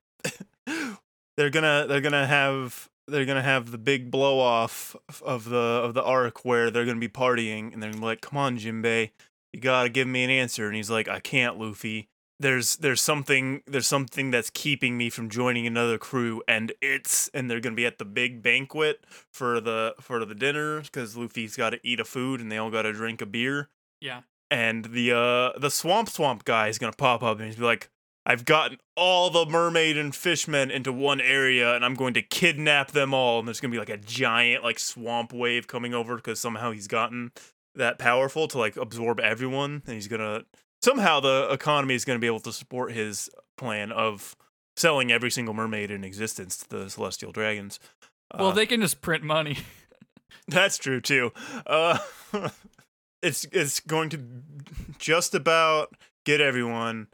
they're 1.36 1.50
gonna 1.50 1.86
they're 1.88 2.00
gonna 2.00 2.26
have 2.26 2.88
they're 3.08 3.24
gonna 3.24 3.42
have 3.42 3.70
the 3.70 3.78
big 3.78 4.10
blow 4.10 4.38
off 4.38 4.96
of 5.22 5.48
the 5.48 5.56
of 5.56 5.94
the 5.94 6.02
arc 6.02 6.44
where 6.44 6.70
they're 6.70 6.84
gonna 6.84 6.98
be 6.98 7.08
partying 7.08 7.72
and 7.72 7.82
they're 7.82 7.90
gonna 7.90 8.00
be 8.00 8.06
like, 8.06 8.20
"Come 8.20 8.38
on, 8.38 8.58
Jinbei, 8.58 9.10
you 9.52 9.60
gotta 9.60 9.88
give 9.88 10.08
me 10.08 10.24
an 10.24 10.30
answer." 10.30 10.66
And 10.66 10.76
he's 10.76 10.90
like, 10.90 11.08
"I 11.08 11.20
can't, 11.20 11.58
Luffy. 11.58 12.08
There's 12.40 12.76
there's 12.76 13.00
something 13.00 13.62
there's 13.66 13.86
something 13.86 14.30
that's 14.32 14.50
keeping 14.50 14.96
me 14.98 15.10
from 15.10 15.28
joining 15.30 15.66
another 15.66 15.96
crew, 15.96 16.42
and 16.48 16.72
it's 16.80 17.28
and 17.32 17.48
they're 17.48 17.60
gonna 17.60 17.76
be 17.76 17.86
at 17.86 17.98
the 17.98 18.04
big 18.04 18.42
banquet 18.42 19.04
for 19.30 19.60
the 19.60 19.94
for 20.00 20.24
the 20.24 20.34
dinner 20.34 20.80
because 20.80 21.16
Luffy's 21.16 21.54
got 21.56 21.70
to 21.70 21.80
eat 21.84 22.00
a 22.00 22.04
food 22.04 22.40
and 22.40 22.50
they 22.50 22.58
all 22.58 22.70
got 22.70 22.82
to 22.82 22.92
drink 22.92 23.20
a 23.22 23.26
beer." 23.26 23.68
Yeah. 24.00 24.22
and 24.50 24.86
the 24.86 25.12
uh 25.12 25.56
the 25.58 25.70
swamp 25.70 26.08
swamp 26.08 26.44
guy 26.44 26.66
is 26.66 26.78
gonna 26.78 26.92
pop 26.92 27.22
up 27.22 27.38
and 27.38 27.46
he's 27.46 27.54
be 27.56 27.62
like 27.62 27.88
i've 28.26 28.44
gotten 28.44 28.78
all 28.96 29.30
the 29.30 29.46
mermaid 29.46 29.96
and 29.96 30.12
fishmen 30.14 30.70
into 30.72 30.92
one 30.92 31.20
area 31.20 31.74
and 31.76 31.84
i'm 31.84 31.94
going 31.94 32.12
to 32.14 32.22
kidnap 32.22 32.90
them 32.90 33.14
all 33.14 33.38
and 33.38 33.46
there's 33.46 33.60
gonna 33.60 33.70
be 33.70 33.78
like 33.78 33.88
a 33.88 33.96
giant 33.96 34.64
like 34.64 34.80
swamp 34.80 35.32
wave 35.32 35.68
coming 35.68 35.94
over 35.94 36.16
because 36.16 36.40
somehow 36.40 36.72
he's 36.72 36.88
gotten 36.88 37.30
that 37.76 37.98
powerful 38.00 38.48
to 38.48 38.58
like 38.58 38.76
absorb 38.76 39.20
everyone 39.20 39.82
and 39.86 39.94
he's 39.94 40.08
gonna 40.08 40.42
somehow 40.82 41.20
the 41.20 41.48
economy 41.50 41.94
is 41.94 42.04
gonna 42.04 42.18
be 42.18 42.26
able 42.26 42.40
to 42.40 42.52
support 42.52 42.92
his 42.92 43.30
plan 43.56 43.92
of 43.92 44.36
selling 44.76 45.12
every 45.12 45.30
single 45.30 45.54
mermaid 45.54 45.90
in 45.90 46.02
existence 46.04 46.56
to 46.56 46.68
the 46.68 46.90
celestial 46.90 47.30
dragons 47.32 47.78
Well, 48.36 48.48
Uh, 48.48 48.52
they 48.52 48.66
can 48.66 48.80
just 48.80 49.00
print 49.02 49.22
money. 49.22 49.58
that's 50.48 50.78
true 50.78 51.00
too. 51.00 51.32
Uh, 51.66 51.98
it's 53.22 53.44
it's 53.52 53.80
going 53.80 54.08
to 54.10 54.20
just 54.98 55.34
about 55.34 55.94
get 56.24 56.40
everyone, 56.40 57.08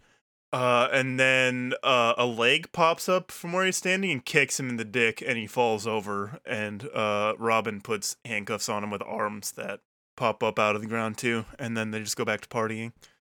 uh, 0.52 0.88
and 0.92 1.18
then 1.18 1.74
uh, 1.82 2.14
a 2.16 2.24
leg 2.26 2.70
pops 2.72 3.08
up 3.08 3.30
from 3.32 3.52
where 3.52 3.64
he's 3.66 3.76
standing 3.76 4.10
and 4.12 4.24
kicks 4.24 4.60
him 4.60 4.68
in 4.68 4.76
the 4.76 4.84
dick, 4.84 5.22
and 5.26 5.36
he 5.36 5.46
falls 5.46 5.86
over. 5.86 6.38
And 6.46 6.88
uh, 6.94 7.34
Robin 7.38 7.80
puts 7.80 8.16
handcuffs 8.24 8.68
on 8.68 8.84
him 8.84 8.90
with 8.90 9.02
arms 9.02 9.52
that 9.52 9.80
pop 10.16 10.42
up 10.42 10.58
out 10.58 10.76
of 10.76 10.82
the 10.82 10.88
ground 10.88 11.18
too, 11.18 11.44
and 11.58 11.76
then 11.76 11.90
they 11.90 12.00
just 12.00 12.16
go 12.16 12.24
back 12.24 12.40
to 12.42 12.48
partying. 12.48 12.92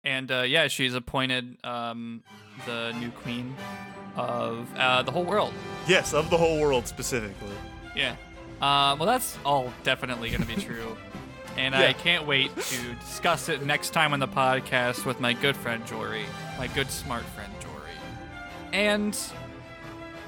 And 0.04 0.30
uh, 0.30 0.42
yeah, 0.42 0.68
she's 0.68 0.94
appointed 0.94 1.58
um, 1.64 2.22
the 2.66 2.92
new 2.98 3.10
queen 3.10 3.54
of 4.16 4.68
uh, 4.76 5.02
the 5.02 5.10
whole 5.10 5.24
world. 5.24 5.52
Yes, 5.86 6.14
of 6.14 6.30
the 6.30 6.36
whole 6.36 6.60
world 6.60 6.86
specifically. 6.86 7.54
Yeah. 7.94 8.16
Uh, 8.60 8.96
well, 8.98 9.06
that's 9.06 9.38
all 9.44 9.72
definitely 9.82 10.30
going 10.30 10.42
to 10.42 10.48
be 10.48 10.60
true. 10.60 10.96
And 11.56 11.74
I 11.74 11.92
can't 11.92 12.26
wait 12.26 12.56
to 12.56 12.94
discuss 13.00 13.48
it 13.48 13.66
next 13.66 13.90
time 13.90 14.12
on 14.14 14.20
the 14.20 14.28
podcast 14.28 15.04
with 15.04 15.20
my 15.20 15.32
good 15.32 15.56
friend 15.56 15.84
Jory, 15.84 16.24
my 16.56 16.68
good 16.68 16.90
smart 16.90 17.24
friend 17.24 17.52
Jory. 17.60 17.90
And 18.72 19.18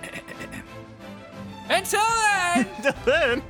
until 1.71 2.01
then, 2.01 2.67
until 2.77 2.95
then 3.07 3.43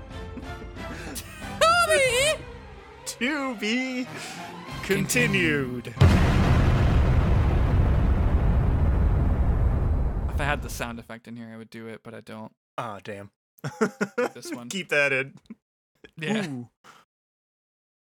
Toby! 1.59 2.43
to 3.07 3.55
be 3.57 4.07
continued. 4.82 5.88
if 5.88 5.94
I 10.40 10.44
had 10.44 10.62
the 10.62 10.70
sound 10.70 10.98
effect 10.98 11.28
in 11.28 11.36
here, 11.36 11.50
I 11.52 11.56
would 11.56 11.70
do 11.70 11.86
it, 11.86 12.00
but 12.02 12.14
I 12.14 12.20
don't. 12.20 12.52
Ah, 12.78 12.98
damn. 13.02 13.30
This 14.34 14.50
one. 14.54 14.68
Keep 14.68 14.88
that 14.88 15.12
in. 15.12 15.34
Yeah. 16.18 16.46
Ooh. 16.46 16.68